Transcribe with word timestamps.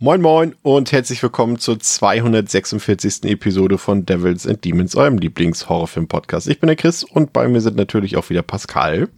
Moin 0.00 0.20
Moin 0.20 0.54
und 0.62 0.92
herzlich 0.92 1.20
willkommen 1.24 1.58
zur 1.58 1.80
246. 1.80 3.24
Episode 3.24 3.78
von 3.78 4.06
Devils 4.06 4.46
and 4.46 4.64
Demons, 4.64 4.94
eurem 4.94 5.18
Lieblings-Horrorfilm-Podcast. 5.18 6.46
Ich 6.46 6.60
bin 6.60 6.68
der 6.68 6.76
Chris 6.76 7.02
und 7.02 7.32
bei 7.32 7.48
mir 7.48 7.60
sind 7.60 7.76
natürlich 7.76 8.16
auch 8.16 8.30
wieder 8.30 8.42
Pascal. 8.42 9.08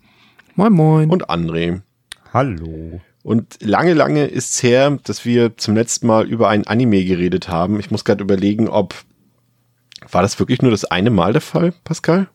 Moin 0.54 0.72
Moin. 0.72 1.10
Und 1.10 1.28
André. 1.28 1.82
Hallo. 2.32 3.02
Und 3.22 3.58
lange, 3.60 3.92
lange 3.92 4.24
ist 4.24 4.55
es 4.55 4.62
her, 4.62 4.98
dass 5.05 5.27
wir 5.27 5.58
zum 5.58 5.74
letzten 5.74 6.06
Mal 6.06 6.27
über 6.27 6.48
ein 6.48 6.66
Anime 6.66 7.05
geredet 7.05 7.50
haben. 7.50 7.78
Ich 7.78 7.91
muss 7.91 8.06
gerade 8.06 8.24
überlegen, 8.24 8.66
ob. 8.66 8.94
War 10.10 10.22
das 10.22 10.38
wirklich 10.38 10.62
nur 10.62 10.70
das 10.70 10.86
eine 10.86 11.10
Mal 11.10 11.34
der 11.34 11.42
Fall, 11.42 11.74
Pascal? 11.84 12.30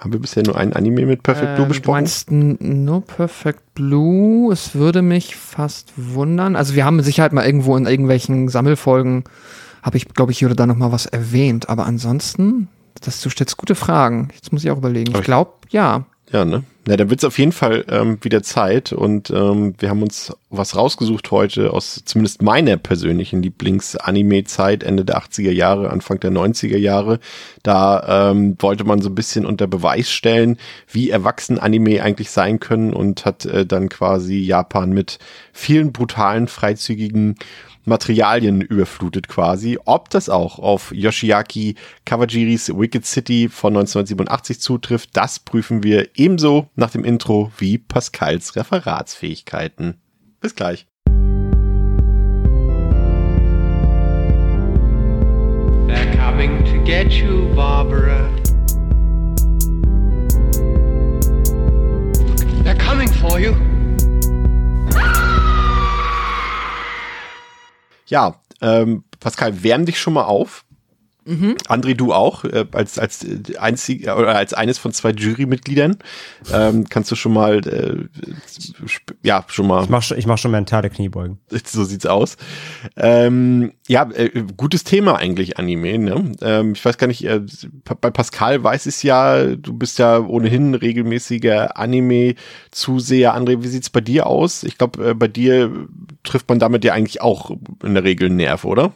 Haben 0.00 0.12
wir 0.14 0.20
bisher 0.20 0.42
nur 0.42 0.56
ein 0.56 0.72
Anime 0.72 1.04
mit 1.04 1.22
Perfect 1.22 1.56
Blue 1.56 1.64
ähm, 1.64 1.68
besprochen? 1.68 1.84
Du 1.84 1.90
meinst 1.92 2.30
nur 2.30 3.04
Perfect 3.04 3.74
Blue? 3.74 4.50
Es 4.50 4.74
würde 4.74 5.02
mich 5.02 5.36
fast 5.36 5.92
wundern. 5.96 6.56
Also 6.56 6.74
wir 6.74 6.86
haben 6.86 6.96
mit 6.96 7.04
Sicherheit 7.04 7.34
mal 7.34 7.44
irgendwo 7.44 7.76
in 7.76 7.84
irgendwelchen 7.84 8.48
Sammelfolgen, 8.48 9.24
habe 9.82 9.98
ich, 9.98 10.08
glaube 10.08 10.32
ich, 10.32 10.38
hier 10.38 10.48
oder 10.48 10.56
da 10.56 10.66
noch 10.66 10.76
mal 10.76 10.90
was 10.90 11.04
erwähnt. 11.04 11.68
Aber 11.68 11.84
ansonsten, 11.84 12.68
das, 13.02 13.20
du 13.20 13.28
stellst 13.28 13.58
gute 13.58 13.74
Fragen. 13.74 14.30
Jetzt 14.34 14.54
muss 14.54 14.64
ich 14.64 14.70
auch 14.70 14.78
überlegen. 14.78 15.12
Ich 15.14 15.22
glaube, 15.22 15.52
ja. 15.68 16.06
Ja, 16.32 16.46
ne? 16.46 16.64
Na, 16.86 16.96
dann 16.96 17.10
wird's 17.10 17.24
auf 17.24 17.38
jeden 17.38 17.52
Fall 17.52 17.84
ähm, 17.90 18.18
wieder 18.22 18.42
Zeit 18.42 18.94
und 18.94 19.28
ähm, 19.30 19.74
wir 19.78 19.90
haben 19.90 20.02
uns 20.02 20.32
was 20.48 20.74
rausgesucht 20.74 21.30
heute 21.30 21.74
aus 21.74 22.02
zumindest 22.06 22.40
meiner 22.40 22.78
persönlichen 22.78 23.42
Lieblings-Anime-Zeit, 23.42 24.82
Ende 24.82 25.04
der 25.04 25.18
80er 25.18 25.52
Jahre, 25.52 25.90
Anfang 25.90 26.20
der 26.20 26.30
90er 26.30 26.78
Jahre. 26.78 27.20
Da 27.62 28.30
ähm, 28.30 28.56
wollte 28.60 28.84
man 28.84 29.02
so 29.02 29.10
ein 29.10 29.14
bisschen 29.14 29.44
unter 29.44 29.66
Beweis 29.66 30.10
stellen, 30.10 30.56
wie 30.90 31.10
erwachsen 31.10 31.58
Anime 31.58 32.02
eigentlich 32.02 32.30
sein 32.30 32.60
können 32.60 32.94
und 32.94 33.26
hat 33.26 33.44
äh, 33.44 33.66
dann 33.66 33.90
quasi 33.90 34.38
Japan 34.38 34.90
mit 34.90 35.18
vielen 35.52 35.92
brutalen, 35.92 36.48
freizügigen 36.48 37.36
Materialien 37.84 38.60
überflutet 38.60 39.28
quasi. 39.28 39.78
Ob 39.84 40.10
das 40.10 40.28
auch 40.28 40.58
auf 40.58 40.92
Yoshiaki 40.92 41.76
Kawajiris 42.04 42.68
Wicked 42.76 43.06
City 43.06 43.48
von 43.48 43.74
1987 43.76 44.60
zutrifft, 44.60 45.10
das 45.14 45.38
prüfen 45.38 45.82
wir 45.82 46.10
ebenso 46.14 46.68
nach 46.76 46.90
dem 46.90 47.04
Intro 47.04 47.50
wie 47.58 47.78
Pascals 47.78 48.56
Referatsfähigkeiten. 48.56 50.00
Bis 50.40 50.54
gleich. 50.54 50.86
They're 55.86 56.16
coming 56.16 56.64
to 56.64 56.84
get 56.84 57.12
you, 57.12 57.52
Barbara. 57.54 58.30
They're 62.62 62.78
coming 62.78 63.08
for 63.08 63.40
you. 63.40 63.69
Ja, 68.10 68.40
ähm, 68.60 69.04
Pascal, 69.20 69.62
wärm 69.62 69.86
dich 69.86 69.98
schon 69.98 70.12
mal 70.12 70.24
auf. 70.24 70.64
Mhm. 71.30 71.56
André, 71.68 71.94
du 71.94 72.12
auch, 72.12 72.44
äh, 72.44 72.66
als, 72.72 72.98
als 72.98 73.24
einzig 73.56 74.02
oder 74.10 74.34
als 74.34 74.52
eines 74.52 74.78
von 74.78 74.92
zwei 74.92 75.12
Jurymitgliedern. 75.12 75.98
Ähm, 76.52 76.88
kannst 76.88 77.08
du 77.12 77.14
schon 77.14 77.32
mal, 77.32 77.58
äh, 77.68 78.08
ja, 79.22 79.44
schon 79.46 79.68
mal. 79.68 79.84
Ich 79.84 79.90
mach 79.90 80.02
schon, 80.02 80.18
ich 80.18 80.26
mach 80.26 80.38
schon 80.38 80.50
mentale 80.50 80.90
Kniebeugen. 80.90 81.38
So 81.70 81.84
sieht's 81.84 82.06
aus. 82.06 82.36
Ähm, 82.96 83.72
ja, 83.86 84.10
äh, 84.12 84.44
gutes 84.56 84.82
Thema 84.82 85.16
eigentlich, 85.16 85.56
Anime, 85.58 85.98
ne? 85.98 86.32
Ähm, 86.42 86.72
ich 86.72 86.84
weiß 86.84 86.98
gar 86.98 87.06
nicht, 87.06 87.24
äh, 87.24 87.42
bei 88.00 88.10
Pascal 88.10 88.64
weiß 88.64 88.86
ich 88.86 89.02
ja, 89.04 89.54
du 89.54 89.72
bist 89.72 90.00
ja 90.00 90.18
ohnehin 90.18 90.74
regelmäßiger 90.74 91.76
Anime-Zuseher. 91.76 93.36
André, 93.36 93.62
wie 93.62 93.68
sieht's 93.68 93.90
bei 93.90 94.00
dir 94.00 94.26
aus? 94.26 94.64
Ich 94.64 94.78
glaube, 94.78 95.10
äh, 95.10 95.14
bei 95.14 95.28
dir 95.28 95.86
trifft 96.24 96.48
man 96.48 96.58
damit 96.58 96.84
ja 96.84 96.92
eigentlich 96.92 97.20
auch 97.20 97.52
in 97.84 97.94
der 97.94 98.02
Regel 98.02 98.26
einen 98.26 98.36
Nerv, 98.36 98.64
oder? 98.64 98.92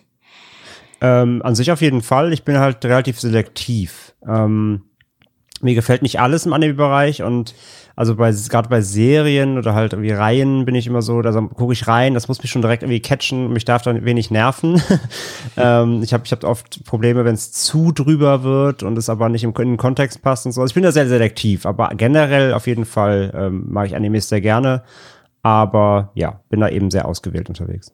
Ähm, 1.04 1.42
an 1.44 1.54
sich 1.54 1.70
auf 1.70 1.82
jeden 1.82 2.00
Fall. 2.00 2.32
Ich 2.32 2.44
bin 2.44 2.58
halt 2.58 2.82
relativ 2.82 3.20
selektiv. 3.20 4.14
Ähm, 4.26 4.84
mir 5.60 5.74
gefällt 5.74 6.00
nicht 6.00 6.18
alles 6.18 6.46
im 6.46 6.54
Anime-Bereich 6.54 7.22
und 7.22 7.54
also 7.94 8.16
bei 8.16 8.32
gerade 8.48 8.70
bei 8.70 8.80
Serien 8.80 9.58
oder 9.58 9.74
halt 9.74 9.92
irgendwie 9.92 10.12
Reihen 10.12 10.64
bin 10.64 10.74
ich 10.74 10.86
immer 10.86 11.02
so, 11.02 11.20
da 11.20 11.30
gucke 11.32 11.74
ich 11.74 11.86
rein, 11.86 12.14
das 12.14 12.26
muss 12.26 12.42
mich 12.42 12.50
schon 12.50 12.62
direkt 12.62 12.82
irgendwie 12.82 13.00
catchen, 13.00 13.52
mich 13.52 13.66
darf 13.66 13.82
dann 13.82 14.02
wenig 14.04 14.30
nerven. 14.30 14.82
ähm, 15.58 16.02
ich 16.02 16.14
habe 16.14 16.24
ich 16.24 16.32
hab 16.32 16.42
oft 16.42 16.84
Probleme, 16.86 17.26
wenn 17.26 17.34
es 17.34 17.52
zu 17.52 17.92
drüber 17.92 18.42
wird 18.42 18.82
und 18.82 18.96
es 18.96 19.10
aber 19.10 19.28
nicht 19.28 19.44
im, 19.44 19.54
in 19.58 19.72
den 19.72 19.76
Kontext 19.76 20.22
passt 20.22 20.46
und 20.46 20.52
so. 20.52 20.62
Also 20.62 20.70
ich 20.70 20.74
bin 20.74 20.84
da 20.84 20.90
sehr 20.90 21.06
selektiv, 21.06 21.66
aber 21.66 21.90
generell 21.96 22.54
auf 22.54 22.66
jeden 22.66 22.86
Fall 22.86 23.30
ähm, 23.36 23.66
mag 23.68 23.88
ich 23.88 23.94
Animes 23.94 24.30
sehr 24.30 24.40
gerne. 24.40 24.82
Aber 25.42 26.12
ja, 26.14 26.40
bin 26.48 26.60
da 26.60 26.70
eben 26.70 26.90
sehr 26.90 27.06
ausgewählt 27.06 27.50
unterwegs. 27.50 27.92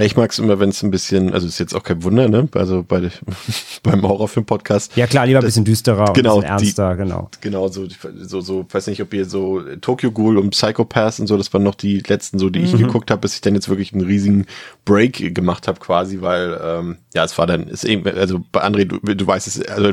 Ich 0.00 0.16
mag 0.16 0.32
es 0.32 0.40
immer, 0.40 0.58
wenn 0.58 0.70
es 0.70 0.82
ein 0.82 0.90
bisschen, 0.90 1.32
also 1.32 1.46
ist 1.46 1.60
jetzt 1.60 1.72
auch 1.72 1.84
kein 1.84 2.02
Wunder, 2.02 2.28
ne? 2.28 2.48
Also 2.54 2.82
bei, 2.82 3.10
beim 3.84 4.02
Horrorfilm-Podcast. 4.02 4.96
Ja 4.96 5.06
klar, 5.06 5.24
lieber 5.24 5.38
ein 5.38 5.44
bisschen 5.44 5.64
düsterer 5.64 6.12
genau, 6.12 6.38
und 6.38 6.44
ein 6.44 6.56
bisschen 6.56 6.84
ernster, 6.84 6.90
die, 6.92 6.96
genau. 6.96 7.30
Genau, 7.40 7.68
so, 7.68 7.86
so, 8.16 8.40
so, 8.40 8.66
weiß 8.68 8.88
nicht, 8.88 9.00
ob 9.02 9.14
ihr 9.14 9.24
so 9.24 9.60
Tokyo 9.80 10.10
Ghoul 10.10 10.38
und 10.38 10.50
Psychopaths 10.50 11.20
und 11.20 11.28
so, 11.28 11.36
das 11.36 11.52
waren 11.52 11.62
noch 11.62 11.76
die 11.76 12.00
letzten, 12.00 12.40
so 12.40 12.50
die 12.50 12.62
ich 12.62 12.72
mhm. 12.72 12.78
geguckt 12.78 13.12
habe, 13.12 13.20
bis 13.20 13.36
ich 13.36 13.40
dann 13.40 13.54
jetzt 13.54 13.68
wirklich 13.68 13.92
einen 13.92 14.04
riesigen 14.04 14.46
Break 14.84 15.32
gemacht 15.32 15.68
habe, 15.68 15.78
quasi, 15.78 16.20
weil 16.20 16.58
ähm, 16.60 16.98
ja, 17.14 17.22
es 17.22 17.38
war 17.38 17.46
dann, 17.46 17.68
ist 17.68 17.84
eben, 17.84 18.04
also 18.04 18.40
bei 18.50 18.64
André, 18.64 18.86
du, 18.86 18.98
du 18.98 19.26
weißt 19.26 19.46
es, 19.46 19.62
also 19.62 19.92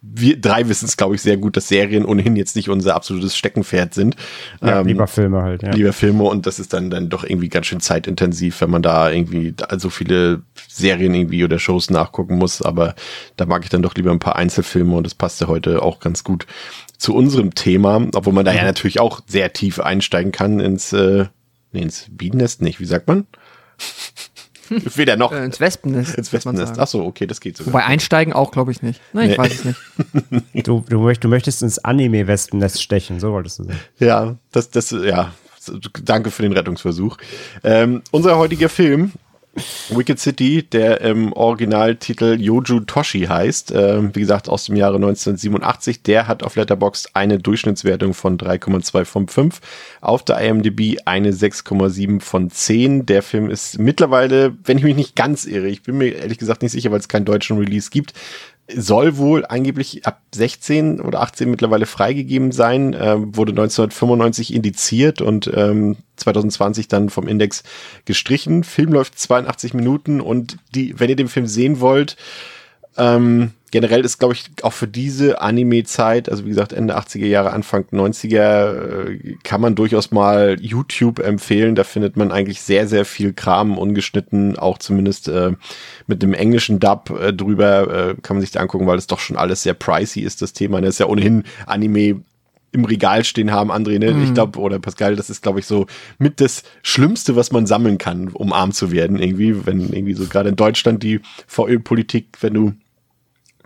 wir 0.00 0.40
drei 0.40 0.68
wissen 0.68 0.86
es, 0.86 0.96
glaube 0.96 1.16
ich, 1.16 1.22
sehr 1.22 1.36
gut, 1.36 1.56
dass 1.56 1.68
Serien 1.68 2.04
ohnehin 2.04 2.36
jetzt 2.36 2.54
nicht 2.54 2.68
unser 2.68 2.94
absolutes 2.94 3.36
Steckenpferd 3.36 3.94
sind. 3.94 4.14
Ja, 4.62 4.80
ähm, 4.80 4.86
lieber 4.86 5.08
Filme 5.08 5.42
halt, 5.42 5.62
ja. 5.62 5.72
Lieber 5.72 5.92
Filme 5.92 6.24
und 6.24 6.46
das 6.46 6.60
ist 6.60 6.72
dann, 6.72 6.88
dann 6.90 7.08
doch 7.08 7.24
irgendwie 7.24 7.48
ganz 7.48 7.66
schön 7.66 7.80
zeitintensiv, 7.80 8.60
wenn 8.60 8.70
man 8.70 8.82
da 8.82 9.10
irgendwie 9.10 9.54
so 9.76 9.90
viele 9.90 10.42
Serien 10.68 11.14
irgendwie 11.14 11.42
oder 11.42 11.58
Shows 11.58 11.90
nachgucken 11.90 12.36
muss. 12.38 12.62
Aber 12.62 12.94
da 13.36 13.46
mag 13.46 13.64
ich 13.64 13.70
dann 13.70 13.82
doch 13.82 13.94
lieber 13.94 14.12
ein 14.12 14.20
paar 14.20 14.36
Einzelfilme 14.36 14.94
und 14.94 15.04
das 15.04 15.14
passt 15.14 15.40
ja 15.40 15.48
heute 15.48 15.82
auch 15.82 15.98
ganz 15.98 16.22
gut 16.22 16.46
zu 16.96 17.14
unserem 17.14 17.54
Thema, 17.54 18.06
obwohl 18.14 18.32
man 18.32 18.44
da 18.44 18.52
ja 18.52 18.60
mhm. 18.60 18.66
natürlich 18.66 19.00
auch 19.00 19.20
sehr 19.26 19.52
tief 19.52 19.80
einsteigen 19.80 20.32
kann 20.32 20.60
ins, 20.60 20.92
äh, 20.92 21.26
nee, 21.72 21.82
ins 21.82 22.06
Bienennest 22.10 22.62
nicht, 22.62 22.78
wie 22.80 22.86
sagt 22.86 23.08
man? 23.08 23.26
Weder 24.96 25.16
noch. 25.16 25.32
Äh, 25.32 25.44
ins 25.44 25.60
Wespennest. 25.60 26.14
Ins 26.16 26.32
Wespennest. 26.32 26.78
Achso, 26.78 27.04
okay, 27.04 27.26
das 27.26 27.40
geht 27.40 27.56
sogar. 27.56 27.72
Wobei 27.72 27.84
einsteigen 27.84 28.32
auch, 28.32 28.50
glaube 28.50 28.72
ich, 28.72 28.82
nicht. 28.82 29.00
Nein, 29.12 29.26
nee. 29.26 29.32
ich 29.32 29.38
weiß 29.38 29.52
es 29.52 29.64
nicht. 29.64 29.78
du, 30.66 30.84
du, 30.88 31.00
möcht, 31.00 31.24
du 31.24 31.28
möchtest 31.28 31.62
ins 31.62 31.78
Anime-Wespennest 31.78 32.82
stechen, 32.82 33.20
so 33.20 33.32
wolltest 33.32 33.58
du 33.60 33.64
sagen. 33.64 33.80
Ja, 33.98 34.36
das, 34.52 34.70
das, 34.70 34.90
ja. 34.90 35.32
Danke 36.02 36.30
für 36.30 36.42
den 36.42 36.52
Rettungsversuch. 36.52 37.18
Ähm, 37.62 38.02
unser 38.10 38.38
heutiger 38.38 38.70
Film 38.70 39.12
Wicked 39.90 40.18
City, 40.18 40.62
der 40.62 41.00
im 41.00 41.32
Originaltitel 41.32 42.40
Yoju 42.40 42.80
Toshi 42.80 43.26
heißt, 43.26 43.72
äh, 43.72 44.14
wie 44.14 44.20
gesagt 44.20 44.48
aus 44.48 44.66
dem 44.66 44.76
Jahre 44.76 44.96
1987, 44.96 46.02
der 46.02 46.26
hat 46.26 46.42
auf 46.42 46.56
Letterboxd 46.56 47.10
eine 47.14 47.38
Durchschnittswertung 47.38 48.14
von 48.14 48.38
3,2 48.38 49.04
von 49.04 49.28
5, 49.28 49.60
auf 50.00 50.24
der 50.24 50.38
IMDb 50.40 50.98
eine 51.04 51.32
6,7 51.32 52.20
von 52.20 52.50
10. 52.50 53.06
Der 53.06 53.22
Film 53.22 53.50
ist 53.50 53.78
mittlerweile, 53.78 54.56
wenn 54.64 54.78
ich 54.78 54.84
mich 54.84 54.96
nicht 54.96 55.16
ganz 55.16 55.44
irre, 55.44 55.68
ich 55.68 55.82
bin 55.82 55.98
mir 55.98 56.14
ehrlich 56.14 56.38
gesagt 56.38 56.62
nicht 56.62 56.72
sicher, 56.72 56.90
weil 56.90 57.00
es 57.00 57.08
keinen 57.08 57.24
deutschen 57.24 57.58
Release 57.58 57.90
gibt, 57.90 58.14
soll 58.74 59.16
wohl 59.16 59.46
angeblich 59.46 60.06
ab 60.06 60.20
16 60.34 61.00
oder 61.00 61.20
18 61.20 61.50
mittlerweile 61.50 61.86
freigegeben 61.86 62.52
sein, 62.52 62.92
äh, 62.92 63.16
wurde 63.18 63.52
1995 63.52 64.52
indiziert 64.52 65.22
und 65.22 65.50
ähm, 65.54 65.96
2020 66.16 66.88
dann 66.88 67.08
vom 67.08 67.28
Index 67.28 67.62
gestrichen. 68.04 68.64
Film 68.64 68.92
läuft 68.92 69.18
82 69.18 69.72
Minuten 69.72 70.20
und 70.20 70.58
die, 70.74 70.98
wenn 71.00 71.08
ihr 71.08 71.16
den 71.16 71.28
Film 71.28 71.46
sehen 71.46 71.80
wollt, 71.80 72.16
ähm, 72.98 73.52
generell 73.70 74.04
ist, 74.04 74.18
glaube 74.18 74.34
ich, 74.34 74.50
auch 74.62 74.72
für 74.72 74.88
diese 74.88 75.40
Anime-Zeit, 75.40 76.28
also 76.28 76.44
wie 76.44 76.50
gesagt, 76.50 76.72
Ende 76.72 76.98
80er 76.98 77.26
Jahre, 77.26 77.52
Anfang 77.52 77.84
90er, 77.92 79.10
äh, 79.10 79.36
kann 79.42 79.60
man 79.60 79.74
durchaus 79.74 80.10
mal 80.10 80.56
YouTube 80.60 81.18
empfehlen. 81.18 81.74
Da 81.74 81.84
findet 81.84 82.16
man 82.16 82.32
eigentlich 82.32 82.60
sehr, 82.60 82.88
sehr 82.88 83.04
viel 83.04 83.32
Kram 83.32 83.78
ungeschnitten, 83.78 84.58
auch 84.58 84.78
zumindest 84.78 85.28
äh, 85.28 85.52
mit 86.06 86.22
dem 86.22 86.34
englischen 86.34 86.80
Dub 86.80 87.10
äh, 87.10 87.32
drüber, 87.32 88.10
äh, 88.10 88.14
kann 88.20 88.36
man 88.36 88.40
sich 88.40 88.50
da 88.50 88.60
angucken, 88.60 88.86
weil 88.86 88.98
es 88.98 89.06
doch 89.06 89.18
schon 89.18 89.36
alles 89.36 89.62
sehr 89.62 89.74
pricey 89.74 90.20
ist, 90.20 90.42
das 90.42 90.52
Thema. 90.52 90.80
Das 90.80 90.90
ist 90.90 91.00
ja 91.00 91.06
ohnehin 91.06 91.44
Anime 91.66 92.22
im 92.72 92.84
Regal 92.84 93.24
stehen 93.24 93.50
haben, 93.50 93.72
André, 93.72 93.98
ne? 93.98 94.12
Mhm. 94.12 94.24
Ich 94.24 94.34
glaube, 94.34 94.58
oder 94.58 94.78
Pascal, 94.78 95.16
das 95.16 95.30
ist, 95.30 95.42
glaube 95.42 95.60
ich, 95.60 95.66
so 95.66 95.86
mit 96.18 96.40
das 96.40 96.64
Schlimmste, 96.82 97.34
was 97.34 97.50
man 97.50 97.66
sammeln 97.66 97.98
kann, 97.98 98.28
um 98.28 98.52
arm 98.52 98.72
zu 98.72 98.92
werden, 98.92 99.18
irgendwie, 99.18 99.66
wenn 99.66 99.80
irgendwie 99.80 100.14
so 100.14 100.26
gerade 100.26 100.50
in 100.50 100.56
Deutschland 100.56 101.02
die 101.02 101.20
VÖ-Politik, 101.46 102.38
wenn 102.40 102.54
du 102.54 102.72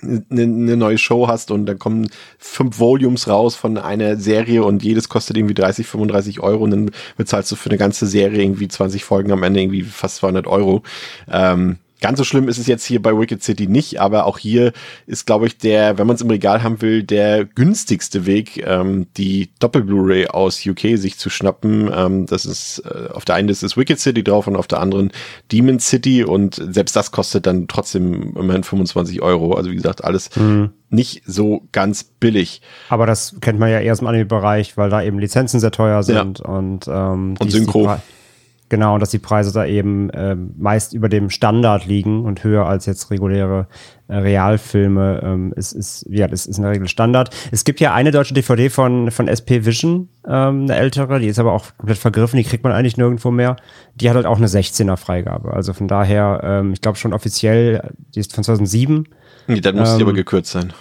eine, 0.03 0.25
eine 0.31 0.77
neue 0.77 0.99
Show 0.99 1.29
hast 1.29 1.51
und 1.51 1.67
dann 1.67 1.79
kommen 1.79 2.09
fünf 2.39 2.79
Volumes 2.79 3.29
raus 3.29 3.55
von 3.55 3.79
einer 3.79 4.17
Serie 4.17 4.65
und 4.65 4.83
jedes 4.83 5.09
kostet 5.09 5.37
irgendwie 5.37 5.55
30, 5.55 5.87
35 5.87 6.41
Euro 6.41 6.65
und 6.65 6.71
dann 6.71 6.91
bezahlst 7.17 7.51
du 7.53 7.57
für 7.57 7.71
eine 7.71 7.79
ganze 7.79 8.07
Serie 8.07 8.43
irgendwie 8.43 8.69
20 8.69 9.05
Folgen 9.05 9.33
am 9.33 9.43
Ende 9.43 9.61
irgendwie 9.61 9.83
fast 9.83 10.17
200 10.17 10.47
Euro. 10.47 10.83
Ähm, 11.31 11.79
Ganz 12.03 12.19
so 12.19 12.25
schlimm 12.25 12.49
ist 12.49 12.59
es 12.59 12.67
jetzt 12.67 12.85
hier 12.85 13.01
bei 13.01 13.17
Wicked 13.17 13.45
City 13.45 13.69
nicht, 13.69 14.01
aber 14.01 14.27
auch 14.27 14.37
hier 14.37 14.73
ist, 15.07 15.25
glaube 15.25 15.47
ich, 15.47 15.57
der, 15.57 15.99
wenn 15.99 16.07
man 16.09 16.17
es 16.17 16.23
im 16.23 16.29
Regal 16.29 16.65
haben 16.65 16.83
will, 16.83 17.05
der 17.05 17.45
günstigste 17.45 18.27
Weg, 18.27 18.61
ähm, 18.67 19.07
die 19.17 19.51
Doppel-Blu-ray 19.61 20.27
aus 20.27 20.67
UK 20.67 20.99
sich 20.99 21.17
zu 21.17 21.31
schnappen. 21.31 21.89
Ähm, 21.95 22.27
das 22.27 22.45
ist 22.45 22.83
äh, 22.85 23.09
auf 23.13 23.25
der 23.25 23.37
einen 23.37 23.49
ist 23.49 23.63
es 23.63 23.77
Wicked 23.77 24.01
City 24.01 24.25
drauf 24.25 24.49
und 24.49 24.57
auf 24.57 24.67
der 24.67 24.81
anderen 24.81 25.13
Demon 25.53 25.79
City 25.79 26.25
und 26.25 26.57
selbst 26.57 26.97
das 26.97 27.13
kostet 27.13 27.47
dann 27.47 27.69
trotzdem 27.69 28.35
immerhin 28.37 28.65
25 28.65 29.23
Euro. 29.23 29.55
Also 29.55 29.71
wie 29.71 29.77
gesagt, 29.77 30.03
alles 30.03 30.35
mhm. 30.35 30.71
nicht 30.91 31.23
so 31.25 31.63
ganz 31.71 32.03
billig. 32.03 32.63
Aber 32.89 33.07
das 33.07 33.37
kennt 33.41 33.61
man 33.61 33.71
ja 33.71 33.79
eher 33.79 33.95
dem 33.95 34.09
Anime-Bereich, 34.09 34.77
weil 34.77 34.91
da 34.91 35.05
eben 35.05 35.21
Lizenzen 35.21 35.61
sehr 35.61 35.71
teuer 35.71 36.03
sind 36.03 36.41
ja. 36.41 36.47
und 36.47 36.89
ähm, 36.89 37.37
und 37.39 37.53
Synchro. 37.53 37.97
Genau, 38.73 38.95
und 38.95 39.01
dass 39.01 39.11
die 39.11 39.19
Preise 39.19 39.53
da 39.53 39.67
eben 39.67 40.09
äh, 40.09 40.35
meist 40.35 40.95
über 40.95 41.11
dem 41.11 41.29
Standard 41.29 41.85
liegen 41.85 42.25
und 42.25 42.43
höher 42.43 42.65
als 42.65 42.87
jetzt 42.87 43.11
reguläre 43.11 43.67
äh, 44.09 44.17
Realfilme 44.17 45.21
ähm, 45.23 45.53
ist, 45.55 45.73
ist, 45.73 46.07
ja, 46.09 46.27
das 46.27 46.47
ist 46.47 46.57
in 46.57 46.63
der 46.63 46.73
Regel 46.73 46.89
Standard. 46.89 47.29
Es 47.51 47.65
gibt 47.65 47.81
ja 47.81 47.93
eine 47.93 48.13
deutsche 48.13 48.33
DVD 48.33 48.71
von, 48.71 49.11
von 49.11 49.29
SP 49.29 49.67
Vision, 49.67 50.09
ähm, 50.27 50.63
eine 50.63 50.77
ältere, 50.77 51.21
die 51.21 51.27
ist 51.27 51.39
aber 51.39 51.53
auch 51.53 51.67
komplett 51.77 51.99
vergriffen, 51.99 52.39
die 52.39 52.45
kriegt 52.45 52.65
man 52.65 52.73
eigentlich 52.73 52.97
nirgendwo 52.97 53.31
mehr. 53.31 53.57
Die 53.95 54.09
hat 54.09 54.17
halt 54.17 54.25
auch 54.25 54.39
eine 54.39 54.47
16er 54.47 54.97
Freigabe. 54.97 55.53
Also 55.53 55.75
von 55.75 55.87
daher, 55.87 56.41
ähm, 56.43 56.73
ich 56.73 56.81
glaube 56.81 56.97
schon 56.97 57.13
offiziell, 57.13 57.91
die 58.15 58.21
ist 58.21 58.35
von 58.35 58.43
2007. 58.43 59.07
Nee, 59.49 59.61
dann 59.61 59.77
muss 59.77 59.91
ähm, 59.91 59.99
die 59.99 60.05
aber 60.05 60.15
gekürzt 60.15 60.53
sein. 60.53 60.73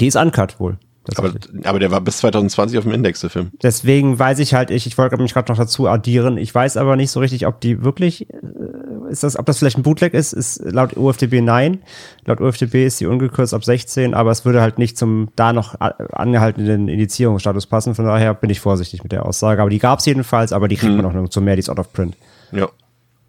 Die 0.00 0.06
ist 0.06 0.16
uncut 0.16 0.58
wohl. 0.58 0.78
Aber, 1.16 1.32
aber 1.64 1.78
der 1.78 1.90
war 1.90 2.00
bis 2.00 2.18
2020 2.18 2.78
auf 2.78 2.84
dem 2.84 2.92
Index, 2.92 3.20
der 3.20 3.28
Film. 3.28 3.50
Deswegen 3.62 4.18
weiß 4.18 4.38
ich 4.38 4.54
halt, 4.54 4.70
ich, 4.70 4.86
ich 4.86 4.96
wollte 4.96 5.16
mich 5.18 5.34
gerade 5.34 5.52
noch 5.52 5.58
dazu 5.58 5.86
addieren. 5.86 6.38
Ich 6.38 6.54
weiß 6.54 6.78
aber 6.78 6.96
nicht 6.96 7.10
so 7.10 7.20
richtig, 7.20 7.46
ob 7.46 7.60
die 7.60 7.84
wirklich, 7.84 8.30
äh, 8.30 9.10
ist 9.10 9.22
das, 9.22 9.38
ob 9.38 9.44
das 9.44 9.58
vielleicht 9.58 9.76
ein 9.76 9.82
Bootleg 9.82 10.14
ist, 10.14 10.32
ist 10.32 10.62
laut 10.64 10.96
UFDB 10.96 11.42
nein. 11.42 11.80
Laut 12.24 12.40
UFDB 12.40 12.86
ist 12.86 13.00
die 13.00 13.06
ungekürzt 13.06 13.52
ab 13.52 13.64
16, 13.64 14.14
aber 14.14 14.30
es 14.30 14.46
würde 14.46 14.62
halt 14.62 14.78
nicht 14.78 14.96
zum 14.96 15.28
da 15.36 15.52
noch 15.52 15.78
angehaltenen 15.78 16.88
Indizierungsstatus 16.88 17.66
passen. 17.66 17.94
Von 17.94 18.06
daher 18.06 18.32
bin 18.32 18.48
ich 18.48 18.60
vorsichtig 18.60 19.02
mit 19.02 19.12
der 19.12 19.26
Aussage. 19.26 19.60
Aber 19.60 19.70
die 19.70 19.78
gab 19.78 19.98
es 19.98 20.06
jedenfalls, 20.06 20.52
aber 20.52 20.68
die 20.68 20.76
kriegt 20.76 20.90
hm. 20.90 20.96
man 20.96 21.04
noch 21.04 21.12
nirgendwo 21.12 21.40
mehr, 21.40 21.56
die 21.56 21.60
ist 21.60 21.68
out 21.68 21.78
of 21.78 21.92
print. 21.92 22.16
Ja. 22.50 22.68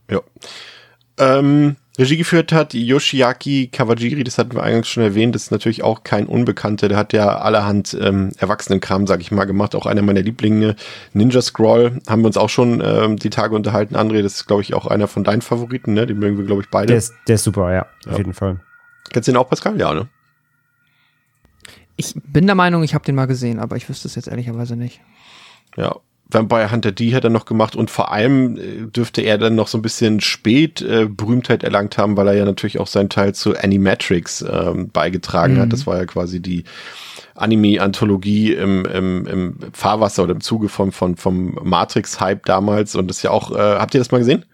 Ja. 0.09 0.21
Ähm, 1.17 1.75
Regie 1.97 2.17
geführt 2.17 2.51
hat 2.51 2.73
Yoshiaki 2.73 3.67
Kawajiri, 3.67 4.23
das 4.23 4.37
hatten 4.37 4.53
wir 4.53 4.63
eingangs 4.63 4.87
schon 4.87 5.03
erwähnt, 5.03 5.33
das 5.35 5.43
ist 5.43 5.51
natürlich 5.51 5.83
auch 5.83 6.03
kein 6.03 6.25
Unbekannter, 6.25 6.89
der 6.89 6.97
hat 6.97 7.13
ja 7.13 7.37
allerhand 7.37 7.97
ähm, 7.99 8.31
Erwachsenenkram, 8.37 9.07
sag 9.07 9.21
ich 9.21 9.31
mal, 9.31 9.45
gemacht, 9.45 9.75
auch 9.75 9.85
einer 9.85 10.01
meiner 10.01 10.21
Lieblinge, 10.21 10.75
Ninja 11.13 11.41
Scroll, 11.41 12.01
haben 12.07 12.21
wir 12.21 12.27
uns 12.27 12.37
auch 12.37 12.49
schon 12.49 12.81
ähm, 12.83 13.17
die 13.17 13.29
Tage 13.29 13.55
unterhalten, 13.55 13.95
André, 13.95 14.21
das 14.21 14.35
ist 14.35 14.47
glaube 14.47 14.61
ich 14.61 14.73
auch 14.73 14.87
einer 14.87 15.07
von 15.07 15.23
deinen 15.23 15.41
Favoriten, 15.41 15.93
ne, 15.93 16.05
den 16.05 16.19
mögen 16.19 16.37
wir 16.37 16.45
glaube 16.45 16.61
ich 16.63 16.69
beide. 16.69 16.87
Der 16.87 16.97
ist, 16.97 17.13
der 17.27 17.35
ist 17.35 17.43
super, 17.43 17.71
ja, 17.71 17.85
ja, 18.05 18.11
auf 18.11 18.17
jeden 18.17 18.33
Fall. 18.33 18.59
Kennst 19.11 19.27
du 19.27 19.31
den 19.31 19.37
auch, 19.37 19.49
Pascal? 19.49 19.79
Ja, 19.79 19.93
ne? 19.93 20.07
Ich 21.95 22.13
bin 22.15 22.45
der 22.45 22.55
Meinung, 22.55 22.83
ich 22.83 22.93
habe 22.93 23.05
den 23.05 23.15
mal 23.15 23.27
gesehen, 23.27 23.59
aber 23.59 23.77
ich 23.77 23.87
wüsste 23.87 24.07
es 24.07 24.15
jetzt 24.15 24.27
ehrlicherweise 24.27 24.75
nicht. 24.75 24.99
Ja, 25.77 25.95
Vampire 26.29 26.71
Hunter 26.71 26.91
D 26.91 27.13
hat 27.13 27.23
er 27.23 27.29
noch 27.29 27.45
gemacht 27.45 27.75
und 27.75 27.91
vor 27.91 28.11
allem 28.11 28.57
äh, 28.57 28.87
dürfte 28.87 29.21
er 29.21 29.37
dann 29.37 29.55
noch 29.55 29.67
so 29.67 29.77
ein 29.77 29.81
bisschen 29.81 30.21
spät 30.21 30.81
äh, 30.81 31.05
Berühmtheit 31.05 31.63
erlangt 31.63 31.97
haben, 31.97 32.17
weil 32.17 32.27
er 32.27 32.33
ja 32.33 32.45
natürlich 32.45 32.79
auch 32.79 32.87
seinen 32.87 33.09
Teil 33.09 33.35
zu 33.35 33.55
Animatrix 33.55 34.43
ähm, 34.49 34.89
beigetragen 34.89 35.55
mhm. 35.55 35.59
hat. 35.59 35.73
Das 35.73 35.85
war 35.85 35.97
ja 35.97 36.05
quasi 36.05 36.39
die 36.39 36.63
Anime-Anthologie 37.35 38.53
im, 38.53 38.85
im, 38.85 39.27
im 39.27 39.59
Fahrwasser 39.73 40.23
oder 40.23 40.33
im 40.33 40.41
Zuge 40.41 40.69
vom, 40.69 40.91
vom, 40.91 41.17
vom 41.17 41.59
Matrix-Hype 41.61 42.45
damals 42.45 42.95
und 42.95 43.07
das 43.07 43.17
ist 43.17 43.23
ja 43.23 43.31
auch, 43.31 43.51
äh, 43.51 43.55
habt 43.57 43.93
ihr 43.93 43.99
das 43.99 44.11
mal 44.11 44.19
gesehen? 44.19 44.45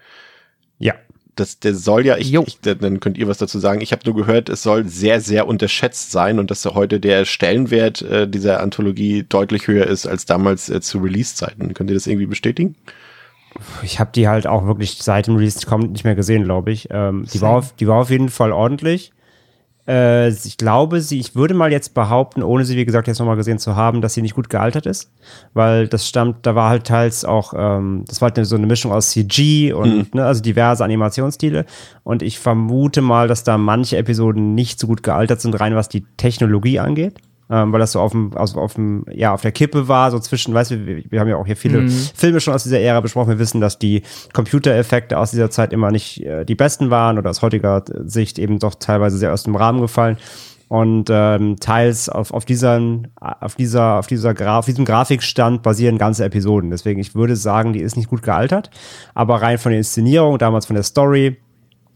Das, 1.35 1.59
der 1.59 1.73
soll 1.73 2.05
ja, 2.05 2.17
ich, 2.17 2.33
ich, 2.33 2.59
dann 2.61 2.99
könnt 2.99 3.17
ihr 3.17 3.27
was 3.27 3.37
dazu 3.37 3.57
sagen. 3.57 3.81
Ich 3.81 3.93
habe 3.93 4.01
nur 4.05 4.15
gehört, 4.15 4.49
es 4.49 4.63
soll 4.63 4.87
sehr, 4.87 5.21
sehr 5.21 5.47
unterschätzt 5.47 6.11
sein 6.11 6.39
und 6.39 6.51
dass 6.51 6.65
heute 6.65 6.99
der 6.99 7.25
Stellenwert 7.25 8.01
äh, 8.01 8.27
dieser 8.27 8.59
Anthologie 8.59 9.25
deutlich 9.27 9.67
höher 9.67 9.87
ist 9.87 10.05
als 10.05 10.25
damals 10.25 10.69
äh, 10.69 10.81
zu 10.81 10.99
Release-Zeiten. 10.99 11.73
Könnt 11.73 11.89
ihr 11.89 11.93
das 11.93 12.07
irgendwie 12.07 12.25
bestätigen? 12.25 12.75
Ich 13.83 13.99
habe 13.99 14.11
die 14.13 14.27
halt 14.27 14.47
auch 14.47 14.65
wirklich 14.65 14.97
seit 15.01 15.27
dem 15.27 15.35
Release 15.35 15.65
kommt 15.65 15.91
nicht 15.91 16.03
mehr 16.03 16.15
gesehen, 16.15 16.43
glaube 16.43 16.71
ich. 16.71 16.87
Ähm, 16.91 17.25
die, 17.33 17.41
war 17.41 17.51
auf, 17.51 17.75
die 17.75 17.87
war 17.87 18.01
auf 18.01 18.09
jeden 18.09 18.29
Fall 18.29 18.51
ordentlich. 18.51 19.11
Äh, 19.91 20.29
ich 20.29 20.55
glaube, 20.55 21.01
sie, 21.01 21.19
ich 21.19 21.35
würde 21.35 21.53
mal 21.53 21.71
jetzt 21.71 21.93
behaupten, 21.93 22.43
ohne 22.43 22.63
sie, 22.63 22.77
wie 22.77 22.85
gesagt, 22.85 23.07
jetzt 23.07 23.19
nochmal 23.19 23.35
gesehen 23.35 23.59
zu 23.59 23.75
haben, 23.75 24.01
dass 24.01 24.13
sie 24.13 24.21
nicht 24.21 24.35
gut 24.35 24.49
gealtert 24.49 24.85
ist. 24.85 25.11
Weil 25.53 25.89
das 25.89 26.07
stammt, 26.07 26.45
da 26.45 26.55
war 26.55 26.69
halt 26.69 26.85
teils 26.87 27.25
auch, 27.25 27.53
ähm, 27.57 28.05
das 28.07 28.21
war 28.21 28.31
halt 28.31 28.45
so 28.45 28.55
eine 28.55 28.67
Mischung 28.67 28.93
aus 28.93 29.09
CG 29.09 29.73
und, 29.73 29.97
mhm. 29.97 30.07
ne, 30.13 30.25
also 30.25 30.41
diverse 30.41 30.85
Animationsstile. 30.85 31.65
Und 32.03 32.23
ich 32.23 32.39
vermute 32.39 33.01
mal, 33.01 33.27
dass 33.27 33.43
da 33.43 33.57
manche 33.57 33.97
Episoden 33.97 34.55
nicht 34.55 34.79
so 34.79 34.87
gut 34.87 35.03
gealtert 35.03 35.41
sind, 35.41 35.59
rein 35.59 35.75
was 35.75 35.89
die 35.89 36.05
Technologie 36.15 36.79
angeht 36.79 37.19
ähm, 37.51 37.73
weil 37.73 37.79
das 37.79 37.91
so 37.91 37.99
auf 37.99 38.13
dem, 38.13 38.31
also 38.35 38.59
auf 38.59 38.75
dem, 38.75 39.03
ja, 39.11 39.33
auf 39.33 39.41
der 39.41 39.51
Kippe 39.51 39.89
war, 39.89 40.09
so 40.09 40.19
zwischen, 40.19 40.53
weißt 40.53 40.71
du, 40.71 40.85
wir, 40.85 41.03
wir 41.09 41.19
haben 41.19 41.27
ja 41.27 41.35
auch 41.35 41.45
hier 41.45 41.57
viele 41.57 41.81
mhm. 41.81 41.89
Filme 41.89 42.39
schon 42.39 42.53
aus 42.53 42.63
dieser 42.63 42.79
Ära 42.79 43.01
besprochen. 43.01 43.29
Wir 43.29 43.39
wissen, 43.39 43.59
dass 43.59 43.77
die 43.77 44.03
Computereffekte 44.33 45.17
aus 45.17 45.31
dieser 45.31 45.49
Zeit 45.49 45.73
immer 45.73 45.91
nicht 45.91 46.23
äh, 46.23 46.45
die 46.45 46.55
besten 46.55 46.89
waren 46.89 47.17
oder 47.17 47.29
aus 47.29 47.41
heutiger 47.41 47.83
Sicht 48.05 48.39
eben 48.39 48.59
doch 48.59 48.75
teilweise 48.75 49.17
sehr 49.17 49.33
aus 49.33 49.43
dem 49.43 49.57
Rahmen 49.57 49.81
gefallen 49.81 50.17
und 50.69 51.09
ähm, 51.11 51.57
teils 51.59 52.07
auf, 52.07 52.33
auf, 52.33 52.45
diesen, 52.45 53.09
auf 53.19 53.55
dieser, 53.55 53.99
auf 53.99 54.07
dieser 54.07 54.33
Graf, 54.33 54.59
auf 54.59 54.65
diesem 54.65 54.85
Grafikstand 54.85 55.63
basieren 55.63 55.97
ganze 55.97 56.23
Episoden. 56.23 56.69
Deswegen, 56.69 57.01
ich 57.01 57.13
würde 57.13 57.35
sagen, 57.35 57.73
die 57.73 57.81
ist 57.81 57.97
nicht 57.97 58.09
gut 58.09 58.23
gealtert, 58.23 58.69
aber 59.13 59.41
rein 59.41 59.57
von 59.57 59.71
der 59.71 59.79
Inszenierung, 59.79 60.37
damals 60.37 60.67
von 60.67 60.75
der 60.75 60.83
Story, 60.83 61.35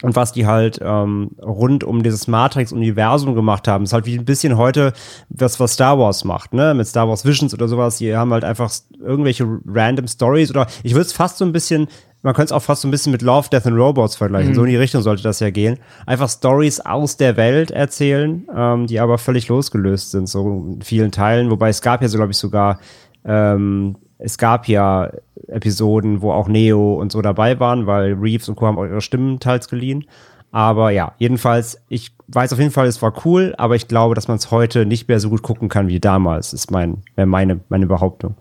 und 0.02 0.16
was 0.16 0.34
die 0.34 0.46
halt 0.46 0.80
ähm, 0.82 1.32
rund 1.42 1.84
um 1.84 2.04
dieses 2.04 2.28
Matrix-Universum 2.28 3.34
gemacht 3.34 3.68
haben, 3.68 3.86
ist 3.86 3.94
halt 3.94 4.06
wie 4.06 4.18
ein 4.18 4.26
bisschen 4.26 4.58
heute 4.58 4.94
das, 5.30 5.60
was 5.60 5.74
Star 5.74 5.98
Wars 5.98 6.26
macht, 6.26 6.54
ne? 6.54 6.74
Mit 6.74 6.88
Star 6.88 7.08
Wars 7.08 7.26
Visions 7.26 7.54
oder 7.54 7.68
sowas. 7.68 7.98
Die 7.98 8.16
haben 8.16 8.34
halt 8.34 8.44
einfach 8.44 8.72
irgendwelche 9.00 9.48
random 9.66 10.08
Stories 10.08 10.50
oder 10.50 10.68
ich 10.84 10.94
würde 10.94 11.06
es 11.06 11.14
fast 11.14 11.38
so 11.38 11.46
ein 11.46 11.54
bisschen, 11.54 11.88
man 12.24 12.34
könnte 12.34 12.48
es 12.48 12.52
auch 12.52 12.62
fast 12.62 12.82
so 12.82 12.88
ein 12.88 12.92
bisschen 12.92 13.14
mit 13.14 13.22
Love, 13.22 13.50
Death 13.50 13.68
and 13.68 13.78
Robots 13.78 14.18
vergleichen. 14.18 14.52
Mhm. 14.52 14.56
So 14.56 14.64
in 14.64 14.70
die 14.70 14.76
Richtung 14.76 15.02
sollte 15.02 15.24
das 15.24 15.40
ja 15.40 15.50
gehen. 15.50 15.80
Einfach 16.06 16.30
Stories 16.30 16.82
aus 16.82 17.16
der 17.16 17.38
Welt 17.38 17.72
erzählen, 17.72 18.46
ähm, 18.54 18.88
die 18.88 19.00
aber 19.00 19.18
völlig 19.18 19.48
losgelöst 19.48 20.12
sind, 20.12 20.28
so 20.28 20.74
in 20.74 20.82
vielen 20.82 21.12
Teilen. 21.12 21.50
Wobei 21.52 21.70
es 21.70 21.82
gab 21.82 22.02
ja 22.02 22.10
so, 22.10 22.18
glaube 22.18 22.32
ich, 22.32 22.38
sogar 22.38 22.80
ähm, 23.24 23.96
es 24.18 24.38
gab 24.38 24.68
ja 24.68 25.12
Episoden, 25.48 26.22
wo 26.22 26.32
auch 26.32 26.48
Neo 26.48 26.96
und 26.96 27.12
so 27.12 27.22
dabei 27.22 27.60
waren, 27.60 27.88
weil 27.88 28.14
Reeves 28.14 28.50
und 28.50 28.56
Co. 28.56 28.68
haben 28.68 28.78
auch 28.78 28.86
ihre 28.86 29.02
Stimmen 29.02 29.40
teils 29.40 29.68
geliehen. 29.68 30.06
Aber 30.52 30.92
ja, 30.92 31.14
jedenfalls, 31.18 31.82
ich 31.90 32.16
weiß 32.30 32.54
auf 32.54 32.60
jeden 32.60 32.72
Fall, 32.72 32.88
es 32.88 33.02
war 33.02 33.14
cool, 33.26 33.54
aber 33.58 33.76
ich 33.76 33.90
glaube, 33.90 34.16
dass 34.16 34.30
man 34.30 34.38
es 34.38 34.52
heute 34.52 34.86
nicht 34.86 35.08
mehr 35.10 35.20
so 35.20 35.30
gut 35.30 35.42
gucken 35.42 35.68
kann 35.68 35.90
wie 35.90 36.00
damals, 36.00 36.54
ist 36.54 36.72
mein, 36.72 37.04
meine, 37.18 37.60
meine 37.68 37.88
Behauptung. 37.88 38.36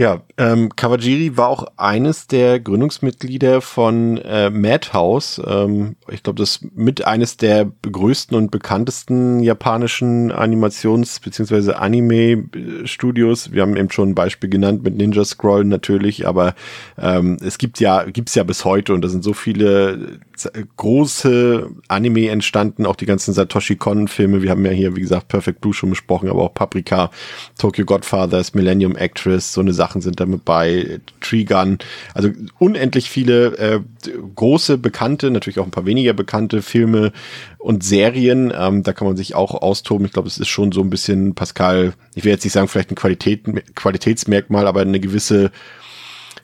Ja, 0.00 0.22
ähm, 0.38 0.70
Kawajiri 0.74 1.36
war 1.36 1.48
auch 1.48 1.66
eines 1.76 2.26
der 2.26 2.58
Gründungsmitglieder 2.58 3.60
von 3.60 4.16
äh, 4.16 4.48
Madhouse. 4.48 5.42
Ähm, 5.46 5.96
ich 6.08 6.22
glaube, 6.22 6.38
das 6.38 6.60
mit 6.74 7.06
eines 7.06 7.36
der 7.36 7.70
größten 7.82 8.34
und 8.34 8.50
bekanntesten 8.50 9.40
japanischen 9.40 10.32
Animations- 10.32 11.20
bzw. 11.22 11.74
Anime-Studios. 11.74 13.52
Wir 13.52 13.60
haben 13.60 13.76
eben 13.76 13.90
schon 13.90 14.12
ein 14.12 14.14
Beispiel 14.14 14.48
genannt 14.48 14.82
mit 14.84 14.96
Ninja 14.96 15.22
Scroll 15.22 15.66
natürlich, 15.66 16.26
aber 16.26 16.54
ähm, 16.96 17.36
es 17.44 17.58
gibt 17.58 17.78
ja, 17.78 18.04
gibt's 18.04 18.34
ja 18.34 18.42
bis 18.42 18.64
heute 18.64 18.94
und 18.94 19.02
da 19.02 19.08
sind 19.10 19.22
so 19.22 19.34
viele 19.34 20.18
große 20.76 21.68
Anime 21.88 22.28
entstanden, 22.28 22.86
auch 22.86 22.96
die 22.96 23.06
ganzen 23.06 23.34
Satoshi 23.34 23.76
Kon-Filme. 23.76 24.42
Wir 24.42 24.50
haben 24.50 24.64
ja 24.64 24.72
hier, 24.72 24.96
wie 24.96 25.00
gesagt, 25.00 25.28
Perfect 25.28 25.60
Blue 25.60 25.74
schon 25.74 25.90
besprochen, 25.90 26.28
aber 26.28 26.42
auch 26.42 26.54
Paprika, 26.54 27.10
Tokyo 27.58 27.84
Godfathers, 27.84 28.54
Millennium 28.54 28.96
Actress, 28.96 29.52
so 29.52 29.60
eine 29.60 29.72
Sachen 29.72 30.00
sind 30.00 30.20
damit 30.20 30.44
bei, 30.44 31.00
Trigun. 31.20 31.78
Also 32.14 32.30
unendlich 32.58 33.10
viele 33.10 33.56
äh, 33.58 33.80
große, 34.34 34.78
bekannte, 34.78 35.30
natürlich 35.30 35.58
auch 35.58 35.64
ein 35.64 35.70
paar 35.70 35.86
weniger 35.86 36.12
bekannte 36.12 36.62
Filme 36.62 37.12
und 37.58 37.84
Serien. 37.84 38.52
Ähm, 38.56 38.82
da 38.82 38.92
kann 38.92 39.06
man 39.06 39.16
sich 39.16 39.34
auch 39.34 39.54
austoben. 39.54 40.06
Ich 40.06 40.12
glaube, 40.12 40.28
es 40.28 40.38
ist 40.38 40.48
schon 40.48 40.72
so 40.72 40.80
ein 40.80 40.90
bisschen, 40.90 41.34
Pascal, 41.34 41.92
ich 42.14 42.24
will 42.24 42.32
jetzt 42.32 42.44
nicht 42.44 42.52
sagen, 42.52 42.68
vielleicht 42.68 42.90
ein 42.90 42.96
Qualität, 42.96 43.44
Qualitätsmerkmal, 43.74 44.66
aber 44.66 44.80
eine 44.80 45.00
gewisse 45.00 45.50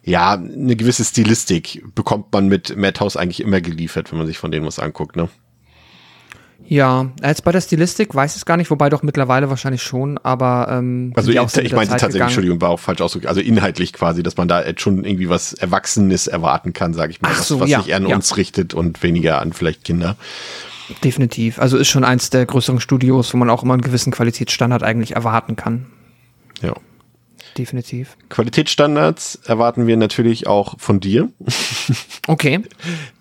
ja, 0.06 0.34
eine 0.34 0.76
gewisse 0.76 1.04
Stilistik 1.04 1.82
bekommt 1.96 2.32
man 2.32 2.46
mit 2.46 2.76
Madhouse 2.76 3.16
eigentlich 3.16 3.40
immer 3.40 3.60
geliefert, 3.60 4.12
wenn 4.12 4.18
man 4.18 4.26
sich 4.28 4.38
von 4.38 4.52
denen 4.52 4.64
was 4.64 4.78
anguckt, 4.78 5.16
ne? 5.16 5.28
Ja, 6.68 7.10
jetzt 7.22 7.44
bei 7.44 7.52
der 7.52 7.60
Stilistik 7.60 8.14
weiß 8.14 8.32
ich 8.32 8.38
es 8.38 8.46
gar 8.46 8.56
nicht, 8.56 8.70
wobei 8.70 8.88
doch 8.88 9.02
mittlerweile 9.02 9.50
wahrscheinlich 9.50 9.82
schon, 9.82 10.18
aber 10.18 10.68
ähm, 10.70 11.12
Also 11.16 11.30
ich, 11.30 11.36
ich 11.36 11.42
Zeit 11.42 11.58
tatsächlich, 11.60 12.12
gegangen. 12.12 12.28
Entschuldigung, 12.28 12.60
war 12.60 12.70
auch 12.70 12.80
falsch 12.80 13.00
ausgedrückt. 13.00 13.28
Also 13.28 13.40
inhaltlich 13.40 13.92
quasi, 13.92 14.22
dass 14.22 14.36
man 14.36 14.46
da 14.46 14.64
jetzt 14.64 14.80
schon 14.80 15.04
irgendwie 15.04 15.28
was 15.28 15.52
Erwachsenes 15.52 16.28
erwarten 16.28 16.72
kann, 16.72 16.94
sage 16.94 17.10
ich 17.10 17.20
mal, 17.20 17.30
Ach 17.32 17.40
was, 17.40 17.48
so, 17.48 17.60
was 17.60 17.68
ja, 17.68 17.80
sich 17.80 17.90
eher 17.90 17.96
an 17.96 18.06
ja. 18.06 18.14
uns 18.14 18.36
richtet 18.36 18.74
und 18.74 19.02
weniger 19.02 19.40
an 19.40 19.52
vielleicht 19.52 19.84
Kinder. 19.84 20.16
Definitiv. 21.02 21.58
Also 21.58 21.76
ist 21.78 21.88
schon 21.88 22.04
eins 22.04 22.30
der 22.30 22.46
größeren 22.46 22.80
Studios, 22.80 23.34
wo 23.34 23.38
man 23.38 23.50
auch 23.50 23.64
immer 23.64 23.74
einen 23.74 23.82
gewissen 23.82 24.12
Qualitätsstandard 24.12 24.84
eigentlich 24.84 25.16
erwarten 25.16 25.56
kann. 25.56 25.86
Ja. 26.62 26.74
Definitiv. 27.56 28.16
Qualitätsstandards 28.28 29.40
erwarten 29.46 29.86
wir 29.86 29.96
natürlich 29.96 30.46
auch 30.46 30.78
von 30.78 31.00
dir. 31.00 31.28
Okay. 32.28 32.60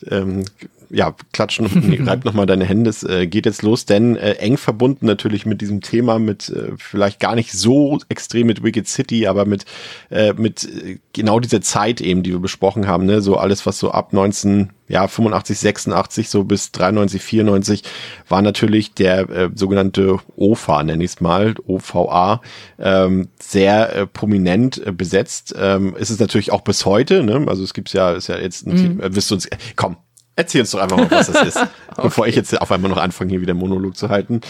ähm, 0.10 0.46
ja, 0.90 1.16
klatsch 1.34 1.60
noch, 1.60 1.72
nee, 1.74 2.02
reib 2.02 2.26
noch 2.26 2.34
mal 2.34 2.46
deine 2.46 2.66
Hände, 2.66 2.90
es 2.90 3.04
äh, 3.04 3.28
geht 3.28 3.46
jetzt 3.46 3.62
los, 3.62 3.86
denn 3.86 4.16
äh, 4.16 4.34
eng 4.34 4.58
verbunden 4.58 5.06
natürlich 5.06 5.46
mit 5.46 5.62
diesem 5.62 5.82
Thema, 5.82 6.20
mit 6.20 6.50
äh, 6.50 6.72
vielleicht 6.78 7.20
gar 7.20 7.36
nicht 7.36 7.52
so 7.52 8.00
extrem 8.10 8.48
mit 8.48 8.64
Wicked 8.64 8.88
City, 8.88 9.28
aber 9.28 9.46
mit, 9.46 9.66
äh, 10.10 10.34
mit 10.34 10.64
äh, 10.64 11.00
genau 11.14 11.40
dieser 11.40 11.62
Zeit 11.62 12.02
eben, 12.02 12.24
die 12.24 12.32
wir 12.32 12.40
besprochen 12.40 12.88
haben, 12.88 13.06
ne, 13.06 13.22
so 13.22 13.38
alles, 13.38 13.66
was 13.66 13.80
so 13.80 13.92
ab 13.92 14.14
19, 14.14 14.70
ja, 14.88 15.08
85, 15.08 15.58
86, 15.58 16.30
so 16.30 16.44
bis 16.44 16.72
93, 16.72 17.22
94, 17.22 17.84
war 18.30 18.42
natürlich 18.42 18.94
der 18.94 19.30
äh, 19.30 19.50
sogenannte 19.56 20.20
OFA, 20.36 20.84
nenne 20.84 21.04
ich 21.04 21.12
es 21.12 21.22
mal, 21.22 21.56
OVA, 21.66 22.42
ähm, 22.78 23.30
sehr 23.40 23.96
äh, 23.96 24.08
prominent 24.08 24.86
äh, 24.86 24.92
besetzt. 24.92 25.56
Ähm, 25.58 25.96
ist 25.96 26.12
es 26.12 26.20
natürlich 26.20 26.52
auch 26.52 26.62
bis 26.62 26.86
heute, 26.86 27.24
ne? 27.24 27.46
Also 27.48 27.64
es 27.64 27.74
gibt's 27.74 27.94
ja, 27.94 28.12
ist 28.12 28.28
ja 28.28 28.38
jetzt 28.38 28.68
ein 28.68 28.76
Thema, 28.76 29.04
äh, 29.04 29.16
wirst 29.16 29.32
du 29.32 29.36
uns, 29.36 29.46
äh, 29.48 29.58
komm, 29.76 29.98
Erzähl 30.38 30.62
uns 30.62 30.72
doch 30.72 30.80
einfach 30.80 30.98
mal, 30.98 31.10
was 31.10 31.32
das 31.32 31.48
ist, 31.48 31.68
bevor 31.96 32.28
ich 32.28 32.36
jetzt 32.36 32.60
auf 32.60 32.72
einmal 32.72 32.92
noch 32.92 32.98
anfange, 32.98 33.30
hier 33.30 33.42
wieder 33.42 33.54
Monolog 33.54 33.96
zu 33.96 34.10
halten. 34.10 34.42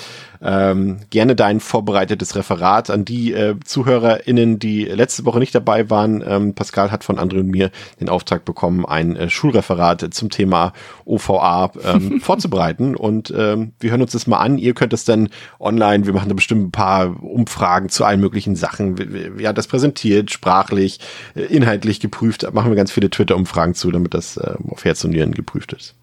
Ähm, 0.45 0.97
gerne 1.09 1.35
dein 1.35 1.59
vorbereitetes 1.59 2.35
Referat 2.35 2.89
an 2.91 3.03
die 3.03 3.33
äh, 3.33 3.55
ZuhörerInnen, 3.65 4.59
die 4.59 4.85
letzte 4.85 5.25
Woche 5.25 5.39
nicht 5.39 5.55
dabei 5.55 5.89
waren. 5.89 6.23
Ähm, 6.27 6.53
Pascal 6.53 6.91
hat 6.91 7.03
von 7.03 7.17
André 7.17 7.39
und 7.39 7.47
mir 7.49 7.71
den 7.99 8.09
Auftrag 8.09 8.45
bekommen, 8.45 8.85
ein 8.85 9.15
äh, 9.15 9.29
Schulreferat 9.29 10.13
zum 10.13 10.29
Thema 10.29 10.73
OVA 11.05 11.71
ähm, 11.83 12.19
vorzubereiten. 12.21 12.95
Und 12.95 13.33
ähm, 13.35 13.71
wir 13.79 13.89
hören 13.91 14.01
uns 14.01 14.11
das 14.11 14.27
mal 14.27 14.37
an. 14.37 14.57
Ihr 14.57 14.73
könnt 14.73 14.93
es 14.93 15.03
dann 15.05 15.29
online, 15.59 16.05
wir 16.05 16.13
machen 16.13 16.29
da 16.29 16.35
bestimmt 16.35 16.67
ein 16.67 16.71
paar 16.71 17.23
Umfragen 17.23 17.89
zu 17.89 18.05
allen 18.05 18.19
möglichen 18.19 18.55
Sachen. 18.55 18.97
Wir- 18.97 19.11
wir- 19.13 19.41
Ja, 19.41 19.51
das 19.53 19.67
präsentiert, 19.67 20.31
sprachlich, 20.31 20.99
äh, 21.35 21.41
inhaltlich 21.41 21.99
geprüft. 21.99 22.45
Machen 22.53 22.69
wir 22.71 22.75
ganz 22.75 22.91
viele 22.91 23.09
Twitter-Umfragen 23.09 23.73
zu, 23.73 23.91
damit 23.91 24.13
das 24.13 24.37
äh, 24.37 24.53
auf 24.69 24.85
Herz 24.85 25.03
und 25.03 25.11
Nieren 25.11 25.31
geprüft 25.33 25.73
ist. 25.73 25.95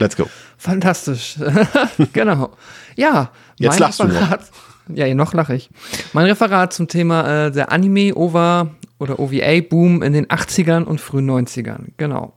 Let's 0.00 0.16
go. 0.16 0.28
Fantastisch. 0.56 1.38
genau. 2.12 2.50
Ja, 2.96 3.30
Jetzt 3.58 3.72
mein 3.72 3.78
lachst 3.78 4.00
du 4.00 4.04
noch. 4.04 4.14
Referat. 4.14 4.50
Ja, 4.88 5.14
noch 5.14 5.34
lache 5.34 5.54
ich. 5.54 5.70
Mein 6.14 6.26
Referat 6.26 6.72
zum 6.72 6.88
Thema 6.88 7.46
äh, 7.46 7.52
der 7.52 7.70
Anime 7.70 8.16
OVA 8.16 8.70
oder 8.98 9.20
OVA 9.20 9.60
Boom 9.68 10.02
in 10.02 10.12
den 10.12 10.26
80ern 10.26 10.84
und 10.84 11.00
frühen 11.00 11.30
90ern. 11.30 11.92
Genau. 11.96 12.32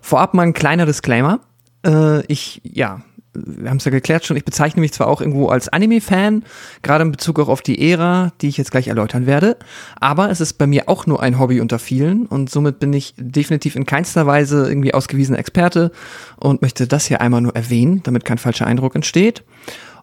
Vorab 0.00 0.34
mal 0.34 0.42
ein 0.42 0.52
kleiner 0.52 0.86
Disclaimer. 0.86 1.40
Äh, 1.84 2.24
ich, 2.26 2.60
ja, 2.62 3.00
wir 3.34 3.70
haben 3.70 3.76
es 3.76 3.84
ja 3.84 3.90
geklärt 3.90 4.24
schon, 4.24 4.36
ich 4.36 4.44
bezeichne 4.44 4.80
mich 4.80 4.92
zwar 4.92 5.06
auch 5.06 5.20
irgendwo 5.20 5.48
als 5.48 5.68
Anime-Fan, 5.68 6.44
gerade 6.82 7.02
in 7.02 7.12
Bezug 7.12 7.38
auch 7.38 7.48
auf 7.48 7.62
die 7.62 7.90
Ära, 7.90 8.32
die 8.40 8.48
ich 8.48 8.56
jetzt 8.56 8.70
gleich 8.70 8.88
erläutern 8.88 9.26
werde, 9.26 9.56
aber 10.00 10.30
es 10.30 10.40
ist 10.40 10.54
bei 10.54 10.66
mir 10.66 10.88
auch 10.88 11.06
nur 11.06 11.22
ein 11.22 11.38
Hobby 11.38 11.60
unter 11.60 11.78
vielen 11.78 12.26
und 12.26 12.50
somit 12.50 12.80
bin 12.80 12.92
ich 12.92 13.14
definitiv 13.16 13.76
in 13.76 13.86
keinster 13.86 14.26
Weise 14.26 14.68
irgendwie 14.68 14.94
ausgewiesener 14.94 15.38
Experte 15.38 15.92
und 16.36 16.62
möchte 16.62 16.86
das 16.86 17.06
hier 17.06 17.20
einmal 17.20 17.40
nur 17.40 17.54
erwähnen, 17.54 18.02
damit 18.02 18.24
kein 18.24 18.38
falscher 18.38 18.66
Eindruck 18.66 18.94
entsteht. 18.94 19.44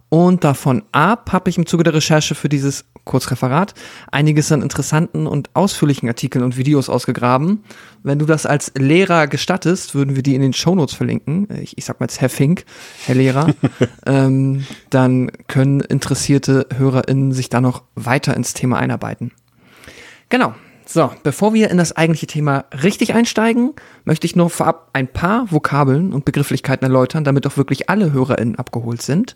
Und 0.09 0.43
davon 0.43 0.83
ab 0.93 1.33
habe 1.33 1.49
ich 1.49 1.57
im 1.57 1.65
Zuge 1.65 1.83
der 1.83 1.93
Recherche 1.93 2.33
für 2.33 2.47
dieses 2.47 2.85
Kurzreferat 3.07 3.73
einiges 4.11 4.51
an 4.51 4.61
interessanten 4.61 5.25
und 5.25 5.49
ausführlichen 5.55 6.07
Artikeln 6.07 6.43
und 6.43 6.57
Videos 6.57 6.89
ausgegraben. 6.89 7.63
Wenn 8.03 8.19
du 8.19 8.25
das 8.25 8.45
als 8.45 8.71
Lehrer 8.77 9.27
gestattest, 9.27 9.95
würden 9.95 10.15
wir 10.15 10.23
die 10.23 10.35
in 10.35 10.41
den 10.41 10.53
Shownotes 10.53 10.93
verlinken. 10.93 11.47
Ich, 11.61 11.77
ich 11.77 11.85
sag 11.85 11.99
mal 11.99 12.05
jetzt 12.05 12.21
Herr 12.21 12.29
Fink, 12.29 12.65
Herr 13.05 13.15
Lehrer. 13.15 13.53
ähm, 14.05 14.65
dann 14.91 15.31
können 15.47 15.79
interessierte 15.79 16.67
HörerInnen 16.77 17.31
sich 17.31 17.49
da 17.49 17.61
noch 17.61 17.83
weiter 17.95 18.35
ins 18.35 18.53
Thema 18.53 18.77
einarbeiten. 18.77 19.31
Genau. 20.29 20.53
So, 20.89 21.11
bevor 21.21 21.53
wir 21.53 21.69
in 21.69 21.77
das 21.77 21.97
eigentliche 21.97 22.27
Thema 22.27 22.63
richtig 22.81 23.13
einsteigen, 23.13 23.73
möchte 24.05 24.25
ich 24.25 24.37
nur 24.37 24.49
vorab 24.49 24.89
ein 24.93 25.09
paar 25.09 25.51
Vokabeln 25.51 26.13
und 26.13 26.23
Begrifflichkeiten 26.23 26.85
erläutern, 26.85 27.25
damit 27.25 27.45
auch 27.45 27.57
wirklich 27.57 27.89
alle 27.89 28.13
HörerInnen 28.13 28.55
abgeholt 28.55 29.01
sind, 29.01 29.35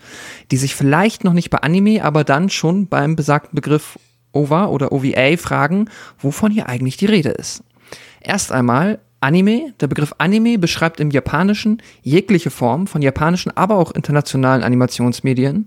die 0.49 0.55
sich 0.55 0.75
vielleicht 0.75 1.25
noch 1.25 1.33
nicht 1.33 1.49
bei 1.49 1.57
Anime, 1.57 2.05
aber 2.05 2.23
dann 2.23 2.49
schon 2.49 2.87
beim 2.87 3.17
besagten 3.17 3.53
Begriff 3.53 3.99
OVA 4.31 4.67
oder 4.67 4.93
OVA 4.93 5.35
fragen, 5.35 5.89
wovon 6.19 6.51
hier 6.51 6.69
eigentlich 6.69 6.95
die 6.95 7.05
Rede 7.05 7.29
ist. 7.29 7.63
Erst 8.21 8.53
einmal 8.53 8.99
Anime. 9.19 9.73
Der 9.81 9.87
Begriff 9.87 10.15
Anime 10.19 10.57
beschreibt 10.57 11.01
im 11.01 11.11
Japanischen 11.11 11.81
jegliche 12.01 12.49
Form 12.49 12.87
von 12.87 13.01
japanischen, 13.01 13.55
aber 13.57 13.75
auch 13.75 13.91
internationalen 13.91 14.63
Animationsmedien. 14.63 15.65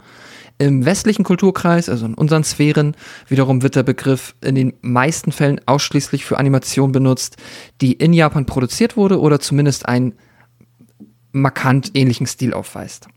Im 0.58 0.84
westlichen 0.84 1.25
Kulturkreis, 1.25 1.88
also 1.88 2.06
in 2.06 2.14
unseren 2.14 2.44
Sphären, 2.44 2.96
wiederum 3.28 3.62
wird 3.62 3.75
der 3.75 3.82
Begriff 3.82 4.37
in 4.40 4.54
den 4.54 4.75
meisten 4.82 5.32
Fällen 5.32 5.61
ausschließlich 5.66 6.25
für 6.25 6.38
Animation 6.38 6.92
benutzt, 6.92 7.37
die 7.80 7.92
in 7.92 8.12
Japan 8.12 8.46
produziert 8.46 8.96
wurde 8.96 9.20
oder 9.20 9.40
zumindest 9.40 9.88
einen 9.88 10.14
markant 11.32 11.90
ähnlichen 11.94 12.28
Stil 12.28 12.54
aufweist. 12.54 13.08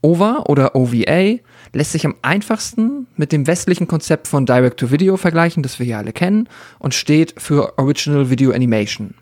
OVA 0.00 0.44
oder 0.46 0.74
OVA 0.74 1.38
lässt 1.74 1.92
sich 1.92 2.06
am 2.06 2.14
einfachsten 2.22 3.08
mit 3.16 3.32
dem 3.32 3.46
westlichen 3.46 3.86
Konzept 3.86 4.26
von 4.26 4.46
Direct-to-Video 4.46 5.16
vergleichen, 5.16 5.62
das 5.62 5.78
wir 5.78 5.86
ja 5.86 5.98
alle 5.98 6.12
kennen, 6.12 6.48
und 6.78 6.94
steht 6.94 7.34
für 7.40 7.78
Original 7.78 8.30
Video 8.30 8.52
Animation. 8.52 9.14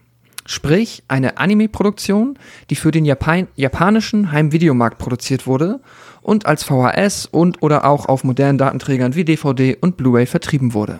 Sprich, 0.45 1.03
eine 1.09 1.39
Anime-Produktion, 1.39 2.39
die 2.71 2.77
für 2.77 2.93
den 2.93 3.05
Japan 3.05 3.49
japanischen 3.57 4.31
Heimvideomarkt 4.31 4.97
produziert 4.97 5.47
wurde 5.49 5.81
und 6.27 6.45
als 6.45 6.65
VHS 6.65 7.27
und 7.27 7.63
oder 7.63 7.85
auch 7.85 8.07
auf 8.07 8.25
modernen 8.25 8.59
Datenträgern 8.59 9.15
wie 9.15 9.25
DVD 9.25 9.77
und 9.81 9.97
Blu-ray 9.97 10.27
vertrieben 10.27 10.75
wurde. 10.75 10.99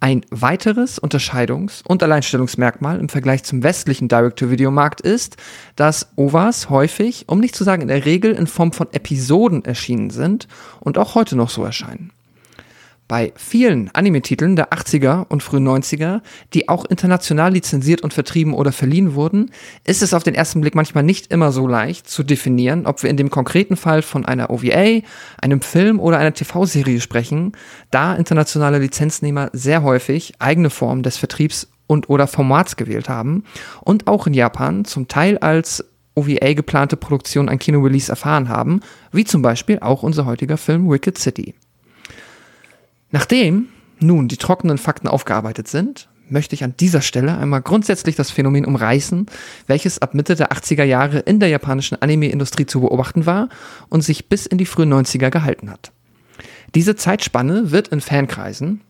Ein 0.00 0.20
weiteres 0.30 1.00
Unterscheidungs- 1.00 1.82
und 1.82 2.02
Alleinstellungsmerkmal 2.02 3.00
im 3.00 3.08
Vergleich 3.08 3.42
zum 3.44 3.62
westlichen 3.62 4.08
Direct-to-Video-Markt 4.08 5.00
ist, 5.00 5.38
dass 5.76 6.10
OVAs 6.16 6.68
häufig, 6.68 7.24
um 7.26 7.40
nicht 7.40 7.56
zu 7.56 7.64
sagen 7.64 7.80
in 7.80 7.88
der 7.88 8.04
Regel, 8.04 8.32
in 8.32 8.46
Form 8.46 8.72
von 8.72 8.92
Episoden 8.92 9.64
erschienen 9.64 10.10
sind 10.10 10.46
und 10.80 10.98
auch 10.98 11.14
heute 11.14 11.36
noch 11.36 11.48
so 11.48 11.64
erscheinen. 11.64 12.10
Bei 13.14 13.32
vielen 13.36 13.90
Anime-Titeln 13.94 14.56
der 14.56 14.72
80er 14.72 15.26
und 15.28 15.40
frühen 15.40 15.68
90er, 15.68 16.20
die 16.52 16.68
auch 16.68 16.84
international 16.84 17.52
lizenziert 17.52 18.00
und 18.00 18.12
vertrieben 18.12 18.52
oder 18.54 18.72
verliehen 18.72 19.14
wurden, 19.14 19.52
ist 19.84 20.02
es 20.02 20.14
auf 20.14 20.24
den 20.24 20.34
ersten 20.34 20.60
Blick 20.62 20.74
manchmal 20.74 21.04
nicht 21.04 21.30
immer 21.30 21.52
so 21.52 21.68
leicht 21.68 22.10
zu 22.10 22.24
definieren, 22.24 22.86
ob 22.86 23.04
wir 23.04 23.10
in 23.10 23.16
dem 23.16 23.30
konkreten 23.30 23.76
Fall 23.76 24.02
von 24.02 24.24
einer 24.24 24.50
OVA, 24.50 25.02
einem 25.40 25.60
Film 25.60 26.00
oder 26.00 26.18
einer 26.18 26.34
TV-Serie 26.34 27.00
sprechen, 27.00 27.52
da 27.92 28.16
internationale 28.16 28.80
Lizenznehmer 28.80 29.48
sehr 29.52 29.84
häufig 29.84 30.32
eigene 30.40 30.70
Formen 30.70 31.04
des 31.04 31.16
Vertriebs 31.16 31.68
und 31.86 32.10
oder 32.10 32.26
Formats 32.26 32.74
gewählt 32.74 33.08
haben 33.08 33.44
und 33.82 34.08
auch 34.08 34.26
in 34.26 34.34
Japan 34.34 34.84
zum 34.84 35.06
Teil 35.06 35.38
als 35.38 35.84
OVA 36.16 36.54
geplante 36.54 36.96
Produktion 36.96 37.48
ein 37.48 37.60
Kinorelease 37.60 38.10
erfahren 38.10 38.48
haben, 38.48 38.80
wie 39.12 39.24
zum 39.24 39.40
Beispiel 39.40 39.78
auch 39.78 40.02
unser 40.02 40.26
heutiger 40.26 40.56
Film 40.56 40.90
Wicked 40.90 41.16
City. 41.16 41.54
Nachdem 43.14 43.68
nun 44.00 44.26
die 44.26 44.38
trockenen 44.38 44.76
Fakten 44.76 45.06
aufgearbeitet 45.06 45.68
sind, 45.68 46.08
möchte 46.28 46.56
ich 46.56 46.64
an 46.64 46.74
dieser 46.80 47.00
Stelle 47.00 47.38
einmal 47.38 47.62
grundsätzlich 47.62 48.16
das 48.16 48.32
Phänomen 48.32 48.64
umreißen, 48.64 49.26
welches 49.68 50.00
ab 50.02 50.14
Mitte 50.14 50.34
der 50.34 50.50
80er 50.50 50.82
Jahre 50.82 51.20
in 51.20 51.38
der 51.38 51.48
japanischen 51.48 52.02
Anime-Industrie 52.02 52.66
zu 52.66 52.80
beobachten 52.80 53.24
war 53.24 53.50
und 53.88 54.02
sich 54.02 54.28
bis 54.28 54.46
in 54.46 54.58
die 54.58 54.66
frühen 54.66 54.92
90er 54.92 55.30
gehalten 55.30 55.70
hat. 55.70 55.92
Diese 56.74 56.96
Zeitspanne 56.96 57.70
wird 57.70 57.86
in 57.86 58.00
Fankreisen 58.00 58.80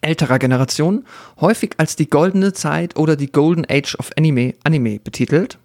älterer 0.00 0.40
Generation 0.40 1.04
häufig 1.40 1.74
als 1.76 1.94
die 1.94 2.10
goldene 2.10 2.52
Zeit 2.52 2.96
oder 2.96 3.14
die 3.14 3.30
Golden 3.30 3.66
Age 3.70 3.94
of 4.00 4.10
Anime, 4.16 4.54
Anime 4.64 4.98
betitelt. 4.98 5.58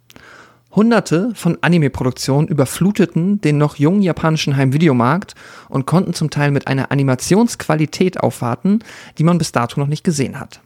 Hunderte 0.75 1.31
von 1.35 1.57
Anime-Produktionen 1.61 2.47
überfluteten 2.47 3.39
den 3.39 3.57
noch 3.57 3.77
jungen 3.77 4.01
japanischen 4.01 4.57
Heimvideomarkt 4.57 5.33
und 5.69 5.85
konnten 5.85 6.13
zum 6.13 6.29
Teil 6.29 6.51
mit 6.51 6.67
einer 6.67 6.91
Animationsqualität 6.91 8.19
aufwarten, 8.19 8.79
die 9.17 9.23
man 9.23 9.37
bis 9.37 9.51
dato 9.51 9.79
noch 9.79 9.87
nicht 9.87 10.03
gesehen 10.03 10.39
hat. 10.39 10.61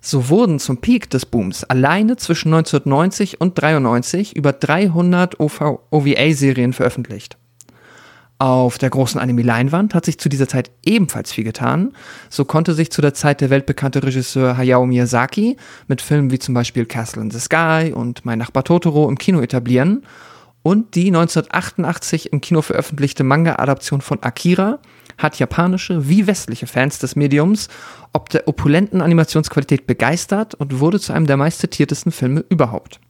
So 0.00 0.28
wurden 0.28 0.58
zum 0.60 0.78
Peak 0.78 1.10
des 1.10 1.26
Booms 1.26 1.64
alleine 1.64 2.16
zwischen 2.16 2.54
1990 2.54 3.40
und 3.40 3.60
93 3.60 4.36
über 4.36 4.52
300 4.52 5.40
OVA-Serien 5.40 6.72
veröffentlicht. 6.72 7.36
Auf 8.38 8.78
der 8.78 8.90
großen 8.90 9.20
Anime-Leinwand 9.20 9.94
hat 9.94 10.04
sich 10.04 10.18
zu 10.18 10.28
dieser 10.28 10.48
Zeit 10.48 10.70
ebenfalls 10.84 11.32
viel 11.32 11.44
getan. 11.44 11.92
So 12.28 12.44
konnte 12.44 12.74
sich 12.74 12.90
zu 12.90 13.00
der 13.00 13.14
Zeit 13.14 13.40
der 13.40 13.50
weltbekannte 13.50 14.02
Regisseur 14.02 14.56
Hayao 14.56 14.86
Miyazaki 14.86 15.56
mit 15.86 16.02
Filmen 16.02 16.30
wie 16.30 16.38
zum 16.38 16.54
Beispiel 16.54 16.84
Castle 16.84 17.22
in 17.22 17.30
the 17.30 17.38
Sky 17.38 17.92
und 17.94 18.24
Mein 18.24 18.40
Nachbar 18.40 18.64
Totoro 18.64 19.08
im 19.08 19.18
Kino 19.18 19.40
etablieren. 19.40 20.04
Und 20.62 20.94
die 20.94 21.08
1988 21.08 22.32
im 22.32 22.40
Kino 22.40 22.62
veröffentlichte 22.62 23.22
Manga-Adaption 23.22 24.00
von 24.00 24.22
Akira 24.22 24.80
hat 25.16 25.38
japanische 25.38 26.08
wie 26.08 26.26
westliche 26.26 26.66
Fans 26.66 26.98
des 26.98 27.14
Mediums 27.14 27.68
ob 28.14 28.30
der 28.30 28.48
opulenten 28.48 29.02
Animationsqualität 29.02 29.86
begeistert 29.86 30.54
und 30.54 30.78
wurde 30.78 31.00
zu 31.00 31.12
einem 31.12 31.26
der 31.26 31.36
meistzitiertesten 31.36 32.12
Filme 32.12 32.44
überhaupt. 32.48 33.00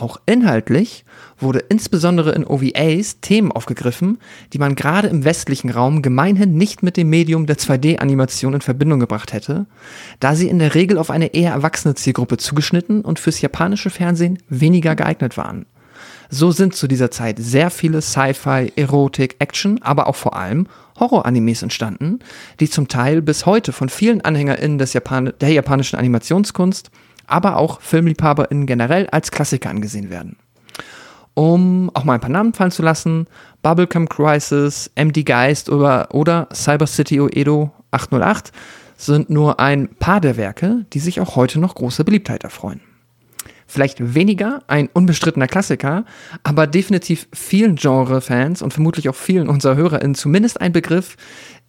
Auch 0.00 0.16
inhaltlich 0.24 1.04
wurde 1.38 1.58
insbesondere 1.58 2.32
in 2.32 2.46
OVAs 2.46 3.20
Themen 3.20 3.52
aufgegriffen, 3.52 4.16
die 4.54 4.58
man 4.58 4.74
gerade 4.74 5.08
im 5.08 5.26
westlichen 5.26 5.68
Raum 5.68 6.00
gemeinhin 6.00 6.56
nicht 6.56 6.82
mit 6.82 6.96
dem 6.96 7.10
Medium 7.10 7.44
der 7.44 7.58
2D-Animation 7.58 8.54
in 8.54 8.60
Verbindung 8.62 8.98
gebracht 8.98 9.34
hätte, 9.34 9.66
da 10.18 10.34
sie 10.34 10.48
in 10.48 10.58
der 10.58 10.74
Regel 10.74 10.96
auf 10.96 11.10
eine 11.10 11.34
eher 11.34 11.52
erwachsene 11.52 11.96
Zielgruppe 11.96 12.38
zugeschnitten 12.38 13.02
und 13.02 13.18
fürs 13.18 13.42
japanische 13.42 13.90
Fernsehen 13.90 14.38
weniger 14.48 14.96
geeignet 14.96 15.36
waren. 15.36 15.66
So 16.30 16.50
sind 16.50 16.74
zu 16.74 16.86
dieser 16.88 17.10
Zeit 17.10 17.36
sehr 17.38 17.68
viele 17.68 18.00
Sci-Fi, 18.00 18.72
Erotik, 18.76 19.36
Action, 19.38 19.82
aber 19.82 20.06
auch 20.06 20.16
vor 20.16 20.34
allem 20.34 20.66
Horror-Animes 20.98 21.62
entstanden, 21.62 22.20
die 22.58 22.70
zum 22.70 22.88
Teil 22.88 23.20
bis 23.20 23.44
heute 23.44 23.72
von 23.72 23.90
vielen 23.90 24.22
AnhängerInnen 24.22 24.78
des 24.78 24.94
Japan 24.94 25.34
der 25.42 25.50
japanischen 25.50 25.98
Animationskunst, 25.98 26.90
aber 27.30 27.56
auch 27.56 27.80
FilmliebhaberInnen 27.80 28.66
generell 28.66 29.08
als 29.08 29.30
Klassiker 29.30 29.70
angesehen 29.70 30.10
werden. 30.10 30.36
Um 31.34 31.90
auch 31.94 32.04
mal 32.04 32.14
ein 32.14 32.20
paar 32.20 32.30
Namen 32.30 32.52
fallen 32.52 32.70
zu 32.70 32.82
lassen, 32.82 33.26
Bubblegum 33.62 34.08
Crisis, 34.08 34.90
MD 34.96 35.24
Geist 35.24 35.70
oder, 35.70 36.08
oder 36.12 36.48
Cyber 36.52 36.86
City 36.86 37.20
Oedo 37.20 37.70
808 37.92 38.52
sind 38.96 39.30
nur 39.30 39.60
ein 39.60 39.88
paar 39.88 40.20
der 40.20 40.36
Werke, 40.36 40.84
die 40.92 40.98
sich 40.98 41.20
auch 41.20 41.36
heute 41.36 41.58
noch 41.58 41.74
große 41.74 42.04
Beliebtheit 42.04 42.44
erfreuen 42.44 42.80
vielleicht 43.70 44.14
weniger 44.14 44.62
ein 44.66 44.88
unbestrittener 44.92 45.46
Klassiker, 45.46 46.04
aber 46.42 46.66
definitiv 46.66 47.28
vielen 47.32 47.76
Genre-Fans 47.76 48.62
und 48.62 48.72
vermutlich 48.72 49.08
auch 49.08 49.14
vielen 49.14 49.48
unserer 49.48 49.76
HörerInnen 49.76 50.14
zumindest 50.14 50.60
ein 50.60 50.72
Begriff, 50.72 51.16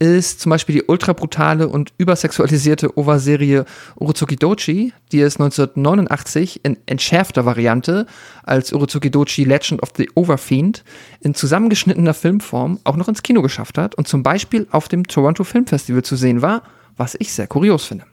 ist 0.02 0.40
zum 0.40 0.50
Beispiel 0.50 0.74
die 0.74 0.84
ultra 0.88 1.14
brutale 1.14 1.68
und 1.68 1.94
übersexualisierte 2.00 2.98
OVA-Serie 2.98 3.66
Uruzuki 4.00 4.36
die 4.36 5.22
es 5.22 5.40
1989 5.40 6.62
in 6.64 6.78
entschärfter 6.88 7.46
Variante 7.46 8.08
als 8.42 8.74
Uruzuki 8.74 9.12
Legend 9.44 9.84
of 9.84 9.90
the 9.96 10.10
Overfiend 10.16 10.84
in 11.20 11.36
zusammengeschnittener 11.36 12.16
Filmform 12.16 12.80
auch 12.84 12.96
noch 12.96 13.10
ins 13.10 13.22
Kino 13.22 13.44
geschafft 13.44 13.78
hat 13.78 13.94
und 13.94 14.08
zum 14.08 14.24
Beispiel 14.24 14.66
auf 14.72 14.88
dem 14.88 15.06
Toronto 15.06 15.44
Film 15.44 15.68
Festival 15.68 16.02
zu 16.02 16.16
sehen 16.16 16.42
war, 16.42 16.64
was 16.98 17.16
ich 17.20 17.32
sehr 17.32 17.46
kurios 17.46 17.86
finde. 17.86 18.06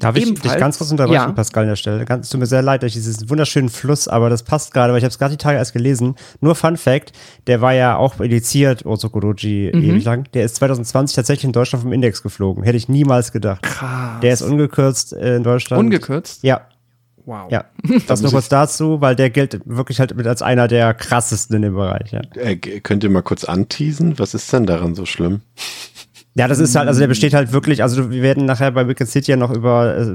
Darf 0.00 0.16
ich 0.16 0.32
dich 0.32 0.56
ganz 0.56 0.78
kurz 0.78 0.90
unterbrechen, 0.90 1.28
ja. 1.28 1.32
Pascal, 1.32 1.64
an 1.64 1.70
der 1.70 1.76
Stelle? 1.76 2.04
Es 2.20 2.28
tut 2.28 2.40
mir 2.40 2.46
sehr 2.46 2.62
leid, 2.62 2.82
dass 2.82 2.88
ich 2.88 2.94
diesen 2.94 3.28
wunderschönen 3.28 3.68
Fluss, 3.68 4.08
aber 4.08 4.30
das 4.30 4.42
passt 4.42 4.72
gerade, 4.72 4.92
weil 4.92 4.98
ich 4.98 5.04
habe 5.04 5.10
es 5.10 5.18
gerade 5.18 5.32
die 5.32 5.38
Tage 5.38 5.58
erst 5.58 5.72
gelesen. 5.72 6.14
Nur 6.40 6.54
Fun 6.54 6.76
Fact, 6.76 7.12
der 7.46 7.60
war 7.60 7.74
ja 7.74 7.96
auch 7.96 8.20
indiziert, 8.20 8.86
Ozokoroji, 8.86 9.72
mhm. 9.74 9.82
ewig 9.82 10.04
lang. 10.04 10.24
Der 10.34 10.44
ist 10.44 10.56
2020 10.56 11.16
tatsächlich 11.16 11.44
in 11.44 11.52
Deutschland 11.52 11.82
vom 11.82 11.92
Index 11.92 12.22
geflogen. 12.22 12.62
Hätte 12.62 12.76
ich 12.76 12.88
niemals 12.88 13.32
gedacht. 13.32 13.62
Krass. 13.62 14.20
Der 14.22 14.32
ist 14.32 14.42
ungekürzt 14.42 15.12
in 15.12 15.42
Deutschland. 15.42 15.80
Ungekürzt? 15.80 16.42
Ja. 16.42 16.62
Wow. 17.28 17.50
Ja, 17.50 17.66
das 18.06 18.22
nur 18.22 18.30
kurz 18.30 18.48
dazu, 18.48 19.02
weil 19.02 19.14
der 19.14 19.28
gilt 19.28 19.60
wirklich 19.66 20.00
halt 20.00 20.16
mit 20.16 20.26
als 20.26 20.40
einer 20.40 20.66
der 20.66 20.94
krassesten 20.94 21.56
in 21.56 21.62
dem 21.62 21.74
Bereich. 21.74 22.10
Ja. 22.10 22.22
Äh, 22.34 22.56
könnt 22.56 23.04
ihr 23.04 23.10
mal 23.10 23.20
kurz 23.20 23.44
anteasen? 23.44 24.18
Was 24.18 24.32
ist 24.32 24.50
denn 24.50 24.64
daran 24.64 24.94
so 24.94 25.04
schlimm? 25.04 25.42
Ja, 26.38 26.46
das 26.46 26.60
ist 26.60 26.76
halt, 26.76 26.86
also 26.86 27.00
der 27.00 27.08
besteht 27.08 27.34
halt 27.34 27.52
wirklich, 27.52 27.82
also 27.82 28.12
wir 28.12 28.22
werden 28.22 28.44
nachher 28.44 28.70
bei 28.70 28.86
Wicked 28.86 29.08
City 29.08 29.32
ja 29.32 29.36
noch 29.36 29.50
über, 29.50 29.96
äh, 29.96 30.06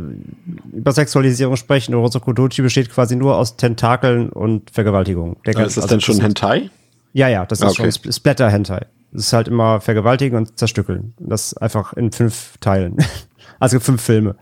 über 0.71 0.93
Sexualisierung 0.93 1.57
sprechen. 1.57 1.93
Orozokodochi 1.93 2.61
besteht 2.61 2.89
quasi 2.89 3.17
nur 3.17 3.35
aus 3.35 3.57
Tentakeln 3.57 4.29
und 4.29 4.71
Vergewaltigung. 4.71 5.35
Der 5.45 5.53
ist 5.59 5.75
das 5.75 5.83
also, 5.83 5.87
denn 5.89 5.99
schon 5.99 6.21
Hentai? 6.21 6.69
Ja, 7.11 7.27
ja, 7.27 7.45
das 7.45 7.59
ist 7.59 7.77
okay. 7.77 7.91
schon 7.91 8.13
Splatter-Hentai. 8.13 8.85
Das 9.11 9.23
ist 9.23 9.33
halt 9.33 9.49
immer 9.49 9.81
vergewaltigen 9.81 10.37
und 10.37 10.57
zerstückeln. 10.57 11.13
Das 11.19 11.57
einfach 11.57 11.91
in 11.91 12.13
fünf 12.13 12.57
Teilen. 12.61 12.95
also 13.59 13.81
fünf 13.81 14.01
Filme, 14.01 14.37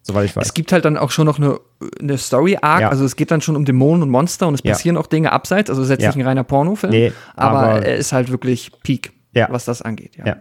soweit 0.00 0.24
ich 0.24 0.34
weiß. 0.34 0.46
Es 0.46 0.54
gibt 0.54 0.72
halt 0.72 0.86
dann 0.86 0.96
auch 0.96 1.10
schon 1.10 1.26
noch 1.26 1.38
eine, 1.38 1.60
eine 2.00 2.16
Story-Arc, 2.16 2.80
ja. 2.80 2.88
also 2.88 3.04
es 3.04 3.16
geht 3.16 3.30
dann 3.30 3.42
schon 3.42 3.54
um 3.54 3.66
Dämonen 3.66 4.02
und 4.02 4.08
Monster 4.08 4.48
und 4.48 4.54
es 4.54 4.62
passieren 4.62 4.96
ja. 4.96 5.02
auch 5.02 5.06
Dinge 5.06 5.30
abseits, 5.30 5.68
also 5.68 5.82
es 5.82 5.88
ist 5.88 5.90
jetzt 5.90 6.02
ja. 6.04 6.08
nicht 6.08 6.16
ein 6.20 6.26
reiner 6.26 6.44
Pornofilm, 6.44 6.90
nee, 6.90 7.12
aber, 7.36 7.58
aber 7.58 7.84
er 7.84 7.96
ist 7.96 8.14
halt 8.14 8.30
wirklich 8.30 8.72
Peak, 8.82 9.12
was 9.50 9.66
das 9.66 9.82
angeht. 9.82 10.16
ja. 10.16 10.38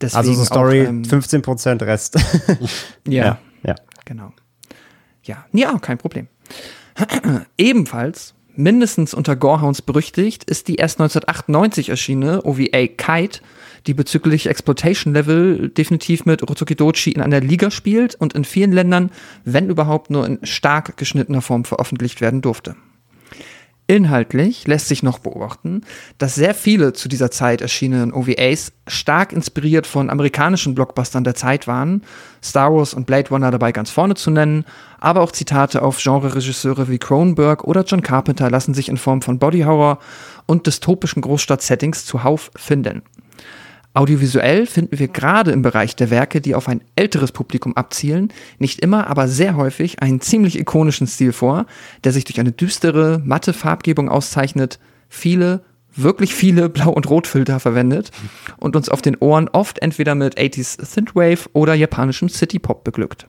Deswegen 0.00 0.18
also 0.18 0.34
so 0.34 0.44
Story, 0.44 0.82
auch, 0.82 0.88
ähm, 0.88 1.02
15% 1.02 1.84
Rest. 1.84 2.16
ja, 3.06 3.24
ja, 3.24 3.38
ja, 3.62 3.74
genau. 4.04 4.32
Ja, 5.22 5.44
ja, 5.52 5.78
kein 5.78 5.98
Problem. 5.98 6.28
Ebenfalls, 7.58 8.34
mindestens 8.56 9.14
unter 9.14 9.36
Gorehounds 9.36 9.82
berüchtigt, 9.82 10.44
ist 10.44 10.68
die 10.68 10.76
erst 10.76 11.00
1998 11.00 11.90
erschienene 11.90 12.44
OVA 12.44 12.86
Kite, 12.86 13.40
die 13.86 13.94
bezüglich 13.94 14.46
Exploitation 14.46 15.14
Level 15.14 15.68
definitiv 15.70 16.26
mit 16.26 16.48
Rotokidochi 16.48 17.12
in 17.12 17.22
einer 17.22 17.40
Liga 17.40 17.70
spielt 17.70 18.14
und 18.14 18.34
in 18.34 18.44
vielen 18.44 18.72
Ländern, 18.72 19.10
wenn 19.44 19.68
überhaupt, 19.68 20.10
nur 20.10 20.26
in 20.26 20.38
stark 20.42 20.96
geschnittener 20.96 21.42
Form 21.42 21.64
veröffentlicht 21.64 22.20
werden 22.20 22.42
durfte. 22.42 22.76
Inhaltlich 23.90 24.68
lässt 24.68 24.86
sich 24.86 25.02
noch 25.02 25.18
beobachten, 25.18 25.80
dass 26.16 26.36
sehr 26.36 26.54
viele 26.54 26.92
zu 26.92 27.08
dieser 27.08 27.32
Zeit 27.32 27.60
erschienenen 27.60 28.12
OVAs 28.12 28.70
stark 28.86 29.32
inspiriert 29.32 29.84
von 29.84 30.10
amerikanischen 30.10 30.76
Blockbustern 30.76 31.24
der 31.24 31.34
Zeit 31.34 31.66
waren, 31.66 32.04
Star 32.40 32.72
Wars 32.72 32.94
und 32.94 33.06
Blade 33.06 33.30
Runner 33.30 33.50
dabei 33.50 33.72
ganz 33.72 33.90
vorne 33.90 34.14
zu 34.14 34.30
nennen, 34.30 34.64
aber 35.00 35.22
auch 35.22 35.32
Zitate 35.32 35.82
auf 35.82 35.98
Genre-Regisseure 36.00 36.88
wie 36.88 36.98
Cronenberg 36.98 37.64
oder 37.64 37.82
John 37.82 38.00
Carpenter 38.00 38.48
lassen 38.48 38.74
sich 38.74 38.88
in 38.88 38.96
Form 38.96 39.22
von 39.22 39.40
Body 39.40 39.62
Horror 39.62 39.98
und 40.46 40.68
dystopischen 40.68 41.22
Großstadt-Settings 41.22 42.06
zuhauf 42.06 42.52
finden. 42.54 43.02
Audiovisuell 44.00 44.64
finden 44.64 44.98
wir 44.98 45.08
gerade 45.08 45.50
im 45.50 45.60
Bereich 45.60 45.94
der 45.94 46.08
Werke, 46.08 46.40
die 46.40 46.54
auf 46.54 46.68
ein 46.68 46.80
älteres 46.96 47.32
Publikum 47.32 47.76
abzielen, 47.76 48.32
nicht 48.58 48.80
immer, 48.80 49.08
aber 49.08 49.28
sehr 49.28 49.56
häufig 49.56 50.00
einen 50.00 50.22
ziemlich 50.22 50.58
ikonischen 50.58 51.06
Stil 51.06 51.34
vor, 51.34 51.66
der 52.02 52.12
sich 52.12 52.24
durch 52.24 52.40
eine 52.40 52.50
düstere, 52.50 53.20
matte 53.22 53.52
Farbgebung 53.52 54.08
auszeichnet, 54.08 54.78
viele, 55.10 55.64
wirklich 55.94 56.34
viele 56.34 56.70
Blau- 56.70 56.94
und 56.94 57.10
Rotfilter 57.10 57.60
verwendet 57.60 58.10
und 58.56 58.74
uns 58.74 58.88
auf 58.88 59.02
den 59.02 59.18
Ohren 59.18 59.50
oft 59.50 59.80
entweder 59.80 60.14
mit 60.14 60.38
80s 60.38 60.82
Synthwave 60.82 61.50
oder 61.52 61.74
japanischem 61.74 62.30
City-Pop 62.30 62.84
beglückt. 62.84 63.26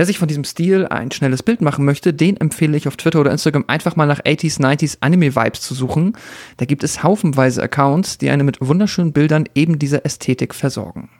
Wer 0.00 0.06
sich 0.06 0.18
von 0.18 0.28
diesem 0.28 0.44
Stil 0.44 0.86
ein 0.86 1.10
schnelles 1.10 1.42
Bild 1.42 1.60
machen 1.60 1.84
möchte, 1.84 2.14
den 2.14 2.38
empfehle 2.38 2.74
ich 2.74 2.88
auf 2.88 2.96
Twitter 2.96 3.20
oder 3.20 3.32
Instagram 3.32 3.66
einfach 3.66 3.96
mal 3.96 4.06
nach 4.06 4.20
80s, 4.20 4.58
90s 4.58 4.96
Anime-Vibes 5.02 5.60
zu 5.60 5.74
suchen. 5.74 6.14
Da 6.56 6.64
gibt 6.64 6.84
es 6.84 7.02
haufenweise 7.02 7.62
Accounts, 7.62 8.16
die 8.16 8.30
eine 8.30 8.42
mit 8.42 8.62
wunderschönen 8.62 9.12
Bildern 9.12 9.44
eben 9.54 9.78
dieser 9.78 10.06
Ästhetik 10.06 10.54
versorgen. 10.54 11.10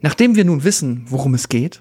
Nachdem 0.00 0.34
wir 0.34 0.44
nun 0.44 0.64
wissen, 0.64 1.04
worum 1.06 1.34
es 1.34 1.48
geht, 1.48 1.80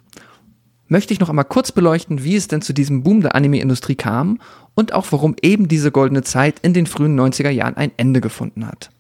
möchte 0.90 1.12
ich 1.12 1.20
noch 1.20 1.30
einmal 1.30 1.46
kurz 1.46 1.72
beleuchten, 1.72 2.24
wie 2.24 2.36
es 2.36 2.48
denn 2.48 2.62
zu 2.62 2.74
diesem 2.74 3.02
Boom 3.02 3.22
der 3.22 3.34
Anime-Industrie 3.34 3.96
kam 3.96 4.40
und 4.76 4.94
auch 4.94 5.08
warum 5.10 5.38
eben 5.42 5.68
diese 5.68 5.90
goldene 5.90 6.22
Zeit 6.22 6.60
in 6.60 6.76
den 6.76 6.86
frühen 6.86 7.20
90er 7.20 7.50
Jahren 7.50 7.78
ein 7.78 7.94
Ende 7.98 8.22
gefunden 8.22 8.68
hat. 8.68 8.92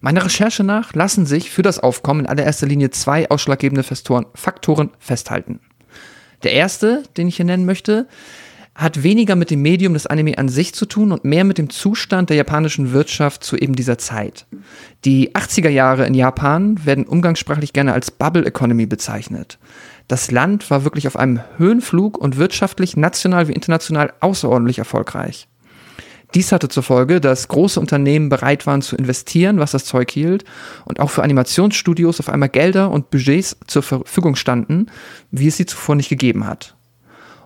Meiner 0.00 0.24
Recherche 0.24 0.64
nach 0.64 0.94
lassen 0.94 1.26
sich 1.26 1.50
für 1.50 1.62
das 1.62 1.78
Aufkommen 1.78 2.22
in 2.22 2.26
allererster 2.26 2.66
Linie 2.66 2.90
zwei 2.90 3.30
ausschlaggebende 3.30 3.84
Faktoren 3.84 4.90
festhalten. 4.98 5.60
Der 6.42 6.52
erste, 6.52 7.02
den 7.16 7.28
ich 7.28 7.36
hier 7.36 7.44
nennen 7.44 7.66
möchte, 7.66 8.06
hat 8.78 9.02
weniger 9.02 9.34
mit 9.34 9.50
dem 9.50 9.60
Medium 9.60 9.94
des 9.94 10.06
Anime 10.06 10.38
an 10.38 10.48
sich 10.48 10.72
zu 10.72 10.86
tun 10.86 11.10
und 11.10 11.24
mehr 11.24 11.42
mit 11.42 11.58
dem 11.58 11.68
Zustand 11.68 12.30
der 12.30 12.36
japanischen 12.36 12.92
Wirtschaft 12.92 13.42
zu 13.42 13.56
eben 13.56 13.74
dieser 13.74 13.98
Zeit. 13.98 14.46
Die 15.04 15.34
80er 15.34 15.68
Jahre 15.68 16.06
in 16.06 16.14
Japan 16.14 16.84
werden 16.86 17.04
umgangssprachlich 17.04 17.72
gerne 17.72 17.92
als 17.92 18.12
Bubble 18.12 18.46
Economy 18.46 18.86
bezeichnet. 18.86 19.58
Das 20.06 20.30
Land 20.30 20.70
war 20.70 20.84
wirklich 20.84 21.08
auf 21.08 21.16
einem 21.16 21.40
Höhenflug 21.56 22.16
und 22.18 22.36
wirtschaftlich 22.36 22.96
national 22.96 23.48
wie 23.48 23.52
international 23.52 24.12
außerordentlich 24.20 24.78
erfolgreich. 24.78 25.48
Dies 26.34 26.52
hatte 26.52 26.68
zur 26.68 26.82
Folge, 26.82 27.20
dass 27.20 27.48
große 27.48 27.80
Unternehmen 27.80 28.28
bereit 28.28 28.66
waren 28.66 28.82
zu 28.82 28.96
investieren, 28.96 29.58
was 29.58 29.70
das 29.70 29.84
Zeug 29.84 30.10
hielt, 30.10 30.44
und 30.84 31.00
auch 31.00 31.10
für 31.10 31.22
Animationsstudios 31.22 32.20
auf 32.20 32.28
einmal 32.28 32.50
Gelder 32.50 32.90
und 32.90 33.10
Budgets 33.10 33.56
zur 33.66 33.82
Verfügung 33.82 34.36
standen, 34.36 34.86
wie 35.30 35.48
es 35.48 35.56
sie 35.56 35.66
zuvor 35.66 35.94
nicht 35.94 36.10
gegeben 36.10 36.46
hat. 36.46 36.76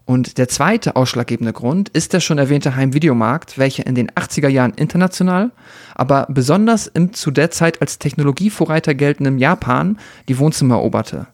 Und 0.05 0.37
der 0.39 0.49
zweite 0.49 0.97
ausschlaggebende 0.97 1.53
Grund 1.53 1.89
ist 1.91 2.13
der 2.13 2.19
schon 2.19 2.39
erwähnte 2.39 2.75
Heimvideomarkt, 2.75 3.57
welcher 3.57 3.87
in 3.87 3.95
den 3.95 4.11
80er 4.11 4.49
Jahren 4.49 4.75
international, 4.75 5.53
aber 5.95 6.27
besonders 6.29 6.89
im 6.89 7.13
zu 7.13 7.31
der 7.31 7.53
Zeit 7.53 7.81
als 7.81 8.01
Technologievorreiter 8.01 8.95
geltenden 8.95 9.39
Japan 9.39 9.99
die 10.29 10.39
Wohnzimmer 10.39 10.75
eroberte. 10.77 11.29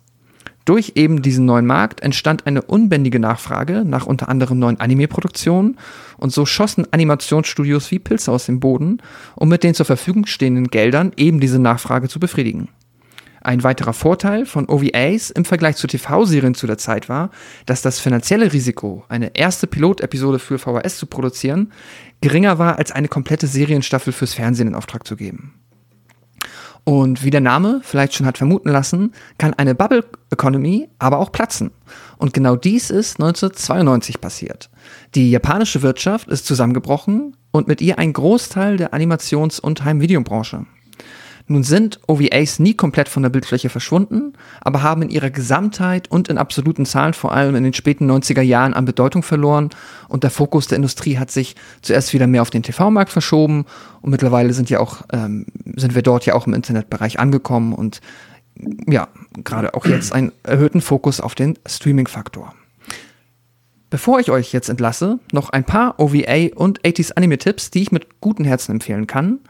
Durch 0.68 0.92
eben 0.96 1.22
diesen 1.22 1.46
neuen 1.46 1.64
Markt 1.64 2.02
entstand 2.02 2.46
eine 2.46 2.60
unbändige 2.60 3.18
Nachfrage 3.18 3.86
nach 3.86 4.04
unter 4.04 4.28
anderem 4.28 4.58
neuen 4.58 4.78
Anime-Produktionen 4.78 5.78
und 6.18 6.30
so 6.30 6.44
schossen 6.44 6.86
Animationsstudios 6.90 7.90
wie 7.90 7.98
Pilze 7.98 8.30
aus 8.30 8.44
dem 8.44 8.60
Boden, 8.60 8.98
um 9.34 9.48
mit 9.48 9.62
den 9.64 9.72
zur 9.72 9.86
Verfügung 9.86 10.26
stehenden 10.26 10.66
Geldern 10.66 11.12
eben 11.16 11.40
diese 11.40 11.58
Nachfrage 11.58 12.10
zu 12.10 12.20
befriedigen. 12.20 12.68
Ein 13.40 13.62
weiterer 13.62 13.94
Vorteil 13.94 14.44
von 14.44 14.68
OVAs 14.68 15.30
im 15.30 15.46
Vergleich 15.46 15.76
zu 15.76 15.86
TV-Serien 15.86 16.54
zu 16.54 16.66
der 16.66 16.76
Zeit 16.76 17.08
war, 17.08 17.30
dass 17.64 17.80
das 17.80 17.98
finanzielle 17.98 18.52
Risiko, 18.52 19.06
eine 19.08 19.34
erste 19.34 19.68
Pilotepisode 19.68 20.38
für 20.38 20.58
VHS 20.58 20.98
zu 20.98 21.06
produzieren, 21.06 21.72
geringer 22.20 22.58
war, 22.58 22.76
als 22.76 22.92
eine 22.92 23.08
komplette 23.08 23.46
Serienstaffel 23.46 24.12
fürs 24.12 24.34
Fernsehen 24.34 24.68
in 24.68 24.74
Auftrag 24.74 25.06
zu 25.06 25.16
geben. 25.16 25.54
Und 26.88 27.22
wie 27.22 27.28
der 27.28 27.42
Name 27.42 27.82
vielleicht 27.82 28.14
schon 28.14 28.24
hat 28.24 28.38
vermuten 28.38 28.70
lassen, 28.70 29.12
kann 29.36 29.52
eine 29.52 29.74
Bubble 29.74 30.06
Economy 30.30 30.88
aber 30.98 31.18
auch 31.18 31.30
platzen. 31.30 31.70
Und 32.16 32.32
genau 32.32 32.56
dies 32.56 32.88
ist 32.88 33.20
1992 33.20 34.22
passiert. 34.22 34.70
Die 35.14 35.30
japanische 35.30 35.82
Wirtschaft 35.82 36.28
ist 36.28 36.46
zusammengebrochen 36.46 37.36
und 37.50 37.68
mit 37.68 37.82
ihr 37.82 37.98
ein 37.98 38.14
Großteil 38.14 38.78
der 38.78 38.94
Animations- 38.94 39.60
und 39.60 39.84
Heimvideobranche. 39.84 40.64
Nun 41.50 41.62
sind 41.62 41.98
OVAs 42.06 42.58
nie 42.58 42.74
komplett 42.74 43.08
von 43.08 43.22
der 43.22 43.30
Bildfläche 43.30 43.70
verschwunden, 43.70 44.34
aber 44.60 44.82
haben 44.82 45.00
in 45.00 45.08
ihrer 45.08 45.30
Gesamtheit 45.30 46.10
und 46.10 46.28
in 46.28 46.36
absoluten 46.36 46.84
Zahlen 46.84 47.14
vor 47.14 47.32
allem 47.32 47.56
in 47.56 47.64
den 47.64 47.72
späten 47.72 48.10
90er 48.10 48.42
Jahren 48.42 48.74
an 48.74 48.84
Bedeutung 48.84 49.22
verloren 49.22 49.70
und 50.08 50.24
der 50.24 50.30
Fokus 50.30 50.66
der 50.66 50.76
Industrie 50.76 51.16
hat 51.16 51.30
sich 51.30 51.56
zuerst 51.80 52.12
wieder 52.12 52.26
mehr 52.26 52.42
auf 52.42 52.50
den 52.50 52.62
TV-Markt 52.62 53.10
verschoben 53.10 53.64
und 54.02 54.10
mittlerweile 54.10 54.52
sind 54.52 54.68
ja 54.68 54.78
auch, 54.78 55.02
ähm, 55.10 55.46
sind 55.74 55.94
wir 55.94 56.02
dort 56.02 56.26
ja 56.26 56.34
auch 56.34 56.46
im 56.46 56.52
Internetbereich 56.52 57.18
angekommen 57.18 57.72
und 57.72 58.02
ja, 58.86 59.08
gerade 59.42 59.72
auch 59.74 59.86
jetzt 59.86 60.12
einen 60.12 60.32
erhöhten 60.42 60.82
Fokus 60.82 61.20
auf 61.20 61.34
den 61.34 61.58
Streaming-Faktor. 61.66 62.54
Bevor 63.90 64.20
ich 64.20 64.30
euch 64.30 64.52
jetzt 64.52 64.68
entlasse, 64.68 65.18
noch 65.32 65.48
ein 65.48 65.64
paar 65.64 65.98
OVA 65.98 66.54
und 66.54 66.82
80s 66.82 67.12
Anime-Tipps, 67.12 67.70
die 67.70 67.80
ich 67.80 67.92
mit 67.92 68.20
gutem 68.20 68.44
Herzen 68.44 68.72
empfehlen 68.72 69.06
kann. 69.06 69.40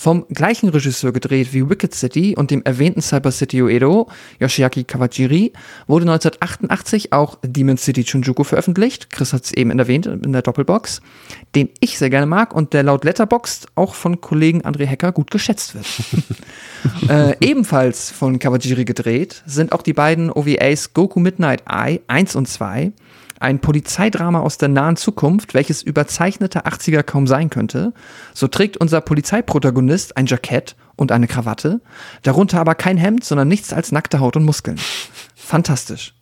Vom 0.00 0.24
gleichen 0.30 0.70
Regisseur 0.70 1.12
gedreht 1.12 1.52
wie 1.52 1.68
Wicked 1.68 1.94
City 1.94 2.34
und 2.34 2.50
dem 2.50 2.64
erwähnten 2.64 3.02
Cyber 3.02 3.30
City 3.30 3.60
Uedo, 3.60 4.08
Yoshiaki 4.38 4.84
Kawajiri, 4.84 5.52
wurde 5.88 6.10
1988 6.10 7.12
auch 7.12 7.36
Demon 7.42 7.76
City 7.76 8.02
Chunjuku 8.02 8.44
veröffentlicht. 8.44 9.10
Chris 9.10 9.34
hat 9.34 9.44
es 9.44 9.52
eben 9.52 9.78
erwähnt 9.78 10.06
in 10.06 10.32
der 10.32 10.40
Doppelbox, 10.40 11.02
den 11.54 11.68
ich 11.80 11.98
sehr 11.98 12.08
gerne 12.08 12.24
mag 12.24 12.54
und 12.54 12.72
der 12.72 12.82
laut 12.82 13.04
Letterboxd 13.04 13.66
auch 13.74 13.92
von 13.92 14.22
Kollegen 14.22 14.62
André 14.62 14.86
Hecker 14.86 15.12
gut 15.12 15.30
geschätzt 15.30 15.74
wird. 15.74 15.86
äh, 17.10 17.36
ebenfalls 17.46 18.10
von 18.10 18.38
Kawajiri 18.38 18.86
gedreht 18.86 19.42
sind 19.44 19.72
auch 19.72 19.82
die 19.82 19.92
beiden 19.92 20.30
OVAs 20.30 20.94
Goku 20.94 21.20
Midnight 21.20 21.64
Eye 21.68 22.00
1 22.06 22.36
und 22.36 22.48
2 22.48 22.92
ein 23.40 23.58
Polizeidrama 23.58 24.40
aus 24.40 24.58
der 24.58 24.68
nahen 24.68 24.96
Zukunft, 24.96 25.54
welches 25.54 25.82
überzeichneter 25.82 26.66
80er 26.66 27.02
kaum 27.02 27.26
sein 27.26 27.50
könnte. 27.50 27.92
So 28.34 28.46
trägt 28.46 28.76
unser 28.76 29.00
Polizeiprotagonist 29.00 30.16
ein 30.16 30.26
Jackett 30.26 30.76
und 30.94 31.10
eine 31.10 31.26
Krawatte, 31.26 31.80
darunter 32.22 32.60
aber 32.60 32.74
kein 32.74 32.98
Hemd, 32.98 33.24
sondern 33.24 33.48
nichts 33.48 33.72
als 33.72 33.90
nackte 33.90 34.20
Haut 34.20 34.36
und 34.36 34.44
Muskeln. 34.44 34.78
Fantastisch. 35.34 36.14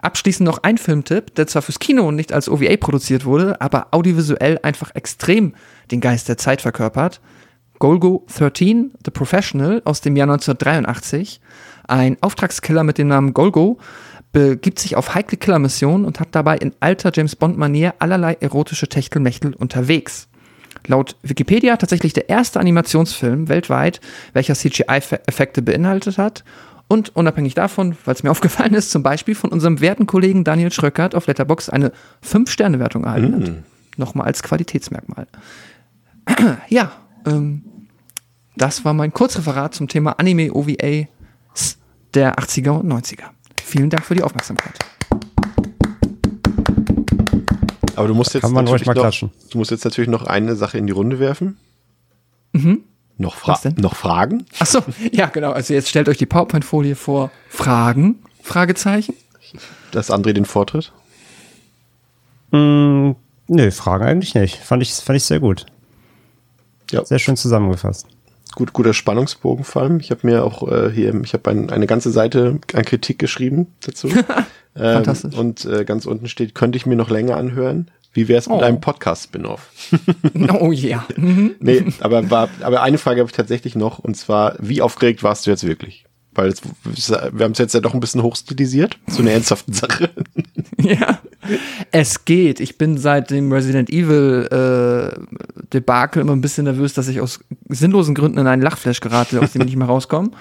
Abschließend 0.00 0.46
noch 0.46 0.62
ein 0.62 0.78
Filmtipp, 0.78 1.34
der 1.34 1.46
zwar 1.46 1.62
fürs 1.62 1.78
Kino 1.78 2.08
und 2.08 2.16
nicht 2.16 2.32
als 2.32 2.48
OVA 2.48 2.76
produziert 2.78 3.24
wurde, 3.24 3.60
aber 3.60 3.88
audiovisuell 3.90 4.58
einfach 4.62 4.94
extrem 4.94 5.54
den 5.90 6.00
Geist 6.00 6.28
der 6.28 6.38
Zeit 6.38 6.62
verkörpert. 6.62 7.20
Golgo 7.78 8.24
13, 8.34 8.92
The 9.04 9.10
Professional 9.10 9.82
aus 9.84 10.00
dem 10.00 10.16
Jahr 10.16 10.28
1983. 10.28 11.40
Ein 11.86 12.16
Auftragskiller 12.22 12.82
mit 12.82 12.98
dem 12.98 13.08
Namen 13.08 13.34
Golgo 13.34 13.78
begibt 14.36 14.78
sich 14.78 14.96
auf 14.96 15.14
heikle 15.14 15.38
Killermissionen 15.38 16.04
und 16.04 16.20
hat 16.20 16.28
dabei 16.32 16.58
in 16.58 16.74
alter 16.78 17.10
James 17.14 17.36
Bond-Manier 17.36 17.94
allerlei 18.00 18.34
erotische 18.34 18.86
Techtelmechtel 18.86 19.54
unterwegs. 19.54 20.28
Laut 20.86 21.16
Wikipedia 21.22 21.78
tatsächlich 21.78 22.12
der 22.12 22.28
erste 22.28 22.60
Animationsfilm 22.60 23.48
weltweit, 23.48 24.02
welcher 24.34 24.54
CGI-Effekte 24.54 25.62
beinhaltet 25.62 26.18
hat. 26.18 26.44
Und 26.86 27.16
unabhängig 27.16 27.54
davon, 27.54 27.96
weil 28.04 28.14
es 28.14 28.24
mir 28.24 28.30
aufgefallen 28.32 28.74
ist, 28.74 28.90
zum 28.90 29.02
Beispiel 29.02 29.34
von 29.34 29.48
unserem 29.48 29.80
werten 29.80 30.06
Kollegen 30.06 30.44
Daniel 30.44 30.70
Schröckert 30.70 31.14
auf 31.14 31.26
Letterbox 31.28 31.70
eine 31.70 31.90
5-Sterne-Wertung 32.22 33.04
erhalten 33.04 33.40
hat. 33.40 33.52
Nochmal 33.96 34.26
als 34.26 34.42
Qualitätsmerkmal. 34.42 35.28
ja, 36.68 36.92
ähm, 37.24 37.62
das 38.54 38.84
war 38.84 38.92
mein 38.92 39.14
Kurzreferat 39.14 39.74
zum 39.74 39.88
Thema 39.88 40.18
Anime 40.18 40.52
OVA 40.52 41.06
der 42.12 42.38
80er 42.38 42.70
und 42.80 42.92
90er. 42.92 43.30
Vielen 43.66 43.90
Dank 43.90 44.04
für 44.06 44.14
die 44.14 44.22
Aufmerksamkeit. 44.22 44.78
Aber 47.96 48.06
du 48.06 48.14
musst 48.14 48.32
jetzt 48.32 48.42
Kann 48.42 48.52
man 48.52 48.64
ruhig 48.68 48.74
natürlich 48.74 48.86
mal 48.86 48.94
noch, 48.94 49.02
klatschen. 49.02 49.32
du 49.50 49.58
musst 49.58 49.72
jetzt 49.72 49.84
natürlich 49.84 50.08
noch 50.08 50.22
eine 50.24 50.54
Sache 50.54 50.78
in 50.78 50.86
die 50.86 50.92
Runde 50.92 51.18
werfen. 51.18 51.56
Noch, 53.18 53.34
Fra 53.34 53.54
Was 53.54 53.62
denn? 53.62 53.74
noch 53.76 53.96
Fragen? 53.96 54.46
Ach 54.60 54.66
so, 54.66 54.82
ja 55.10 55.26
genau. 55.26 55.50
Also 55.50 55.74
jetzt 55.74 55.88
stellt 55.88 56.08
euch 56.08 56.16
die 56.16 56.26
PowerPoint-Folie 56.26 56.94
vor. 56.94 57.32
Fragen? 57.48 58.20
Fragezeichen? 58.40 59.14
Dass 59.90 60.10
André 60.12 60.32
den 60.32 60.44
Vortritt? 60.44 60.92
Mm, 62.52 63.12
nö, 63.48 63.70
Fragen 63.72 64.04
eigentlich 64.04 64.34
nicht. 64.36 64.58
Fand 64.58 64.80
ich, 64.84 64.92
fand 64.92 65.16
ich 65.16 65.24
sehr 65.24 65.40
gut. 65.40 65.66
Ja. 66.92 67.04
Sehr 67.04 67.18
schön 67.18 67.36
zusammengefasst. 67.36 68.06
Gut, 68.56 68.72
guter 68.72 68.94
Spannungsbogen 68.94 69.64
vor 69.64 69.82
allem. 69.82 70.00
Ich 70.00 70.10
habe 70.10 70.26
mir 70.26 70.42
auch 70.42 70.66
äh, 70.66 70.90
hier, 70.90 71.14
ich 71.22 71.34
habe 71.34 71.50
ein, 71.50 71.68
eine 71.68 71.86
ganze 71.86 72.10
Seite 72.10 72.58
an 72.72 72.84
Kritik 72.86 73.18
geschrieben 73.18 73.66
dazu. 73.82 74.08
ähm, 74.08 74.24
Fantastisch. 74.74 75.34
Und 75.36 75.66
äh, 75.66 75.84
ganz 75.84 76.06
unten 76.06 76.26
steht, 76.26 76.54
könnte 76.54 76.78
ich 76.78 76.86
mir 76.86 76.96
noch 76.96 77.10
länger 77.10 77.36
anhören. 77.36 77.90
Wie 78.14 78.28
wäre 78.28 78.38
es 78.38 78.48
mit 78.48 78.56
Oh. 78.56 78.62
einem 78.62 78.80
Podcast-Spin-Off? 78.80 79.68
Oh 80.58 80.72
ja. 80.72 81.04
Mhm. 81.16 81.54
Nee, 81.60 81.84
aber, 82.00 82.30
war, 82.30 82.48
aber 82.62 82.82
eine 82.82 82.96
Frage 82.96 83.20
habe 83.20 83.28
ich 83.28 83.36
tatsächlich 83.36 83.76
noch, 83.76 83.98
und 83.98 84.16
zwar, 84.16 84.56
wie 84.58 84.80
aufgeregt 84.80 85.22
warst 85.22 85.46
du 85.46 85.50
jetzt 85.50 85.66
wirklich? 85.66 86.05
Weil 86.36 86.48
es, 86.48 86.60
wir 87.10 87.44
haben 87.44 87.52
es 87.52 87.58
jetzt 87.58 87.72
ja 87.72 87.80
doch 87.80 87.94
ein 87.94 88.00
bisschen 88.00 88.22
hochstilisiert, 88.22 88.98
zu 89.08 89.22
einer 89.22 89.32
ernsthaften 89.32 89.72
Sache. 89.72 90.10
Ja. 90.78 91.20
Es 91.90 92.26
geht. 92.26 92.60
Ich 92.60 92.76
bin 92.76 92.98
seit 92.98 93.30
dem 93.30 93.50
Resident 93.50 93.88
Evil 93.88 94.46
äh, 94.50 95.18
Debakel 95.72 96.20
immer 96.20 96.34
ein 96.34 96.42
bisschen 96.42 96.64
nervös, 96.64 96.92
dass 96.92 97.08
ich 97.08 97.20
aus 97.20 97.40
sinnlosen 97.68 98.14
Gründen 98.14 98.38
in 98.38 98.46
einen 98.46 98.60
Lachflash 98.60 99.00
gerate, 99.00 99.40
aus 99.40 99.52
dem 99.52 99.62
ich 99.62 99.68
nicht 99.68 99.76
mehr 99.76 99.86
rauskomme. 99.86 100.32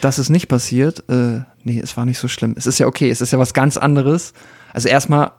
Das 0.00 0.18
ist 0.18 0.28
nicht 0.28 0.48
passiert. 0.48 1.04
Äh, 1.08 1.42
nee, 1.62 1.78
es 1.78 1.96
war 1.96 2.04
nicht 2.04 2.18
so 2.18 2.26
schlimm. 2.26 2.54
Es 2.56 2.66
ist 2.66 2.78
ja 2.78 2.86
okay, 2.86 3.10
es 3.10 3.20
ist 3.20 3.32
ja 3.32 3.38
was 3.38 3.54
ganz 3.54 3.76
anderes. 3.76 4.32
Also 4.72 4.88
erstmal, 4.88 5.30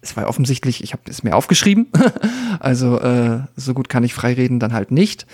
es 0.00 0.16
war 0.16 0.28
offensichtlich, 0.28 0.82
ich 0.82 0.92
habe 0.92 1.02
es 1.08 1.22
mir 1.22 1.36
aufgeschrieben. 1.36 1.88
also 2.58 2.98
äh, 3.00 3.40
so 3.56 3.74
gut 3.74 3.88
kann 3.88 4.02
ich 4.02 4.14
frei 4.14 4.32
reden, 4.32 4.60
dann 4.60 4.72
halt 4.72 4.90
nicht. 4.90 5.26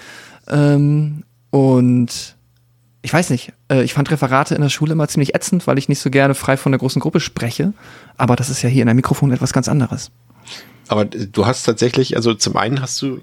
Ähm, 0.49 1.23
und 1.51 2.37
ich 3.03 3.13
weiß 3.13 3.31
nicht, 3.31 3.53
äh, 3.71 3.83
ich 3.83 3.95
fand 3.95 4.11
Referate 4.11 4.55
in 4.55 4.61
der 4.61 4.69
Schule 4.69 4.93
immer 4.93 5.09
ziemlich 5.09 5.35
ätzend, 5.35 5.67
weil 5.67 5.79
ich 5.79 5.89
nicht 5.89 6.01
so 6.01 6.11
gerne 6.11 6.35
frei 6.35 6.57
von 6.57 6.73
der 6.73 6.79
großen 6.79 7.01
Gruppe 7.01 7.21
spreche. 7.21 7.73
Aber 8.17 8.37
das 8.37 8.51
ist 8.51 8.63
ja 8.63 8.69
hier 8.69 8.83
in 8.83 8.89
einem 8.89 8.97
Mikrofon 8.97 9.33
etwas 9.33 9.53
ganz 9.53 9.69
anderes. 9.69 10.11
Aber 10.89 11.05
du 11.05 11.47
hast 11.47 11.63
tatsächlich, 11.63 12.17
also 12.17 12.35
zum 12.35 12.57
einen 12.57 12.83
hast 12.83 13.01
du, 13.01 13.21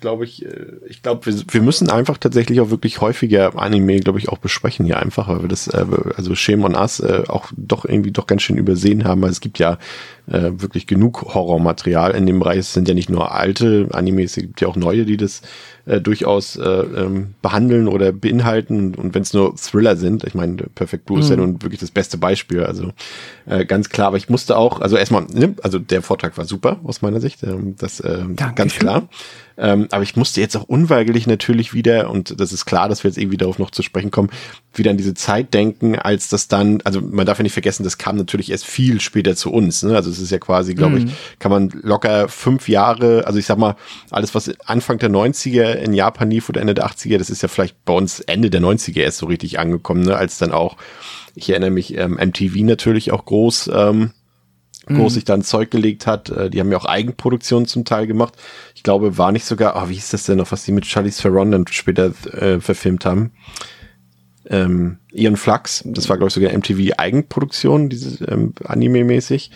glaube 0.00 0.24
ich, 0.24 0.44
äh, 0.44 0.66
ich 0.88 1.02
glaube, 1.02 1.24
wir, 1.26 1.34
wir 1.48 1.62
müssen 1.62 1.88
einfach 1.88 2.18
tatsächlich 2.18 2.60
auch 2.60 2.70
wirklich 2.70 3.00
häufiger 3.00 3.58
Anime, 3.58 4.00
glaube 4.00 4.18
ich, 4.18 4.28
auch 4.28 4.38
besprechen 4.38 4.84
hier 4.84 4.98
einfach, 4.98 5.28
weil 5.28 5.42
wir 5.42 5.48
das, 5.48 5.68
äh, 5.68 5.86
also 6.16 6.34
Shame 6.34 6.64
on 6.64 6.74
Us 6.74 7.00
auch 7.00 7.46
doch 7.56 7.84
irgendwie 7.84 8.10
doch 8.10 8.26
ganz 8.26 8.42
schön 8.42 8.58
übersehen 8.58 9.04
haben, 9.04 9.22
weil 9.22 9.30
es 9.30 9.40
gibt 9.40 9.58
ja 9.58 9.78
äh, 10.28 10.50
wirklich 10.56 10.86
genug 10.86 11.34
Horrormaterial 11.34 12.12
in 12.12 12.26
dem 12.26 12.38
Bereich. 12.38 12.58
Es 12.58 12.72
sind 12.72 12.88
ja 12.88 12.94
nicht 12.94 13.10
nur 13.10 13.32
alte 13.32 13.88
Animes, 13.92 14.36
es 14.36 14.42
gibt 14.42 14.60
ja 14.60 14.68
auch 14.68 14.76
neue, 14.76 15.04
die 15.04 15.16
das 15.16 15.42
äh, 15.86 16.00
durchaus 16.00 16.56
äh, 16.56 16.62
ähm, 16.68 17.34
behandeln 17.42 17.88
oder 17.88 18.12
beinhalten. 18.12 18.94
Und 18.94 19.14
wenn 19.14 19.22
es 19.22 19.32
nur 19.32 19.54
Thriller 19.56 19.96
sind, 19.96 20.24
ich 20.24 20.34
meine, 20.34 20.56
Perfect 20.74 21.06
Blue 21.06 21.20
ist 21.20 21.30
ja 21.30 21.36
nun 21.36 21.62
wirklich 21.62 21.80
das 21.80 21.90
beste 21.90 22.18
Beispiel. 22.18 22.64
Also 22.64 22.92
äh, 23.46 23.64
ganz 23.64 23.88
klar, 23.88 24.08
aber 24.08 24.16
ich 24.16 24.28
musste 24.28 24.56
auch, 24.56 24.80
also 24.80 24.96
erstmal, 24.96 25.26
ne, 25.32 25.54
also 25.62 25.78
der 25.78 26.02
Vortrag 26.02 26.36
war 26.36 26.44
super 26.44 26.80
aus 26.84 27.02
meiner 27.02 27.20
Sicht, 27.20 27.42
ähm, 27.42 27.76
das 27.78 28.00
äh, 28.00 28.24
ganz 28.54 28.74
klar. 28.74 29.08
Ähm, 29.58 29.88
aber 29.90 30.02
ich 30.02 30.16
musste 30.16 30.40
jetzt 30.40 30.56
auch 30.56 30.64
unweigerlich 30.64 31.26
natürlich 31.26 31.72
wieder, 31.72 32.10
und 32.10 32.38
das 32.40 32.52
ist 32.52 32.66
klar, 32.66 32.88
dass 32.88 33.04
wir 33.04 33.10
jetzt 33.10 33.18
irgendwie 33.18 33.38
darauf 33.38 33.58
noch 33.58 33.70
zu 33.70 33.82
sprechen 33.82 34.10
kommen, 34.10 34.30
wieder 34.74 34.90
an 34.90 34.98
diese 34.98 35.14
Zeit 35.14 35.54
denken, 35.54 35.96
als 35.98 36.28
das 36.28 36.48
dann, 36.48 36.80
also 36.84 37.00
man 37.00 37.24
darf 37.24 37.38
ja 37.38 37.42
nicht 37.42 37.52
vergessen, 37.52 37.84
das 37.84 37.98
kam 37.98 38.16
natürlich 38.16 38.50
erst 38.50 38.66
viel 38.66 39.00
später 39.00 39.34
zu 39.34 39.50
uns. 39.50 39.82
Ne? 39.82 39.94
Also 39.94 40.10
es 40.10 40.18
ist 40.18 40.30
ja 40.30 40.38
quasi, 40.38 40.74
glaube 40.74 40.98
ich, 40.98 41.06
kann 41.38 41.50
man 41.50 41.70
locker 41.82 42.28
fünf 42.28 42.68
Jahre, 42.68 43.26
also 43.26 43.38
ich 43.38 43.46
sag 43.46 43.58
mal, 43.58 43.76
alles, 44.10 44.34
was 44.34 44.52
Anfang 44.66 44.98
der 44.98 45.10
90er 45.10 45.72
in 45.72 45.94
Japan 45.94 46.30
lief 46.30 46.48
oder 46.48 46.60
Ende 46.60 46.74
der 46.74 46.86
80er, 46.86 47.18
das 47.18 47.30
ist 47.30 47.42
ja 47.42 47.48
vielleicht 47.48 47.82
bei 47.84 47.94
uns 47.94 48.20
Ende 48.20 48.50
der 48.50 48.60
90er 48.60 49.00
erst 49.00 49.18
so 49.18 49.26
richtig 49.26 49.58
angekommen, 49.58 50.02
ne? 50.02 50.16
als 50.16 50.38
dann 50.38 50.52
auch, 50.52 50.76
ich 51.34 51.50
erinnere 51.50 51.70
mich, 51.70 51.96
ähm, 51.96 52.14
MTV 52.14 52.56
natürlich 52.64 53.12
auch 53.12 53.24
groß 53.24 53.70
ähm, 53.74 54.12
groß 54.86 55.14
sich 55.14 55.24
da 55.24 55.34
ein 55.34 55.42
Zeug 55.42 55.70
gelegt 55.70 56.06
hat. 56.06 56.30
Äh, 56.30 56.48
Die 56.50 56.60
haben 56.60 56.70
ja 56.70 56.78
auch 56.78 56.84
Eigenproduktionen 56.84 57.66
zum 57.66 57.84
Teil 57.84 58.06
gemacht. 58.06 58.34
Ich 58.74 58.82
glaube, 58.82 59.18
war 59.18 59.32
nicht 59.32 59.44
sogar, 59.44 59.76
ah, 59.76 59.88
wie 59.88 59.94
hieß 59.94 60.10
das 60.10 60.24
denn 60.24 60.38
noch, 60.38 60.52
was 60.52 60.64
die 60.64 60.72
mit 60.72 60.86
Charlize 60.86 61.22
Theron 61.22 61.50
dann 61.50 61.66
später 61.68 62.12
äh, 62.32 62.60
verfilmt 62.60 63.04
haben? 63.04 63.32
Ähm, 64.48 64.98
Ian 65.12 65.36
Flux, 65.36 65.82
das 65.86 66.08
war, 66.08 66.16
glaube 66.16 66.28
ich, 66.28 66.34
sogar 66.34 66.52
MTV 66.56 66.92
Eigenproduktion, 66.98 67.88
dieses 67.88 68.20
ähm, 68.20 68.54
Anime-mäßig. 68.64 69.50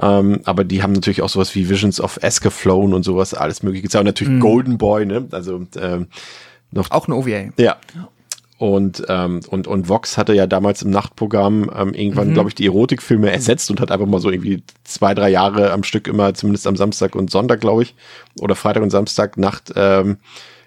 Ähm, 0.00 0.40
aber 0.44 0.64
die 0.64 0.82
haben 0.82 0.92
natürlich 0.94 1.20
auch 1.20 1.28
sowas 1.28 1.54
wie 1.54 1.68
Visions 1.68 2.00
of 2.00 2.18
Escaflowne 2.22 2.96
und 2.96 3.02
sowas, 3.02 3.34
alles 3.34 3.62
mögliche 3.62 3.82
gezeigt. 3.82 4.00
Und 4.00 4.06
natürlich 4.06 4.40
Golden 4.40 4.78
Boy, 4.78 5.04
ne? 5.04 5.28
Also 5.32 5.66
ähm, 5.78 6.06
noch 6.70 6.90
Auch 6.90 7.06
eine 7.08 7.16
OVA. 7.16 7.50
ja. 7.58 7.76
Und, 8.62 9.02
ähm, 9.08 9.40
und, 9.48 9.66
und 9.66 9.88
Vox 9.88 10.16
hatte 10.16 10.34
ja 10.34 10.46
damals 10.46 10.82
im 10.82 10.90
Nachtprogramm 10.90 11.68
ähm, 11.76 11.94
irgendwann, 11.94 12.28
mhm. 12.28 12.34
glaube 12.34 12.48
ich, 12.48 12.54
die 12.54 12.66
Erotikfilme 12.66 13.28
ersetzt 13.32 13.68
und 13.72 13.80
hat 13.80 13.90
einfach 13.90 14.06
mal 14.06 14.20
so 14.20 14.30
irgendwie 14.30 14.62
zwei, 14.84 15.14
drei 15.14 15.30
Jahre 15.30 15.72
am 15.72 15.82
Stück 15.82 16.06
immer, 16.06 16.32
zumindest 16.32 16.68
am 16.68 16.76
Samstag 16.76 17.16
und 17.16 17.28
Sonntag, 17.28 17.60
glaube 17.60 17.82
ich, 17.82 17.96
oder 18.40 18.54
Freitag 18.54 18.84
und 18.84 18.90
Samstag 18.90 19.36
Nacht 19.36 19.72
ähm, 19.74 20.18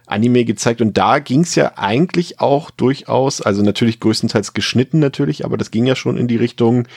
Anime 0.07 0.43
gezeigt. 0.43 0.81
Und 0.81 0.97
da 0.97 1.19
ging 1.19 1.43
es 1.43 1.55
ja 1.55 1.71
eigentlich 1.77 2.41
auch 2.41 2.69
durchaus, 2.69 3.39
also 3.39 3.61
natürlich 3.61 4.01
größtenteils 4.01 4.53
geschnitten 4.53 4.99
natürlich, 4.99 5.45
aber 5.45 5.55
das 5.55 5.71
ging 5.71 5.85
ja 5.85 5.95
schon 5.95 6.17
in 6.17 6.27
die 6.27 6.35
Richtung, 6.35 6.89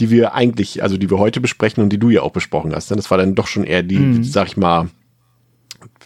die 0.00 0.10
wir 0.10 0.34
eigentlich, 0.34 0.82
also 0.82 0.96
die 0.96 1.10
wir 1.10 1.18
heute 1.18 1.40
besprechen 1.40 1.80
und 1.80 1.90
die 1.90 2.00
du 2.00 2.10
ja 2.10 2.22
auch 2.22 2.32
besprochen 2.32 2.74
hast. 2.74 2.90
Ne? 2.90 2.96
Das 2.96 3.08
war 3.08 3.18
dann 3.18 3.36
doch 3.36 3.46
schon 3.46 3.62
eher 3.62 3.84
die, 3.84 4.00
mhm. 4.00 4.24
sag 4.24 4.48
ich 4.48 4.56
mal, 4.56 4.88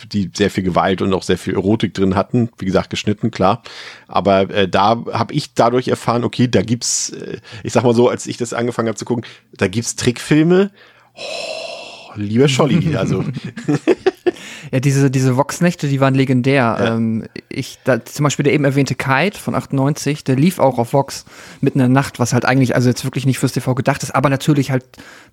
die 0.07 0.31
sehr 0.35 0.51
viel 0.51 0.65
Gewalt 0.65 1.03
und 1.03 1.13
auch 1.13 1.23
sehr 1.23 1.39
viel 1.39 1.55
Erotik 1.55 1.95
drin 1.95 2.15
hatten. 2.15 2.51
Wie 2.59 2.67
gesagt, 2.67 2.91
geschnitten, 2.91 3.31
klar. 3.31 3.63
Aber 4.07 4.51
äh, 4.51 4.69
da 4.69 5.05
habe 5.13 5.35
ich 5.35 5.55
dadurch 5.55 5.89
erfahren, 5.89 6.25
okay, 6.25 6.49
da 6.49 6.63
gibt's, 6.63 7.11
äh, 7.11 7.39
ich 7.63 7.73
sag 7.73 7.85
mal 7.85 7.95
so, 7.95 8.09
als 8.09 8.27
ich 8.27 8.37
das 8.37 8.53
angefangen 8.53 8.89
habe 8.89 8.99
zu 8.99 9.05
gucken, 9.05 9.25
da 9.53 9.69
gibt's 9.69 9.97
Trickfilme. 9.97 10.71
Oh, 11.15 11.68
lieber 12.23 12.49
Scholli, 12.49 12.97
also. 12.97 13.25
Ja, 14.71 14.81
diese, 14.81 15.11
diese 15.11 15.37
Vox-Nächte, 15.37 15.89
die 15.89 16.01
waren 16.01 16.15
legendär. 16.15 16.77
Ja. 16.79 16.95
Ähm, 16.95 17.25
ich, 17.49 17.79
da, 17.85 18.05
zum 18.05 18.25
Beispiel 18.25 18.43
der 18.43 18.53
eben 18.53 18.65
erwähnte 18.65 18.95
Kite 18.95 19.39
von 19.39 19.55
98, 19.55 20.25
der 20.25 20.37
lief 20.37 20.59
auch 20.59 20.79
auf 20.79 20.93
Vox 20.93 21.25
mitten 21.61 21.79
in 21.79 21.85
der 21.85 21.89
Nacht, 21.89 22.19
was 22.19 22.33
halt 22.33 22.45
eigentlich, 22.45 22.75
also 22.75 22.89
jetzt 22.89 23.05
wirklich 23.05 23.27
nicht 23.27 23.39
fürs 23.39 23.53
TV 23.53 23.75
gedacht 23.75 24.03
ist, 24.03 24.15
aber 24.15 24.29
natürlich 24.29 24.71
halt 24.71 24.85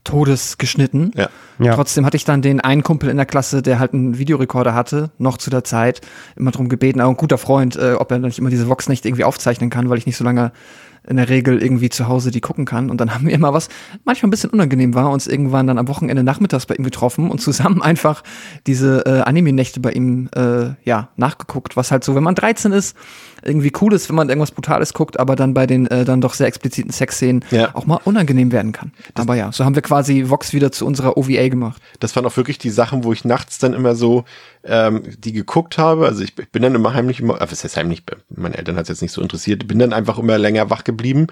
todesgeschnitten. 0.04 1.12
Ja. 1.15 1.30
Ja. 1.60 1.76
Trotzdem 1.76 2.06
hatte 2.06 2.17
ich 2.17 2.26
dann 2.26 2.41
den 2.41 2.62
einen 2.62 2.84
Kumpel 2.84 3.10
in 3.10 3.17
der 3.17 3.26
Klasse, 3.26 3.62
der 3.62 3.80
halt 3.80 3.93
einen 3.93 4.17
Videorekorder 4.17 4.74
hatte, 4.74 5.12
noch 5.17 5.38
zu 5.38 5.50
der 5.50 5.63
Zeit, 5.63 6.02
immer 6.36 6.52
drum 6.52 6.69
gebeten, 6.69 7.02
auch 7.02 7.10
ein 7.10 7.17
guter 7.17 7.38
Freund, 7.38 7.76
äh, 7.76 7.93
ob 7.93 8.12
er 8.12 8.19
nicht 8.19 8.39
immer 8.39 8.50
diese 8.50 8.67
Vox-Nächte 8.69 9.08
irgendwie 9.08 9.24
aufzeichnen 9.24 9.69
kann, 9.69 9.89
weil 9.89 9.98
ich 9.98 10.06
nicht 10.06 10.17
so 10.17 10.24
lange 10.24 10.52
in 11.07 11.17
der 11.17 11.29
Regel 11.29 11.61
irgendwie 11.61 11.89
zu 11.89 12.07
Hause 12.07 12.31
die 12.31 12.41
gucken 12.41 12.65
kann. 12.65 12.89
Und 12.89 13.01
dann 13.01 13.13
haben 13.13 13.25
wir 13.27 13.33
immer 13.33 13.53
was, 13.53 13.69
manchmal 14.03 14.27
ein 14.27 14.31
bisschen 14.31 14.49
unangenehm 14.49 14.93
war, 14.93 15.09
uns 15.11 15.27
irgendwann 15.27 15.67
dann 15.67 15.77
am 15.77 15.87
Wochenende 15.87 16.23
nachmittags 16.23 16.65
bei 16.65 16.75
ihm 16.75 16.83
getroffen 16.83 17.29
und 17.29 17.39
zusammen 17.39 17.81
einfach 17.81 18.23
diese 18.67 19.05
äh, 19.05 19.21
Anime-Nächte 19.21 19.79
bei 19.79 19.91
ihm 19.91 20.29
äh, 20.35 20.73
ja 20.83 21.09
nachgeguckt, 21.17 21.77
was 21.77 21.91
halt 21.91 22.03
so, 22.03 22.15
wenn 22.15 22.23
man 22.23 22.35
13 22.35 22.71
ist, 22.71 22.95
irgendwie 23.43 23.71
cool 23.81 23.93
ist, 23.93 24.09
wenn 24.09 24.15
man 24.15 24.29
irgendwas 24.29 24.51
Brutales 24.51 24.93
guckt, 24.93 25.19
aber 25.19 25.35
dann 25.35 25.53
bei 25.53 25.67
den 25.67 25.87
äh, 25.87 26.03
dann 26.03 26.19
doch 26.19 26.33
sehr 26.33 26.47
expliziten 26.47 26.91
Sexszenen 26.91 27.45
ja. 27.51 27.75
auch 27.75 27.85
mal 27.85 27.99
unangenehm 28.03 28.51
werden 28.51 28.71
kann. 28.71 28.91
Das 29.13 29.23
aber 29.23 29.35
ja, 29.35 29.51
so 29.51 29.63
haben 29.63 29.75
wir 29.75 29.81
quasi 29.81 30.29
Vox 30.29 30.53
wieder 30.53 30.71
zu 30.71 30.85
unserer 30.85 31.17
OVA 31.17 31.47
gemacht. 31.49 31.81
Das 31.99 32.15
waren 32.15 32.25
auch 32.25 32.35
wirklich 32.37 32.57
die 32.57 32.71
Sachen, 32.71 33.03
wo 33.03 33.13
ich 33.13 33.23
nachts 33.23 33.59
dann 33.59 33.73
immer 33.73 33.95
so 33.95 34.25
ähm, 34.67 35.04
die 35.17 35.32
geguckt 35.32 35.78
habe. 35.78 36.06
Also 36.08 36.23
ich, 36.23 36.38
ich 36.38 36.49
bin 36.49 36.63
dann 36.63 36.75
immer 36.75 36.93
heimlich, 36.93 37.19
immer, 37.19 37.39
äh, 37.39 37.51
was 37.51 37.63
heißt 37.63 37.78
heimlich, 37.78 38.04
meine 38.36 38.58
Eltern 38.58 38.75
hat 38.75 38.84
es 38.84 38.89
jetzt 38.89 39.01
nicht 39.01 39.12
so 39.12 39.21
interessiert, 39.21 39.67
bin 39.67 39.80
dann 39.80 39.93
einfach 39.93 40.17
immer 40.17 40.38
länger 40.38 40.69
wach 40.69 40.84
geblieben 40.84 41.28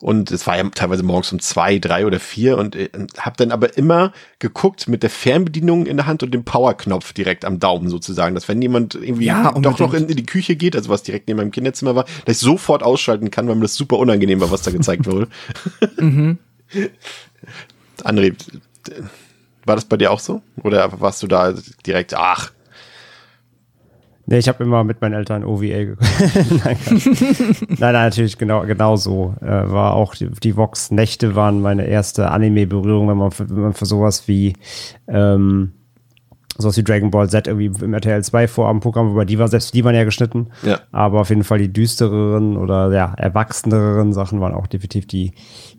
und 0.00 0.30
es 0.30 0.46
war 0.46 0.56
ja 0.56 0.64
teilweise 0.74 1.02
morgens 1.02 1.32
um 1.32 1.40
zwei, 1.40 1.78
drei 1.78 2.06
oder 2.06 2.18
vier 2.18 2.56
und 2.56 2.76
äh, 2.76 2.88
habe 3.18 3.36
dann 3.36 3.52
aber 3.52 3.76
immer 3.76 4.12
geguckt 4.38 4.88
mit 4.88 5.02
der 5.02 5.10
Fernbedienung 5.10 5.86
in 5.86 5.98
der 5.98 6.06
Hand 6.06 6.22
und 6.22 6.32
dem 6.32 6.44
Powerknopf 6.44 7.12
direkt 7.12 7.44
am 7.44 7.58
Daumen 7.58 7.90
sozusagen, 7.90 8.34
dass 8.34 8.48
wenn 8.48 8.62
jemand 8.62 8.94
irgendwie 8.94 9.26
ja, 9.26 9.52
doch 9.52 9.78
noch 9.78 9.92
in, 9.92 10.08
in, 10.08 10.16
die 10.16 10.26
Küche 10.26 10.56
geht, 10.56 10.74
also 10.74 10.88
was 10.88 11.02
direkt 11.02 11.28
neben 11.28 11.38
meinem 11.38 11.50
Kinderzimmer 11.50 11.94
war, 11.94 12.04
dass 12.24 12.36
ich 12.36 12.38
sofort 12.38 12.82
ausschalten 12.82 13.30
kann, 13.30 13.48
weil 13.48 13.56
mir 13.56 13.62
das 13.62 13.74
super 13.74 13.98
unangenehm 13.98 14.40
war, 14.40 14.50
was 14.50 14.62
da 14.62 14.70
gezeigt 14.70 15.06
wurde. 15.06 15.28
mhm. 15.96 16.38
André, 18.02 18.34
war 19.64 19.76
das 19.76 19.84
bei 19.84 19.96
dir 19.96 20.10
auch 20.10 20.20
so? 20.20 20.42
Oder 20.62 21.00
warst 21.00 21.22
du 21.22 21.26
da 21.26 21.54
direkt, 21.84 22.14
ach, 22.14 22.52
Nee, 24.30 24.36
ich 24.36 24.48
habe 24.48 24.62
immer 24.62 24.84
mit 24.84 25.00
meinen 25.00 25.14
Eltern 25.14 25.42
OVA 25.42 25.84
geguckt. 25.84 26.04
nein, 26.62 26.76
nein, 26.86 27.76
nein, 27.78 27.92
natürlich 27.94 28.36
genau, 28.36 28.66
genau 28.66 28.96
so. 28.96 29.34
Äh, 29.40 29.46
war 29.46 29.94
auch 29.94 30.14
die, 30.14 30.28
die 30.28 30.54
Vox-Nächte 30.54 31.34
waren 31.34 31.62
meine 31.62 31.86
erste 31.86 32.30
Anime-Berührung, 32.30 33.08
wenn 33.08 33.16
man, 33.16 33.32
wenn 33.38 33.62
man 33.62 33.72
für 33.72 33.86
sowas 33.86 34.28
wie 34.28 34.52
ähm, 35.06 35.72
sowas 36.58 36.76
wie 36.76 36.84
Dragon 36.84 37.10
Ball 37.10 37.30
Z 37.30 37.46
irgendwie 37.46 37.70
im 37.82 37.94
RTL 37.94 38.22
2 38.22 38.48
Vorabendprogramm, 38.48 39.12
wobei 39.12 39.24
die 39.24 39.38
war 39.38 39.48
selbst 39.48 39.72
die 39.72 39.82
waren 39.82 39.94
ja 39.94 40.04
geschnitten. 40.04 40.48
Ja. 40.62 40.80
Aber 40.92 41.22
auf 41.22 41.30
jeden 41.30 41.44
Fall 41.44 41.58
die 41.58 41.72
düstereren 41.72 42.58
oder 42.58 42.92
ja, 42.92 43.14
erwachseneren 43.16 44.12
Sachen 44.12 44.42
waren 44.42 44.52
auch 44.52 44.66
definitiv 44.66 45.06
die, 45.06 45.32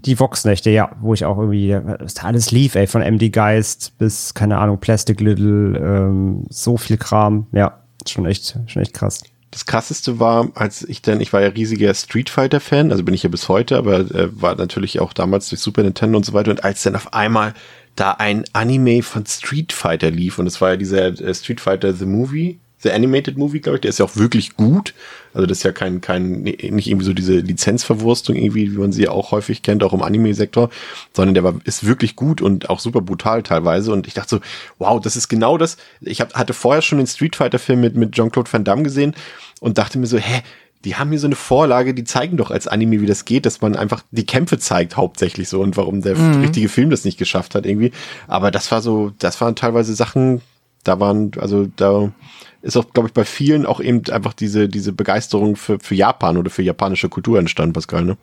die 0.06 0.20
Vox-Nächte, 0.20 0.72
ja, 0.72 0.90
wo 1.02 1.14
ich 1.14 1.24
auch 1.24 1.38
irgendwie, 1.38 1.78
was 2.00 2.24
alles 2.24 2.50
lief, 2.50 2.74
ey, 2.74 2.88
von 2.88 3.04
MD 3.04 3.32
Geist 3.32 3.96
bis, 4.00 4.34
keine 4.34 4.58
Ahnung, 4.58 4.80
Plastic 4.80 5.22
Little, 5.22 5.78
ähm, 5.78 6.46
so 6.50 6.78
viel 6.78 6.98
Kram, 6.98 7.46
ja 7.52 7.79
schon 8.08 8.26
echt, 8.26 8.58
schon 8.68 8.82
echt 8.82 8.94
krass. 8.94 9.24
Das 9.52 9.66
krasseste 9.66 10.20
war, 10.20 10.52
als 10.54 10.84
ich 10.84 11.02
dann, 11.02 11.22
ich 11.22 11.34
war 11.34 11.42
ja 11.42 11.48
riesiger 11.48 11.94
Street 11.96 12.30
Fighter 12.30 12.60
Fan, 12.60 12.92
also 12.92 13.04
bin 13.04 13.16
ich 13.16 13.24
ja 13.24 13.30
bis 13.30 13.50
heute, 13.50 13.78
aber 13.78 14.00
äh, 14.00 14.30
war 14.40 14.56
natürlich 14.56 15.00
auch 15.00 15.12
damals 15.12 15.50
durch 15.50 15.60
Super 15.60 15.82
Nintendo 15.82 16.18
und 16.18 16.26
so 16.26 16.34
weiter. 16.34 16.52
Und 16.52 16.64
als 16.64 16.84
dann 16.84 16.96
auf 16.96 17.14
einmal 17.14 17.56
da 17.96 18.12
ein 18.12 18.46
Anime 18.54 19.02
von 19.02 19.26
Street 19.26 19.74
Fighter 19.74 20.12
lief 20.12 20.38
und 20.38 20.46
es 20.48 20.62
war 20.62 20.72
ja 20.72 20.78
dieser 20.78 21.08
äh, 21.20 21.34
Street 21.34 21.62
Fighter 21.62 21.94
The 21.94 22.06
Movie, 22.06 22.60
The 22.82 22.92
Animated 22.92 23.38
Movie, 23.38 23.60
glaube 23.60 23.78
ich, 23.78 23.82
der 23.82 23.90
ist 23.90 24.00
ja 24.00 24.06
auch 24.06 24.16
wirklich 24.16 24.56
gut. 24.56 24.94
Also 25.34 25.46
das 25.46 25.60
ist 25.60 25.64
ja 25.64 25.72
kein, 25.72 26.02
kein, 26.02 26.42
nicht 26.42 26.88
irgendwie 26.88 27.06
so 27.06 27.14
diese 27.14 27.40
Lizenzverwurstung 27.40 28.36
irgendwie, 28.36 28.72
wie 28.72 28.78
man 28.78 28.92
sie 28.92 29.04
ja 29.04 29.12
auch 29.12 29.32
häufig 29.32 29.62
kennt, 29.62 29.84
auch 29.84 29.94
im 29.94 30.02
Anime-Sektor, 30.02 30.70
sondern 31.14 31.34
der 31.34 31.44
war, 31.44 31.56
ist 31.66 31.86
wirklich 31.86 32.16
gut 32.16 32.42
und 32.42 32.70
auch 32.70 32.80
super 32.80 33.02
brutal 33.02 33.44
teilweise. 33.44 33.92
Und 33.92 34.08
ich 34.08 34.14
dachte 34.14 34.38
so, 34.38 34.42
wow, 34.78 35.00
das 35.00 35.16
ist 35.16 35.28
genau 35.28 35.58
das. 35.58 35.78
Ich 36.02 36.22
hab, 36.22 36.34
hatte 36.34 36.54
vorher 36.54 36.82
schon 36.82 36.98
den 36.98 37.08
Street 37.08 37.36
Fighter-Film 37.36 37.82
mit, 37.82 37.96
mit 37.96 38.14
Jean-Claude 38.14 38.52
Van 38.52 38.64
Damme 38.64 38.84
gesehen 38.84 39.14
und 39.60 39.78
dachte 39.78 40.00
mir 40.00 40.08
so, 40.08 40.18
hä, 40.18 40.42
die 40.86 40.96
haben 40.96 41.10
hier 41.10 41.20
so 41.20 41.28
eine 41.28 41.36
Vorlage, 41.36 41.94
die 41.94 42.06
zeigen 42.06 42.38
doch 42.38 42.52
als 42.52 42.68
Anime, 42.68 43.02
wie 43.02 43.06
das 43.06 43.26
geht, 43.26 43.46
dass 43.46 43.60
man 43.62 43.76
einfach 43.76 44.04
die 44.12 44.26
Kämpfe 44.26 44.58
zeigt 44.58 44.96
hauptsächlich 44.96 45.50
so 45.50 45.60
und 45.60 45.76
warum 45.76 46.02
der 46.02 46.16
mhm. 46.16 46.42
richtige 46.42 46.70
Film 46.70 46.90
das 46.90 47.04
nicht 47.04 47.18
geschafft 47.18 47.56
hat 47.56 47.66
irgendwie. 47.66 47.92
Aber 48.28 48.52
das 48.52 48.72
war 48.72 48.82
so, 48.82 49.12
das 49.20 49.42
waren 49.42 49.56
teilweise 49.56 49.94
Sachen, 49.94 50.42
da 50.86 51.00
waren, 51.00 51.32
also 51.38 51.68
da 51.76 52.14
ist 52.62 52.78
auch, 52.78 52.92
glaube 52.94 53.08
ich, 53.08 53.14
bei 53.14 53.26
vielen 53.26 53.66
auch 53.66 53.80
eben 53.80 54.02
einfach 54.12 54.34
diese, 54.34 54.68
diese 54.68 54.92
Begeisterung 54.92 55.56
für, 55.56 55.80
für 55.80 55.96
Japan 55.96 56.38
oder 56.38 56.50
für 56.50 56.62
japanische 56.62 57.10
Kultur 57.10 57.40
entstanden, 57.40 57.74
Pascal, 57.74 58.06
ne? 58.06 58.18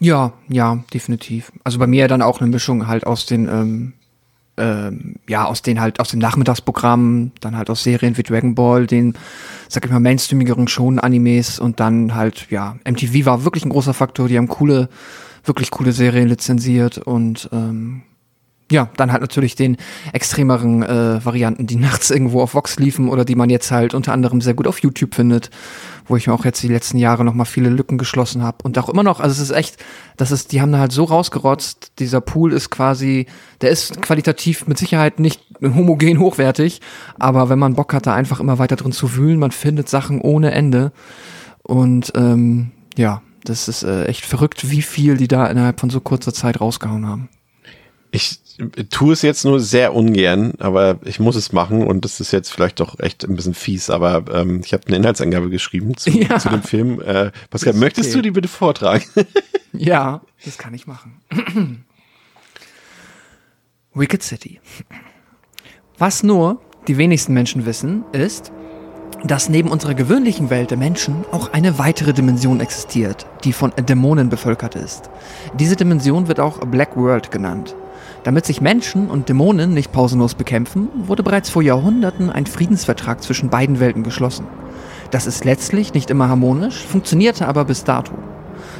Ja, 0.00 0.32
ja, 0.48 0.82
definitiv. 0.92 1.52
Also 1.62 1.78
bei 1.78 1.86
mir 1.86 2.08
dann 2.08 2.22
auch 2.22 2.40
eine 2.40 2.50
Mischung 2.50 2.88
halt 2.88 3.06
aus 3.06 3.26
den, 3.26 3.48
ähm, 3.48 3.92
ähm, 4.56 5.16
ja, 5.28 5.44
aus 5.44 5.62
den 5.62 5.80
halt, 5.80 6.00
aus 6.00 6.10
dem 6.10 6.18
Nachmittagsprogramm, 6.18 7.32
dann 7.40 7.56
halt 7.56 7.70
aus 7.70 7.84
Serien 7.84 8.16
wie 8.16 8.22
Dragon 8.22 8.54
Ball, 8.54 8.86
den, 8.86 9.14
sag 9.68 9.84
ich 9.84 9.90
mal, 9.90 10.00
mainstreamigeren 10.00 10.68
schon 10.68 10.98
Animes 10.98 11.58
und 11.58 11.80
dann 11.80 12.14
halt, 12.14 12.48
ja, 12.50 12.76
MTV 12.84 13.24
war 13.24 13.44
wirklich 13.44 13.64
ein 13.64 13.70
großer 13.70 13.94
Faktor, 13.94 14.28
die 14.28 14.36
haben 14.36 14.48
coole, 14.48 14.88
wirklich 15.44 15.70
coole 15.70 15.92
Serien 15.92 16.28
lizenziert 16.28 16.98
und 16.98 17.48
ähm, 17.52 18.02
ja, 18.70 18.88
dann 18.96 19.12
halt 19.12 19.20
natürlich 19.20 19.56
den 19.56 19.76
extremeren 20.12 20.82
äh, 20.82 21.24
Varianten, 21.24 21.66
die 21.66 21.76
nachts 21.76 22.10
irgendwo 22.10 22.40
auf 22.40 22.54
Vox 22.54 22.78
liefen 22.78 23.08
oder 23.08 23.24
die 23.24 23.34
man 23.34 23.50
jetzt 23.50 23.70
halt 23.70 23.94
unter 23.94 24.12
anderem 24.12 24.40
sehr 24.40 24.54
gut 24.54 24.66
auf 24.66 24.78
YouTube 24.78 25.14
findet, 25.14 25.50
wo 26.06 26.16
ich 26.16 26.26
mir 26.26 26.32
auch 26.32 26.44
jetzt 26.44 26.62
die 26.62 26.68
letzten 26.68 26.98
Jahre 26.98 27.24
noch 27.24 27.34
mal 27.34 27.44
viele 27.44 27.68
Lücken 27.68 27.98
geschlossen 27.98 28.42
habe 28.42 28.58
und 28.62 28.78
auch 28.78 28.88
immer 28.88 29.02
noch, 29.02 29.20
also 29.20 29.32
es 29.32 29.50
ist 29.50 29.56
echt, 29.56 29.76
das 30.16 30.30
ist, 30.30 30.52
die 30.52 30.60
haben 30.60 30.72
da 30.72 30.78
halt 30.78 30.92
so 30.92 31.04
rausgerotzt, 31.04 31.92
dieser 31.98 32.20
Pool 32.20 32.52
ist 32.52 32.70
quasi, 32.70 33.26
der 33.60 33.70
ist 33.70 34.00
qualitativ 34.00 34.66
mit 34.66 34.78
Sicherheit 34.78 35.20
nicht 35.20 35.42
homogen 35.62 36.18
hochwertig, 36.18 36.80
aber 37.18 37.48
wenn 37.48 37.58
man 37.58 37.74
Bock 37.74 37.92
hat, 37.92 38.06
da 38.06 38.14
einfach 38.14 38.40
immer 38.40 38.58
weiter 38.58 38.76
drin 38.76 38.92
zu 38.92 39.16
wühlen, 39.16 39.38
man 39.38 39.50
findet 39.50 39.88
Sachen 39.88 40.20
ohne 40.20 40.52
Ende 40.52 40.92
und 41.62 42.12
ähm, 42.16 42.72
ja, 42.96 43.22
das 43.44 43.68
ist 43.68 43.82
äh, 43.82 44.06
echt 44.06 44.24
verrückt, 44.24 44.70
wie 44.70 44.82
viel 44.82 45.18
die 45.18 45.28
da 45.28 45.46
innerhalb 45.46 45.80
von 45.80 45.90
so 45.90 46.00
kurzer 46.00 46.32
Zeit 46.32 46.60
rausgehauen 46.60 47.06
haben. 47.06 47.28
Ich 48.14 48.38
tue 48.90 49.12
es 49.12 49.22
jetzt 49.22 49.44
nur 49.44 49.58
sehr 49.58 49.92
ungern, 49.92 50.52
aber 50.60 51.00
ich 51.04 51.18
muss 51.18 51.34
es 51.34 51.52
machen 51.52 51.84
und 51.84 52.04
das 52.04 52.20
ist 52.20 52.30
jetzt 52.30 52.52
vielleicht 52.52 52.78
doch 52.78 53.00
echt 53.00 53.24
ein 53.24 53.34
bisschen 53.34 53.54
fies, 53.54 53.90
aber 53.90 54.24
ähm, 54.32 54.60
ich 54.64 54.72
habe 54.72 54.86
eine 54.86 54.98
Inhaltsangabe 54.98 55.50
geschrieben 55.50 55.96
zu, 55.96 56.10
ja. 56.12 56.38
zu 56.38 56.48
dem 56.48 56.62
Film. 56.62 57.00
Äh, 57.00 57.32
Pascal, 57.50 57.72
möchtest 57.72 58.10
okay. 58.10 58.18
du 58.18 58.22
die 58.22 58.30
bitte 58.30 58.46
vortragen? 58.46 59.04
ja, 59.72 60.20
das 60.44 60.58
kann 60.58 60.74
ich 60.74 60.86
machen. 60.86 61.16
Wicked 63.94 64.22
City. 64.22 64.60
Was 65.98 66.22
nur 66.22 66.60
die 66.86 66.98
wenigsten 66.98 67.34
Menschen 67.34 67.66
wissen, 67.66 68.04
ist, 68.12 68.52
dass 69.24 69.48
neben 69.48 69.70
unserer 69.70 69.94
gewöhnlichen 69.94 70.50
Welt 70.50 70.70
der 70.70 70.78
Menschen 70.78 71.24
auch 71.32 71.52
eine 71.52 71.80
weitere 71.80 72.12
Dimension 72.12 72.60
existiert, 72.60 73.26
die 73.42 73.52
von 73.52 73.72
Dämonen 73.76 74.28
bevölkert 74.28 74.76
ist. 74.76 75.10
Diese 75.58 75.74
Dimension 75.74 76.28
wird 76.28 76.38
auch 76.38 76.60
Black 76.60 76.96
World 76.96 77.32
genannt. 77.32 77.74
Damit 78.22 78.46
sich 78.46 78.60
Menschen 78.60 79.08
und 79.08 79.28
Dämonen 79.28 79.74
nicht 79.74 79.92
pausenlos 79.92 80.34
bekämpfen, 80.34 80.88
wurde 80.94 81.22
bereits 81.22 81.50
vor 81.50 81.62
Jahrhunderten 81.62 82.30
ein 82.30 82.46
Friedensvertrag 82.46 83.22
zwischen 83.22 83.50
beiden 83.50 83.80
Welten 83.80 84.02
geschlossen. 84.02 84.46
Das 85.10 85.26
ist 85.26 85.44
letztlich 85.44 85.94
nicht 85.94 86.10
immer 86.10 86.28
harmonisch, 86.28 86.84
funktionierte 86.84 87.46
aber 87.46 87.64
bis 87.64 87.84
dato. 87.84 88.12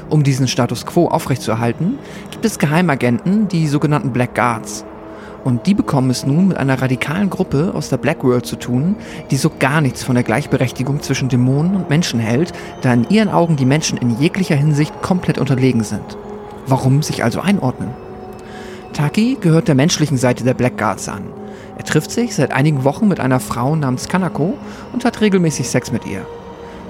Um 0.08 0.22
diesen 0.22 0.48
Status 0.48 0.86
quo 0.86 1.08
aufrechtzuerhalten, 1.08 1.98
gibt 2.30 2.44
es 2.44 2.58
Geheimagenten, 2.58 3.48
die 3.48 3.68
sogenannten 3.68 4.12
Black 4.12 4.34
Guards. 4.34 4.84
Und 5.44 5.66
die 5.66 5.74
bekommen 5.74 6.08
es 6.08 6.24
nun 6.24 6.48
mit 6.48 6.56
einer 6.56 6.80
radikalen 6.80 7.28
Gruppe 7.28 7.72
aus 7.74 7.90
der 7.90 7.98
Black 7.98 8.24
World 8.24 8.46
zu 8.46 8.56
tun, 8.56 8.96
die 9.30 9.36
so 9.36 9.50
gar 9.58 9.82
nichts 9.82 10.02
von 10.02 10.14
der 10.14 10.24
Gleichberechtigung 10.24 11.02
zwischen 11.02 11.28
Dämonen 11.28 11.76
und 11.76 11.90
Menschen 11.90 12.18
hält, 12.18 12.52
da 12.80 12.94
in 12.94 13.06
ihren 13.10 13.28
Augen 13.28 13.56
die 13.56 13.66
Menschen 13.66 13.98
in 13.98 14.18
jeglicher 14.18 14.56
Hinsicht 14.56 15.02
komplett 15.02 15.36
unterlegen 15.36 15.84
sind. 15.84 16.16
Warum 16.66 17.02
sich 17.02 17.22
also 17.22 17.40
einordnen? 17.40 17.90
Taki 18.94 19.36
gehört 19.40 19.66
der 19.66 19.74
menschlichen 19.74 20.16
Seite 20.16 20.44
der 20.44 20.54
Blackguards 20.54 21.08
an. 21.08 21.24
Er 21.76 21.84
trifft 21.84 22.12
sich 22.12 22.36
seit 22.36 22.52
einigen 22.52 22.84
Wochen 22.84 23.08
mit 23.08 23.18
einer 23.18 23.40
Frau 23.40 23.74
namens 23.74 24.08
Kanako 24.08 24.56
und 24.92 25.04
hat 25.04 25.20
regelmäßig 25.20 25.68
Sex 25.68 25.90
mit 25.90 26.06
ihr. 26.06 26.24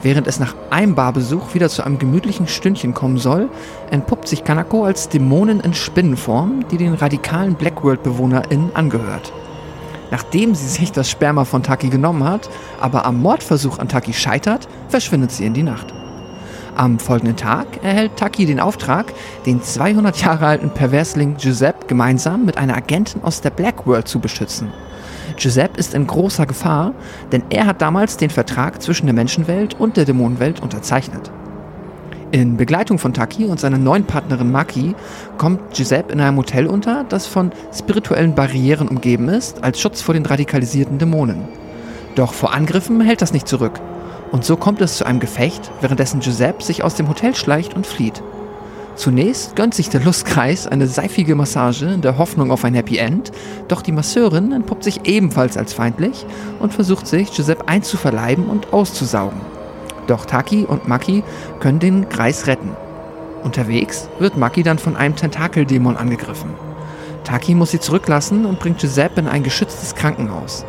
Während 0.03 0.27
es 0.27 0.39
nach 0.39 0.55
einem 0.69 0.95
Barbesuch 0.95 1.55
wieder 1.55 1.71
zu 1.71 1.83
einem 1.83 1.99
gemütlichen 1.99 2.47
Stündchen 2.47 2.93
kommen 2.93 3.17
soll, 3.17 3.49
entpuppt 3.91 4.29
sich 4.29 4.45
Kanako 4.45 4.85
als 4.85 5.09
Dämonin 5.09 5.61
in 5.61 5.73
Spinnenform, 5.73 6.67
die 6.71 6.77
den 6.77 6.93
radikalen 6.93 7.55
Blackworld-BewohnerInnen 7.55 8.77
angehört. 8.77 9.33
Nachdem 10.11 10.55
sie 10.55 10.69
sich 10.69 10.93
das 10.93 11.09
Sperma 11.09 11.47
von 11.47 11.63
Taki 11.63 11.89
genommen 11.89 12.25
hat, 12.25 12.51
aber 12.83 13.07
am 13.07 13.23
Mordversuch 13.23 13.79
an 13.79 13.89
Taki 13.89 14.13
scheitert, 14.13 14.69
verschwindet 14.89 15.33
sie 15.33 15.47
in 15.47 15.55
die 15.55 15.63
Nacht. 15.63 15.95
Am 16.77 16.99
folgenden 16.99 17.37
Tag 17.37 17.67
erhält 17.85 18.17
Taki 18.17 18.47
den 18.47 18.59
Auftrag, 18.59 19.13
den 19.47 19.63
200 19.63 20.17
Jahre 20.21 20.47
alten 20.47 20.71
Perversling 20.71 21.37
Giuseppe 21.37 21.87
gemeinsam 21.87 22.45
mit 22.45 22.59
einer 22.59 22.77
Agentin 22.77 23.23
aus 23.23 23.41
der 23.41 23.51
Black 23.51 23.87
World 23.87 24.09
zu 24.09 24.19
beschützen. 24.19 24.73
Giuseppe 25.37 25.79
ist 25.79 25.95
in 25.95 26.09
großer 26.09 26.47
Gefahr, 26.47 26.93
denn 27.31 27.45
er 27.51 27.67
hat 27.67 27.81
damals 27.81 28.17
den 28.17 28.31
Vertrag 28.31 28.83
zwischen 28.83 29.07
der 29.07 29.15
Menschenwelt 29.15 29.75
und 29.79 29.97
der 29.97 30.05
Dämonenwelt 30.05 30.61
unterzeichnet. 30.61 31.31
In 32.33 32.57
Begleitung 32.57 32.99
von 32.99 33.15
Taki 33.15 33.45
und 33.45 33.61
seiner 33.61 33.79
neuen 33.79 34.05
Partnerin 34.05 34.51
Maki 34.51 34.97
kommt 35.39 35.75
Giuseppe 35.75 36.13
in 36.13 36.21
einem 36.21 36.39
Hotel 36.39 36.67
unter, 36.67 37.05
das 37.05 37.29
von 37.29 37.53
spirituellen 37.73 38.35
Barrieren 38.35 38.89
umgeben 38.89 39.29
ist, 39.29 39.63
als 39.63 39.81
Schutz 39.81 40.03
vor 40.03 40.15
den 40.15 40.27
radikalisierten 40.27 40.99
Dämonen. 40.99 41.45
Doch 42.17 42.33
vor 42.33 42.53
Angriffen 42.53 43.01
hält 43.01 43.23
das 43.23 43.33
nicht 43.33 43.47
zurück. 43.47 43.81
Und 44.35 44.45
so 44.45 44.57
kommt 44.57 44.81
es 44.81 44.97
zu 44.97 45.07
einem 45.07 45.21
Gefecht, 45.21 45.71
währenddessen 45.81 46.19
Giuseppe 46.19 46.65
sich 46.65 46.83
aus 46.83 46.97
dem 46.97 47.09
Hotel 47.09 47.37
schleicht 47.37 47.75
und 47.75 47.87
flieht. 47.87 48.21
Zunächst 48.97 49.55
gönnt 49.55 49.75
sich 49.75 49.91
der 49.91 50.01
Lustkreis 50.01 50.67
eine 50.67 50.89
seifige 50.89 51.37
Massage 51.37 51.87
in 51.87 52.01
der 52.01 52.19
Hoffnung 52.19 52.51
auf 52.51 52.65
ein 52.65 52.75
Happy 52.75 52.97
End, 52.97 53.31
doch 53.69 53.81
die 53.81 53.93
Masseurin 53.93 54.51
entpuppt 54.51 54.83
sich 54.83 55.07
ebenfalls 55.07 55.57
als 55.57 55.73
feindlich 55.73 56.27
und 56.59 56.75
versucht 56.75 57.07
sich 57.07 57.31
Giuseppe 57.31 57.69
einzuverleiben 57.69 58.47
und 58.47 58.73
auszusaugen. 58.73 59.41
Doch 60.09 60.25
Taki 60.27 60.65
und 60.65 60.89
Maki 60.89 61.23
können 61.61 61.79
den 61.79 62.09
Kreis 62.09 62.49
retten. 62.49 62.71
Unterwegs 63.45 64.09
wird 64.19 64.37
Maki 64.37 64.65
dann 64.65 64.81
von 64.81 64.97
einem 64.97 65.15
Tentakeldämon 65.15 65.97
angegriffen. 65.97 66.51
Taki 67.23 67.55
muss 67.55 67.71
sie 67.71 67.79
zurücklassen 67.79 68.47
und 68.47 68.59
bringt 68.59 68.81
Giuseppe 68.81 69.21
in 69.21 69.29
ein 69.29 69.45
geschütztes 69.45 69.95
Krankenhaus. 69.95 70.65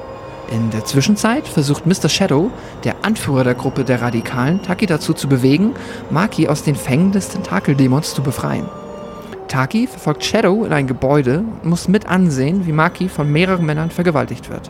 In 0.51 0.69
der 0.69 0.85
Zwischenzeit 0.85 1.47
versucht 1.47 1.87
Mr. 1.87 2.07
Shadow, 2.07 2.51
der 2.83 2.95
Anführer 3.01 3.43
der 3.43 3.55
Gruppe 3.55 3.83
der 3.83 4.01
Radikalen, 4.01 4.61
Taki 4.61 4.85
dazu 4.85 5.13
zu 5.13 5.27
bewegen, 5.27 5.73
Maki 6.11 6.47
aus 6.47 6.61
den 6.61 6.75
Fängen 6.75 7.11
des 7.11 7.29
Tentakeldämons 7.29 8.13
zu 8.13 8.21
befreien. 8.21 8.65
Taki 9.47 9.87
verfolgt 9.87 10.23
Shadow 10.23 10.63
in 10.63 10.71
ein 10.73 10.85
Gebäude 10.85 11.39
und 11.39 11.69
muss 11.69 11.87
mit 11.87 12.05
ansehen, 12.07 12.67
wie 12.67 12.73
Maki 12.73 13.09
von 13.09 13.31
mehreren 13.31 13.65
Männern 13.65 13.89
vergewaltigt 13.89 14.49
wird. 14.49 14.69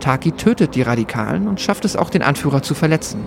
Taki 0.00 0.32
tötet 0.32 0.74
die 0.74 0.82
Radikalen 0.82 1.48
und 1.48 1.60
schafft 1.60 1.84
es 1.84 1.96
auch, 1.96 2.10
den 2.10 2.22
Anführer 2.22 2.62
zu 2.62 2.74
verletzen. 2.74 3.20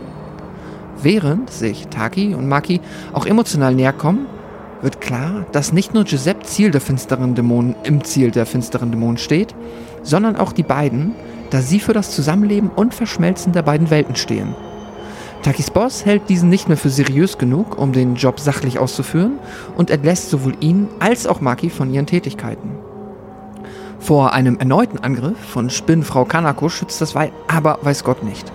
Während 1.02 1.50
sich 1.50 1.88
Taki 1.88 2.36
und 2.36 2.48
Maki 2.48 2.80
auch 3.12 3.26
emotional 3.26 3.74
näher 3.74 3.94
kommen, 3.94 4.28
wird 4.82 5.02
klar, 5.02 5.46
dass 5.52 5.74
nicht 5.74 5.94
nur 5.94 6.04
Giuseppe 6.04 6.44
Ziel 6.44 6.70
der 6.70 6.82
finsteren 6.82 7.34
Dämonen 7.34 7.76
im 7.84 8.04
Ziel 8.04 8.30
der 8.30 8.46
finsteren 8.46 8.92
Dämonen 8.92 9.18
steht, 9.18 9.56
sondern 10.04 10.36
auch 10.36 10.52
die 10.52 10.64
beiden, 10.64 11.16
da 11.50 11.62
sie 11.62 11.80
für 11.80 11.94
das 11.94 12.12
Zusammenleben 12.12 12.70
und 12.70 12.94
Verschmelzen 12.94 13.54
der 13.54 13.62
beiden 13.62 13.90
Welten 13.90 14.16
stehen. 14.16 14.56
Takis 15.44 15.70
Boss 15.70 16.06
hält 16.06 16.28
diesen 16.28 16.50
nicht 16.50 16.68
mehr 16.68 16.78
für 16.78 16.90
seriös 16.90 17.38
genug, 17.38 17.78
um 17.78 17.92
den 17.94 18.16
Job 18.16 18.40
sachlich 18.40 18.80
auszuführen 18.80 19.40
und 19.78 19.92
entlässt 19.92 20.32
sowohl 20.32 20.56
ihn 20.60 20.88
als 21.00 21.28
auch 21.28 21.40
Maki 21.40 21.70
von 21.70 21.94
ihren 21.94 22.08
Tätigkeiten. 22.08 22.72
Vor 24.00 24.34
einem 24.34 24.58
erneuten 24.58 25.00
Angriff 25.00 25.38
von 25.40 25.70
Spinnenfrau 25.70 26.26
Kanako 26.26 26.70
schützt 26.70 27.00
das 27.00 27.16
Weib 27.16 27.32
aber 27.48 27.80
weiß 27.82 28.04
Gott 28.04 28.24
nicht. 28.24 28.52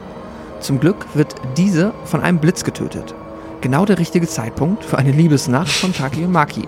Zum 0.60 0.80
Glück 0.80 1.06
wird 1.14 1.34
diese 1.56 1.92
von 2.04 2.20
einem 2.20 2.38
Blitz 2.38 2.64
getötet. 2.64 3.14
Genau 3.60 3.84
der 3.84 3.98
richtige 3.98 4.26
Zeitpunkt 4.26 4.84
für 4.84 4.98
eine 4.98 5.12
Liebesnacht 5.12 5.70
von 5.70 5.92
Taki 5.92 6.24
und 6.24 6.32
Maki. 6.32 6.66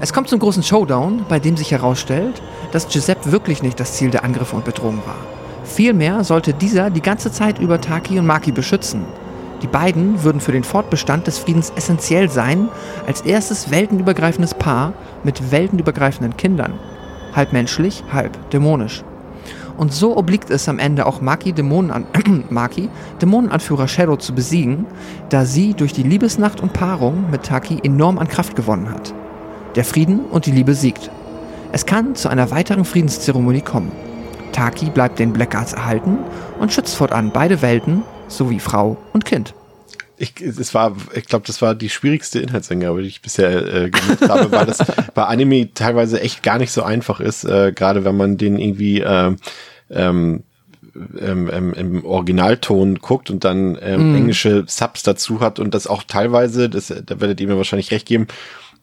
Es 0.00 0.12
kommt 0.12 0.28
zum 0.28 0.38
großen 0.38 0.62
Showdown, 0.62 1.24
bei 1.28 1.38
dem 1.38 1.56
sich 1.56 1.72
herausstellt, 1.72 2.42
dass 2.76 2.88
Giuseppe 2.88 3.32
wirklich 3.32 3.62
nicht 3.62 3.80
das 3.80 3.94
Ziel 3.94 4.10
der 4.10 4.22
Angriffe 4.22 4.54
und 4.54 4.66
Bedrohung 4.66 4.98
war. 5.06 5.16
Vielmehr 5.64 6.24
sollte 6.24 6.52
dieser 6.52 6.90
die 6.90 7.00
ganze 7.00 7.32
Zeit 7.32 7.58
über 7.58 7.80
Taki 7.80 8.18
und 8.18 8.26
Maki 8.26 8.52
beschützen. 8.52 9.06
Die 9.62 9.66
beiden 9.66 10.22
würden 10.22 10.42
für 10.42 10.52
den 10.52 10.62
Fortbestand 10.62 11.26
des 11.26 11.38
Friedens 11.38 11.72
essentiell 11.74 12.28
sein, 12.28 12.68
als 13.06 13.22
erstes 13.22 13.70
weltenübergreifendes 13.70 14.52
Paar 14.52 14.92
mit 15.24 15.50
weltenübergreifenden 15.50 16.36
Kindern. 16.36 16.74
Halb 17.34 17.54
menschlich, 17.54 18.04
halb 18.12 18.50
dämonisch. 18.50 19.02
Und 19.78 19.94
so 19.94 20.14
obliegt 20.14 20.50
es 20.50 20.68
am 20.68 20.78
Ende 20.78 21.06
auch 21.06 21.22
Maki, 21.22 21.54
Dämonenan 21.54 22.04
Maki, 22.50 22.90
Dämonenanführer 23.22 23.88
Shadow 23.88 24.16
zu 24.16 24.34
besiegen, 24.34 24.84
da 25.30 25.46
sie 25.46 25.72
durch 25.72 25.94
die 25.94 26.02
Liebesnacht 26.02 26.60
und 26.60 26.74
Paarung 26.74 27.30
mit 27.30 27.44
Taki 27.44 27.80
enorm 27.82 28.18
an 28.18 28.28
Kraft 28.28 28.54
gewonnen 28.54 28.90
hat. 28.90 29.14
Der 29.76 29.84
Frieden 29.86 30.20
und 30.30 30.44
die 30.44 30.52
Liebe 30.52 30.74
siegt. 30.74 31.10
Es 31.76 31.84
kann 31.84 32.14
zu 32.14 32.30
einer 32.30 32.50
weiteren 32.50 32.86
Friedenszeremonie 32.86 33.60
kommen. 33.60 33.92
Taki 34.52 34.86
bleibt 34.86 35.18
den 35.18 35.34
Blackguards 35.34 35.74
erhalten 35.74 36.16
und 36.58 36.72
schützt 36.72 36.96
fortan 36.96 37.32
beide 37.34 37.60
Welten 37.60 38.02
sowie 38.28 38.60
Frau 38.60 38.96
und 39.12 39.26
Kind. 39.26 39.52
Ich, 40.16 40.40
es 40.40 40.72
war, 40.72 40.96
ich 41.14 41.26
glaube, 41.26 41.46
das 41.46 41.60
war 41.60 41.74
die 41.74 41.90
schwierigste 41.90 42.38
Inhaltsangabe, 42.38 43.02
die 43.02 43.08
ich 43.08 43.20
bisher 43.20 43.50
äh, 43.50 43.90
gemacht 43.90 44.26
habe, 44.26 44.50
weil 44.52 44.64
das 44.64 44.78
bei 45.14 45.24
Anime 45.24 45.74
teilweise 45.74 46.18
echt 46.22 46.42
gar 46.42 46.56
nicht 46.56 46.72
so 46.72 46.82
einfach 46.82 47.20
ist, 47.20 47.44
äh, 47.44 47.72
gerade 47.72 48.06
wenn 48.06 48.16
man 48.16 48.38
den 48.38 48.58
irgendwie 48.58 49.02
äh, 49.02 49.36
ähm, 49.90 50.44
ähm, 51.20 51.50
ähm, 51.52 51.74
im 51.74 52.06
Originalton 52.06 53.00
guckt 53.00 53.28
und 53.28 53.44
dann 53.44 53.76
ähm, 53.82 54.12
mm. 54.12 54.16
englische 54.16 54.64
Subs 54.66 55.02
dazu 55.02 55.40
hat 55.40 55.58
und 55.58 55.74
das 55.74 55.86
auch 55.86 56.04
teilweise, 56.04 56.70
das, 56.70 56.86
da 56.86 57.20
werdet 57.20 57.38
ihr 57.38 57.48
mir 57.48 57.58
wahrscheinlich 57.58 57.90
recht 57.90 58.06
geben, 58.06 58.28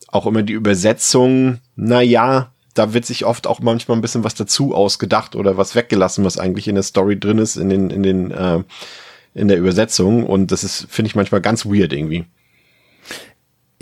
auch 0.09 0.27
immer 0.27 0.43
die 0.43 0.53
Übersetzung, 0.53 1.57
na 1.75 2.03
ja, 2.03 2.52
da 2.73 2.93
wird 2.93 3.05
sich 3.05 3.25
oft 3.25 3.47
auch 3.47 3.59
manchmal 3.59 3.97
ein 3.97 4.01
bisschen 4.01 4.23
was 4.23 4.35
dazu 4.35 4.73
ausgedacht 4.73 5.35
oder 5.35 5.57
was 5.57 5.75
weggelassen, 5.75 6.25
was 6.25 6.37
eigentlich 6.37 6.67
in 6.67 6.75
der 6.75 6.83
Story 6.83 7.19
drin 7.19 7.37
ist, 7.37 7.55
in 7.55 7.69
den, 7.69 7.89
in 7.89 8.03
den, 8.03 8.31
äh, 8.31 8.63
in 9.33 9.47
der 9.47 9.57
Übersetzung. 9.57 10.25
Und 10.25 10.51
das 10.51 10.63
ist, 10.63 10.87
finde 10.89 11.07
ich, 11.07 11.15
manchmal 11.15 11.41
ganz 11.41 11.65
weird 11.65 11.93
irgendwie. 11.93 12.25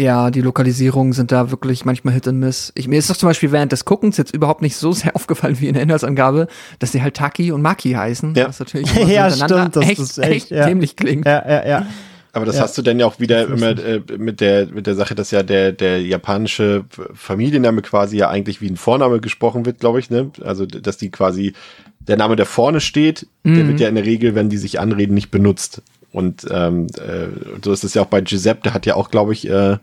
Ja, 0.02 0.32
die 0.32 0.42
Lokalisierungen 0.42 1.14
sind 1.14 1.32
da 1.32 1.52
wirklich 1.52 1.86
manchmal 1.86 2.14
Hit 2.16 2.28
and 2.28 2.40
Miss. 2.40 2.72
Ich, 2.76 2.88
mir 2.88 2.98
ist 2.98 3.10
doch 3.10 3.16
zum 3.16 3.30
Beispiel 3.30 3.52
während 3.52 3.72
des 3.72 3.86
Guckens 3.86 4.18
jetzt 4.18 4.34
überhaupt 4.34 4.62
nicht 4.62 4.76
so 4.76 4.92
sehr 4.94 5.16
aufgefallen 5.16 5.60
wie 5.60 5.68
in 5.68 5.76
der 5.76 5.84
Inhaltsangabe, 5.84 6.48
dass 6.80 6.92
sie 6.92 7.02
halt 7.02 7.16
Taki 7.16 7.52
und 7.52 7.62
Maki 7.62 7.92
heißen. 7.92 8.34
Ja, 8.36 8.48
was 8.48 8.60
natürlich 8.60 8.92
ja 9.08 9.30
stimmt, 9.30 9.76
das 9.76 9.86
echt, 9.86 10.00
ist 10.00 10.18
echt, 10.18 10.32
echt 10.32 10.52
ja. 10.52 10.66
dämlich 10.66 10.96
klingt. 10.96 11.26
Ja, 11.26 11.48
ja, 11.48 11.68
ja. 11.68 11.86
Aber 12.34 12.46
das 12.46 12.56
Ja. 12.56 12.62
hast 12.64 12.78
du 12.78 12.82
dann 12.82 13.00
ja 13.00 13.06
auch 13.06 13.20
wieder 13.20 13.46
immer 13.48 13.72
äh, 13.78 14.02
mit 14.18 14.40
der 14.40 14.68
mit 14.68 14.88
der 14.88 14.96
Sache, 14.96 15.16
dass 15.16 15.32
ja 15.32 15.44
der 15.44 15.72
der 15.74 16.02
japanische 16.02 16.86
Familienname 17.14 17.82
quasi 17.82 18.18
ja 18.18 18.30
eigentlich 18.30 18.62
wie 18.62 18.70
ein 18.70 18.78
Vorname 18.78 19.20
gesprochen 19.20 19.66
wird, 19.66 19.80
glaube 19.80 20.00
ich, 20.00 20.10
ne? 20.10 20.32
Also 20.42 20.66
dass 20.66 20.98
die 20.98 21.10
quasi 21.12 21.54
der 22.00 22.18
Name, 22.18 22.36
der 22.36 22.46
vorne 22.46 22.80
steht, 22.82 23.28
der 23.44 23.64
Mhm. 23.64 23.68
wird 23.68 23.80
ja 23.82 23.90
in 23.90 23.96
der 23.96 24.06
Regel, 24.06 24.34
wenn 24.34 24.50
die 24.50 24.58
sich 24.58 24.80
anreden, 24.80 25.14
nicht 25.14 25.30
benutzt. 25.30 25.82
Und 26.12 26.46
ähm, 26.50 26.88
äh, 26.98 27.28
so 27.64 27.72
ist 27.72 27.84
es 27.84 27.94
ja 27.94 28.02
auch 28.02 28.08
bei 28.08 28.22
Giuseppe, 28.22 28.62
der 28.64 28.74
hat 28.74 28.86
ja 28.86 28.96
auch, 28.96 29.12
glaube 29.12 29.34
ich, 29.34 29.48
äh, 29.48 29.78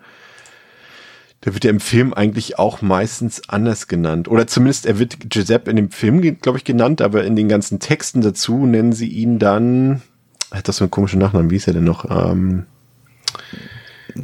der 1.45 1.55
wird 1.55 1.65
ja 1.65 1.71
im 1.71 1.81
Film 1.81 2.13
eigentlich 2.13 2.59
auch 2.59 2.83
meistens 2.83 3.49
anders 3.49 3.87
genannt. 3.87 4.27
Oder 4.29 4.47
zumindest 4.49 4.85
er 4.87 4.99
wird 4.99 5.31
Giuseppe 5.31 5.71
in 5.71 5.77
dem 5.77 5.91
Film, 5.91 6.21
glaube 6.41 6.59
ich, 6.59 6.65
genannt, 6.65 7.01
aber 7.01 7.25
in 7.25 7.37
den 7.37 7.49
ganzen 7.49 7.79
Texten 7.79 8.21
dazu 8.21 8.67
nennen 8.67 8.93
sie 8.93 9.09
ihn 9.09 9.39
dann. 9.39 10.03
Er 10.51 10.59
hat 10.59 10.69
das 10.69 10.77
so 10.79 10.85
einen 10.85 10.91
komischen 10.91 11.19
Nachnamen, 11.21 11.51
wie 11.51 11.57
ist 11.57 11.67
er 11.67 11.75
denn 11.75 11.85
noch? 11.85 12.05
Ähm, 12.11 12.67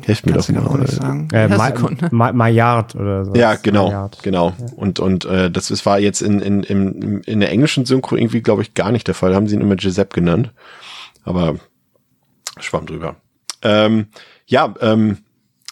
helft 0.05 0.27
mir 0.27 0.33
Kannst 0.33 0.49
doch 0.49 0.55
mal. 0.73 0.87
sagen. 0.87 1.29
Äh, 1.33 1.49
Ja, 1.49 2.09
Ma 2.11 2.33
Maillard 2.33 2.95
oder 2.95 3.25
so. 3.27 3.35
Ja, 3.35 3.55
genau, 3.57 3.87
Maillard. 3.89 4.23
genau. 4.23 4.53
Und 4.77 4.99
und 5.01 5.25
äh, 5.27 5.51
das 5.51 5.71
ist, 5.71 5.85
war 5.87 5.99
jetzt 5.99 6.23
in 6.23 6.41
in 6.41 6.63
in, 6.63 7.21
in 7.23 7.41
der 7.41 7.51
englischen 7.51 7.85
Synchro 7.85 8.17
irgendwie, 8.17 8.41
glaube 8.41 8.63
ich, 8.63 8.75
gar 8.75 8.91
nicht 8.93 9.07
der 9.07 9.15
Fall. 9.15 9.35
Haben 9.35 9.47
sie 9.49 9.55
ihn 9.55 9.61
immer 9.61 9.77
Giuseppe 9.77 10.15
genannt, 10.15 10.53
aber 11.25 11.57
schwamm 12.59 12.87
drüber. 12.87 13.17
Ähm, 13.63 14.07
ja, 14.47 14.75
ähm, 14.81 15.19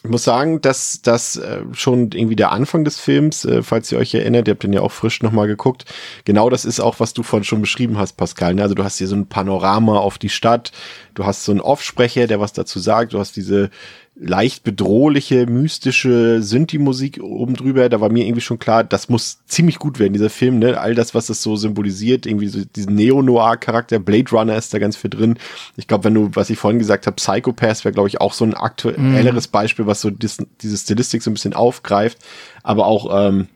ich 0.05 0.11
muss 0.11 0.25
sagen, 0.25 0.61
dass 0.61 1.01
das 1.03 1.37
äh, 1.37 1.63
schon 1.75 2.11
irgendwie 2.13 2.35
der 2.35 2.51
Anfang 2.51 2.85
des 2.85 2.99
Films, 2.99 3.45
äh, 3.45 3.63
falls 3.63 3.93
ihr 3.93 3.99
euch 3.99 4.13
erinnert, 4.13 4.49
ihr 4.49 4.55
habt 4.55 4.65
den 4.65 4.73
ja 4.73 4.81
auch 4.81 4.91
frisch 4.91 5.23
nochmal 5.23 5.47
geguckt. 5.47 5.85
Genau 6.25 6.51
das 6.51 6.65
ist 6.65 6.81
auch, 6.81 6.99
was 6.99 7.15
du 7.15 7.23
vorhin 7.23 7.45
schon 7.45 7.61
beschrieben 7.61 7.99
hast, 7.99 8.15
Pascal. 8.15 8.55
Ne? 8.55 8.63
Also 8.63 8.75
du 8.75 8.83
hast 8.83 8.99
hier 8.99 9.07
so 9.07 9.15
ein 9.15 9.27
Panorama 9.27 9.99
auf 9.99 10.19
die 10.19 10.29
Stadt, 10.29 10.73
du 11.15 11.25
hast 11.25 11.45
so 11.45 11.53
einen 11.53 11.61
Offsprecher, 11.61 12.27
der 12.27 12.41
was 12.41 12.53
dazu 12.53 12.81
sagt, 12.81 13.13
du 13.13 13.21
hast 13.21 13.37
diese 13.37 13.71
leicht 14.15 14.63
bedrohliche, 14.63 15.47
mystische 15.47 16.43
Synthi-Musik 16.43 17.23
oben 17.23 17.55
drüber. 17.55 17.89
Da 17.89 18.01
war 18.01 18.11
mir 18.11 18.27
irgendwie 18.27 18.43
schon 18.43 18.59
klar, 18.59 18.85
das 18.85 19.09
muss 19.09 19.45
ziemlich 19.47 19.79
gut 19.79 19.99
werden, 19.99 20.13
dieser 20.13 20.29
Film, 20.29 20.59
ne? 20.59 20.79
All 20.79 20.95
das, 20.95 21.15
was 21.15 21.27
das 21.27 21.43
so 21.43 21.57
symbolisiert, 21.57 22.27
irgendwie 22.27 22.49
so 22.49 22.63
diesen 22.65 22.95
Neo-Noir-Charakter, 22.95 23.99
Blade 23.99 24.31
Runner 24.31 24.57
ist 24.57 24.75
da 24.75 24.79
ganz 24.79 24.97
viel 24.97 25.11
drin. 25.11 25.39
Ich 25.77 25.89
glaube, 25.89 26.05
wenn 26.05 26.15
du, 26.15 26.31
was 26.35 26.51
ich 26.51 26.59
vorhin 26.59 26.79
gesagt 26.79 27.07
habe, 27.07 27.17
Psychopath 27.17 27.85
wäre, 27.85 27.95
glaube 27.95 28.09
ich, 28.09 28.21
auch 28.21 28.35
so 28.35 28.45
ein 28.45 28.55
aktuelleres 28.55 29.49
mm. 29.49 29.53
Beispiel, 29.53 29.87
was 29.87 30.03
so 30.03 30.11
dis, 30.11 30.39
diese 30.61 30.77
Stilistik 30.77 31.23
so 31.23 31.31
ein 31.31 31.35
bisschen 31.35 31.55
aufgreift. 31.55 32.19
Aber 32.63 32.87
auch 32.87 33.29
ähm, 33.29 33.49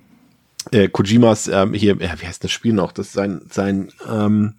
äh, 0.72 0.88
Kojimas 0.88 1.48
ähm, 1.48 1.74
hier, 1.74 1.96
ja, 2.00 2.20
wie 2.20 2.26
heißt 2.26 2.42
das 2.42 2.50
Spiel 2.50 2.72
noch? 2.72 2.92
Das 2.92 3.08
ist 3.08 3.12
sein, 3.12 3.42
sein 3.50 3.90
ähm, 4.10 4.54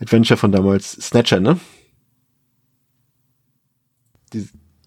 Adventure 0.00 0.38
von 0.38 0.52
damals, 0.52 0.92
Snatcher, 0.92 1.40
ne? 1.40 1.60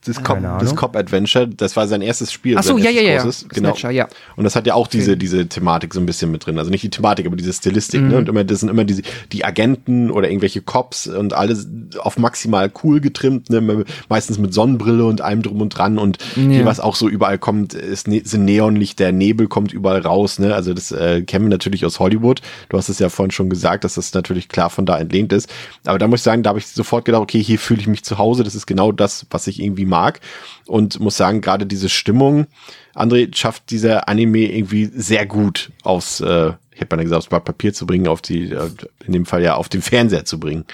Das 0.05 0.23
Cop, 0.23 0.39
das 0.41 0.75
Cop 0.75 0.95
Adventure, 0.95 1.47
das 1.47 1.75
war 1.75 1.87
sein 1.87 2.01
erstes 2.01 2.31
Spiel. 2.31 2.57
Ach 2.57 2.63
so, 2.63 2.77
ja, 2.77 2.89
ja, 2.89 3.01
ja. 3.01 3.21
Genau. 3.21 3.69
Snatcher, 3.69 3.91
ja. 3.91 4.07
Und 4.35 4.45
das 4.45 4.55
hat 4.55 4.65
ja 4.65 4.73
auch 4.73 4.87
diese, 4.87 5.15
diese 5.15 5.47
Thematik 5.47 5.93
so 5.93 5.99
ein 5.99 6.07
bisschen 6.07 6.31
mit 6.31 6.45
drin. 6.45 6.57
Also 6.57 6.71
nicht 6.71 6.83
die 6.83 6.89
Thematik, 6.89 7.27
aber 7.27 7.35
diese 7.35 7.53
Stilistik, 7.53 8.01
ne? 8.01 8.07
mhm. 8.07 8.11
ne? 8.11 8.17
Und 8.17 8.29
immer, 8.29 8.43
das 8.43 8.61
sind 8.61 8.69
immer 8.69 8.83
diese, 8.83 9.03
die 9.31 9.45
Agenten 9.45 10.09
oder 10.09 10.27
irgendwelche 10.27 10.61
Cops 10.61 11.05
und 11.07 11.33
alles 11.33 11.67
auf 11.99 12.17
maximal 12.17 12.71
cool 12.83 12.99
getrimmt, 12.99 13.51
ne? 13.51 13.85
Meistens 14.09 14.39
mit 14.39 14.55
Sonnenbrille 14.55 15.05
und 15.05 15.21
allem 15.21 15.43
drum 15.43 15.61
und 15.61 15.69
dran. 15.69 15.99
Und 15.99 16.17
ja. 16.35 16.41
hier, 16.43 16.65
was 16.65 16.79
auch 16.79 16.95
so 16.95 17.07
überall 17.07 17.37
kommt, 17.37 17.75
ist, 17.75 18.07
ne, 18.07 18.23
sind 18.25 18.45
Neonlichter, 18.45 19.11
Nebel 19.11 19.47
kommt 19.47 19.71
überall 19.71 20.01
raus, 20.01 20.39
ne? 20.39 20.55
Also 20.55 20.73
das 20.73 20.91
äh, 20.91 21.21
kennen 21.21 21.45
wir 21.45 21.49
natürlich 21.49 21.85
aus 21.85 21.99
Hollywood. 21.99 22.41
Du 22.69 22.77
hast 22.77 22.89
es 22.89 22.97
ja 22.97 23.09
vorhin 23.09 23.31
schon 23.31 23.51
gesagt, 23.51 23.83
dass 23.83 23.95
das 23.95 24.15
natürlich 24.15 24.49
klar 24.49 24.71
von 24.71 24.87
da 24.87 24.97
entlehnt 24.97 25.31
ist. 25.31 25.47
Aber 25.85 25.99
da 25.99 26.07
muss 26.07 26.21
ich 26.21 26.23
sagen, 26.23 26.41
da 26.41 26.49
habe 26.49 26.59
ich 26.59 26.65
sofort 26.65 27.05
gedacht, 27.05 27.21
okay, 27.21 27.41
hier 27.43 27.59
fühle 27.59 27.81
ich 27.81 27.87
mich 27.87 28.03
zu 28.03 28.17
Hause. 28.17 28.43
Das 28.43 28.55
ist 28.55 28.65
genau 28.65 28.91
das, 28.91 29.27
was 29.29 29.45
ich 29.45 29.61
irgendwie 29.61 29.85
mag. 29.91 30.19
Und 30.65 30.99
muss 30.99 31.17
sagen, 31.17 31.41
gerade 31.41 31.67
diese 31.67 31.89
Stimmung, 31.89 32.47
André 32.95 33.35
schafft 33.35 33.69
dieser 33.69 34.09
Anime 34.09 34.51
irgendwie 34.51 34.85
sehr 34.85 35.25
gut 35.25 35.71
aus, 35.83 36.21
äh, 36.21 36.53
ich 36.71 36.81
hätte 36.81 36.95
mal 36.95 37.03
gesagt, 37.03 37.31
aufs 37.31 37.43
Papier 37.43 37.73
zu 37.73 37.85
bringen, 37.85 38.07
auf 38.07 38.21
die, 38.21 38.51
äh, 38.51 38.69
in 39.05 39.13
dem 39.13 39.25
Fall 39.25 39.43
ja 39.43 39.55
auf 39.55 39.69
den 39.69 39.81
Fernseher 39.81 40.25
zu 40.25 40.39
bringen. 40.39 40.65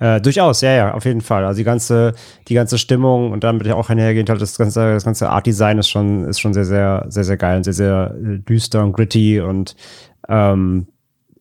Äh, 0.00 0.20
durchaus, 0.20 0.60
ja, 0.60 0.70
ja, 0.70 0.94
auf 0.94 1.04
jeden 1.04 1.20
Fall. 1.20 1.44
Also 1.44 1.58
die 1.58 1.64
ganze, 1.64 2.14
die 2.46 2.54
ganze 2.54 2.78
Stimmung 2.78 3.32
und 3.32 3.42
damit 3.42 3.68
auch 3.72 3.90
einhergehend 3.90 4.30
halt 4.30 4.40
das 4.40 4.56
ganze, 4.56 4.94
das 4.94 5.04
ganze 5.04 5.28
Art 5.28 5.46
Design 5.46 5.78
ist 5.78 5.88
schon, 5.88 6.24
ist 6.24 6.38
schon 6.38 6.54
sehr, 6.54 6.64
sehr, 6.64 7.06
sehr, 7.08 7.24
sehr 7.24 7.36
geil 7.36 7.56
und 7.56 7.64
sehr, 7.64 7.72
sehr 7.72 8.14
düster 8.48 8.84
und 8.84 8.92
gritty 8.92 9.40
und 9.40 9.74
ähm, 10.28 10.86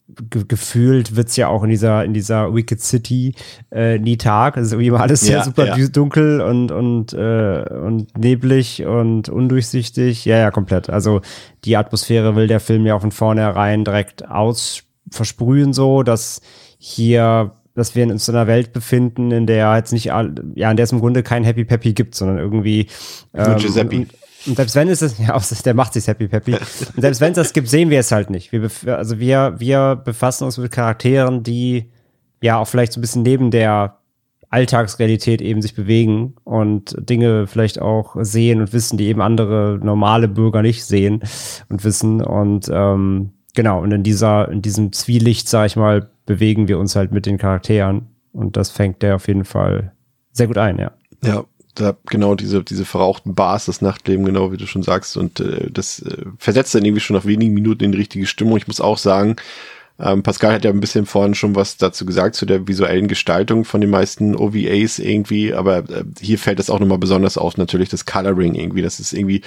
ge 0.08 0.43
gefühlt 0.47 1.16
wird's 1.16 1.36
ja 1.36 1.47
auch 1.47 1.64
in 1.64 1.70
dieser, 1.70 2.03
in 2.05 2.14
dieser 2.14 2.53
Wicked 2.53 2.82
City 2.82 3.36
äh, 3.72 3.99
nie 3.99 4.18
Tag. 4.18 4.58
Es 4.58 4.68
ist 4.68 4.72
irgendwie 4.74 4.88
immer 4.88 5.01
alles 5.01 5.28
ja, 5.28 5.43
super 5.43 5.78
ja. 5.78 5.88
dunkel 5.88 6.41
und, 6.41 6.72
und, 6.72 7.14
äh, 7.14 7.66
und 7.70 8.18
neblig 8.18 8.86
und 8.86 9.30
undurchsichtig. 9.30 10.26
Ja, 10.26 10.38
ja, 10.38 10.51
komplett. 10.51 10.89
Also 10.89 11.22
die 11.66 11.76
Atmosphäre 11.76 12.36
will 12.36 12.47
der 12.47 12.60
Film 12.60 12.86
ja 12.86 12.95
auch 12.95 13.01
von 13.01 13.12
vornherein 13.12 13.84
direkt 13.84 14.28
aus 14.28 14.84
versprühen, 15.12 15.74
so 15.74 16.03
dass 16.03 16.41
hier 16.78 17.53
dass 17.78 17.93
wir 17.93 18.08
uns 18.08 18.28
in 18.28 18.36
einer 18.36 18.47
Welt 18.47 18.74
befinden, 18.74 19.30
in 19.30 19.45
der 19.45 19.76
jetzt 19.76 19.93
nicht, 19.93 20.05
ja, 20.05 20.22
in 20.22 20.55
der 20.55 20.80
es 20.80 20.91
im 20.91 20.99
Grunde 20.99 21.22
kein 21.22 21.43
Happy 21.43 21.64
Peppy 21.64 21.93
gibt, 21.93 22.16
sondern 22.16 22.39
irgendwie 22.39 22.88
ähm, 23.36 23.58
Giuseppe. 23.58 23.97
Und 23.97 24.08
selbst 24.56 24.76
wenn 24.76 24.88
es 24.89 25.02
ist, 25.02 25.20
ja, 25.28 25.39
der 25.66 25.74
macht 25.74 25.93
sich 25.93 26.08
happy 26.08 26.28
peppy. 26.28 26.54
Und 26.54 27.02
selbst 27.02 27.22
wenn 27.22 27.32
es 27.32 27.36
das 27.36 27.54
gibt, 27.54 27.68
sehen 27.68 27.89
wir 27.89 28.00
es 28.00 28.12
halt 28.12 28.30
nicht. 28.30 28.52
Wir, 28.52 28.70
also 28.98 29.20
wir, 29.20 29.56
wir 29.58 29.95
befassen 29.95 30.45
uns 30.45 30.58
mit 30.58 30.72
Charakteren, 30.72 31.43
die 31.43 31.91
ja 32.41 32.58
auch 32.58 32.68
vielleicht 32.68 32.93
so 32.93 33.00
ein 33.00 33.02
bisschen 33.02 33.24
neben 33.24 33.52
der 33.52 33.98
Alltagsrealität 34.50 35.41
eben 35.41 35.62
sich 35.62 35.76
bewegen 35.76 36.36
und 36.43 36.95
Dinge 36.98 37.48
vielleicht 37.48 37.82
auch 37.82 38.16
sehen 38.22 38.62
und 38.62 38.72
wissen, 38.72 38.98
die 38.98 39.08
eben 39.08 39.22
andere 39.22 39.80
normale 39.82 40.28
Bürger 40.28 40.62
nicht 40.62 40.86
sehen 40.86 41.22
und 41.70 41.84
wissen. 41.84 42.22
Und 42.22 42.70
ähm, 42.72 43.34
genau, 43.56 43.82
und 43.82 43.91
in 43.91 44.04
dieser, 44.04 44.50
in 44.50 44.62
diesem 44.62 44.93
Zwielicht, 44.93 45.50
sag 45.50 45.66
ich 45.66 45.76
mal, 45.76 46.10
bewegen 46.26 46.68
wir 46.68 46.80
uns 46.80 46.95
halt 46.95 47.12
mit 47.12 47.26
den 47.26 47.38
Charakteren. 47.38 48.08
Und 48.32 48.56
das 48.56 48.70
fängt 48.72 49.02
der 49.02 49.16
auf 49.16 49.28
jeden 49.28 49.45
Fall 49.45 49.91
sehr 50.32 50.48
gut 50.48 50.58
ein, 50.58 50.78
ja. 50.78 50.91
Ja, 51.24 51.43
da 51.80 51.95
genau 52.05 52.36
diese, 52.36 52.63
diese 52.63 52.86
verrauchten 52.86 53.36
Bars, 53.36 53.65
das 53.65 53.82
Nachtleben, 53.82 54.25
genau 54.25 54.51
wie 54.51 54.57
du 54.57 54.67
schon 54.67 54.84
sagst. 54.84 55.17
Und 55.17 55.39
äh, 55.39 55.69
das 55.71 55.99
äh, 55.99 56.25
versetzt 56.38 56.75
dann 56.75 56.86
irgendwie 56.86 57.01
schon 57.01 57.15
nach 57.15 57.25
wenigen 57.25 57.53
Minuten 57.53 57.84
in 57.84 57.91
die 57.91 57.97
richtige 57.97 58.25
Stimmung. 58.25 58.57
Ich 58.57 58.67
muss 58.67 58.82
auch 58.82 58.97
sagen, 58.97 59.36
ähm, 59.99 60.23
Pascal 60.23 60.53
hat 60.53 60.65
ja 60.65 60.71
ein 60.71 60.80
bisschen 60.80 61.05
vorhin 61.05 61.36
schon 61.36 61.55
was 61.55 61.78
dazu 61.78 62.05
gesagt, 62.05 62.36
zu 62.36 62.45
der 62.45 62.67
visuellen 62.67 63.07
Gestaltung 63.07 63.65
von 63.65 63.82
den 63.82 63.89
meisten 63.89 64.36
OVAs 64.36 64.99
irgendwie, 64.99 65.53
aber 65.53 65.78
äh, 65.89 66.03
hier 66.19 66.38
fällt 66.38 66.59
das 66.59 66.69
auch 66.69 66.80
nochmal 66.80 66.99
besonders 66.99 67.38
auf, 67.38 67.57
natürlich 67.57 67.89
das 67.89 68.05
Coloring 68.05 68.53
irgendwie. 68.53 68.82
Das 68.82 68.99
ist 68.99 69.13
irgendwie 69.13 69.41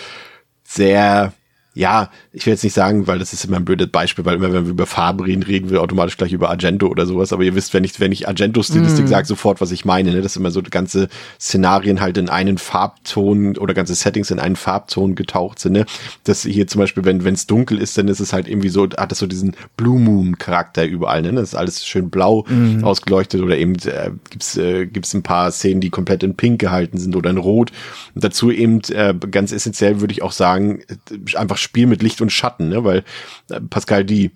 sehr 0.64 1.32
ja, 1.72 2.10
ich 2.32 2.46
will 2.46 2.52
jetzt 2.52 2.64
nicht 2.64 2.74
sagen, 2.74 3.06
weil 3.06 3.20
das 3.20 3.32
ist 3.32 3.44
immer 3.44 3.56
ein 3.56 3.64
blödes 3.64 3.88
Beispiel, 3.88 4.24
weil 4.24 4.36
immer 4.36 4.52
wenn 4.52 4.64
wir 4.64 4.72
über 4.72 4.86
Farben 4.86 5.20
reden, 5.20 5.44
reden 5.44 5.70
wir 5.70 5.80
automatisch 5.80 6.16
gleich 6.16 6.32
über 6.32 6.50
Argento 6.50 6.88
oder 6.88 7.06
sowas. 7.06 7.32
Aber 7.32 7.44
ihr 7.44 7.54
wisst, 7.54 7.74
wenn 7.74 7.84
ich, 7.84 8.00
wenn 8.00 8.10
ich 8.10 8.26
Argento-Stilistik 8.26 9.04
mm. 9.04 9.08
sage, 9.08 9.26
sofort, 9.26 9.60
was 9.60 9.70
ich 9.70 9.84
meine. 9.84 10.10
Ne? 10.10 10.20
Das 10.20 10.32
ist 10.32 10.36
immer 10.36 10.50
so 10.50 10.62
ganze 10.68 11.08
Szenarien 11.40 12.00
halt 12.00 12.18
in 12.18 12.28
einen 12.28 12.58
Farbton 12.58 13.56
oder 13.56 13.72
ganze 13.72 13.94
Settings 13.94 14.32
in 14.32 14.40
einen 14.40 14.56
Farbton 14.56 15.14
getaucht 15.14 15.60
sind. 15.60 15.72
Ne? 15.72 15.86
Das 16.24 16.42
hier 16.42 16.66
zum 16.66 16.80
Beispiel, 16.80 17.04
wenn 17.04 17.24
es 17.24 17.46
dunkel 17.46 17.78
ist, 17.78 17.96
dann 17.96 18.08
ist 18.08 18.18
es 18.18 18.32
halt 18.32 18.48
irgendwie 18.48 18.68
so, 18.68 18.88
hat 18.98 19.12
es 19.12 19.18
so 19.18 19.28
diesen 19.28 19.54
Blue 19.76 20.00
Moon-Charakter 20.00 20.84
überall. 20.84 21.22
Ne? 21.22 21.32
Das 21.34 21.50
ist 21.50 21.54
alles 21.54 21.86
schön 21.86 22.10
blau 22.10 22.44
mm. 22.48 22.82
ausgeleuchtet 22.82 23.42
oder 23.42 23.56
eben 23.56 23.76
äh, 23.84 24.10
gibt's 24.28 24.56
äh, 24.56 24.86
gibt's 24.86 25.14
ein 25.14 25.22
paar 25.22 25.52
Szenen, 25.52 25.80
die 25.80 25.90
komplett 25.90 26.24
in 26.24 26.34
Pink 26.34 26.60
gehalten 26.60 26.98
sind 26.98 27.14
oder 27.14 27.30
in 27.30 27.38
Rot. 27.38 27.70
Und 28.16 28.24
dazu 28.24 28.50
eben 28.50 28.80
äh, 28.88 29.14
ganz 29.30 29.52
essentiell 29.52 30.00
würde 30.00 30.12
ich 30.12 30.22
auch 30.22 30.32
sagen, 30.32 30.80
äh, 30.88 31.36
einfach 31.36 31.59
Spiel 31.60 31.86
mit 31.86 32.02
Licht 32.02 32.20
und 32.20 32.30
Schatten, 32.30 32.68
ne? 32.68 32.84
weil 32.84 33.04
äh, 33.50 33.60
Pascal, 33.60 34.04
die 34.04 34.32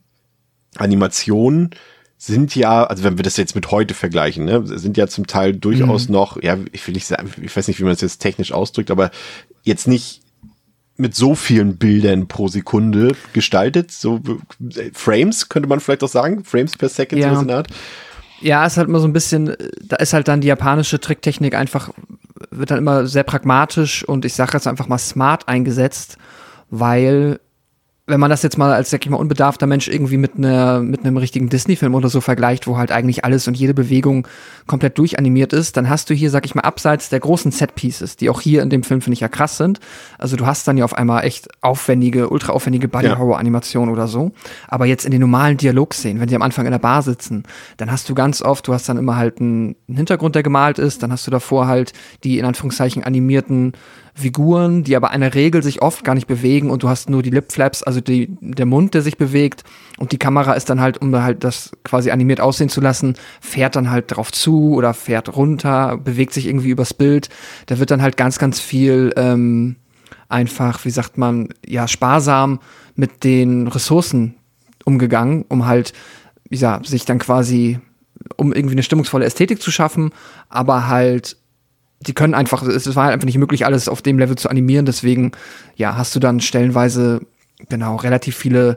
Animationen 0.77 1.71
sind 2.17 2.55
ja, 2.57 2.85
also 2.85 3.05
wenn 3.05 3.19
wir 3.19 3.23
das 3.23 3.37
jetzt 3.37 3.55
mit 3.55 3.71
heute 3.71 3.93
vergleichen, 3.93 4.45
ne, 4.45 4.63
sind 4.65 4.97
ja 4.97 5.07
zum 5.09 5.27
Teil 5.27 5.53
durchaus 5.53 6.09
mhm. 6.09 6.15
noch, 6.15 6.43
ja, 6.43 6.57
ich 6.73 6.87
will 6.87 6.95
nicht 6.95 7.07
sagen, 7.07 7.31
ich 7.43 7.55
weiß 7.55 7.69
nicht, 7.69 7.81
wie 7.81 7.85
man 7.85 7.93
es 7.93 8.01
jetzt 8.01 8.19
technisch 8.19 8.53
ausdrückt, 8.53 8.91
aber 8.91 9.11
jetzt 9.63 9.87
nicht 9.87 10.23
mit 10.97 11.15
so 11.15 11.35
vielen 11.35 11.77
Bildern 11.77 12.29
pro 12.29 12.49
Sekunde 12.49 13.13
gestaltet, 13.33 13.91
so 13.91 14.21
äh, 14.75 14.91
Frames 14.95 15.49
könnte 15.49 15.69
man 15.69 15.81
vielleicht 15.81 16.05
auch 16.05 16.09
sagen, 16.09 16.45
Frames 16.45 16.77
per 16.77 16.89
Second 16.89 17.21
ja. 17.21 17.35
so 17.35 17.43
in 17.43 17.51
Art. 17.51 17.69
Ja, 18.41 18.65
ist 18.65 18.77
halt 18.77 18.89
immer 18.89 19.01
so 19.01 19.09
ein 19.09 19.13
bisschen, 19.13 19.55
da 19.83 19.97
ist 19.97 20.13
halt 20.13 20.29
dann 20.29 20.41
die 20.41 20.49
japanische 20.49 21.01
Tricktechnik 21.01 21.55
einfach, 21.55 21.91
wird 22.51 22.71
dann 22.71 22.79
immer 22.79 23.07
sehr 23.07 23.23
pragmatisch 23.23 24.07
und 24.07 24.25
ich 24.25 24.35
sage 24.35 24.53
jetzt 24.55 24.67
einfach 24.67 24.87
mal 24.87 24.99
smart 24.99 25.49
eingesetzt 25.49 26.17
weil 26.71 27.41
wenn 28.07 28.21
man 28.21 28.29
das 28.29 28.43
jetzt 28.43 28.59
mal 28.59 28.71
als, 28.71 28.91
sag 28.91 29.05
ich 29.05 29.11
mal, 29.11 29.17
unbedarfter 29.17 29.67
Mensch 29.67 29.89
irgendwie 29.89 30.19
mit 30.19 30.37
einer, 30.37 30.81
mit 30.81 31.01
einem 31.01 31.17
richtigen 31.17 31.49
Disney-Film 31.49 31.95
oder 31.95 32.11
so 32.11 32.21
vergleicht, 32.21 32.67
wo 32.67 32.77
halt 32.77 32.93
eigentlich 32.93 33.25
alles 33.25 33.49
und 33.49 33.57
jede 33.57 33.73
Bewegung 33.73 34.29
komplett 34.67 34.99
durchanimiert 34.99 35.55
ist, 35.55 35.79
dann 35.79 35.89
hast 35.89 36.11
du 36.11 36.15
hier, 36.15 36.29
sag 36.29 36.45
ich 36.45 36.55
mal, 36.55 36.63
abseits 36.63 37.09
der 37.09 37.21
großen 37.21 37.51
Set-Pieces, 37.51 38.17
die 38.17 38.29
auch 38.29 38.43
hier 38.43 38.63
in 38.63 38.69
dem 38.69 38.83
Film, 38.83 39.01
finde 39.01 39.15
ich, 39.15 39.21
ja 39.21 39.29
krass 39.29 39.57
sind. 39.57 39.81
Also 40.19 40.37
du 40.37 40.45
hast 40.45 40.69
dann 40.69 40.77
ja 40.77 40.85
auf 40.85 40.93
einmal 40.93 41.25
echt 41.25 41.49
aufwendige, 41.63 42.29
ultra 42.29 42.53
aufwendige 42.53 42.89
Body-Horror-Animationen 42.89 43.91
oder 43.91 44.07
so. 44.07 44.33
Aber 44.69 44.85
jetzt 44.85 45.07
in 45.07 45.11
den 45.11 45.23
normalen 45.23 45.57
Dialogszenen, 45.57 46.21
wenn 46.21 46.29
die 46.29 46.37
am 46.37 46.43
Anfang 46.43 46.67
in 46.67 46.73
der 46.73 46.79
Bar 46.79 47.01
sitzen, 47.01 47.45
dann 47.79 47.91
hast 47.91 48.11
du 48.11 48.15
ganz 48.15 48.43
oft, 48.43 48.69
du 48.69 48.75
hast 48.75 48.87
dann 48.87 48.99
immer 48.99 49.17
halt 49.17 49.41
einen 49.41 49.77
Hintergrund, 49.89 50.35
der 50.35 50.43
gemalt 50.43 50.79
ist, 50.79 51.03
dann 51.03 51.11
hast 51.11 51.27
du 51.27 51.31
davor 51.31 51.69
halt 51.69 51.95
die 52.23 52.39
in 52.39 52.45
Anführungszeichen 52.45 53.03
animierten 53.03 53.73
Figuren, 54.17 54.85
die 54.85 54.95
aber 54.95 55.11
einer 55.11 55.35
Regel 55.35 55.63
sich 55.65 55.83
oft 55.83 56.05
gar 56.05 56.15
nicht 56.15 56.29
bewegen 56.29 56.71
und 56.71 56.85
du 56.85 56.89
hast 56.89 57.11
nur 57.11 57.23
die 57.23 57.31
Lipflaps, 57.31 57.83
also 57.83 58.01
die, 58.01 58.29
der 58.41 58.65
Mund, 58.65 58.95
der 58.95 59.03
sich 59.03 59.19
bewegt 59.19 59.65
und 59.99 60.13
die 60.13 60.19
Kamera 60.19 60.53
ist 60.53 60.71
dann 60.71 60.81
halt, 60.81 61.03
um 61.03 61.15
halt 61.21 61.43
das 61.43 61.73
quasi 61.83 62.13
animiert 62.13 62.41
aussehen 62.41 62.69
zu 62.69 62.81
lassen, 62.81 63.17
fährt 63.41 63.75
dann 63.75 63.91
halt 63.91 64.05
drauf 64.09 64.31
zu 64.31 64.75
oder 64.75 64.95
fährt 64.95 65.37
runter, 65.37 65.97
bewegt 65.97 66.33
sich 66.33 66.47
irgendwie 66.47 66.71
übers 66.71 66.95
Bild. 66.95 67.29
Da 67.67 67.81
wird 67.81 67.91
dann 67.91 68.03
halt 68.03 68.17
ganz, 68.17 68.39
ganz 68.39 68.61
viel 68.61 69.13
ähm, 69.17 69.77
einfach, 70.29 70.85
wie 70.85 70.91
sagt 70.91 71.19
man, 71.19 71.49
ja, 71.67 71.89
sparsam 71.89 72.61
mit 72.95 73.25
den 73.25 73.67
Ressourcen 73.67 74.37
umgegangen, 74.85 75.45
um 75.49 75.67
halt, 75.67 75.93
ja, 76.51 76.81
sich 76.85 77.05
dann 77.05 77.19
quasi, 77.19 77.81
um 78.37 78.53
irgendwie 78.53 78.75
eine 78.75 78.85
stimmungsvolle 78.85 79.25
Ästhetik 79.25 79.61
zu 79.61 79.73
schaffen, 79.73 80.13
aber 80.49 80.87
halt 80.87 81.37
die 82.07 82.15
können 82.15 82.35
einfach, 82.35 82.63
es 82.63 82.95
war 82.95 83.05
halt 83.05 83.15
einfach 83.15 83.27
nicht 83.27 83.39
möglich, 83.39 83.65
alles 83.67 83.89
auf 83.89 84.03
dem 84.03 84.19
Level 84.19 84.37
zu 84.37 84.49
animieren. 84.49 84.87
Deswegen, 84.87 85.33
ja, 85.77 85.97
hast 85.97 86.15
du 86.15 86.21
dann 86.21 86.41
stellenweise, 86.41 87.21
genau, 87.69 87.97
relativ 87.97 88.37
viele 88.37 88.77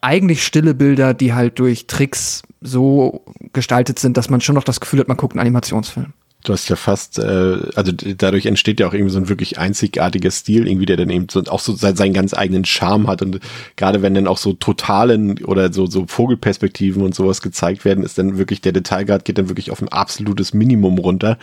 eigentlich 0.00 0.44
stille 0.44 0.74
Bilder, 0.74 1.14
die 1.14 1.34
halt 1.34 1.58
durch 1.58 1.86
Tricks 1.86 2.42
so 2.60 3.22
gestaltet 3.52 3.98
sind, 3.98 4.16
dass 4.16 4.30
man 4.30 4.40
schon 4.40 4.54
noch 4.54 4.64
das 4.64 4.80
Gefühl 4.80 5.00
hat, 5.00 5.08
man 5.08 5.16
guckt 5.16 5.34
einen 5.34 5.40
Animationsfilm. 5.40 6.12
Du 6.44 6.52
hast 6.52 6.68
ja 6.68 6.76
fast, 6.76 7.18
äh, 7.18 7.56
also 7.74 7.90
dadurch 7.92 8.46
entsteht 8.46 8.78
ja 8.78 8.86
auch 8.86 8.94
irgendwie 8.94 9.12
so 9.12 9.18
ein 9.18 9.28
wirklich 9.28 9.58
einzigartiger 9.58 10.30
Stil, 10.30 10.68
irgendwie, 10.68 10.86
der 10.86 10.96
dann 10.96 11.10
eben 11.10 11.26
so, 11.28 11.42
auch 11.44 11.58
so 11.58 11.72
seinen 11.74 12.12
ganz 12.12 12.32
eigenen 12.32 12.64
Charme 12.64 13.08
hat. 13.08 13.22
Und 13.22 13.40
gerade 13.74 14.02
wenn 14.02 14.14
dann 14.14 14.28
auch 14.28 14.38
so 14.38 14.52
totalen 14.52 15.44
oder 15.44 15.72
so, 15.72 15.86
so 15.86 16.06
Vogelperspektiven 16.06 17.02
und 17.02 17.14
sowas 17.14 17.42
gezeigt 17.42 17.84
werden, 17.84 18.04
ist 18.04 18.18
dann 18.18 18.38
wirklich 18.38 18.60
der 18.60 18.72
Detailgrad 18.72 19.24
geht 19.24 19.36
dann 19.36 19.48
wirklich 19.48 19.72
auf 19.72 19.82
ein 19.82 19.88
absolutes 19.88 20.54
Minimum 20.54 20.98
runter. 20.98 21.38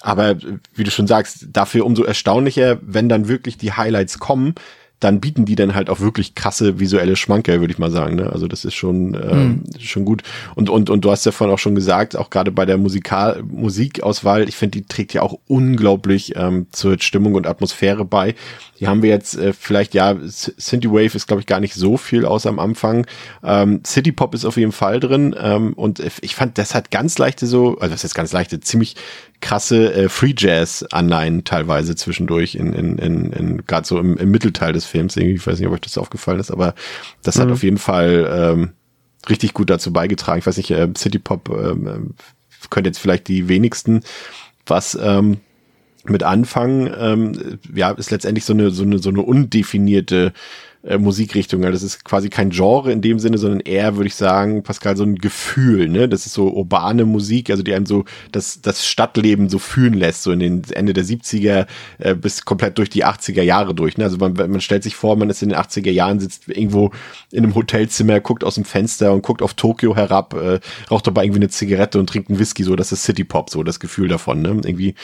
Aber 0.00 0.36
wie 0.74 0.84
du 0.84 0.90
schon 0.90 1.06
sagst, 1.06 1.46
dafür 1.52 1.86
umso 1.86 2.04
erstaunlicher, 2.04 2.78
wenn 2.82 3.08
dann 3.08 3.28
wirklich 3.28 3.56
die 3.56 3.72
Highlights 3.72 4.18
kommen, 4.18 4.54
dann 5.00 5.20
bieten 5.20 5.44
die 5.44 5.56
dann 5.56 5.74
halt 5.74 5.90
auch 5.90 6.00
wirklich 6.00 6.34
krasse 6.34 6.80
visuelle 6.80 7.16
Schmankerl, 7.16 7.60
würde 7.60 7.72
ich 7.72 7.78
mal 7.78 7.90
sagen. 7.90 8.16
Ne? 8.16 8.32
Also 8.32 8.48
das 8.48 8.64
ist 8.64 8.74
schon 8.74 9.14
ähm, 9.14 9.48
mhm. 9.48 9.80
schon 9.80 10.06
gut. 10.06 10.22
Und 10.54 10.70
und 10.70 10.88
und 10.88 11.04
du 11.04 11.10
hast 11.10 11.26
ja 11.26 11.32
vorhin 11.32 11.52
auch 11.52 11.58
schon 11.58 11.74
gesagt, 11.74 12.16
auch 12.16 12.30
gerade 12.30 12.50
bei 12.50 12.64
der 12.64 12.78
Musikal 12.78 13.42
Musikauswahl, 13.42 14.48
ich 14.48 14.56
finde, 14.56 14.78
die 14.78 14.86
trägt 14.86 15.12
ja 15.12 15.20
auch 15.20 15.38
unglaublich 15.48 16.34
ähm, 16.36 16.68
zur 16.72 16.98
Stimmung 16.98 17.34
und 17.34 17.46
Atmosphäre 17.46 18.06
bei. 18.06 18.34
Die 18.80 18.88
haben 18.88 19.02
wir 19.02 19.10
jetzt 19.10 19.36
äh, 19.36 19.52
vielleicht, 19.52 19.94
ja, 19.94 20.16
Synthie 20.22 20.90
Wave 20.90 21.14
ist, 21.14 21.26
glaube 21.26 21.40
ich, 21.40 21.46
gar 21.46 21.60
nicht 21.60 21.74
so 21.74 21.96
viel 21.96 22.24
aus 22.24 22.46
am 22.46 22.58
Anfang. 22.58 23.06
Ähm, 23.42 23.82
City 23.86 24.12
Pop 24.12 24.34
ist 24.34 24.44
auf 24.44 24.56
jeden 24.56 24.72
Fall 24.72 25.00
drin. 25.00 25.34
Ähm, 25.38 25.74
und 25.74 26.00
ich 26.20 26.34
fand, 26.34 26.58
das 26.58 26.74
hat 26.74 26.90
ganz 26.90 27.18
leichte 27.18 27.46
so, 27.46 27.78
also 27.78 27.92
das 27.92 28.04
ist 28.04 28.14
ganz 28.14 28.32
leichte, 28.32 28.60
ziemlich 28.60 28.96
krasse 29.40 29.92
äh, 29.92 30.08
Free 30.08 30.34
Jazz-Anleihen 30.36 31.44
teilweise 31.44 31.94
zwischendurch 31.94 32.54
in, 32.54 32.72
in, 32.72 32.98
in, 32.98 33.32
in 33.32 33.66
gerade 33.66 33.86
so 33.86 33.98
im, 33.98 34.16
im 34.16 34.30
Mittelteil 34.30 34.72
des 34.72 34.86
Films. 34.86 35.16
Irgendwie, 35.16 35.36
ich 35.36 35.46
weiß 35.46 35.58
nicht, 35.58 35.68
ob 35.68 35.74
euch 35.74 35.80
das 35.80 35.98
aufgefallen 35.98 36.40
ist, 36.40 36.50
aber 36.50 36.74
das 37.22 37.36
mhm. 37.36 37.42
hat 37.42 37.50
auf 37.52 37.62
jeden 37.62 37.78
Fall 37.78 38.28
ähm, 38.30 38.70
richtig 39.28 39.54
gut 39.54 39.70
dazu 39.70 39.92
beigetragen. 39.92 40.38
Ich 40.38 40.46
weiß 40.46 40.56
nicht, 40.56 40.70
äh, 40.70 40.88
City 40.96 41.18
Pop 41.18 41.48
ähm, 41.50 42.14
könnte 42.70 42.88
jetzt 42.88 42.98
vielleicht 42.98 43.28
die 43.28 43.48
wenigsten 43.48 44.00
was 44.66 44.98
ähm, 45.00 45.38
mit 46.04 46.22
anfangen. 46.22 46.92
Ähm, 46.98 47.58
ja, 47.74 47.90
ist 47.92 48.10
letztendlich 48.10 48.44
so 48.44 48.52
eine 48.52 48.70
so 48.70 48.82
eine 48.82 48.98
so 48.98 49.10
eine 49.10 49.22
undefinierte 49.22 50.32
äh, 50.86 50.98
Musikrichtung. 50.98 51.64
Also 51.64 51.72
das 51.72 51.82
ist 51.82 52.04
quasi 52.04 52.28
kein 52.28 52.50
Genre 52.50 52.92
in 52.92 53.00
dem 53.00 53.18
Sinne, 53.18 53.38
sondern 53.38 53.60
eher, 53.60 53.96
würde 53.96 54.06
ich 54.06 54.14
sagen, 54.14 54.62
Pascal, 54.62 54.96
so 54.96 55.02
ein 55.02 55.16
Gefühl. 55.16 55.88
Ne? 55.88 56.08
Das 56.08 56.26
ist 56.26 56.34
so 56.34 56.48
urbane 56.48 57.04
Musik, 57.04 57.50
also 57.50 57.62
die 57.62 57.74
einem 57.74 57.86
so 57.86 58.04
das, 58.30 58.60
das 58.62 58.86
Stadtleben 58.86 59.48
so 59.48 59.58
fühlen 59.58 59.94
lässt, 59.94 60.22
so 60.22 60.30
in 60.30 60.38
den 60.38 60.62
Ende 60.70 60.92
der 60.92 61.04
70er 61.04 61.66
äh, 61.98 62.14
bis 62.14 62.44
komplett 62.44 62.78
durch 62.78 62.88
die 62.88 63.04
80er 63.04 63.42
Jahre 63.42 63.74
durch. 63.74 63.98
Ne? 63.98 64.04
Also 64.04 64.16
man, 64.18 64.34
man 64.34 64.60
stellt 64.60 64.84
sich 64.84 64.94
vor, 64.94 65.16
man 65.16 65.28
ist 65.28 65.42
in 65.42 65.48
den 65.48 65.58
80er 65.58 65.90
Jahren, 65.90 66.20
sitzt 66.20 66.48
irgendwo 66.48 66.92
in 67.32 67.44
einem 67.44 67.54
Hotelzimmer, 67.54 68.20
guckt 68.20 68.44
aus 68.44 68.54
dem 68.54 68.64
Fenster 68.64 69.12
und 69.12 69.22
guckt 69.22 69.42
auf 69.42 69.54
Tokio 69.54 69.96
herab, 69.96 70.34
äh, 70.34 70.60
raucht 70.90 71.06
dabei 71.06 71.24
irgendwie 71.24 71.40
eine 71.40 71.48
Zigarette 71.48 71.98
und 71.98 72.08
trinkt 72.08 72.30
einen 72.30 72.38
Whisky, 72.38 72.62
so 72.62 72.76
das 72.76 72.92
ist 72.92 73.02
City 73.02 73.24
Pop, 73.24 73.50
so 73.50 73.64
das 73.64 73.80
Gefühl 73.80 74.06
davon. 74.08 74.40
Ne? 74.40 74.60
Irgendwie, 74.64 74.94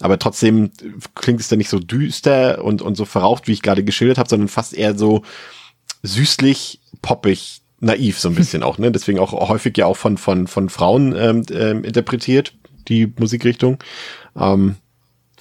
aber 0.00 0.18
trotzdem 0.18 0.70
klingt 1.16 1.40
es 1.40 1.48
dann 1.48 1.58
nicht 1.58 1.70
so 1.70 1.80
düster 1.80 2.64
und, 2.64 2.80
und 2.80 2.96
so 2.96 3.04
verraucht, 3.04 3.48
wie 3.48 3.52
ich 3.52 3.62
gerade 3.62 3.82
geschildert 3.82 4.18
habe, 4.18 4.28
sondern 4.28 4.48
fast 4.48 4.74
eher 4.74 4.96
so 4.96 5.22
süßlich, 6.02 6.80
poppig, 7.00 7.62
naiv 7.80 8.18
so 8.18 8.28
ein 8.28 8.34
bisschen 8.34 8.62
auch, 8.62 8.78
ne? 8.78 8.92
Deswegen 8.92 9.18
auch 9.18 9.32
häufig 9.48 9.76
ja 9.76 9.86
auch 9.86 9.96
von, 9.96 10.16
von, 10.16 10.46
von 10.46 10.68
Frauen 10.68 11.14
ähm, 11.16 11.42
ähm, 11.50 11.84
interpretiert, 11.84 12.54
die 12.88 13.12
Musikrichtung. 13.18 13.78
Ähm, 14.36 14.76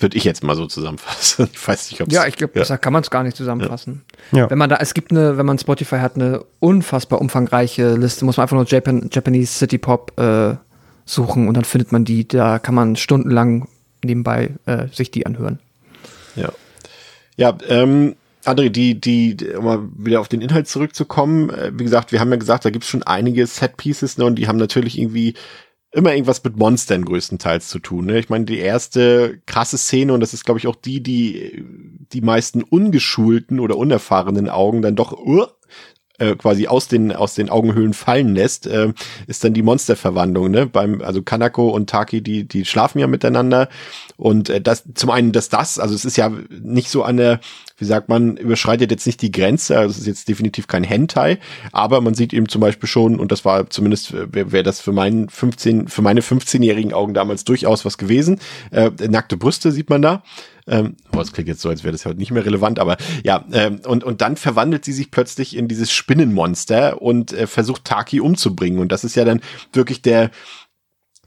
würde 0.01 0.17
ich 0.17 0.23
jetzt 0.23 0.43
mal 0.43 0.55
so 0.55 0.65
zusammenfassen. 0.65 1.49
Ich 1.53 1.67
weiß 1.67 1.91
nicht, 1.91 2.01
ob 2.01 2.11
Ja, 2.11 2.25
ich 2.25 2.35
glaube, 2.35 2.59
ja. 2.59 2.77
kann 2.77 2.93
man 2.93 3.03
es 3.03 3.11
gar 3.11 3.23
nicht 3.23 3.37
zusammenfassen. 3.37 4.03
Ja. 4.31 4.49
Wenn 4.49 4.57
man 4.57 4.69
da, 4.69 4.77
es 4.77 4.93
gibt 4.93 5.11
eine, 5.11 5.37
wenn 5.37 5.45
man 5.45 5.59
Spotify 5.59 5.97
hat, 5.97 6.15
eine 6.15 6.43
unfassbar 6.59 7.21
umfangreiche 7.21 7.95
Liste, 7.95 8.25
muss 8.25 8.37
man 8.37 8.43
einfach 8.43 8.55
nur 8.55 8.65
Japan, 8.65 9.09
Japanese 9.11 9.53
City 9.53 9.77
Pop 9.77 10.19
äh, 10.19 10.55
suchen 11.05 11.47
und 11.47 11.55
dann 11.55 11.65
findet 11.65 11.91
man 11.91 12.05
die. 12.05 12.27
Da 12.27 12.59
kann 12.59 12.75
man 12.75 12.95
stundenlang 12.95 13.67
nebenbei 14.03 14.51
äh, 14.65 14.87
sich 14.87 15.11
die 15.11 15.25
anhören. 15.25 15.59
Ja. 16.35 16.49
Ja, 17.37 17.57
ähm, 17.69 18.15
André, 18.47 18.69
die, 18.69 18.99
die, 18.99 19.37
um 19.55 19.65
mal 19.65 19.89
wieder 19.97 20.19
auf 20.21 20.27
den 20.27 20.41
Inhalt 20.41 20.67
zurückzukommen, 20.67 21.49
äh, 21.49 21.71
wie 21.73 21.83
gesagt, 21.83 22.11
wir 22.11 22.19
haben 22.19 22.31
ja 22.31 22.37
gesagt, 22.37 22.65
da 22.65 22.69
gibt's 22.69 22.87
schon 22.87 23.03
einige 23.03 23.45
Set-Pieces, 23.45 24.17
ne, 24.17 24.25
und 24.25 24.35
die 24.35 24.47
haben 24.47 24.57
natürlich 24.57 24.97
irgendwie 24.99 25.35
immer 25.91 26.13
irgendwas 26.13 26.43
mit 26.43 26.57
Monstern 26.57 27.03
größtenteils 27.03 27.67
zu 27.67 27.79
tun. 27.79 28.05
Ne? 28.05 28.17
Ich 28.17 28.29
meine, 28.29 28.45
die 28.45 28.59
erste 28.59 29.41
krasse 29.45 29.77
Szene, 29.77 30.13
und 30.13 30.21
das 30.21 30.33
ist, 30.33 30.45
glaube 30.45 30.59
ich, 30.59 30.67
auch 30.67 30.75
die, 30.75 31.03
die 31.03 31.65
die 32.13 32.21
meisten 32.21 32.63
ungeschulten 32.63 33.59
oder 33.59 33.77
unerfahrenen 33.77 34.49
Augen 34.49 34.81
dann 34.81 34.95
doch 34.95 35.13
uh, 35.13 35.47
äh, 36.21 36.35
quasi 36.35 36.67
aus 36.67 36.87
den 36.87 37.11
aus 37.11 37.33
den 37.33 37.49
Augenhöhlen 37.49 37.93
fallen 37.93 38.35
lässt, 38.35 38.67
äh, 38.67 38.93
ist 39.27 39.43
dann 39.43 39.53
die 39.53 39.63
Monsterverwandlung. 39.63 40.51
Ne? 40.51 40.67
Beim 40.67 41.01
also 41.01 41.21
Kanako 41.21 41.69
und 41.69 41.89
Taki, 41.89 42.21
die 42.21 42.47
die 42.47 42.65
schlafen 42.65 42.99
ja 42.99 43.07
miteinander 43.07 43.69
und 44.17 44.49
äh, 44.49 44.61
das 44.61 44.83
zum 44.93 45.09
einen 45.09 45.31
dass 45.31 45.49
das, 45.49 45.79
also 45.79 45.95
es 45.95 46.05
ist 46.05 46.17
ja 46.17 46.31
nicht 46.49 46.89
so 46.89 47.03
eine 47.03 47.39
wie 47.81 47.85
sagt 47.85 48.09
man, 48.09 48.37
überschreitet 48.37 48.91
jetzt 48.91 49.07
nicht 49.07 49.23
die 49.23 49.31
Grenze, 49.31 49.75
also 49.75 49.89
es 49.89 49.97
ist 49.97 50.05
jetzt 50.05 50.29
definitiv 50.29 50.67
kein 50.67 50.83
Hentai, 50.83 51.39
aber 51.71 51.99
man 51.99 52.13
sieht 52.13 52.31
eben 52.31 52.47
zum 52.47 52.61
Beispiel 52.61 52.87
schon, 52.87 53.19
und 53.19 53.31
das 53.31 53.43
war 53.43 53.71
zumindest, 53.71 54.13
wäre 54.13 54.51
wär 54.51 54.61
das 54.61 54.79
für 54.79 54.91
meinen 54.91 55.29
15, 55.29 55.87
für 55.87 56.03
meine 56.03 56.21
15-jährigen 56.21 56.93
Augen 56.93 57.15
damals 57.15 57.43
durchaus 57.43 57.83
was 57.83 57.97
gewesen. 57.97 58.39
Äh, 58.69 58.91
nackte 59.09 59.35
Brüste 59.35 59.71
sieht 59.71 59.89
man 59.89 60.03
da. 60.03 60.21
Ähm, 60.71 60.95
oh, 61.11 61.17
das 61.17 61.33
klingt 61.33 61.49
jetzt 61.49 61.61
so, 61.61 61.67
als 61.67 61.83
wäre 61.83 61.91
das 61.91 62.05
heute 62.05 62.17
nicht 62.17 62.31
mehr 62.31 62.45
relevant, 62.45 62.79
aber 62.79 62.95
ja, 63.23 63.43
ähm, 63.51 63.81
und, 63.85 64.05
und 64.05 64.21
dann 64.21 64.37
verwandelt 64.37 64.85
sie 64.85 64.93
sich 64.93 65.11
plötzlich 65.11 65.57
in 65.57 65.67
dieses 65.67 65.91
Spinnenmonster 65.91 67.01
und 67.01 67.33
äh, 67.33 67.45
versucht 67.45 67.83
Taki 67.83 68.21
umzubringen. 68.21 68.79
Und 68.79 68.93
das 68.93 69.03
ist 69.03 69.15
ja 69.15 69.25
dann 69.25 69.41
wirklich 69.73 70.01
der, 70.01 70.31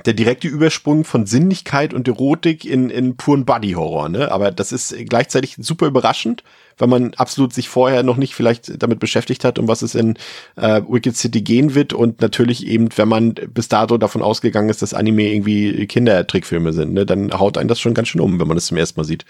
der 0.04 0.12
direkte 0.12 0.48
Übersprung 0.48 1.04
von 1.04 1.24
Sinnlichkeit 1.24 1.94
und 1.94 2.08
Erotik 2.08 2.64
in, 2.64 2.90
in 2.90 3.16
puren 3.16 3.44
Body-Horror, 3.44 4.08
ne? 4.08 4.32
Aber 4.32 4.50
das 4.50 4.72
ist 4.72 4.94
gleichzeitig 5.08 5.56
super 5.60 5.86
überraschend, 5.86 6.42
weil 6.78 6.88
man 6.88 7.14
absolut 7.14 7.52
sich 7.52 7.68
vorher 7.68 8.02
noch 8.02 8.16
nicht 8.16 8.34
vielleicht 8.34 8.82
damit 8.82 8.98
beschäftigt 8.98 9.44
hat, 9.44 9.56
um 9.56 9.68
was 9.68 9.82
es 9.82 9.94
in 9.94 10.16
äh, 10.56 10.82
Wicked 10.88 11.16
City 11.16 11.42
gehen 11.42 11.76
wird 11.76 11.92
und 11.92 12.20
natürlich 12.20 12.66
eben, 12.66 12.88
wenn 12.96 13.08
man 13.08 13.34
bis 13.34 13.68
dato 13.68 13.96
davon 13.96 14.20
ausgegangen 14.20 14.68
ist, 14.68 14.82
dass 14.82 14.94
Anime 14.94 15.32
irgendwie 15.32 15.86
Kindertrickfilme 15.86 16.72
sind, 16.72 16.92
ne? 16.92 17.06
Dann 17.06 17.32
haut 17.32 17.56
einen 17.56 17.68
das 17.68 17.78
schon 17.78 17.94
ganz 17.94 18.08
schön 18.08 18.20
um, 18.20 18.40
wenn 18.40 18.48
man 18.48 18.56
das 18.56 18.66
zum 18.66 18.76
ersten 18.76 18.98
Mal 18.98 19.04
sieht. 19.04 19.24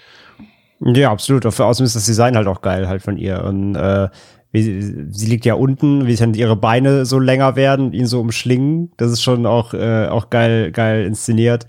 Ja, 0.79 1.11
absolut. 1.11 1.45
Außerdem 1.45 1.85
ist 1.85 1.95
das 1.95 2.05
Design 2.05 2.35
halt 2.35 2.47
auch 2.47 2.61
geil 2.61 2.87
halt 2.87 3.03
von 3.03 3.17
ihr 3.17 3.43
und 3.43 3.75
äh, 3.75 4.09
wie, 4.55 5.11
sie 5.11 5.27
liegt 5.27 5.45
ja 5.45 5.55
unten, 5.55 6.07
wie 6.07 6.15
dann 6.15 6.33
ihre 6.33 6.55
Beine 6.55 7.05
so 7.05 7.19
länger 7.19 7.55
werden, 7.57 7.91
ihn 7.91 8.07
so 8.07 8.21
umschlingen. 8.21 8.91
Das 8.95 9.11
ist 9.11 9.21
schon 9.21 9.45
auch, 9.45 9.73
äh, 9.73 10.07
auch 10.07 10.29
geil, 10.29 10.71
geil 10.71 11.05
inszeniert. 11.05 11.67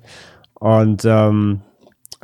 Und 0.55 1.05
ähm, 1.05 1.63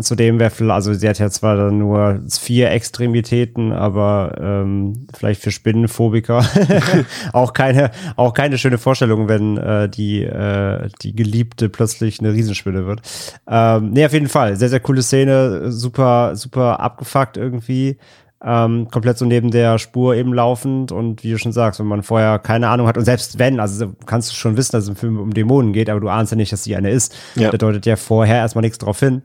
zudem 0.00 0.38
wäre 0.38 0.72
also 0.72 0.94
sie 0.94 1.08
hat 1.08 1.18
ja 1.18 1.30
zwar 1.30 1.56
dann 1.56 1.78
nur 1.78 2.20
vier 2.28 2.70
Extremitäten, 2.70 3.72
aber 3.72 4.36
ähm, 4.40 5.08
vielleicht 5.12 5.42
für 5.42 5.50
Spinnenphobiker 5.50 6.44
auch 7.32 7.52
keine, 7.52 7.90
auch 8.14 8.32
keine 8.32 8.56
schöne 8.56 8.78
Vorstellung, 8.78 9.28
wenn 9.28 9.56
äh, 9.56 9.88
die, 9.88 10.22
äh, 10.22 10.88
die 11.02 11.14
Geliebte 11.14 11.68
plötzlich 11.68 12.20
eine 12.20 12.32
Riesenspinne 12.32 12.86
wird. 12.86 13.02
Ähm, 13.48 13.90
nee, 13.90 14.06
auf 14.06 14.12
jeden 14.12 14.28
Fall. 14.28 14.56
Sehr, 14.56 14.68
sehr 14.68 14.80
coole 14.80 15.02
Szene, 15.02 15.72
super, 15.72 16.36
super 16.36 16.78
abgefuckt 16.78 17.36
irgendwie 17.36 17.98
ähm, 18.44 18.88
komplett 18.90 19.18
so 19.18 19.24
neben 19.24 19.50
der 19.50 19.78
Spur 19.78 20.16
eben 20.16 20.34
laufend 20.34 20.90
und 20.90 21.22
wie 21.22 21.30
du 21.30 21.38
schon 21.38 21.52
sagst, 21.52 21.78
wenn 21.78 21.86
man 21.86 22.02
vorher 22.02 22.38
keine 22.38 22.68
Ahnung 22.68 22.86
hat 22.86 22.98
und 22.98 23.04
selbst 23.04 23.38
wenn, 23.38 23.60
also 23.60 23.92
kannst 24.06 24.30
du 24.30 24.34
schon 24.34 24.56
wissen, 24.56 24.72
dass 24.72 24.84
es 24.84 24.90
im 24.90 24.96
Film 24.96 25.20
um 25.20 25.32
Dämonen 25.32 25.72
geht, 25.72 25.88
aber 25.88 26.00
du 26.00 26.08
ahnst 26.08 26.32
ja 26.32 26.36
nicht, 26.36 26.52
dass 26.52 26.64
sie 26.64 26.74
eine 26.74 26.90
ist. 26.90 27.14
Ja. 27.36 27.50
Da 27.50 27.58
deutet 27.58 27.86
ja 27.86 27.96
vorher 27.96 28.36
erstmal 28.36 28.62
nichts 28.62 28.78
drauf 28.78 28.98
hin. 28.98 29.22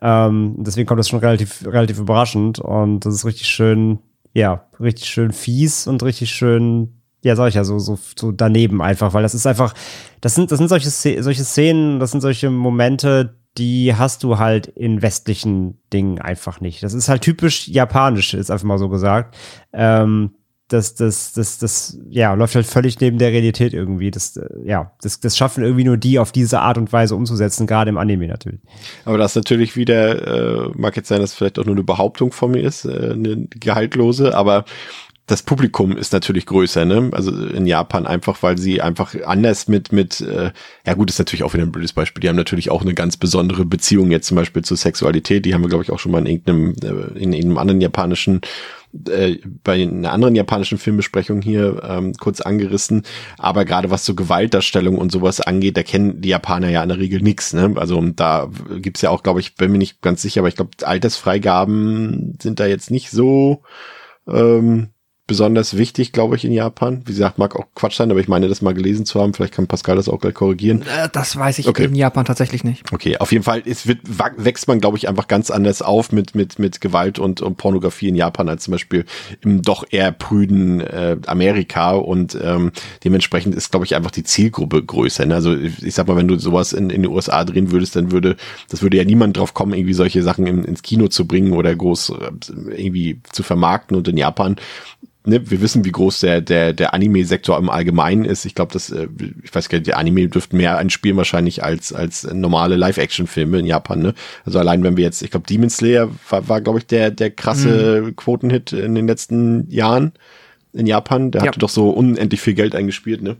Ähm, 0.00 0.56
deswegen 0.58 0.86
kommt 0.86 0.98
das 0.98 1.08
schon 1.08 1.18
relativ, 1.18 1.66
relativ 1.66 1.98
überraschend 1.98 2.58
und 2.58 3.00
das 3.00 3.14
ist 3.14 3.26
richtig 3.26 3.48
schön, 3.48 3.98
ja, 4.32 4.66
richtig 4.80 5.08
schön 5.08 5.32
fies 5.32 5.86
und 5.86 6.02
richtig 6.02 6.30
schön, 6.30 7.00
ja, 7.22 7.36
sag 7.36 7.48
ich 7.48 7.54
ja, 7.54 7.64
so, 7.64 7.78
so, 7.78 7.98
so 8.16 8.32
daneben 8.32 8.80
einfach, 8.80 9.12
weil 9.12 9.22
das 9.22 9.34
ist 9.34 9.46
einfach, 9.46 9.74
das 10.20 10.34
sind, 10.34 10.50
das 10.50 10.58
sind 10.58 10.68
solche, 10.68 10.90
solche 10.90 11.44
Szenen, 11.44 12.00
das 12.00 12.12
sind 12.12 12.22
solche 12.22 12.50
Momente, 12.50 13.36
die 13.58 13.94
hast 13.94 14.22
du 14.22 14.38
halt 14.38 14.66
in 14.66 15.02
westlichen 15.02 15.78
Dingen 15.92 16.20
einfach 16.20 16.60
nicht. 16.60 16.82
Das 16.82 16.94
ist 16.94 17.08
halt 17.08 17.22
typisch 17.22 17.68
japanisch, 17.68 18.34
ist 18.34 18.50
einfach 18.50 18.66
mal 18.66 18.78
so 18.78 18.88
gesagt. 18.88 19.36
Ähm, 19.72 20.30
das, 20.68 20.94
das, 20.94 21.34
das, 21.34 21.58
das, 21.58 21.98
ja, 22.08 22.32
läuft 22.32 22.54
halt 22.54 22.66
völlig 22.66 22.98
neben 22.98 23.18
der 23.18 23.30
Realität 23.30 23.74
irgendwie. 23.74 24.10
Das, 24.10 24.36
äh, 24.36 24.48
ja, 24.64 24.92
das, 25.02 25.20
das 25.20 25.36
schaffen 25.36 25.62
irgendwie 25.62 25.84
nur 25.84 25.98
die 25.98 26.18
auf 26.18 26.32
diese 26.32 26.60
Art 26.60 26.78
und 26.78 26.92
Weise 26.92 27.14
umzusetzen, 27.14 27.66
gerade 27.66 27.90
im 27.90 27.98
Anime 27.98 28.26
natürlich. 28.26 28.60
Aber 29.04 29.18
das 29.18 29.34
natürlich 29.34 29.76
wieder, 29.76 30.66
äh, 30.66 30.70
mag 30.74 30.96
jetzt 30.96 31.08
sein, 31.08 31.20
dass 31.20 31.34
vielleicht 31.34 31.58
auch 31.58 31.66
nur 31.66 31.74
eine 31.74 31.84
Behauptung 31.84 32.32
von 32.32 32.52
mir 32.52 32.62
ist, 32.62 32.86
äh, 32.86 33.12
eine 33.12 33.46
gehaltlose, 33.50 34.34
aber 34.34 34.64
das 35.26 35.42
Publikum 35.42 35.96
ist 35.96 36.12
natürlich 36.12 36.44
größer, 36.44 36.84
ne? 36.84 37.10
Also 37.12 37.30
in 37.46 37.66
Japan 37.66 38.06
einfach, 38.06 38.42
weil 38.42 38.58
sie 38.58 38.82
einfach 38.82 39.14
anders 39.24 39.68
mit, 39.68 39.90
mit, 39.90 40.20
äh, 40.20 40.52
ja 40.86 40.94
gut, 40.94 41.08
ist 41.08 41.18
natürlich 41.18 41.44
auch 41.44 41.54
wieder 41.54 41.62
ein 41.62 41.72
blödes 41.72 41.94
Beispiel. 41.94 42.20
Die 42.20 42.28
haben 42.28 42.36
natürlich 42.36 42.70
auch 42.70 42.82
eine 42.82 42.92
ganz 42.92 43.16
besondere 43.16 43.64
Beziehung 43.64 44.10
jetzt 44.10 44.26
zum 44.26 44.36
Beispiel 44.36 44.62
zur 44.62 44.76
Sexualität. 44.76 45.46
Die 45.46 45.54
haben 45.54 45.62
wir, 45.62 45.70
glaube 45.70 45.82
ich, 45.82 45.90
auch 45.90 45.98
schon 45.98 46.12
mal 46.12 46.18
in 46.18 46.26
irgendeinem, 46.26 46.74
äh, 46.82 47.18
in 47.18 47.32
irgendeinem 47.32 47.58
anderen 47.58 47.80
japanischen 47.80 48.42
äh, 49.08 49.38
bei 49.64 49.82
einer 49.82 50.12
anderen 50.12 50.36
japanischen 50.36 50.76
Filmbesprechung 50.76 51.40
hier 51.40 51.82
ähm, 51.88 52.12
kurz 52.20 52.42
angerissen. 52.42 53.02
Aber 53.38 53.64
gerade 53.64 53.90
was 53.90 54.04
so 54.04 54.14
Gewaltdarstellung 54.14 54.98
und 54.98 55.10
sowas 55.10 55.40
angeht, 55.40 55.78
da 55.78 55.82
kennen 55.82 56.20
die 56.20 56.28
Japaner 56.28 56.68
ja 56.68 56.82
in 56.82 56.90
der 56.90 56.98
Regel 56.98 57.22
nichts. 57.22 57.54
Ne? 57.54 57.72
Also 57.76 58.00
da 58.14 58.50
gibt's 58.76 59.00
ja 59.00 59.08
auch, 59.08 59.22
glaube 59.22 59.40
ich, 59.40 59.56
bin 59.56 59.72
mir 59.72 59.78
nicht 59.78 60.02
ganz 60.02 60.20
sicher, 60.20 60.42
aber 60.42 60.48
ich 60.48 60.56
glaube, 60.56 60.70
Altersfreigaben 60.82 62.38
sind 62.40 62.60
da 62.60 62.66
jetzt 62.66 62.90
nicht 62.90 63.10
so 63.10 63.62
ähm, 64.28 64.90
besonders 65.26 65.76
wichtig, 65.78 66.12
glaube 66.12 66.36
ich, 66.36 66.44
in 66.44 66.52
Japan. 66.52 67.02
Wie 67.06 67.12
gesagt, 67.12 67.38
mag 67.38 67.56
auch 67.56 67.66
Quatsch 67.74 67.96
sein, 67.96 68.10
aber 68.10 68.20
ich 68.20 68.28
meine, 68.28 68.48
das 68.48 68.60
mal 68.60 68.74
gelesen 68.74 69.06
zu 69.06 69.20
haben. 69.20 69.32
Vielleicht 69.32 69.54
kann 69.54 69.66
Pascal 69.66 69.96
das 69.96 70.08
auch 70.08 70.20
gleich 70.20 70.34
korrigieren. 70.34 70.82
Äh, 70.82 71.08
das 71.10 71.36
weiß 71.36 71.58
ich 71.60 71.68
Okay. 71.68 71.84
in 71.84 71.94
Japan 71.94 72.26
tatsächlich 72.26 72.62
nicht. 72.62 72.92
Okay, 72.92 73.16
auf 73.16 73.32
jeden 73.32 73.44
Fall, 73.44 73.62
es 73.64 73.86
wird, 73.86 74.00
wächst 74.36 74.68
man, 74.68 74.80
glaube 74.80 74.98
ich, 74.98 75.08
einfach 75.08 75.26
ganz 75.26 75.50
anders 75.50 75.80
auf 75.80 76.12
mit, 76.12 76.34
mit, 76.34 76.58
mit 76.58 76.82
Gewalt 76.82 77.18
und, 77.18 77.40
und 77.40 77.56
Pornografie 77.56 78.08
in 78.08 78.16
Japan 78.16 78.50
als 78.50 78.64
zum 78.64 78.72
Beispiel 78.72 79.06
im 79.40 79.62
doch 79.62 79.84
eher 79.90 80.12
prüden 80.12 80.80
äh, 80.82 81.16
Amerika 81.26 81.92
und 81.92 82.38
ähm, 82.42 82.72
dementsprechend 83.02 83.54
ist, 83.54 83.70
glaube 83.70 83.86
ich, 83.86 83.94
einfach 83.94 84.10
die 84.10 84.24
Zielgruppe 84.24 84.82
größer. 84.84 85.24
Ne? 85.24 85.34
Also 85.34 85.56
ich 85.56 85.82
ich 85.82 85.94
sag 85.94 86.08
mal, 86.08 86.16
wenn 86.16 86.28
du 86.28 86.38
sowas 86.38 86.72
in, 86.72 86.90
in 86.90 87.02
den 87.02 87.10
USA 87.10 87.44
drehen 87.44 87.70
würdest, 87.70 87.96
dann 87.96 88.10
würde, 88.10 88.36
das 88.68 88.82
würde 88.82 88.96
ja 88.96 89.04
niemand 89.04 89.36
drauf 89.36 89.54
kommen, 89.54 89.72
irgendwie 89.72 89.94
solche 89.94 90.22
Sachen 90.22 90.46
in, 90.46 90.64
ins 90.64 90.82
Kino 90.82 91.08
zu 91.08 91.26
bringen 91.26 91.52
oder 91.52 91.74
groß 91.74 92.10
äh, 92.10 92.30
irgendwie 92.76 93.20
zu 93.32 93.42
vermarkten 93.42 93.96
und 93.96 94.08
in 94.08 94.16
Japan 94.16 94.56
ne, 95.24 95.50
wir 95.50 95.60
wissen, 95.60 95.84
wie 95.84 95.92
groß 95.92 96.20
der, 96.20 96.40
der, 96.40 96.72
der 96.72 96.94
Anime-Sektor 96.94 97.58
im 97.58 97.70
Allgemeinen 97.70 98.24
ist. 98.24 98.44
Ich 98.44 98.54
glaube, 98.54 98.72
dass, 98.72 98.90
äh, 98.90 99.08
ich 99.42 99.54
weiß 99.54 99.68
gar 99.68 99.78
nicht, 99.78 99.86
die 99.86 99.94
Anime 99.94 100.28
dürften 100.28 100.56
mehr 100.56 100.78
einspielen 100.78 101.16
wahrscheinlich 101.16 101.62
als, 101.64 101.92
als 101.92 102.24
normale 102.32 102.76
Live-Action-Filme 102.76 103.58
in 103.58 103.66
Japan, 103.66 104.00
ne? 104.00 104.14
Also 104.44 104.58
allein 104.58 104.82
wenn 104.82 104.96
wir 104.96 105.04
jetzt, 105.04 105.22
ich 105.22 105.30
glaube, 105.30 105.46
Demon 105.46 105.70
Slayer 105.70 106.08
war, 106.28 106.48
war 106.48 106.60
glaube 106.60 106.78
ich, 106.78 106.86
der, 106.86 107.10
der 107.10 107.30
krasse 107.30 108.12
Quotenhit 108.14 108.72
in 108.72 108.94
den 108.94 109.06
letzten 109.06 109.70
Jahren 109.70 110.12
in 110.72 110.86
Japan. 110.86 111.30
Der 111.30 111.42
Ja. 111.42 111.48
hatte 111.48 111.58
doch 111.60 111.68
so 111.68 111.90
unendlich 111.90 112.40
viel 112.40 112.54
Geld 112.54 112.74
eingespielt, 112.74 113.22
ne? 113.22 113.36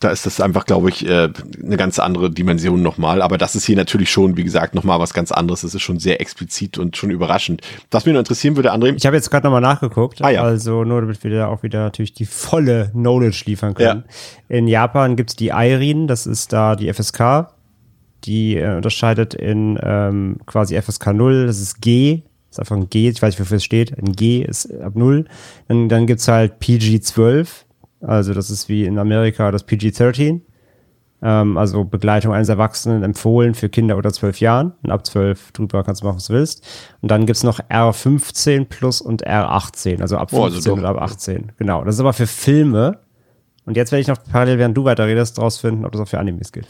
Da 0.00 0.10
ist 0.10 0.24
das 0.24 0.40
einfach, 0.40 0.64
glaube 0.64 0.88
ich, 0.88 1.06
äh, 1.06 1.28
eine 1.62 1.76
ganz 1.76 1.98
andere 1.98 2.30
Dimension 2.30 2.80
nochmal. 2.82 3.20
Aber 3.20 3.36
das 3.36 3.54
ist 3.54 3.66
hier 3.66 3.76
natürlich 3.76 4.10
schon, 4.10 4.36
wie 4.38 4.44
gesagt, 4.44 4.74
nochmal 4.74 4.98
was 4.98 5.12
ganz 5.12 5.30
anderes. 5.30 5.60
Das 5.60 5.74
ist 5.74 5.82
schon 5.82 5.98
sehr 5.98 6.22
explizit 6.22 6.78
und 6.78 6.96
schon 6.96 7.10
überraschend. 7.10 7.60
Was 7.90 8.06
mich 8.06 8.14
noch 8.14 8.20
interessieren 8.20 8.56
würde, 8.56 8.72
André, 8.72 8.94
Ich 8.96 9.04
habe 9.04 9.16
jetzt 9.16 9.30
gerade 9.30 9.46
nochmal 9.46 9.60
nachgeguckt, 9.60 10.22
Ah, 10.22 10.30
ja. 10.30 10.42
also 10.42 10.84
nur 10.84 11.02
damit 11.02 11.22
wir 11.22 11.30
da 11.30 11.46
auch 11.48 11.62
wieder 11.62 11.80
natürlich 11.82 12.14
die 12.14 12.24
volle 12.24 12.88
Knowledge 12.92 13.42
liefern 13.44 13.74
können. 13.74 14.04
In 14.48 14.66
Japan 14.68 15.16
gibt's 15.16 15.36
die 15.36 15.48
IRIN, 15.48 16.06
das 16.06 16.26
ist 16.26 16.52
da 16.54 16.76
die 16.76 16.90
FSK, 16.92 17.48
die 18.24 18.56
äh, 18.56 18.76
unterscheidet 18.76 19.34
in 19.34 19.78
ähm, 19.82 20.38
quasi 20.46 20.80
FSK 20.80 21.08
0, 21.12 21.46
das 21.46 21.60
ist 21.60 21.80
G, 21.82 22.22
das 22.48 22.56
ist 22.56 22.60
einfach 22.60 22.76
ein 22.76 22.88
G, 22.90 23.08
ich 23.10 23.20
weiß 23.20 23.34
nicht, 23.34 23.40
wofür 23.40 23.58
es 23.58 23.64
steht, 23.64 23.96
ein 23.98 24.12
G 24.12 24.42
ist 24.42 24.72
ab 24.80 24.94
0. 24.96 25.26
Dann, 25.68 25.88
dann 25.90 26.06
gibt's 26.06 26.26
halt 26.26 26.58
PG 26.58 27.00
12, 27.02 27.66
also 28.00 28.34
das 28.34 28.50
ist 28.50 28.68
wie 28.68 28.84
in 28.84 28.98
Amerika 28.98 29.50
das 29.50 29.64
PG 29.64 29.90
13. 29.92 30.42
Ähm, 31.22 31.56
also 31.56 31.84
Begleitung 31.84 32.32
eines 32.32 32.48
Erwachsenen 32.48 33.02
empfohlen 33.02 33.54
für 33.54 33.68
Kinder 33.68 33.96
unter 33.96 34.12
12 34.12 34.40
Jahren. 34.40 34.72
Und 34.82 34.90
ab 34.90 35.06
12 35.06 35.52
drüber 35.52 35.84
kannst 35.84 36.02
du 36.02 36.06
machen, 36.06 36.16
was 36.16 36.26
du 36.26 36.34
willst. 36.34 36.66
Und 37.00 37.10
dann 37.10 37.26
gibt's 37.26 37.42
noch 37.42 37.60
R15 37.60 38.64
plus 38.66 39.00
und 39.00 39.26
R18, 39.26 40.00
also 40.00 40.16
ab 40.16 40.30
Oh, 40.32 40.44
also 40.44 40.54
15 40.54 40.72
und 40.72 40.84
ab 40.84 41.00
18. 41.00 41.52
Genau. 41.58 41.84
Das 41.84 41.96
ist 41.96 42.00
aber 42.00 42.12
für 42.12 42.26
Filme. 42.26 42.98
Und 43.66 43.76
jetzt 43.76 43.92
werde 43.92 44.00
ich 44.00 44.08
noch 44.08 44.16
parallel, 44.32 44.58
während 44.58 44.76
du 44.76 44.84
weiterredest, 44.84 45.38
rausfinden, 45.38 45.84
ob 45.84 45.92
das 45.92 46.00
auch 46.00 46.08
für 46.08 46.18
Animes 46.18 46.50
gilt. 46.50 46.66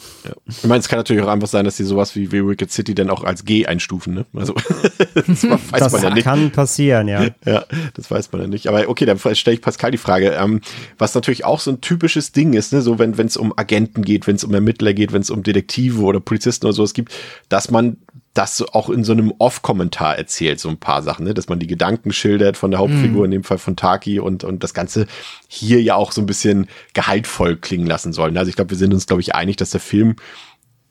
Ich 0.46 0.64
meine, 0.64 0.80
es 0.80 0.88
kann 0.88 0.98
natürlich 0.98 1.22
auch 1.22 1.28
einfach 1.28 1.46
sein, 1.48 1.64
dass 1.64 1.76
die 1.76 1.84
sowas 1.84 2.14
wie, 2.16 2.32
wie 2.32 2.46
Wicked 2.46 2.70
City 2.70 2.94
dann 2.94 3.10
auch 3.10 3.22
als 3.24 3.44
G 3.44 3.64
einstufen, 3.64 4.14
ne? 4.14 4.26
Also, 4.34 4.54
das 5.14 5.44
weiß 5.48 5.78
Das 5.78 5.92
man 5.92 6.02
ja 6.02 6.10
nicht. 6.10 6.24
kann 6.24 6.50
passieren, 6.50 7.08
ja. 7.08 7.28
Ja, 7.46 7.64
das 7.94 8.10
weiß 8.10 8.32
man 8.32 8.42
ja 8.42 8.48
nicht. 8.48 8.66
Aber 8.66 8.88
okay, 8.88 9.06
dann 9.06 9.18
stelle 9.34 9.54
ich 9.54 9.62
Pascal 9.62 9.92
die 9.92 9.98
Frage, 9.98 10.30
ähm, 10.30 10.60
was 10.98 11.14
natürlich 11.14 11.44
auch 11.44 11.60
so 11.60 11.70
ein 11.70 11.80
typisches 11.80 12.32
Ding 12.32 12.52
ist, 12.54 12.72
ne? 12.72 12.82
so 12.82 12.98
wenn 12.98 13.12
es 13.18 13.36
um 13.36 13.54
Agenten 13.56 14.02
geht, 14.02 14.26
wenn 14.26 14.36
es 14.36 14.44
um 14.44 14.52
Ermittler 14.52 14.92
geht, 14.92 15.12
wenn 15.12 15.22
es 15.22 15.30
um 15.30 15.42
Detektive 15.42 16.02
oder 16.02 16.20
Polizisten 16.20 16.66
oder 16.66 16.72
sowas 16.74 16.92
gibt, 16.92 17.12
dass 17.48 17.70
man 17.70 17.98
das 18.34 18.62
auch 18.62 18.90
in 18.90 19.02
so 19.02 19.12
einem 19.12 19.32
Off-Kommentar 19.38 20.16
erzählt, 20.16 20.60
so 20.60 20.68
ein 20.68 20.78
paar 20.78 21.02
Sachen, 21.02 21.24
ne? 21.24 21.34
dass 21.34 21.48
man 21.48 21.58
die 21.58 21.66
Gedanken 21.66 22.12
schildert 22.12 22.56
von 22.56 22.70
der 22.70 22.78
Hauptfigur, 22.78 23.24
in 23.24 23.32
dem 23.32 23.44
Fall 23.44 23.58
von 23.58 23.74
Taki 23.74 24.20
und, 24.20 24.44
und 24.44 24.62
das 24.62 24.72
Ganze 24.72 25.06
hier 25.48 25.82
ja 25.82 25.96
auch 25.96 26.12
so 26.12 26.20
ein 26.20 26.26
bisschen 26.26 26.68
gehaltvoll 26.94 27.56
klingen 27.56 27.86
lassen 27.86 28.12
soll. 28.12 28.30
ne? 28.30 28.38
Also 28.38 28.50
ich 28.50 28.56
glaube, 28.56 28.70
wir 28.70 28.78
sind 28.78 28.94
uns, 28.94 29.06
glaube 29.06 29.20
ich, 29.20 29.34
einig, 29.34 29.56
dass 29.56 29.70
der 29.70 29.80
Film 29.80 30.16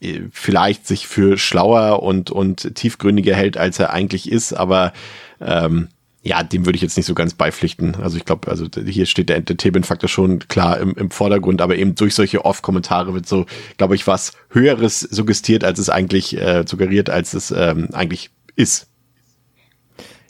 äh, 0.02 0.22
vielleicht 0.32 0.86
sich 0.86 1.08
für 1.08 1.38
schlauer 1.38 2.04
und, 2.04 2.30
und 2.30 2.76
tiefgründiger 2.76 3.36
hält, 3.36 3.58
als 3.58 3.80
er 3.80 3.94
eigentlich 3.94 4.30
ist, 4.30 4.54
aber 4.54 4.92
ähm, 5.40 5.88
ja, 6.22 6.43
dem 6.43 6.65
würde 6.65 6.76
ich 6.76 6.82
jetzt 6.82 6.97
nicht 6.97 7.05
so 7.05 7.13
ganz 7.13 7.34
beipflichten. 7.34 7.95
Also 7.95 8.17
ich 8.17 8.26
glaube, 8.26 8.51
also 8.51 8.67
hier 8.86 9.05
steht 9.05 9.30
der 9.30 9.38
Entertainment-Faktor 9.38 10.09
schon 10.09 10.39
klar 10.39 10.78
im, 10.78 10.93
im 10.95 11.11
Vordergrund, 11.11 11.61
aber 11.61 11.78
eben 11.78 11.95
durch 11.95 12.13
solche 12.13 12.43
Off-Kommentare 12.43 13.13
wird 13.13 13.26
so, 13.26 13.45
glaube 13.78 13.95
ich, 13.95 14.05
was 14.05 14.34
Höheres 14.49 14.99
suggestiert, 14.99 15.63
als 15.63 15.80
es 15.80 15.89
eigentlich 15.89 16.38
äh, 16.38 16.65
suggeriert, 16.67 17.09
als 17.09 17.34
es 17.34 17.51
ähm, 17.51 17.89
eigentlich 17.93 18.32
ist. 18.55 18.88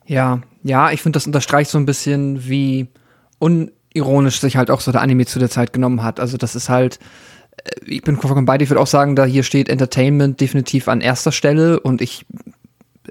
Ja, 0.05 0.41
ja, 0.63 0.91
ich 0.91 1.01
finde, 1.01 1.17
das 1.17 1.25
unterstreicht 1.25 1.71
so 1.71 1.79
ein 1.79 1.85
bisschen, 1.85 2.47
wie 2.47 2.87
unironisch 3.39 4.39
sich 4.39 4.57
halt 4.57 4.69
auch 4.69 4.81
so 4.81 4.91
der 4.91 5.01
Anime 5.01 5.25
zu 5.25 5.39
der 5.39 5.49
Zeit 5.49 5.73
genommen 5.73 6.03
hat. 6.03 6.19
Also 6.19 6.37
das 6.37 6.55
ist 6.55 6.69
halt, 6.69 6.99
äh, 7.57 7.71
ich 7.85 8.03
bin 8.03 8.17
vollkommen 8.17 8.45
bei 8.45 8.59
dir, 8.59 8.65
ich 8.65 8.69
würde 8.69 8.81
auch 8.81 8.87
sagen, 8.87 9.15
da 9.15 9.25
hier 9.25 9.43
steht 9.43 9.69
Entertainment 9.69 10.39
definitiv 10.39 10.87
an 10.87 11.01
erster 11.01 11.31
Stelle 11.31 11.79
und 11.79 12.01
ich 12.01 12.27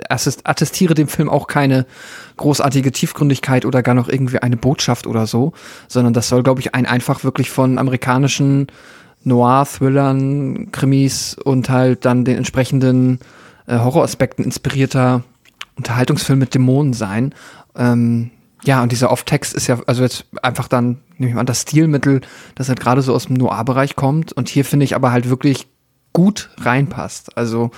assist- 0.08 0.46
attestiere 0.46 0.94
dem 0.94 1.08
Film 1.08 1.28
auch 1.28 1.46
keine 1.46 1.86
großartige 2.36 2.92
Tiefgründigkeit 2.92 3.64
oder 3.64 3.82
gar 3.82 3.94
noch 3.94 4.08
irgendwie 4.08 4.38
eine 4.38 4.56
Botschaft 4.56 5.06
oder 5.06 5.26
so, 5.26 5.52
sondern 5.88 6.12
das 6.14 6.28
soll, 6.28 6.42
glaube 6.42 6.60
ich, 6.60 6.74
ein 6.74 6.86
einfach 6.86 7.24
wirklich 7.24 7.50
von 7.50 7.78
amerikanischen 7.78 8.68
Noir-Thrillern, 9.24 10.70
Krimis 10.72 11.34
und 11.34 11.70
halt 11.70 12.04
dann 12.04 12.24
den 12.24 12.36
entsprechenden 12.36 13.18
äh, 13.66 13.78
Horroraspekten 13.78 14.44
inspirierter 14.44 15.24
Unterhaltungsfilm 15.76 16.38
mit 16.38 16.54
Dämonen 16.54 16.92
sein. 16.92 17.34
Ähm, 17.76 18.30
ja, 18.64 18.82
und 18.82 18.90
dieser 18.90 19.10
Off-Text 19.10 19.54
ist 19.54 19.66
ja, 19.66 19.78
also 19.86 20.02
jetzt 20.02 20.24
einfach 20.42 20.68
dann, 20.68 20.98
nehme 21.16 21.30
ich 21.30 21.34
mal 21.34 21.40
an, 21.40 21.46
das 21.46 21.62
Stilmittel, 21.62 22.20
das 22.54 22.68
halt 22.68 22.80
gerade 22.80 23.02
so 23.02 23.14
aus 23.14 23.26
dem 23.26 23.36
Noir-Bereich 23.36 23.96
kommt 23.96 24.32
und 24.32 24.48
hier 24.48 24.64
finde 24.64 24.84
ich 24.84 24.94
aber 24.94 25.12
halt 25.12 25.28
wirklich 25.28 25.68
gut 26.12 26.50
reinpasst. 26.58 27.36
Also 27.36 27.70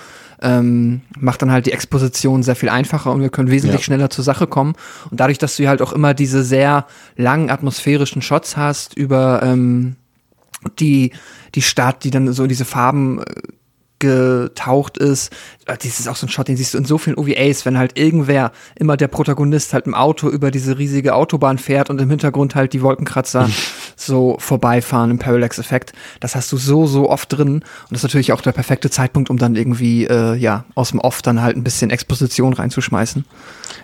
ähm, 0.42 1.02
macht 1.18 1.42
dann 1.42 1.50
halt 1.50 1.66
die 1.66 1.72
Exposition 1.72 2.42
sehr 2.42 2.56
viel 2.56 2.68
einfacher 2.68 3.12
und 3.12 3.20
wir 3.20 3.30
können 3.30 3.50
wesentlich 3.50 3.80
Ja. 3.80 3.84
schneller 3.84 4.10
zur 4.10 4.24
Sache 4.24 4.46
kommen. 4.46 4.74
Und 5.10 5.20
dadurch, 5.20 5.38
dass 5.38 5.56
du 5.56 5.68
halt 5.68 5.82
auch 5.82 5.92
immer 5.92 6.14
diese 6.14 6.42
sehr 6.42 6.86
langen 7.16 7.50
atmosphärischen 7.50 8.22
Shots 8.22 8.56
hast 8.56 8.96
über 8.96 9.42
ähm, 9.42 9.96
die, 10.78 11.12
die 11.54 11.62
Stadt, 11.62 12.04
die 12.04 12.10
dann 12.10 12.32
so 12.32 12.44
in 12.44 12.48
diese 12.48 12.64
Farben 12.64 13.20
äh, 13.20 13.24
getaucht 13.98 14.96
ist. 14.98 15.30
Äh, 15.70 15.76
Das 15.76 16.00
ist 16.00 16.08
auch 16.08 16.16
so 16.16 16.26
ein 16.26 16.30
Shot, 16.30 16.48
den 16.48 16.56
siehst 16.56 16.74
du 16.74 16.78
in 16.78 16.84
so 16.84 16.98
vielen 16.98 17.16
OVAs, 17.16 17.64
wenn 17.66 17.78
halt 17.78 17.98
irgendwer, 17.98 18.52
immer 18.76 18.96
der 18.96 19.08
Protagonist 19.08 19.72
halt 19.72 19.86
im 19.86 19.94
Auto 19.94 20.28
über 20.28 20.50
diese 20.50 20.78
riesige 20.78 21.14
Autobahn 21.14 21.58
fährt 21.58 21.90
und 21.90 22.00
im 22.00 22.10
Hintergrund 22.10 22.54
halt 22.54 22.72
die 22.72 22.82
Wolkenkratzer 22.82 23.48
so 23.96 24.36
vorbeifahren 24.38 25.10
im 25.10 25.18
Parallax-Effekt. 25.18 25.92
Das 26.20 26.34
hast 26.34 26.50
du 26.52 26.56
so, 26.56 26.86
so 26.86 27.08
oft 27.08 27.32
drin. 27.32 27.48
Und 27.54 27.64
das 27.90 28.00
ist 28.00 28.04
natürlich 28.04 28.32
auch 28.32 28.40
der 28.40 28.52
perfekte 28.52 28.90
Zeitpunkt, 28.90 29.30
um 29.30 29.38
dann 29.38 29.56
irgendwie, 29.56 30.04
äh, 30.06 30.34
ja, 30.36 30.64
aus 30.74 30.90
dem 30.90 31.00
Off 31.00 31.22
dann 31.22 31.42
halt 31.42 31.56
ein 31.56 31.64
bisschen 31.64 31.90
Exposition 31.90 32.52
reinzuschmeißen. 32.52 33.24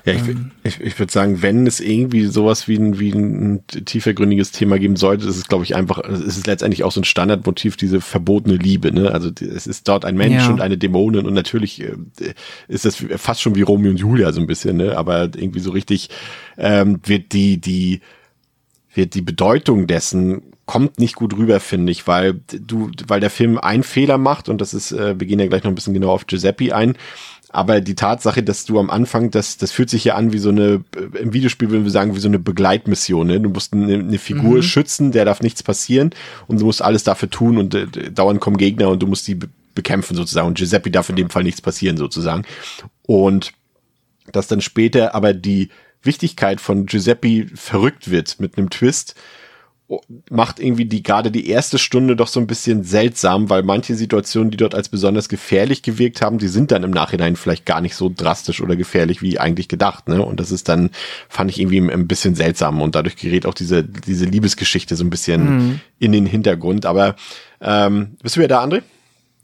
Ja, 0.05 0.13
ich, 0.15 0.23
ich, 0.63 0.81
ich 0.81 0.99
würde 0.99 1.13
sagen, 1.13 1.43
wenn 1.43 1.67
es 1.67 1.81
irgendwie 1.81 2.27
sowas 2.27 2.69
wie 2.69 2.77
ein, 2.77 2.99
wie 2.99 3.11
ein 3.13 3.61
tiefergründiges 3.67 4.53
Thema 4.53 4.79
geben 4.79 4.97
sollte, 4.97 5.27
ist 5.27 5.37
es, 5.37 5.49
glaube 5.49 5.65
ich, 5.65 5.75
einfach, 5.75 5.99
es 5.99 6.21
ist 6.37 6.47
letztendlich 6.47 6.85
auch 6.85 6.93
so 6.93 7.01
ein 7.01 7.05
Standardmotiv, 7.05 7.77
diese 7.77 8.01
verbotene 8.01 8.57
Liebe. 8.57 8.93
Ne? 8.93 9.11
Also 9.11 9.31
es 9.41 9.67
ist 9.67 9.89
dort 9.89 10.05
ein 10.05 10.17
Mensch 10.17 10.45
Ja. 10.45 10.51
und 10.51 10.61
eine 10.61 10.79
Dämonin 10.79 11.27
und 11.27 11.35
natürlich 11.35 11.76
äh, 11.81 11.97
ist 12.69 12.85
das 12.85 12.97
fast 13.17 13.41
schon 13.43 13.55
wie 13.55 13.63
Romeo 13.63 13.91
und 13.91 13.99
Julia 13.99 14.33
so 14.33 14.41
ein 14.41 14.47
bisschen, 14.47 14.77
ne? 14.77 14.97
aber 14.97 15.23
irgendwie 15.23 15.61
so 15.61 15.71
richtig 15.71 16.11
ähm, 16.59 17.01
wird 17.05 17.33
die, 17.33 17.61
die, 17.61 18.01
wird 18.95 19.15
die 19.15 19.23
Bedeutung 19.23 19.87
dessen 19.87 20.43
kommt 20.67 20.99
nicht 20.99 21.15
gut 21.15 21.37
rüber, 21.37 21.61
finde 21.61 21.93
ich, 21.93 22.07
weil 22.09 22.41
du, 22.51 22.91
weil 23.07 23.21
der 23.21 23.31
Film 23.31 23.57
einen 23.57 23.85
Fehler 23.85 24.19
macht 24.19 24.49
und 24.49 24.61
das 24.61 24.75
ist, 24.75 24.93
äh, 24.93 25.19
wir 25.19 25.27
gehen 25.27 25.39
ja 25.39 25.47
gleich 25.47 25.63
noch 25.63 25.71
ein 25.71 25.77
bisschen 25.77 25.95
genau 25.95 26.11
auf 26.11 26.27
Giuseppe 26.27 26.75
ein. 26.75 26.97
Aber 27.51 27.81
die 27.81 27.95
Tatsache, 27.95 28.43
dass 28.43 28.65
du 28.65 28.79
am 28.79 28.91
Anfang, 28.91 29.31
das, 29.31 29.57
das 29.57 29.71
fühlt 29.71 29.89
sich 29.89 30.05
ja 30.05 30.17
an 30.17 30.33
wie 30.33 30.39
so 30.39 30.51
eine, 30.51 30.85
äh, 30.97 31.19
im 31.21 31.33
Videospiel 31.33 31.71
würden 31.71 31.85
wir 31.85 31.91
sagen, 31.91 32.15
wie 32.15 32.21
so 32.21 32.29
eine 32.29 32.41
Begleitmission. 32.41 33.29
Ne? 33.29 33.41
Du 33.41 33.49
musst 33.49 33.73
eine, 33.73 33.95
eine 33.95 34.19
Figur 34.19 34.63
schützen, 34.63 35.13
der 35.13 35.25
darf 35.25 35.41
nichts 35.41 35.63
passieren 35.63 36.11
und 36.49 36.61
du 36.61 36.67
musst 36.67 36.83
alles 36.83 37.05
dafür 37.05 37.31
tun 37.31 37.59
und 37.59 37.75
äh, 37.75 37.87
dauernd 38.11 38.41
kommen 38.41 38.57
Gegner 38.57 38.89
und 38.89 39.03
du 39.03 39.07
musst 39.07 39.29
die 39.29 39.39
bekämpfen 39.77 40.17
sozusagen. 40.17 40.49
Und 40.49 40.59
Giuseppe 40.59 40.91
darf 40.91 41.09
in 41.09 41.17
dem 41.17 41.31
Fall 41.31 41.45
nichts 41.45 41.61
passieren 41.61 41.97
sozusagen. 41.97 42.45
Und 43.03 43.53
dass 44.33 44.49
dann 44.49 44.61
später 44.61 45.15
aber 45.15 45.33
die 45.33 45.69
Wichtigkeit 46.03 46.61
von 46.61 46.87
Giuseppe 46.87 47.47
verrückt 47.55 48.11
wird 48.11 48.41
mit 48.41 48.59
einem 48.59 48.71
Twist, 48.71 49.15
macht 50.31 50.59
irgendwie 50.59 50.87
die 50.87 51.05
gerade 51.05 51.31
die 51.31 51.49
erste 51.49 51.79
Stunde 51.79 52.17
doch 52.17 52.27
so 52.27 52.41
ein 52.41 52.49
bisschen 52.49 52.83
seltsam, 52.83 53.51
weil 53.51 53.63
manche 53.63 53.95
Situationen, 53.95 54.51
die 54.51 54.57
dort 54.57 54.75
als 54.75 54.89
besonders 54.89 55.29
gefährlich 55.29 55.83
gewirkt 55.83 56.23
haben, 56.23 56.39
die 56.39 56.49
sind 56.49 56.73
dann 56.73 56.83
im 56.83 56.91
Nachhinein 56.91 57.37
vielleicht 57.37 57.67
gar 57.67 57.81
nicht 57.81 57.95
so 57.95 58.11
drastisch 58.15 58.61
oder 58.61 58.75
gefährlich 58.75 59.23
wie 59.23 59.39
eigentlich 59.39 59.69
gedacht, 59.69 60.09
ne? 60.09 60.25
Und 60.25 60.41
das 60.41 60.51
ist 60.51 60.69
dann 60.69 60.91
fand 61.29 61.53
ich 61.53 61.61
irgendwie 61.61 61.79
ein 61.79 62.09
bisschen 62.09 62.35
seltsam 62.35 62.83
und 62.83 62.97
dadurch 62.97 63.15
gerät 63.15 63.47
auch 63.47 63.55
diese 63.55 63.85
diese 63.85 64.25
Liebesgeschichte 64.25 64.97
so 64.97 65.05
ein 65.05 65.11
bisschen 65.11 65.81
in 66.01 66.11
den 66.11 66.27
Hintergrund. 66.27 66.85
Aber 66.85 67.15
ähm, 67.61 68.17
bist 68.23 68.35
du 68.35 68.41
wieder 68.41 68.49
da, 68.49 68.65
André? 68.65 68.83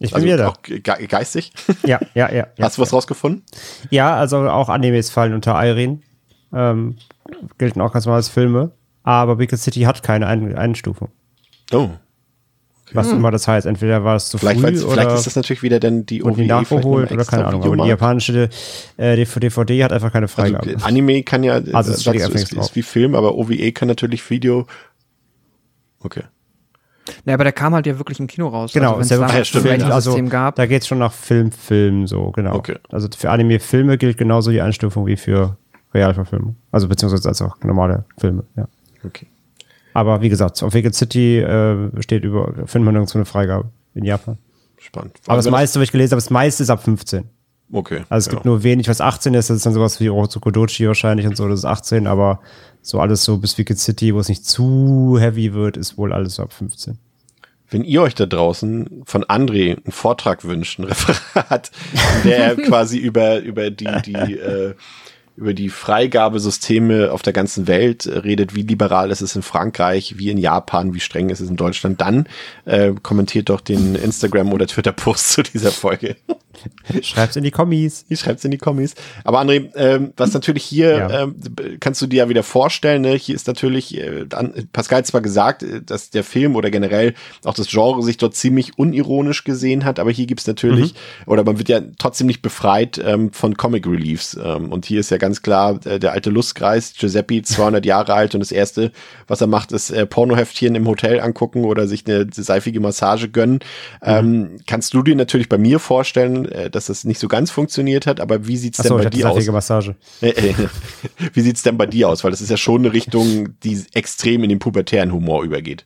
Ich 0.03 0.11
bin 0.11 0.14
Also 0.16 0.26
wieder 0.26 0.36
da. 0.36 0.48
auch 0.48 0.62
ge 0.62 0.80
geistig. 0.80 1.53
Ja, 1.86 2.00
ja, 2.14 2.30
ja. 2.32 2.46
ja. 2.57 2.64
Hast 2.64 2.78
du 2.78 2.82
was 2.82 2.92
rausgefunden? 2.92 3.42
Ja, 3.90 4.16
also 4.16 4.38
auch 4.48 4.68
Animes 4.68 5.11
fallen 5.11 5.34
unter 5.34 5.53
Irene. 5.64 6.00
Ähm, 6.53 6.96
gelten 7.59 7.80
auch 7.80 7.92
ganz 7.92 8.05
normal 8.05 8.18
als 8.18 8.28
Filme. 8.28 8.72
Aber 9.05 9.38
Wicked 9.38 9.59
City 9.59 9.80
hat 9.82 10.03
keine 10.03 10.26
Ein 10.26 10.55
Einstufung. 10.57 11.09
Oh. 11.72 11.90
Was 12.94 13.11
immer 13.11 13.30
das 13.30 13.48
heißt. 13.48 13.66
Entweder 13.66 14.05
war 14.05 14.16
es 14.16 14.28
zu 14.28 14.36
Vielleicht, 14.38 14.61
früh 14.61 14.82
oder 14.84 14.92
vielleicht 14.92 15.12
ist 15.12 15.26
das 15.26 15.36
natürlich 15.36 15.62
wieder 15.62 15.80
dann 15.80 16.05
die 16.05 16.22
und 16.22 16.36
die 16.36 16.42
OVE 16.42 16.48
noch 16.48 16.61
nachgeholt 16.61 17.11
oder 17.11 17.24
keine 17.24 17.46
Ahnung. 17.46 17.64
Aber 17.64 17.76
die 17.76 17.88
japanische 17.88 18.50
äh, 18.98 19.16
DVD 19.16 19.84
hat 19.84 19.92
einfach 19.92 20.12
keine 20.12 20.24
Also, 20.26 20.34
Freigabe. 20.34 20.76
Anime 20.82 21.22
kann 21.22 21.42
ja, 21.42 21.55
Also, 21.55 21.72
also 21.72 21.92
es 21.92 22.03
du, 22.05 22.11
einfach 22.11 22.34
ist, 22.34 22.55
drauf. 22.55 22.66
ist 22.66 22.76
wie 22.76 22.82
Film, 22.82 23.14
aber 23.14 23.34
OVE 23.36 23.72
kann 23.72 23.88
natürlich 23.88 24.28
Video. 24.28 24.66
Okay. 26.00 26.24
Ja, 27.24 27.34
aber 27.34 27.44
der 27.44 27.52
kam 27.52 27.74
halt 27.74 27.86
ja 27.86 27.98
wirklich 27.98 28.20
im 28.20 28.26
Kino 28.26 28.48
raus. 28.48 28.72
Genau, 28.72 28.96
also, 28.96 28.98
ja 28.98 29.02
es 29.02 29.10
ja, 29.10 29.16
damals 29.18 29.48
stimmt. 29.48 29.66
ein 29.66 29.82
also 29.82 30.22
gab. 30.24 30.56
da 30.56 30.66
geht's 30.66 30.86
schon 30.86 30.98
nach 30.98 31.12
Film, 31.12 31.52
Film, 31.52 32.06
so, 32.06 32.30
genau. 32.30 32.54
Okay. 32.56 32.76
Also 32.90 33.08
für 33.16 33.30
Anime-Filme 33.30 33.98
gilt 33.98 34.18
genauso 34.18 34.50
die 34.50 34.60
Einstufung 34.60 35.06
wie 35.06 35.16
für 35.16 35.56
Realverfilmung. 35.94 36.56
Also 36.70 36.88
beziehungsweise 36.88 37.28
als 37.28 37.42
auch 37.42 37.56
normale 37.62 38.04
Filme, 38.18 38.44
ja. 38.56 38.66
Okay. 39.04 39.26
Aber 39.94 40.22
wie 40.22 40.28
gesagt, 40.28 40.62
auf 40.62 40.74
Wicked 40.74 40.94
City 40.94 41.38
äh, 41.38 41.90
steht 42.02 42.24
über, 42.24 42.46
findet 42.66 42.84
man 42.84 42.94
nirgendwo 42.94 43.18
eine 43.18 43.24
Freigabe 43.24 43.70
in 43.94 44.04
Japan. 44.04 44.38
Spannend. 44.78 45.18
Aber 45.26 45.36
das 45.36 45.50
meiste, 45.50 45.78
was 45.78 45.84
ich 45.84 45.92
gelesen 45.92 46.12
habe, 46.12 46.22
das 46.22 46.30
meiste 46.30 46.62
ist 46.62 46.70
ab 46.70 46.82
15. 46.82 47.24
Okay. 47.72 48.02
Also 48.08 48.26
es 48.26 48.30
gibt 48.30 48.44
ja. 48.44 48.50
nur 48.50 48.62
wenig, 48.62 48.88
was 48.88 49.00
18 49.00 49.34
ist, 49.34 49.48
das 49.48 49.58
ist 49.58 49.66
dann 49.66 49.72
sowas 49.72 50.00
wie 50.00 50.10
Orozukodochi 50.10 50.86
wahrscheinlich 50.86 51.26
und 51.26 51.36
so, 51.36 51.48
das 51.48 51.60
ist 51.60 51.64
18, 51.64 52.06
aber 52.06 52.40
so 52.83 53.01
alles 53.01 53.24
so 53.24 53.39
bis 53.39 53.57
Wicked 53.57 53.78
City, 53.78 54.14
wo 54.14 54.18
es 54.18 54.28
nicht 54.28 54.45
zu 54.45 55.16
heavy 55.18 55.55
wird, 55.55 55.76
ist 55.76 55.97
wohl 55.97 56.12
alles 56.12 56.35
so 56.35 56.43
ab 56.43 56.53
15. 56.53 56.99
Wenn 57.70 57.85
ihr 57.85 58.03
euch 58.03 58.14
da 58.14 58.26
draußen 58.26 59.03
von 59.07 59.24
André 59.24 59.76
einen 59.76 59.93
Vortrag 59.93 60.45
wünscht, 60.45 60.78
ein 60.78 60.85
Referat, 60.85 61.70
der 62.24 62.39
er 62.39 62.57
quasi 62.57 62.99
über, 62.99 63.39
über 63.39 63.70
die, 63.70 63.89
die, 64.05 64.12
äh, 64.39 64.74
über 65.43 65.55
die 65.55 65.68
Freigabesysteme 65.68 67.11
auf 67.12 67.22
der 67.22 67.32
ganzen 67.32 67.66
Welt 67.66 68.07
äh, 68.07 68.18
redet, 68.18 68.55
wie 68.55 68.62
liberal 68.62 69.11
es 69.11 69.20
ist 69.22 69.36
in 69.36 69.43
Frankreich, 69.43 70.14
wie 70.18 70.30
in 70.30 70.38
Japan, 70.38 70.95
wie 70.95 71.01
streng 71.01 71.30
es 71.30 71.40
ist 71.40 71.51
in 71.51 71.57
Deutschland, 71.57 72.01
dann 72.01 72.26
äh, 72.64 72.93
kommentiert 73.03 73.49
doch 73.49 73.61
den 73.61 73.95
Instagram- 73.97 74.53
oder 74.53 74.66
Twitter-Post 74.66 75.28
zu 75.32 75.43
dieser 75.43 75.72
Folge. 75.72 76.16
Schreibt's 77.03 77.34
in 77.36 77.43
die 77.43 77.51
Kommis. 77.51 78.05
Ich 78.09 78.20
schreib's 78.20 78.45
in 78.45 78.51
die 78.51 78.59
Kommis. 78.59 78.95
Aber 79.24 79.40
André, 79.40 79.70
ähm, 79.74 80.12
was 80.16 80.32
natürlich 80.32 80.64
hier, 80.64 80.97
Ja. 80.97 81.22
ähm, 81.22 81.34
kannst 81.80 82.01
du 82.03 82.07
dir 82.07 82.18
ja 82.18 82.28
wieder 82.28 82.43
vorstellen, 82.43 83.03
ne? 83.03 83.14
hier 83.14 83.34
ist 83.34 83.47
natürlich, 83.49 83.99
äh, 83.99 84.26
Pascal 84.72 84.99
hat 84.99 85.07
zwar 85.07 85.22
gesagt, 85.22 85.62
äh, 85.62 85.82
dass 85.82 86.11
der 86.11 86.22
Film 86.22 86.55
oder 86.55 86.70
generell 86.70 87.14
auch 87.45 87.55
das 87.55 87.68
Genre 87.68 88.03
sich 88.03 88.16
dort 88.16 88.36
ziemlich 88.36 88.78
unironisch 88.78 89.45
gesehen 89.45 89.84
hat, 89.84 89.99
aber 89.99 90.11
hier 90.12 90.26
gibt's 90.26 90.47
natürlich, 90.47 90.95
oder 91.26 91.43
man 91.43 91.59
wird 91.59 91.68
ja 91.68 91.80
trotzdem 91.99 92.26
nicht 92.26 92.43
befreit 92.43 93.01
ähm, 93.05 93.32
von 93.32 93.57
Comic 93.57 93.86
Reliefs. 93.86 94.38
Ähm, 94.43 94.70
und 94.70 94.84
hier 94.84 95.01
ist 95.01 95.11
ja 95.11 95.16
ganz 95.16 95.32
klar 95.41 95.80
äh, 95.87 95.99
der 95.99 96.12
alte 96.12 96.28
Lustkreis, 96.28 96.93
Giuseppe, 96.99 97.41
200 97.41 97.87
Jahre 97.87 98.12
alt 98.12 98.35
und 98.35 98.41
das 98.41 98.53
Erste, 98.53 98.93
was 99.26 99.41
er 99.41 99.47
macht, 99.47 99.72
ist 99.72 99.91
äh, 99.91 100.05
Pornoheftchen 100.05 100.74
im 100.74 100.87
Hotel 100.87 101.20
angucken 101.20 101.64
oder 101.64 101.89
sich 101.89 102.07
eine 102.07 102.26
seifige 102.30 102.80
Massage 102.80 103.30
gönnen. 103.30 103.61
Ähm, 104.03 104.59
kannst 104.66 104.93
du 104.93 105.03
dir 105.03 105.16
natürlich 105.16 105.49
bei 105.49 105.59
mir 105.59 105.78
vorstellen, 105.78 106.45
äh, 106.47 106.68
dass 106.68 106.87
das 106.87 107.05
nicht 107.05 107.20
so 107.20 107.28
ganz 107.28 107.51
funktioniert 107.51 108.07
hat, 108.07 108.20
aber 108.20 108.47
wie 108.47 108.59
sieht's 108.59 108.80
Achso, 108.80 108.99
denn 108.99 109.07
ich 109.07 109.11
bei 109.12 109.16
dir 109.16 109.30
aus? 109.30 109.47
Massage. 109.47 109.95
Äh, 110.20 110.33
Wie 111.33 111.41
sieht's 111.41 111.62
denn 111.62 111.76
bei 111.76 111.87
dir 111.87 112.09
aus? 112.09 112.24
Weil 112.24 112.30
das 112.30 112.41
ist 112.41 112.51
ja 112.51 112.57
schon 112.57 112.83
eine 112.83 112.93
Richtung, 112.93 113.59
die 113.62 113.80
extrem 113.93 114.43
in 114.43 114.49
den 114.49 114.59
pubertären 114.59 115.12
Humor 115.12 115.45
übergeht. 115.45 115.85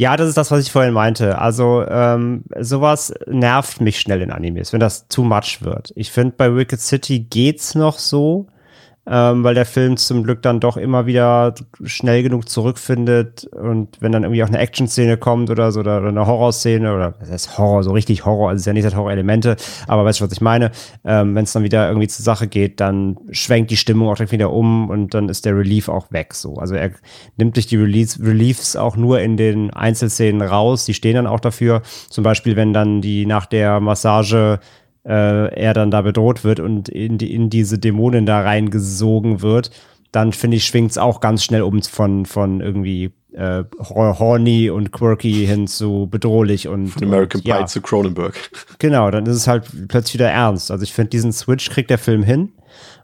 Ja, 0.00 0.16
das 0.16 0.30
ist 0.30 0.38
das, 0.38 0.50
was 0.50 0.64
ich 0.64 0.72
vorhin 0.72 0.94
meinte. 0.94 1.38
Also 1.38 1.84
ähm, 1.86 2.44
sowas 2.58 3.12
nervt 3.26 3.82
mich 3.82 4.00
schnell 4.00 4.22
in 4.22 4.30
Animes, 4.30 4.72
wenn 4.72 4.80
das 4.80 5.06
too 5.08 5.22
much 5.22 5.58
wird. 5.60 5.92
Ich 5.94 6.10
finde, 6.10 6.32
bei 6.38 6.56
Wicked 6.56 6.80
City 6.80 7.18
geht's 7.18 7.74
noch 7.74 7.98
so, 7.98 8.46
ähm, 9.10 9.42
weil 9.42 9.54
der 9.54 9.66
Film 9.66 9.96
zum 9.96 10.22
Glück 10.22 10.40
dann 10.42 10.60
doch 10.60 10.76
immer 10.76 11.06
wieder 11.06 11.54
schnell 11.84 12.22
genug 12.22 12.48
zurückfindet 12.48 13.44
und 13.52 13.96
wenn 14.00 14.12
dann 14.12 14.22
irgendwie 14.22 14.44
auch 14.44 14.48
eine 14.48 14.58
Action-Szene 14.58 15.16
kommt 15.16 15.50
oder 15.50 15.72
so 15.72 15.80
oder, 15.80 15.98
oder 15.98 16.08
eine 16.08 16.26
Horrorszene 16.26 16.94
oder 16.94 17.14
das 17.18 17.30
heißt 17.30 17.58
Horror, 17.58 17.82
so 17.82 17.92
richtig 17.92 18.24
Horror, 18.24 18.50
also 18.50 18.56
es 18.56 18.62
ist 18.62 18.66
ja 18.66 18.72
nicht 18.72 18.86
das 18.86 18.94
Horror-Elemente, 18.94 19.56
aber 19.88 20.04
weißt 20.04 20.20
du, 20.20 20.24
was 20.24 20.32
ich 20.32 20.40
meine? 20.40 20.70
Ähm, 21.04 21.34
wenn 21.34 21.44
es 21.44 21.52
dann 21.52 21.64
wieder 21.64 21.88
irgendwie 21.88 22.08
zur 22.08 22.24
Sache 22.24 22.46
geht, 22.46 22.80
dann 22.80 23.18
schwenkt 23.30 23.70
die 23.70 23.76
Stimmung 23.76 24.08
auch 24.08 24.14
direkt 24.14 24.32
wieder 24.32 24.52
um 24.52 24.88
und 24.88 25.12
dann 25.14 25.28
ist 25.28 25.44
der 25.44 25.56
Relief 25.56 25.88
auch 25.88 26.12
weg. 26.12 26.34
So, 26.34 26.54
also 26.56 26.74
er 26.74 26.92
nimmt 27.36 27.56
sich 27.56 27.66
die 27.66 27.76
Release, 27.76 28.22
Reliefs 28.22 28.76
auch 28.76 28.96
nur 28.96 29.20
in 29.20 29.36
den 29.36 29.70
Einzelszenen 29.70 30.42
raus. 30.42 30.84
Die 30.84 30.94
stehen 30.94 31.14
dann 31.14 31.26
auch 31.26 31.40
dafür. 31.40 31.82
Zum 32.08 32.24
Beispiel, 32.24 32.56
wenn 32.56 32.72
dann 32.72 33.00
die 33.00 33.26
nach 33.26 33.46
der 33.46 33.80
Massage 33.80 34.60
er 35.08 35.74
dann 35.74 35.90
da 35.90 36.02
bedroht 36.02 36.44
wird 36.44 36.60
und 36.60 36.88
in, 36.88 37.18
die, 37.18 37.32
in 37.34 37.50
diese 37.50 37.78
Dämonen 37.78 38.26
da 38.26 38.40
reingesogen 38.40 39.42
wird, 39.42 39.70
dann 40.12 40.32
finde 40.32 40.56
ich, 40.56 40.64
schwingt 40.64 40.90
es 40.90 40.98
auch 40.98 41.20
ganz 41.20 41.44
schnell 41.44 41.62
um 41.62 41.82
von, 41.82 42.26
von 42.26 42.60
irgendwie 42.60 43.12
äh, 43.34 43.64
hor- 43.78 44.18
horny 44.18 44.70
und 44.70 44.92
quirky 44.92 45.46
hin 45.46 45.66
zu 45.66 46.08
bedrohlich 46.10 46.68
und 46.68 47.02
American 47.02 47.40
und, 47.40 47.46
ja, 47.46 47.58
Pie 47.58 47.66
zu 47.66 47.80
Cronenberg. 47.80 48.34
Genau, 48.78 49.10
dann 49.10 49.26
ist 49.26 49.36
es 49.36 49.46
halt 49.46 49.64
plötzlich 49.88 50.14
wieder 50.14 50.30
ernst. 50.30 50.70
Also 50.70 50.82
ich 50.82 50.92
finde, 50.92 51.10
diesen 51.10 51.32
Switch 51.32 51.70
kriegt 51.70 51.90
der 51.90 51.98
Film 51.98 52.22
hin 52.22 52.52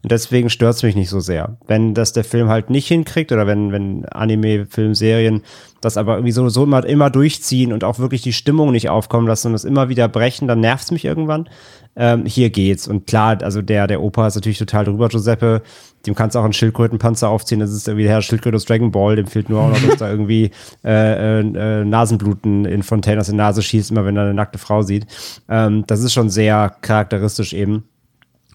und 0.02 0.12
deswegen 0.12 0.50
stört 0.50 0.74
es 0.74 0.82
mich 0.82 0.94
nicht 0.94 1.10
so 1.10 1.20
sehr. 1.20 1.56
Wenn 1.66 1.94
das 1.94 2.12
der 2.12 2.24
Film 2.24 2.48
halt 2.48 2.70
nicht 2.70 2.88
hinkriegt 2.88 3.32
oder 3.32 3.46
wenn, 3.46 3.72
wenn 3.72 4.04
Anime, 4.06 4.66
Film, 4.66 4.94
Serien 4.94 5.42
das 5.80 5.96
aber 5.96 6.14
irgendwie 6.14 6.32
so, 6.32 6.48
so 6.48 6.64
immer, 6.64 6.84
immer 6.84 7.10
durchziehen 7.10 7.72
und 7.72 7.84
auch 7.84 7.98
wirklich 7.98 8.22
die 8.22 8.32
Stimmung 8.32 8.72
nicht 8.72 8.88
aufkommen 8.88 9.28
lassen 9.28 9.48
und 9.48 9.52
das 9.52 9.64
immer 9.64 9.88
wieder 9.88 10.08
brechen, 10.08 10.48
dann 10.48 10.60
nervt 10.60 10.84
es 10.84 10.90
mich 10.90 11.04
irgendwann. 11.04 11.48
Ähm, 11.94 12.26
hier 12.26 12.50
geht's. 12.50 12.88
Und 12.88 13.06
klar, 13.06 13.38
also 13.42 13.62
der, 13.62 13.86
der 13.86 14.02
Opa 14.02 14.26
ist 14.26 14.34
natürlich 14.34 14.58
total 14.58 14.84
drüber, 14.84 15.08
Giuseppe. 15.08 15.62
Dem 16.06 16.14
kannst 16.14 16.34
du 16.34 16.38
auch 16.40 16.44
einen 16.44 16.52
Schildkrötenpanzer 16.52 17.28
aufziehen. 17.28 17.60
Das 17.60 17.70
ist 17.72 17.86
irgendwie 17.88 18.04
der 18.04 18.12
Herr 18.12 18.22
Schildkröte 18.22 18.56
aus 18.56 18.64
Dragon 18.64 18.90
Ball. 18.90 19.16
Dem 19.16 19.26
fehlt 19.26 19.48
nur 19.50 19.60
auch 19.60 19.70
noch, 19.70 19.82
dass 19.82 19.96
da 19.98 20.10
irgendwie 20.10 20.50
äh, 20.84 21.40
äh, 21.40 21.40
äh, 21.40 21.84
Nasenbluten 21.84 22.64
in 22.64 22.82
Fontaine 22.82 23.20
aus 23.20 23.26
der 23.26 23.34
Nase 23.34 23.62
schießt, 23.62 23.90
immer 23.90 24.04
wenn 24.04 24.16
er 24.16 24.22
eine 24.24 24.34
nackte 24.34 24.58
Frau 24.58 24.82
sieht. 24.82 25.06
Ähm, 25.48 25.84
das 25.86 26.00
ist 26.02 26.12
schon 26.12 26.30
sehr 26.30 26.76
charakteristisch 26.80 27.52
eben. 27.52 27.84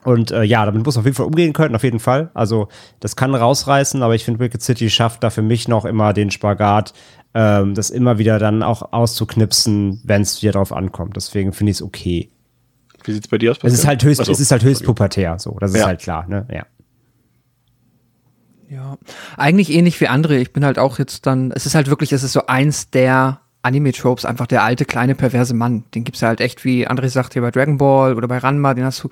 Und 0.04 0.32
äh, 0.32 0.42
ja, 0.44 0.66
damit 0.66 0.84
muss 0.84 0.96
man 0.96 1.02
auf 1.02 1.06
jeden 1.06 1.16
Fall 1.16 1.28
umgehen 1.28 1.54
können, 1.54 1.76
auf 1.76 1.84
jeden 1.84 2.00
Fall. 2.00 2.32
Also 2.34 2.70
das 3.00 3.16
kann 3.16 3.36
rausreißen, 3.36 4.02
aber 4.02 4.16
ich 4.16 4.26
finde, 4.26 4.40
Wicked 4.40 4.62
City 4.64 4.90
schafft 4.90 5.24
da 5.24 5.30
für 5.30 5.44
mich 5.44 5.68
noch 5.68 5.86
immer 5.86 6.14
den 6.14 6.32
Spagat, 6.32 6.94
ähm, 7.36 7.76
das 7.76 7.92
immer 7.92 8.18
wieder 8.18 8.40
dann 8.40 8.64
auch 8.64 8.94
auszuknipsen, 8.94 10.02
wenn 10.04 10.24
es 10.24 10.42
wieder 10.42 10.54
drauf 10.54 10.74
ankommt. 10.74 11.16
Deswegen 11.18 11.54
finde 11.54 11.70
ich 11.72 11.78
es 11.78 11.82
okay. 11.84 12.32
Wie 13.04 13.14
sieht's 13.14 13.28
bei 13.28 13.38
dir 13.38 13.52
aus? 13.52 13.58
Es 13.62 13.74
ist 13.74 13.86
halt 13.88 14.04
höchst, 14.04 14.22
Ach 14.22 14.26
so. 14.26 14.32
es 14.32 14.40
ist 14.40 14.52
halt 14.52 14.64
höchst 14.64 14.84
pubertär, 14.84 15.38
so. 15.40 15.58
Das 15.60 15.72
ist 15.72 15.78
Ja. 15.80 15.86
halt 15.86 16.00
klar, 16.02 16.28
ne? 16.28 16.48
Ja. 16.52 16.66
Ja, 18.72 18.98
eigentlich 19.36 19.70
ähnlich 19.70 20.00
wie 20.00 20.08
andere. 20.08 20.38
Ich 20.38 20.54
bin 20.54 20.64
halt 20.64 20.80
auch 20.80 20.98
jetzt 20.98 21.26
dann, 21.26 21.52
es 21.52 21.66
ist 21.66 21.76
halt 21.76 21.90
wirklich, 21.90 22.14
es 22.14 22.24
ist 22.24 22.32
so 22.32 22.48
eins 22.48 22.90
der 22.90 23.42
Anime-Tropes, 23.64 24.24
einfach 24.24 24.48
der 24.48 24.64
alte, 24.64 24.86
kleine, 24.86 25.14
perverse 25.14 25.54
Mann. 25.54 25.84
Den 25.94 26.06
gibt's 26.06 26.22
ja 26.22 26.30
halt 26.30 26.40
echt, 26.40 26.64
wie 26.64 26.88
André 26.88 27.10
sagt, 27.10 27.34
hier 27.34 27.42
bei 27.42 27.52
Dragon 27.52 27.78
Ball 27.78 28.16
oder 28.16 28.30
bei 28.30 28.38
Ranma, 28.38 28.74
den 28.74 28.86
hast 28.86 29.04
du 29.04 29.10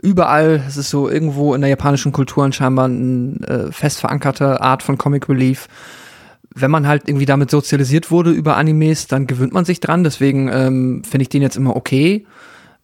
überall. 0.00 0.64
Es 0.66 0.78
ist 0.78 0.88
so 0.88 1.10
irgendwo 1.10 1.54
in 1.54 1.60
der 1.60 1.68
japanischen 1.68 2.12
Kultur 2.12 2.50
scheinbar 2.50 2.86
eine 2.86 3.40
äh, 3.46 3.72
fest 3.72 4.00
verankerte 4.00 4.62
Art 4.62 4.82
von 4.82 4.96
Comic 4.96 5.28
Relief. 5.28 5.68
Wenn 6.54 6.70
man 6.70 6.86
halt 6.86 7.06
irgendwie 7.06 7.26
damit 7.26 7.50
sozialisiert 7.50 8.10
wurde 8.10 8.30
über 8.30 8.56
Animes, 8.56 9.06
dann 9.06 9.26
gewöhnt 9.26 9.52
man 9.52 9.66
sich 9.66 9.80
dran. 9.80 10.02
Deswegen 10.02 10.48
ähm, 10.48 11.02
finde 11.04 11.24
ich 11.24 11.28
den 11.28 11.42
jetzt 11.42 11.56
immer 11.56 11.76
okay. 11.76 12.24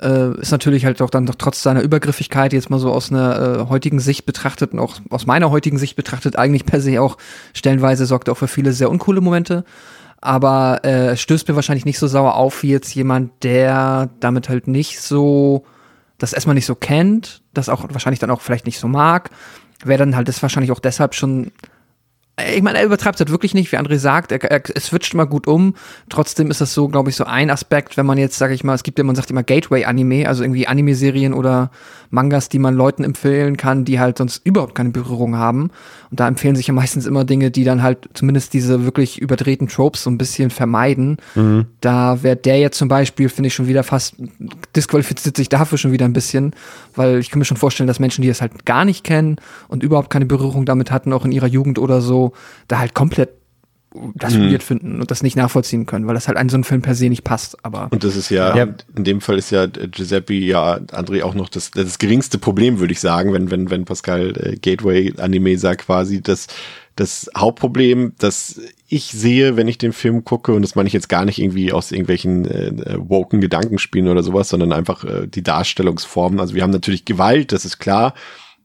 Äh, 0.01 0.41
ist 0.41 0.51
natürlich 0.51 0.87
halt 0.87 1.03
auch 1.03 1.11
dann 1.11 1.27
doch 1.27 1.35
trotz 1.35 1.63
seiner 1.63 1.83
Übergriffigkeit 1.83 2.55
jetzt 2.55 2.71
mal 2.71 2.79
so 2.79 2.91
aus 2.91 3.11
einer 3.11 3.61
äh, 3.67 3.69
heutigen 3.69 4.01
Sicht 4.01 4.25
betrachtet 4.25 4.73
und 4.73 4.79
auch 4.79 4.99
aus 5.11 5.27
meiner 5.27 5.51
heutigen 5.51 5.77
Sicht 5.77 5.95
betrachtet 5.95 6.37
eigentlich 6.37 6.65
per 6.65 6.81
se 6.81 7.03
auch 7.03 7.19
stellenweise 7.53 8.07
sorgt 8.07 8.31
auch 8.31 8.37
für 8.37 8.49
viele 8.49 8.73
sehr 8.73 8.91
uncoole 8.91 9.21
Momente. 9.21 9.65
Aber 10.23 10.85
äh, 10.85 11.17
stößt 11.17 11.49
mir 11.49 11.57
wahrscheinlich 11.57 11.85
nicht 11.85 11.99
so 11.99 12.07
sauer 12.07 12.35
auf 12.37 12.63
wie 12.63 12.71
jetzt 12.71 12.95
jemand, 12.95 13.43
der 13.43 14.11
damit 14.21 14.49
halt 14.49 14.69
nicht 14.69 15.01
so, 15.01 15.65
das 16.19 16.33
erstmal 16.33 16.55
nicht 16.55 16.67
so 16.67 16.75
kennt, 16.75 17.43
das 17.53 17.69
auch 17.69 17.85
wahrscheinlich 17.91 18.21
dann 18.21 18.31
auch 18.31 18.41
vielleicht 18.41 18.67
nicht 18.67 18.79
so 18.79 18.89
mag. 18.89 19.31
Wer 19.85 19.99
dann 19.99 20.17
halt 20.17 20.29
das 20.29 20.43
wahrscheinlich 20.43 20.73
auch 20.73 20.81
deshalb 20.81 21.15
schon 21.15 21.53
ich 22.55 22.63
meine, 22.63 22.79
er 22.79 22.85
übertreibt 22.85 23.19
halt 23.19 23.31
wirklich 23.31 23.55
nicht, 23.55 23.73
wie 23.73 23.77
André 23.77 23.99
sagt, 23.99 24.33
er, 24.33 24.43
er, 24.43 24.63
es 24.75 24.87
switcht 24.87 25.15
immer 25.15 25.27
gut 25.27 25.47
um. 25.47 25.75
Trotzdem 26.09 26.51
ist 26.51 26.61
das 26.61 26.75
so, 26.75 26.89
glaube 26.89 27.11
ich, 27.11 27.17
so 27.17 27.25
ein 27.25 27.51
Aspekt, 27.51 27.97
wenn 27.97 28.07
man 28.07 28.19
jetzt, 28.19 28.39
sage 28.39 28.55
ich 28.55 28.65
mal, 28.65 28.75
es 28.75 28.83
gibt 28.83 28.99
ja, 28.99 29.05
man 29.05 29.17
sagt 29.17 29.31
immer 29.31 29.43
Gateway-Anime, 29.43 30.29
also 30.29 30.43
irgendwie 30.43 30.67
Anime-Serien 30.67 31.35
oder 31.35 31.71
Mangas, 32.11 32.49
die 32.49 32.59
man 32.59 32.75
Leuten 32.75 33.05
empfehlen 33.05 33.57
kann, 33.57 33.85
die 33.85 34.01
halt 34.01 34.19
sonst 34.19 34.45
überhaupt 34.45 34.75
keine 34.75 34.91
Berührung 34.91 35.37
haben. 35.37 35.71
Und 36.11 36.21
da 36.21 36.29
empfehlen 36.29 36.57
sich 36.57 36.67
ja 36.67 36.75
meistens 36.81 37.07
immer 37.07 37.25
Dinge, 37.25 37.51
die 37.51 37.65
dann 37.65 37.83
halt 37.83 38.09
zumindest 38.15 38.53
diese 38.53 38.85
wirklich 38.85 39.21
überdrehten 39.21 39.69
Tropes 39.69 40.03
so 40.03 40.11
ein 40.11 40.19
bisschen 40.19 40.51
vermeiden. 40.51 41.19
Da 41.81 42.23
wäre 42.23 42.37
der 42.37 42.59
jetzt 42.59 42.79
zum 42.79 42.89
Beispiel, 42.89 43.29
finde 43.29 43.49
ich 43.49 43.55
schon 43.55 43.69
wieder 43.69 43.83
fast, 43.83 44.17
disqualifiziert 44.77 45.37
sich 45.37 45.49
dafür 45.49 45.79
schon 45.79 45.93
wieder 45.93 46.05
ein 46.05 46.13
bisschen, 46.13 46.53
weil 46.97 47.19
ich 47.19 47.31
kann 47.31 47.39
mir 47.39 47.45
schon 47.45 47.57
vorstellen, 47.57 47.87
dass 47.87 48.01
Menschen, 48.01 48.23
die 48.23 48.29
das 48.29 48.41
halt 48.41 48.67
gar 48.67 48.85
nicht 48.85 49.05
kennen 49.05 49.37
und 49.69 49.83
überhaupt 49.83 50.11
keine 50.11 50.27
Berührung 50.27 50.67
damit 50.67 50.91
hatten, 50.91 51.13
auch 51.13 51.25
in 51.25 51.33
ihrer 51.33 51.47
Jugend 51.47 51.79
oder 51.79 52.01
so, 52.01 52.33
da 52.69 52.79
halt 52.79 52.95
komplett 52.95 53.40
das 54.15 54.35
Mhm. 54.35 54.51
weird 54.53 54.63
finden 54.63 55.01
und 55.01 55.11
das 55.11 55.23
nicht 55.23 55.37
nachvollziehen 55.37 55.85
können, 55.87 56.07
weil 56.07 56.15
das 56.15 56.29
halt 56.29 56.39
an 56.39 56.49
so 56.49 56.57
einen 56.57 56.65
Film 56.65 56.81
per 56.83 56.95
se 56.95 57.09
nicht 57.09 57.25
passt. 57.25 57.57
Aber 57.65 57.89
Und 57.91 58.05
das 58.05 58.15
ist 58.17 58.31
ja, 58.31 58.57
Ja. 58.57 58.69
in 58.97 59.05
dem 59.05 59.21
Fall 59.21 59.39
ist 59.39 59.51
ja 59.51 59.67
Giuseppe, 59.67 60.35
ja, 60.35 60.77
André 60.93 61.23
auch 61.23 61.35
noch 61.35 61.49
das, 61.49 61.71
das 61.73 61.99
geringste 61.99 62.39
Problem, 62.39 62.79
würde 62.79 62.93
ich 62.93 63.01
sagen, 63.01 63.33
wenn, 63.33 63.51
wenn, 63.51 63.71
wenn 63.71 63.85
Pascal 63.85 64.33
äh, 64.37 64.57
Gateway 64.57 65.13
Anime 65.19 65.59
sagt 65.59 65.87
quasi, 65.87 66.23
dass 66.23 66.47
das 66.97 67.31
Hauptproblem, 67.37 68.13
das 68.19 68.61
ich 68.87 69.05
sehe, 69.07 69.57
wenn 69.57 69.69
ich 69.69 69.79
den 69.79 69.93
Film 69.93 70.23
gucke, 70.25 70.53
und 70.53 70.63
das 70.63 70.75
meine 70.75 70.87
ich 70.87 70.93
jetzt 70.93 71.09
gar 71.09 71.25
nicht 71.25 71.39
irgendwie 71.41 71.73
aus 71.73 71.93
irgendwelchen 71.93 72.45
äh, 72.45 72.67
äh, 72.69 72.97
woken 72.99 73.41
Gedankenspielen 73.41 74.09
oder 74.09 74.23
sowas, 74.23 74.51
sondern 74.51 74.73
einfach 74.73 75.05
äh, 75.05 75.27
die 75.27 75.43
Darstellungsformen. 75.43 76.39
Also 76.41 76.55
wir 76.55 76.63
haben 76.63 76.71
natürlich 76.71 77.05
Gewalt, 77.07 77.53
das 77.53 77.65
ist 77.65 77.79
klar. 77.79 78.15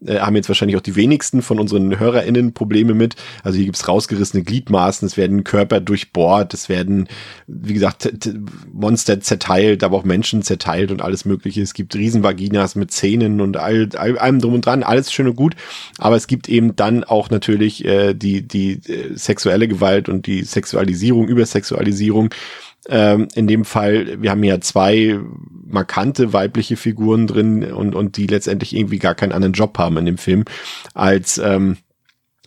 Äh, 0.07 0.19
haben 0.19 0.35
jetzt 0.35 0.49
wahrscheinlich 0.49 0.77
auch 0.77 0.81
die 0.81 0.95
wenigsten 0.95 1.41
von 1.41 1.59
unseren 1.59 1.99
HörerInnen 1.99 2.53
Probleme 2.53 2.93
mit. 2.93 3.15
Also 3.43 3.57
hier 3.57 3.65
gibt's 3.65 3.87
rausgerissene 3.87 4.43
Gliedmaßen, 4.43 5.05
es 5.05 5.17
werden 5.17 5.43
Körper 5.43 5.79
durchbohrt, 5.79 6.53
es 6.53 6.69
werden, 6.69 7.07
wie 7.47 7.73
gesagt, 7.73 8.11
Monster 8.71 9.19
zerteilt, 9.19 9.83
aber 9.83 9.97
auch 9.97 10.03
Menschen 10.03 10.41
zerteilt 10.41 10.91
und 10.91 11.01
alles 11.01 11.25
mögliche. 11.25 11.61
Es 11.61 11.73
gibt 11.73 11.95
Riesenvaginas 11.95 12.75
mit 12.75 12.91
Zähnen 12.91 13.41
und 13.41 13.57
all, 13.57 13.89
all, 13.95 14.17
allem 14.17 14.39
drum 14.39 14.53
und 14.53 14.65
dran, 14.65 14.83
alles 14.83 15.11
schön 15.11 15.27
und 15.27 15.35
gut. 15.35 15.55
Aber 15.97 16.15
es 16.15 16.27
gibt 16.27 16.49
eben 16.49 16.75
dann 16.75 17.03
auch 17.03 17.29
natürlich 17.29 17.85
äh, 17.85 18.13
die, 18.13 18.47
die 18.47 18.73
äh, 18.87 19.15
sexuelle 19.15 19.67
Gewalt 19.67 20.09
und 20.09 20.27
die 20.27 20.43
Sexualisierung, 20.43 21.27
Übersexualisierung. 21.27 22.29
Ähm, 22.87 23.27
in 23.35 23.47
dem 23.47 23.65
Fall, 23.65 24.21
wir 24.21 24.31
haben 24.31 24.43
ja 24.43 24.61
zwei 24.61 25.19
markante 25.65 26.33
weibliche 26.33 26.77
Figuren 26.77 27.27
drin 27.27 27.71
und, 27.73 27.95
und 27.95 28.17
die 28.17 28.27
letztendlich 28.27 28.75
irgendwie 28.75 28.99
gar 28.99 29.15
keinen 29.15 29.31
anderen 29.31 29.53
Job 29.53 29.77
haben 29.77 29.97
in 29.97 30.05
dem 30.05 30.17
Film, 30.17 30.45
als 30.93 31.37
ähm, 31.39 31.77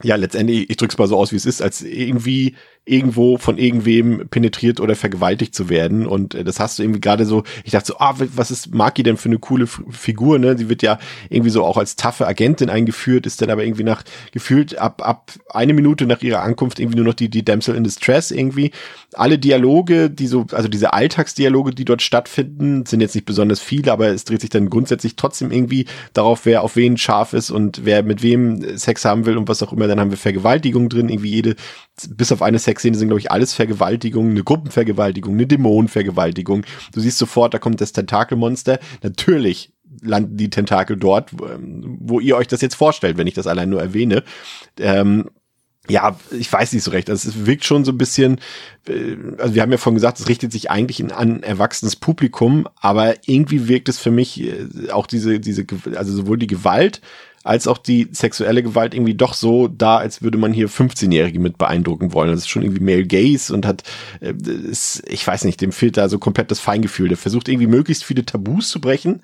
ja, 0.02 0.16
letztendlich, 0.16 0.70
ich 0.70 0.76
drück's 0.76 0.98
mal 0.98 1.08
so 1.08 1.16
aus, 1.16 1.32
wie 1.32 1.36
es 1.36 1.46
ist, 1.46 1.60
als 1.60 1.82
irgendwie 1.82 2.54
irgendwo 2.88 3.38
von 3.38 3.58
irgendwem 3.58 4.28
penetriert 4.28 4.80
oder 4.80 4.96
vergewaltigt 4.96 5.54
zu 5.54 5.68
werden. 5.68 6.06
Und 6.06 6.34
äh, 6.34 6.44
das 6.44 6.58
hast 6.60 6.78
du 6.78 6.82
irgendwie 6.82 7.00
gerade 7.00 7.26
so, 7.26 7.44
ich 7.64 7.72
dachte 7.72 7.88
so, 7.88 7.98
ah, 7.98 8.14
was 8.18 8.50
ist 8.50 8.74
Maki 8.74 9.02
denn 9.02 9.16
für 9.16 9.28
eine 9.28 9.38
coole 9.38 9.64
F 9.64 9.82
Figur, 9.90 10.38
ne? 10.38 10.56
Sie 10.56 10.68
wird 10.68 10.82
ja 10.82 10.98
irgendwie 11.28 11.50
so 11.50 11.64
auch 11.64 11.76
als 11.76 11.96
taffe 11.96 12.26
Agentin 12.26 12.70
eingeführt, 12.70 13.26
ist 13.26 13.42
dann 13.42 13.50
aber 13.50 13.64
irgendwie 13.64 13.84
nach, 13.84 14.02
gefühlt 14.32 14.78
ab, 14.78 15.06
ab 15.06 15.32
eine 15.50 15.74
Minute 15.74 16.06
nach 16.06 16.22
ihrer 16.22 16.42
Ankunft 16.42 16.80
irgendwie 16.80 16.96
nur 16.96 17.06
noch 17.06 17.14
die, 17.14 17.28
die 17.28 17.44
Damsel 17.44 17.74
in 17.74 17.84
Distress 17.84 18.30
irgendwie. 18.30 18.70
Alle 19.14 19.38
Dialoge, 19.38 20.10
die 20.10 20.26
so, 20.26 20.46
also 20.52 20.68
diese 20.68 20.92
Alltagsdialoge, 20.92 21.72
die 21.72 21.84
dort 21.84 22.02
stattfinden, 22.02 22.86
sind 22.86 23.00
jetzt 23.00 23.14
nicht 23.14 23.26
besonders 23.26 23.60
viele, 23.60 23.92
aber 23.92 24.08
es 24.08 24.24
dreht 24.24 24.40
sich 24.40 24.50
dann 24.50 24.70
grundsätzlich 24.70 25.16
trotzdem 25.16 25.50
irgendwie 25.50 25.86
darauf, 26.12 26.46
wer 26.46 26.62
auf 26.62 26.76
wen 26.76 26.96
scharf 26.96 27.32
ist 27.32 27.50
und 27.50 27.84
wer 27.84 28.02
mit 28.02 28.22
wem 28.22 28.78
Sex 28.78 29.04
haben 29.04 29.26
will 29.26 29.36
und 29.36 29.48
was 29.48 29.62
auch 29.62 29.72
immer. 29.72 29.86
Dann 29.86 30.00
haben 30.00 30.10
wir 30.10 30.18
Vergewaltigung 30.18 30.88
drin, 30.88 31.08
irgendwie 31.08 31.30
jede, 31.30 31.56
bis 32.08 32.32
auf 32.32 32.42
eine 32.42 32.58
Sexszene 32.78 32.96
sind, 32.96 33.08
glaube 33.08 33.20
ich, 33.20 33.30
alles 33.30 33.52
Vergewaltigungen, 33.54 34.32
eine 34.32 34.44
Gruppenvergewaltigung, 34.44 35.34
eine 35.34 35.46
Dämonenvergewaltigung. 35.46 36.64
Du 36.92 37.00
siehst 37.00 37.18
sofort, 37.18 37.54
da 37.54 37.58
kommt 37.58 37.80
das 37.80 37.92
Tentakelmonster. 37.92 38.78
Natürlich 39.02 39.72
landen 40.00 40.36
die 40.36 40.50
Tentakel 40.50 40.96
dort, 40.96 41.30
wo 41.32 42.20
ihr 42.20 42.36
euch 42.36 42.46
das 42.46 42.60
jetzt 42.60 42.76
vorstellt, 42.76 43.18
wenn 43.18 43.26
ich 43.26 43.34
das 43.34 43.46
allein 43.46 43.68
nur 43.68 43.80
erwähne. 43.80 44.22
Ähm, 44.78 45.30
ja, 45.88 46.18
ich 46.30 46.52
weiß 46.52 46.74
nicht 46.74 46.82
so 46.82 46.90
recht. 46.90 47.08
Also 47.08 47.30
es 47.30 47.46
wirkt 47.46 47.64
schon 47.64 47.84
so 47.84 47.92
ein 47.92 47.98
bisschen, 47.98 48.40
äh, 48.86 49.16
also 49.38 49.54
wir 49.54 49.62
haben 49.62 49.72
ja 49.72 49.78
vorhin 49.78 49.94
gesagt, 49.94 50.20
es 50.20 50.28
richtet 50.28 50.52
sich 50.52 50.70
eigentlich 50.70 51.00
in, 51.00 51.12
an 51.12 51.42
erwachsenes 51.42 51.96
Publikum, 51.96 52.68
aber 52.78 53.14
irgendwie 53.26 53.68
wirkt 53.68 53.88
es 53.88 53.98
für 53.98 54.10
mich 54.10 54.42
äh, 54.42 54.90
auch 54.90 55.06
diese, 55.06 55.40
diese, 55.40 55.64
also 55.94 56.12
sowohl 56.12 56.38
die 56.38 56.46
Gewalt 56.46 57.00
als 57.44 57.66
auch 57.66 57.78
die 57.78 58.08
sexuelle 58.12 58.62
Gewalt 58.62 58.94
irgendwie 58.94 59.14
doch 59.14 59.34
so 59.34 59.68
da, 59.68 59.98
als 59.98 60.22
würde 60.22 60.38
man 60.38 60.52
hier 60.52 60.68
15-Jährige 60.68 61.38
mit 61.38 61.58
beeindrucken 61.58 62.12
wollen. 62.12 62.30
Das 62.30 62.40
ist 62.40 62.48
schon 62.48 62.62
irgendwie 62.62 62.84
Male 62.84 63.06
Gaze 63.06 63.52
und 63.54 63.66
hat, 63.66 63.82
äh, 64.20 64.32
ist, 64.32 65.02
ich 65.08 65.26
weiß 65.26 65.44
nicht, 65.44 65.60
dem 65.60 65.72
fehlt 65.72 65.96
da 65.96 66.08
so 66.08 66.18
komplett 66.18 66.50
das 66.50 66.60
Feingefühl. 66.60 67.08
Der 67.08 67.16
versucht 67.16 67.48
irgendwie 67.48 67.66
möglichst 67.66 68.04
viele 68.04 68.24
Tabus 68.24 68.70
zu 68.70 68.80
brechen, 68.80 69.22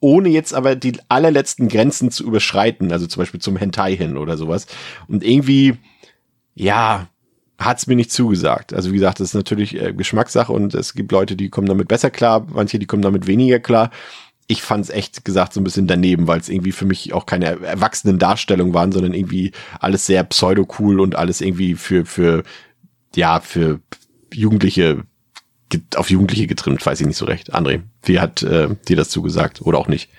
ohne 0.00 0.28
jetzt 0.28 0.54
aber 0.54 0.76
die 0.76 0.98
allerletzten 1.08 1.68
Grenzen 1.68 2.10
zu 2.10 2.24
überschreiten, 2.24 2.92
also 2.92 3.06
zum 3.06 3.22
Beispiel 3.22 3.40
zum 3.40 3.56
Hentai 3.56 3.96
hin 3.96 4.16
oder 4.16 4.36
sowas. 4.36 4.66
Und 5.08 5.24
irgendwie, 5.24 5.74
ja, 6.54 7.08
hat's 7.58 7.86
mir 7.86 7.96
nicht 7.96 8.12
zugesagt. 8.12 8.74
Also 8.74 8.90
wie 8.90 8.96
gesagt, 8.96 9.20
das 9.20 9.28
ist 9.28 9.34
natürlich 9.34 9.80
äh, 9.80 9.92
Geschmackssache 9.92 10.52
und 10.52 10.74
es 10.74 10.94
gibt 10.94 11.12
Leute, 11.12 11.36
die 11.36 11.48
kommen 11.48 11.68
damit 11.68 11.88
besser 11.88 12.10
klar, 12.10 12.46
manche, 12.52 12.78
die 12.78 12.86
kommen 12.86 13.02
damit 13.02 13.26
weniger 13.26 13.58
klar. 13.58 13.90
Ich 14.46 14.62
fand's 14.62 14.90
echt 14.90 15.24
gesagt 15.24 15.52
so 15.52 15.60
ein 15.60 15.64
bisschen 15.64 15.86
daneben, 15.86 16.28
weil 16.28 16.38
es 16.38 16.48
irgendwie 16.48 16.72
für 16.72 16.84
mich 16.84 17.12
auch 17.12 17.26
keine 17.26 17.46
erwachsenen 17.46 18.18
Darstellungen 18.18 18.74
waren, 18.74 18.92
sondern 18.92 19.12
irgendwie 19.12 19.52
alles 19.80 20.06
sehr 20.06 20.22
pseudo 20.24 20.66
cool 20.78 21.00
und 21.00 21.16
alles 21.16 21.40
irgendwie 21.40 21.74
für 21.74 22.04
für 22.04 22.44
ja 23.14 23.40
für 23.40 23.80
Jugendliche 24.32 25.02
auf 25.96 26.10
Jugendliche 26.10 26.46
getrimmt, 26.46 26.84
weiß 26.84 27.00
ich 27.00 27.06
nicht 27.06 27.16
so 27.16 27.24
recht. 27.24 27.54
André, 27.54 27.82
wie 28.02 28.20
hat 28.20 28.42
äh, 28.42 28.68
dir 28.88 28.96
das 28.96 29.10
zugesagt 29.10 29.62
oder 29.62 29.78
auch 29.78 29.88
nicht? 29.88 30.10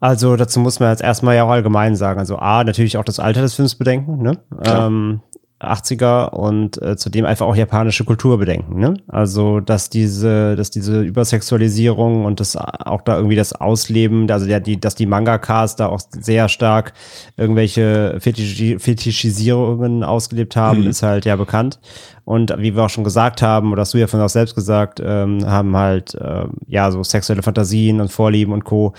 Also 0.00 0.36
dazu 0.36 0.60
muss 0.60 0.80
man 0.80 0.90
jetzt 0.90 1.02
erstmal 1.02 1.36
ja 1.36 1.44
auch 1.44 1.50
allgemein 1.50 1.96
sagen. 1.96 2.20
Also 2.20 2.38
A, 2.38 2.64
natürlich 2.64 2.96
auch 2.96 3.04
das 3.04 3.18
Alter 3.18 3.42
des 3.42 3.54
Films 3.54 3.74
bedenken, 3.74 4.22
ne? 4.22 4.38
Ähm, 4.64 5.20
80er 5.60 6.30
und 6.30 6.80
äh, 6.80 6.96
zudem 6.96 7.24
einfach 7.24 7.46
auch 7.46 7.56
japanische 7.56 8.04
Kultur 8.04 8.38
bedenken, 8.38 8.78
ne? 8.78 8.94
Also, 9.08 9.60
dass 9.60 9.90
diese, 9.90 10.54
dass 10.56 10.70
diese 10.70 11.02
Übersexualisierung 11.02 12.24
und 12.24 12.40
das 12.40 12.56
auch 12.56 13.02
da 13.02 13.16
irgendwie 13.16 13.36
das 13.36 13.52
Ausleben, 13.52 14.30
also 14.30 14.46
der, 14.46 14.60
die, 14.60 14.78
dass 14.78 14.94
die 14.94 15.06
Mangakas 15.06 15.76
da 15.76 15.86
auch 15.86 16.00
sehr 16.10 16.48
stark 16.48 16.92
irgendwelche 17.36 18.16
Fetischi 18.20 18.78
Fetischisierungen 18.78 20.04
ausgelebt 20.04 20.56
haben, 20.56 20.82
Mhm. 20.82 20.90
ist 20.90 21.02
halt 21.02 21.24
ja 21.24 21.36
bekannt. 21.36 21.80
Und 22.24 22.54
wie 22.58 22.76
wir 22.76 22.84
auch 22.84 22.90
schon 22.90 23.04
gesagt 23.04 23.40
haben, 23.40 23.72
oder 23.72 23.80
hast 23.80 23.94
du 23.94 23.98
ja 23.98 24.06
von 24.06 24.20
auch 24.20 24.28
selbst 24.28 24.54
gesagt, 24.54 25.00
ähm, 25.02 25.46
haben 25.46 25.74
halt 25.74 26.14
ähm, 26.20 26.58
ja 26.66 26.90
so 26.90 27.02
sexuelle 27.02 27.42
Fantasien 27.42 28.02
und 28.02 28.12
Vorlieben 28.12 28.52
und 28.52 28.64
Co. 28.64 28.92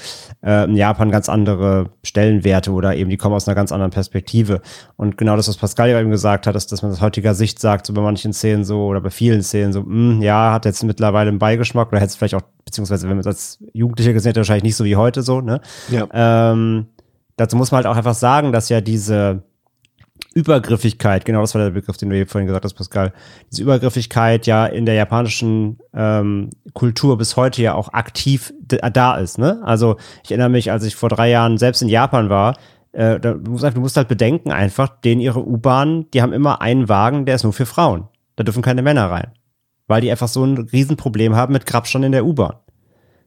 Äh, 0.43 0.63
in 0.65 0.75
Japan 0.75 1.11
ganz 1.11 1.29
andere 1.29 1.91
Stellenwerte 2.03 2.71
oder 2.71 2.95
eben 2.95 3.11
die 3.11 3.17
kommen 3.17 3.35
aus 3.35 3.47
einer 3.47 3.53
ganz 3.53 3.71
anderen 3.71 3.91
Perspektive. 3.91 4.61
Und 4.97 5.15
genau 5.15 5.35
das, 5.35 5.47
was 5.47 5.57
Pascal 5.57 5.91
ja 5.91 5.99
eben 5.99 6.09
gesagt 6.09 6.47
hat, 6.47 6.48
ist, 6.55 6.71
dass 6.71 6.81
man 6.81 6.91
aus 6.91 7.01
heutiger 7.01 7.33
Sicht 7.33 7.59
sagt, 7.59 7.85
so 7.85 7.93
bei 7.93 8.01
manchen 8.01 8.33
Szenen 8.33 8.63
so 8.63 8.85
oder 8.85 9.01
bei 9.01 9.09
vielen 9.09 9.43
Szenen 9.43 9.73
so, 9.73 9.81
mh, 9.81 10.23
ja, 10.23 10.53
hat 10.53 10.65
jetzt 10.65 10.83
mittlerweile 10.83 11.29
einen 11.29 11.39
Beigeschmack 11.39 11.89
oder 11.89 11.97
hätte 11.97 12.09
es 12.09 12.15
vielleicht 12.15 12.35
auch, 12.35 12.43
beziehungsweise 12.65 13.07
wenn 13.07 13.15
man 13.15 13.21
es 13.21 13.27
als 13.27 13.59
Jugendlicher 13.73 14.13
gesehen 14.13 14.29
hätte, 14.29 14.39
wahrscheinlich 14.39 14.63
nicht 14.63 14.75
so 14.75 14.85
wie 14.85 14.95
heute 14.95 15.21
so, 15.21 15.41
ne? 15.41 15.61
Ja. 15.89 16.07
Ähm, 16.13 16.87
dazu 17.37 17.55
muss 17.55 17.71
man 17.71 17.77
halt 17.77 17.87
auch 17.87 17.97
einfach 17.97 18.15
sagen, 18.15 18.51
dass 18.51 18.69
ja 18.69 18.81
diese 18.81 19.43
Übergriffigkeit, 20.33 21.25
genau 21.25 21.41
das 21.41 21.55
war 21.55 21.63
der 21.63 21.71
Begriff, 21.71 21.97
den 21.97 22.09
du 22.09 22.17
eben 22.17 22.29
vorhin 22.29 22.47
gesagt 22.47 22.65
hast, 22.65 22.73
Pascal, 22.73 23.13
diese 23.51 23.63
Übergriffigkeit 23.63 24.45
ja 24.45 24.65
in 24.65 24.85
der 24.85 24.95
japanischen 24.95 25.79
ähm, 25.93 26.51
Kultur 26.73 27.17
bis 27.17 27.35
heute 27.35 27.61
ja 27.61 27.73
auch 27.73 27.93
aktiv 27.93 28.53
da 28.67 29.15
ist. 29.17 29.39
Ne? 29.39 29.59
Also 29.63 29.97
ich 30.23 30.31
erinnere 30.31 30.49
mich, 30.49 30.71
als 30.71 30.83
ich 30.83 30.95
vor 30.95 31.09
drei 31.09 31.29
Jahren 31.29 31.57
selbst 31.57 31.81
in 31.81 31.89
Japan 31.89 32.29
war, 32.29 32.55
äh, 32.91 33.19
da, 33.19 33.33
du, 33.33 33.51
musst, 33.51 33.63
du 33.63 33.79
musst 33.79 33.97
halt 33.97 34.07
bedenken 34.07 34.51
einfach, 34.51 34.89
denen 35.01 35.21
ihre 35.21 35.45
U-Bahn, 35.45 36.05
die 36.13 36.21
haben 36.21 36.33
immer 36.33 36.61
einen 36.61 36.89
Wagen, 36.89 37.25
der 37.25 37.35
ist 37.35 37.43
nur 37.43 37.53
für 37.53 37.65
Frauen. 37.65 38.07
Da 38.35 38.43
dürfen 38.43 38.63
keine 38.63 38.81
Männer 38.81 39.09
rein. 39.11 39.33
Weil 39.87 40.01
die 40.01 40.11
einfach 40.11 40.27
so 40.27 40.43
ein 40.43 40.57
Riesenproblem 40.57 41.35
haben 41.35 41.53
mit 41.53 41.65
Grabschon 41.65 42.03
in 42.03 42.11
der 42.11 42.25
U-Bahn. 42.25 42.55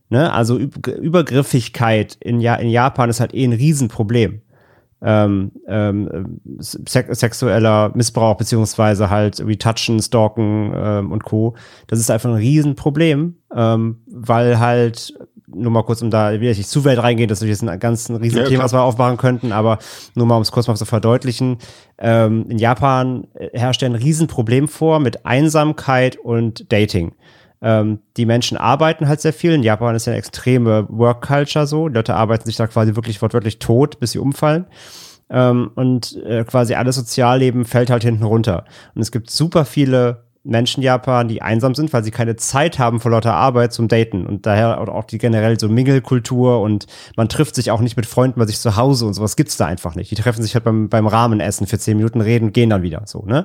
Ne? 0.09 0.33
Also 0.33 0.59
Übergriffigkeit 0.59 2.17
in, 2.21 2.41
ja 2.41 2.55
in 2.55 2.69
Japan 2.69 3.11
ist 3.11 3.21
halt 3.21 3.35
eh 3.35 3.45
ein 3.45 3.53
Riesenproblem 3.53 4.43
ähm, 5.03 5.51
ähm, 5.67 6.41
sex 6.61 7.19
sexueller 7.19 7.91
Missbrauch 7.95 8.37
beziehungsweise 8.37 9.11
halt 9.11 9.41
irgendwie 9.41 9.59
Touchen, 9.59 10.01
Stalken 10.01 10.73
ähm, 10.75 11.13
und 11.13 11.25
Co. 11.25 11.57
Das 11.89 11.99
ist 11.99 12.11
einfach 12.11 12.31
ein 12.31 12.37
Riesenproblem, 12.37 13.37
ähm, 13.55 14.03
weil 14.07 14.61
halt 14.61 15.15
nur 15.55 15.71
mal 15.71 15.83
kurz, 15.83 16.03
um 16.03 16.11
da 16.11 16.33
ich 16.33 16.41
nicht 16.41 16.69
zu 16.69 16.85
weit 16.85 16.99
reingehen, 16.99 17.29
das 17.29 17.43
ist 17.43 17.49
jetzt 17.49 17.69
ein 17.69 17.79
ganz 17.81 18.09
ein 18.09 18.17
Riesenthema, 18.17 18.59
Ja, 18.59 18.65
was 18.65 18.73
wir 18.73 18.83
aufmachen 18.83 19.17
könnten, 19.17 19.53
aber 19.53 19.79
nur 20.15 20.27
mal, 20.27 20.37
um 20.37 20.43
es 20.43 20.53
kurz 20.53 20.69
mal 20.69 20.77
zu 20.77 20.85
verdeutlichen. 20.85 21.59
Ähm, 21.99 22.47
in 22.49 22.59
Japan 22.59 23.27
herrscht 23.53 23.83
ja 23.83 23.89
ein 23.89 23.95
Riesenproblem 23.95 24.69
vor 24.69 25.01
mit 25.01 25.27
Einsamkeit 25.27 26.17
und 26.17 26.73
Dating. 26.73 27.13
Ähm, 27.63 28.01
die 28.17 28.27
Menschen 28.27 28.57
arbeiten 28.57 29.07
halt 29.07 29.21
sehr 29.21 29.33
viel. 29.33 29.53
In 29.53 29.63
Japan 29.63 29.95
ist 29.95 30.07
ja 30.07 30.13
eine 30.13 30.19
extreme 30.19 30.87
Work 30.89 31.27
Culture 31.27 31.67
so. 31.67 31.89
Die 31.89 31.95
Leute 31.95 32.15
arbeiten 32.17 32.45
sich 32.45 32.57
da 32.57 32.67
quasi 32.67 32.97
wirklich 32.97 33.23
wortwörtlich 33.23 33.61
tot, 33.61 34.01
bis 34.01 34.13
sie 34.13 34.19
umfallen. 34.19 34.67
Ähm, 35.31 35.71
und 35.77 36.21
äh, 36.25 36.45
quasi 36.45 36.75
alles 36.75 36.97
Sozialleben 36.97 37.65
fällt 37.65 37.91
halt 37.91 38.03
hinten 38.03 38.25
runter. 38.25 38.65
Und 38.95 39.03
es 39.03 39.13
gibt 39.13 39.31
super 39.31 39.65
viele 39.65 40.25
Menschen 40.45 40.81
in 40.81 40.85
Japan, 40.85 41.29
die 41.29 41.41
einsam 41.41 41.75
sind, 41.75 41.93
weil 41.93 42.03
sie 42.03 42.11
keine 42.11 42.35
Zeit 42.37 42.79
haben 42.79 42.99
vor 43.01 43.13
lauter 43.13 43.35
Arbeit 43.35 43.73
zum 43.73 43.87
Daten. 43.87 44.27
Und 44.27 44.45
daher 44.45 44.81
auch 44.81 45.05
die 45.05 45.19
generell 45.19 45.59
so 45.59 45.69
Mingelkultur 45.69 46.61
und 46.61 46.87
man 47.17 47.29
trifft 47.29 47.55
sich 47.55 47.71
auch 47.71 47.81
nicht 47.81 47.97
mit 47.97 48.07
Freunden 48.07 48.41
bei 48.41 48.47
sich 48.47 48.59
zu 48.59 48.77
Hause 48.77 49.07
und 49.07 49.15
sowas 49.15 49.37
gibt's 49.37 49.57
da 49.57 49.67
einfach 49.67 49.95
nicht. 49.95 50.11
Die 50.11 50.17
treffen 50.17 50.43
sich 50.43 50.55
halt 50.55 50.65
beim, 50.65 50.89
beim 50.89 51.07
Rahmenessen 51.07 51.67
für 51.67 51.79
zehn 51.79 51.97
Minuten 51.97 52.21
reden, 52.21 52.53
gehen 52.53 52.71
dann 52.71 52.83
wieder 52.83 53.03
so, 53.07 53.25
ne? 53.25 53.45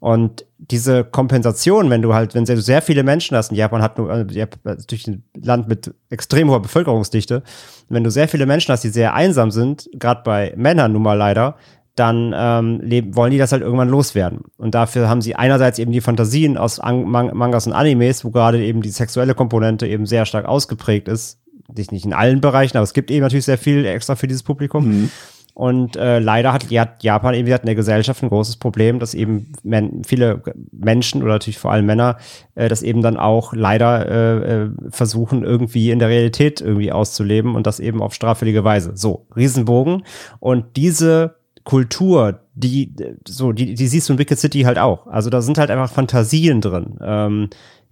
Und 0.00 0.44
diese 0.58 1.04
Kompensation, 1.04 1.88
wenn 1.88 2.02
du 2.02 2.12
halt, 2.12 2.34
wenn 2.34 2.44
du 2.44 2.60
sehr 2.60 2.82
viele 2.82 3.02
Menschen 3.02 3.36
hast, 3.36 3.50
in 3.50 3.56
Japan 3.56 3.80
hat 3.80 3.96
nur, 3.96 4.10
äh, 4.10 4.46
durch 4.86 5.06
ein 5.06 5.24
Land 5.34 5.68
mit 5.68 5.94
extrem 6.10 6.50
hoher 6.50 6.60
Bevölkerungsdichte, 6.60 7.42
wenn 7.88 8.04
du 8.04 8.10
sehr 8.10 8.28
viele 8.28 8.44
Menschen 8.44 8.72
hast, 8.72 8.84
die 8.84 8.90
sehr 8.90 9.14
einsam 9.14 9.50
sind, 9.50 9.88
gerade 9.94 10.22
bei 10.22 10.52
Männern 10.56 10.92
nun 10.92 11.02
mal 11.02 11.16
leider, 11.16 11.56
dann 11.94 12.34
ähm, 12.36 12.80
leben, 12.80 13.14
wollen 13.14 13.30
die 13.30 13.38
das 13.38 13.52
halt 13.52 13.62
irgendwann 13.62 13.88
loswerden. 13.88 14.40
Und 14.56 14.74
dafür 14.74 15.08
haben 15.08 15.22
sie 15.22 15.36
einerseits 15.36 15.78
eben 15.78 15.92
die 15.92 16.00
Fantasien 16.00 16.56
aus 16.56 16.80
An 16.80 17.04
Man 17.04 17.36
Mangas 17.36 17.66
und 17.66 17.72
Animes, 17.72 18.24
wo 18.24 18.30
gerade 18.30 18.64
eben 18.64 18.82
die 18.82 18.90
sexuelle 18.90 19.34
Komponente 19.34 19.86
eben 19.86 20.06
sehr 20.06 20.26
stark 20.26 20.46
ausgeprägt 20.46 21.08
ist. 21.08 21.40
Nicht, 21.74 21.92
nicht 21.92 22.04
in 22.04 22.12
allen 22.12 22.40
Bereichen, 22.40 22.76
aber 22.76 22.84
es 22.84 22.94
gibt 22.94 23.10
eben 23.10 23.22
natürlich 23.22 23.44
sehr 23.44 23.58
viel 23.58 23.86
extra 23.86 24.16
für 24.16 24.26
dieses 24.26 24.42
Publikum. 24.42 24.86
Mhm. 24.86 25.10
Und 25.54 25.94
äh, 25.94 26.18
leider 26.18 26.52
hat 26.52 26.68
Japan 26.70 27.34
eben 27.34 27.46
in 27.46 27.58
der 27.64 27.74
Gesellschaft 27.76 28.24
ein 28.24 28.28
großes 28.28 28.56
Problem, 28.56 28.98
dass 28.98 29.14
eben 29.14 29.52
men 29.62 30.02
viele 30.04 30.42
Menschen 30.72 31.22
oder 31.22 31.34
natürlich 31.34 31.58
vor 31.58 31.70
allem 31.70 31.86
Männer 31.86 32.18
äh, 32.56 32.68
das 32.68 32.82
eben 32.82 33.02
dann 33.02 33.16
auch 33.16 33.54
leider 33.54 34.08
äh, 34.08 34.64
äh, 34.64 34.70
versuchen, 34.90 35.44
irgendwie 35.44 35.92
in 35.92 36.00
der 36.00 36.08
Realität 36.08 36.60
irgendwie 36.60 36.90
auszuleben 36.90 37.54
und 37.54 37.68
das 37.68 37.78
eben 37.78 38.02
auf 38.02 38.14
straffällige 38.14 38.64
Weise. 38.64 38.96
So, 38.96 39.28
Riesenbogen. 39.36 40.02
Und 40.40 40.76
diese 40.76 41.36
Kultur, 41.64 42.40
die 42.54 42.94
so, 43.26 43.52
die, 43.52 43.74
die 43.74 43.86
siehst 43.86 44.08
du 44.08 44.12
in 44.12 44.18
Wicked 44.18 44.38
City 44.38 44.62
halt 44.62 44.78
auch. 44.78 45.06
Also 45.06 45.30
da 45.30 45.42
sind 45.42 45.58
halt 45.58 45.70
einfach 45.70 45.90
Fantasien 45.90 46.60
drin, 46.60 46.98
ähm, 47.02 47.50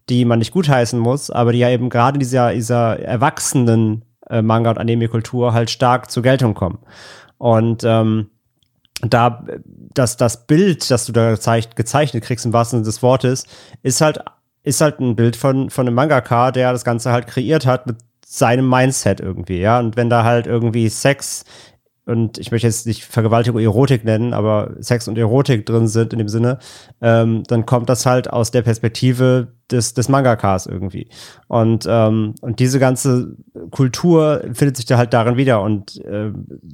die 0.09 0.25
man 0.25 0.39
nicht 0.39 0.53
gutheißen 0.53 0.99
muss, 0.99 1.31
aber 1.31 1.53
die 1.53 1.59
ja 1.59 1.71
eben 1.71 1.89
gerade 1.89 2.17
in 2.17 2.21
dieser, 2.21 2.53
dieser 2.53 2.99
erwachsenen 3.01 4.05
äh, 4.29 4.43
Manga- 4.43 4.71
und 4.71 4.79
Anime-Kultur 4.79 5.55
halt 5.55 5.71
stark 5.71 6.11
zur 6.11 6.23
Geltung 6.23 6.55
kommen. 6.55 6.79
Und 7.39 7.83
ähm, 7.85 8.29
da 9.03 9.45
das, 9.95 10.17
das 10.17 10.47
Bild, 10.47 10.91
das 10.91 11.07
du 11.07 11.13
da 11.13 11.31
gezeigt, 11.31 11.77
gezeichnet 11.77 12.25
kriegst, 12.25 12.47
im 12.47 12.53
wahrsten 12.53 12.79
Sinne 12.79 12.87
des 12.87 13.03
Wortes, 13.03 13.47
ist 13.83 14.01
halt, 14.01 14.21
ist 14.63 14.81
halt 14.81 15.01
ein 15.01 15.17
Bild 15.17 15.37
von, 15.37 15.71
von 15.71 15.87
einem 15.87 15.97
Mangaka, 15.97 16.53
der 16.53 16.73
das 16.73 16.85
Ganze 16.85 17.11
halt 17.11 17.27
kreiert 17.27 17.67
hat 17.67 17.87
mit 17.87 17.97
seinem 18.25 18.69
Mindset 18.69 19.21
irgendwie, 19.21 19.59
ja. 19.61 19.79
Und 19.79 19.97
wenn 19.97 20.09
da 20.09 20.25
halt 20.25 20.47
irgendwie 20.47 20.89
Sex 20.89 21.45
und 22.05 22.39
ich 22.39 22.51
möchte 22.51 22.67
jetzt 22.67 22.87
nicht 22.87 23.05
Vergewaltigung 23.05 23.61
Erotik 23.61 24.05
nennen, 24.05 24.35
aber 24.35 24.75
Sex 24.81 25.07
und 25.07 25.17
Erotik 25.17 25.67
drin 25.67 25.87
sind 25.87 26.13
in 26.13 26.19
dem 26.19 26.29
Sinne, 26.29 26.59
ähm, 27.01 27.45
dann 27.47 27.65
kommt 27.65 27.89
das 27.89 28.07
halt 28.07 28.29
aus 28.31 28.51
der 28.51 28.63
Perspektive 28.63 29.53
des, 29.71 29.95
des 29.95 30.09
Mangakas 30.09 30.67
irgendwie. 30.67 31.09
Und, 31.47 31.87
ähm, 31.89 32.35
und 32.41 32.59
diese 32.59 32.81
ganze 32.81 33.37
Kultur 33.71 34.43
findet 34.53 34.77
sich 34.77 34.87
da 34.87 34.99
halt 34.99 35.13
darin 35.13 35.37
wieder. 35.37 35.63
Und 35.63 36.05
äh, 36.05 36.33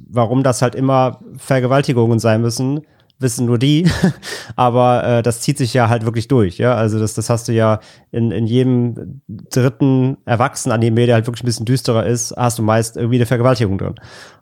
warum 0.09 0.41
das 0.41 0.63
halt 0.63 0.73
immer 0.73 1.19
Vergewaltigungen 1.37 2.17
sein 2.17 2.41
müssen, 2.41 2.81
wissen 3.19 3.45
nur 3.45 3.57
die. 3.59 3.87
Aber 4.55 5.03
äh, 5.03 5.21
das 5.21 5.41
zieht 5.41 5.57
sich 5.57 5.73
ja 5.73 5.89
halt 5.89 6.05
wirklich 6.05 6.27
durch, 6.27 6.57
ja. 6.57 6.73
Also 6.75 6.99
das, 6.99 7.13
das 7.13 7.29
hast 7.29 7.47
du 7.47 7.51
ja 7.53 7.79
in, 8.11 8.31
in 8.31 8.47
jedem 8.47 9.21
dritten 9.27 10.17
Erwachsenen-Anime, 10.25 11.05
der 11.05 11.15
halt 11.15 11.27
wirklich 11.27 11.43
ein 11.43 11.45
bisschen 11.45 11.65
düsterer 11.65 12.05
ist, 12.05 12.33
hast 12.37 12.57
du 12.59 12.63
meist 12.63 12.97
irgendwie 12.97 13.17
eine 13.17 13.25
Vergewaltigung 13.25 13.77
drin. 13.77 13.95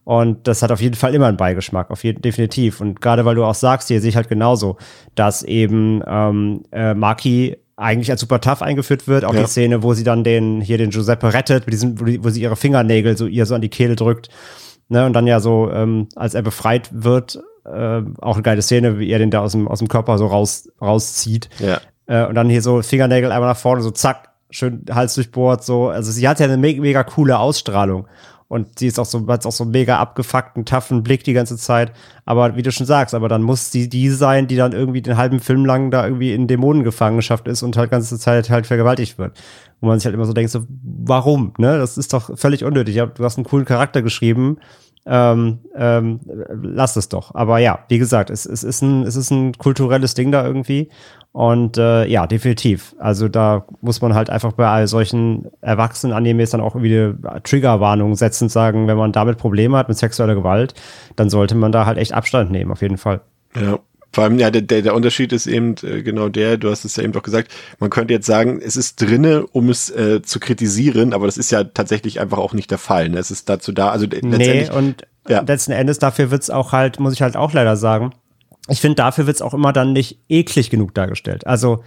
Und 0.03 0.47
das 0.47 0.61
hat 0.61 0.71
auf 0.71 0.79
jeden 0.81 0.95
Fall 0.95 1.13
immer 1.13 1.27
einen 1.27 1.37
Beigeschmack, 1.37 1.91
auf 1.91 2.03
jeden, 2.03 2.21
definitiv. 2.21 2.79
Und 2.79 3.01
gerade 3.01 3.25
weil 3.25 3.35
du 3.35 3.43
auch 3.43 3.55
sagst, 3.55 3.89
hier 3.89 3.99
sehe 3.99 4.09
ich 4.09 4.15
halt 4.15 4.29
genauso, 4.29 4.77
dass 5.15 5.43
eben 5.43 6.01
ähm, 6.07 6.63
äh, 6.71 6.93
Maki 6.93 7.57
eigentlich 7.75 8.09
als 8.09 8.21
super 8.21 8.39
tough 8.41 8.61
eingeführt 8.61 9.07
wird. 9.07 9.25
Auch 9.25 9.33
Ja. 9.33 9.41
die 9.41 9.47
Szene, 9.47 9.83
wo 9.83 9.93
sie 9.93 10.03
dann 10.03 10.23
den, 10.23 10.61
hier 10.61 10.77
den 10.77 10.89
Giuseppe 10.89 11.33
rettet, 11.33 11.65
mit 11.67 11.73
diesem, 11.73 11.99
wo, 12.23 12.29
sie 12.29 12.41
ihre 12.41 12.55
Fingernägel 12.55 13.17
so 13.17 13.27
ihr 13.27 13.45
so 13.45 13.53
an 13.53 13.61
die 13.61 13.69
Kehle 13.69 13.95
drückt. 13.95 14.29
Ne, 14.89 15.05
und 15.05 15.11
dann 15.11 15.27
ja 15.27 15.41
so, 15.41 15.69
ähm, 15.71 16.07
als 16.15 16.33
er 16.33 16.41
befreit 16.41 16.89
wird, 16.93 17.39
äh, 17.67 18.01
auch 18.21 18.35
eine 18.35 18.43
geile 18.43 18.61
Szene, 18.61 18.99
wie 18.99 19.09
er 19.09 19.19
den 19.19 19.31
da 19.31 19.41
aus 19.41 19.51
dem, 19.51 19.67
aus 19.67 19.79
dem 19.79 19.87
Körper 19.87 20.17
so 20.17 20.27
raus, 20.27 20.69
rauszieht. 20.81 21.49
Ja. 21.59 21.79
Äh, 22.07 22.27
und 22.27 22.35
dann 22.35 22.49
hier 22.49 22.61
so 22.61 22.81
Fingernägel 22.81 23.31
einmal 23.31 23.49
nach 23.49 23.57
vorne, 23.57 23.81
so 23.81 23.91
zack, 23.91 24.29
schön 24.49 24.85
Hals 24.91 25.15
durchbohrt, 25.15 25.63
so. 25.63 25.89
Also 25.89 26.11
sie 26.11 26.27
hat 26.27 26.39
ja 26.39 26.45
eine 26.45 26.57
me 26.57 26.79
mega 26.79 27.03
coole 27.03 27.37
Ausstrahlung. 27.37 28.07
Und 28.49 28.79
sie 28.79 28.87
ist 28.87 28.97
auch 28.97 29.05
so, 29.05 29.27
hat 29.27 29.45
auch 29.45 29.51
so 29.51 29.65
einen 29.65 29.71
mega 29.71 29.97
abgefuckten, 29.99 30.63
toughen 30.63 31.03
Blick 31.03 31.25
die 31.25 31.33
ganze 31.33 31.57
Zeit. 31.57 31.91
Aber 32.23 32.55
wie 32.55 32.61
du 32.61 32.71
schon 32.71 32.85
sagst, 32.85 33.13
aber 33.13 33.27
dann 33.27 33.43
muss 33.43 33.71
sie 33.71 33.89
die 33.89 34.09
sein, 34.09 34.47
die 34.47 34.55
dann 34.55 34.71
irgendwie 34.71 35.01
den 35.01 35.17
halben 35.17 35.41
Film 35.41 35.65
lang 35.65 35.91
da 35.91 36.05
irgendwie 36.05 36.33
in 36.33 36.47
Dämonengefangenschaft 36.47 37.45
ist 37.49 37.61
und 37.61 37.75
halt 37.75 37.91
ganze 37.91 38.17
Zeit 38.17 38.49
halt 38.49 38.65
vergewaltigt 38.65 39.17
wird. 39.17 39.37
Wo 39.81 39.87
man 39.87 39.99
sich 39.99 40.05
halt 40.05 40.15
immer 40.15 40.25
so 40.25 40.31
denkt, 40.31 40.51
so, 40.51 40.63
warum? 40.69 41.53
Ne? 41.57 41.77
Das 41.77 41.97
ist 41.97 42.13
doch 42.13 42.37
völlig 42.37 42.63
unnötig. 42.63 42.95
Du 42.95 43.23
hast 43.23 43.37
einen 43.37 43.45
coolen 43.45 43.65
Charakter 43.65 44.01
geschrieben. 44.01 44.59
Ähm, 45.09 45.59
ähm, 45.75 46.19
lass 46.61 46.97
es 46.97 47.07
doch. 47.07 47.33
Aber 47.33 47.59
ja, 47.59 47.79
wie 47.87 47.97
gesagt, 47.97 48.29
es, 48.29 48.45
es, 48.45 48.63
ist 48.63 48.81
ein, 48.81 49.03
es 49.03 49.15
ist 49.15 49.31
ein 49.31 49.53
kulturelles 49.53 50.13
Ding 50.13 50.31
da 50.31 50.45
irgendwie. 50.45 50.89
Und 51.31 51.77
äh, 51.77 52.05
ja, 52.07 52.27
definitiv. 52.27 52.95
Also 52.99 53.27
da 53.27 53.65
muss 53.81 54.01
man 54.01 54.15
halt 54.15 54.29
einfach 54.29 54.53
bei 54.53 54.67
all 54.67 54.87
solchen 54.87 55.47
Erwachsenen-Animes 55.61 56.49
dann 56.49 56.61
auch 56.61 56.75
irgendwie 56.75 56.97
eine 57.27 57.43
Triggerwarnung 57.43 58.15
setzen 58.15 58.45
und 58.45 58.49
sagen, 58.49 58.87
wenn 58.87 58.97
man 58.97 59.11
damit 59.11 59.37
Probleme 59.37 59.77
hat 59.77 59.87
mit 59.87 59.97
sexueller 59.97 60.35
Gewalt, 60.35 60.73
dann 61.15 61.29
sollte 61.29 61.55
man 61.55 61.71
da 61.71 61.85
halt 61.85 61.97
echt 61.97 62.13
Abstand 62.13 62.51
nehmen, 62.51 62.71
auf 62.71 62.81
jeden 62.81 62.97
Fall. 62.97 63.21
Ja. 63.55 63.79
Vor 64.17 64.23
allem, 64.23 64.39
ja, 64.39 64.49
der, 64.49 64.81
der, 64.81 64.95
Unterschied 64.95 65.31
ist 65.31 65.45
eben 65.45 65.75
äh, 65.83 66.01
genau 66.01 66.27
der, 66.27 66.57
du 66.57 66.71
hast 66.71 66.83
es 66.85 66.95
ja 66.95 67.03
eben 67.03 67.13
doch 67.13 67.21
gesagt, 67.21 67.51
man 67.77 67.91
könnte 67.91 68.15
jetzt 68.15 68.25
sagen, 68.25 68.59
es 68.59 68.75
ist 68.75 68.99
drinne, 68.99 69.45
um 69.45 69.69
es 69.69 69.91
äh, 69.91 70.23
zu 70.23 70.39
kritisieren, 70.39 71.13
aber 71.13 71.27
das 71.27 71.37
ist 71.37 71.51
ja 71.51 71.65
tatsächlich 71.65 72.19
einfach 72.19 72.39
auch 72.39 72.53
nicht 72.53 72.71
der 72.71 72.79
Fall. 72.79 73.09
Ne? 73.09 73.19
Es 73.19 73.29
ist 73.29 73.47
dazu 73.47 73.71
da, 73.71 73.91
also 73.91 74.07
äh, 74.07 74.21
Nee, 74.23 74.37
letztendlich, 74.37 74.71
und 74.71 75.03
Ja. 75.27 75.41
letzten 75.41 75.71
Endes 75.71 75.99
dafür 75.99 76.31
wird's 76.31 76.49
auch 76.49 76.71
halt, 76.71 76.99
muss 76.99 77.13
ich 77.13 77.21
halt 77.21 77.37
auch 77.37 77.53
leider 77.53 77.77
sagen, 77.77 78.09
ich 78.67 78.81
finde, 78.81 78.95
dafür 78.95 79.27
wird's 79.27 79.43
auch 79.43 79.53
immer 79.53 79.71
dann 79.71 79.93
nicht 79.93 80.17
eklig 80.29 80.71
genug 80.71 80.95
dargestellt. 80.95 81.45
Also 81.45 81.83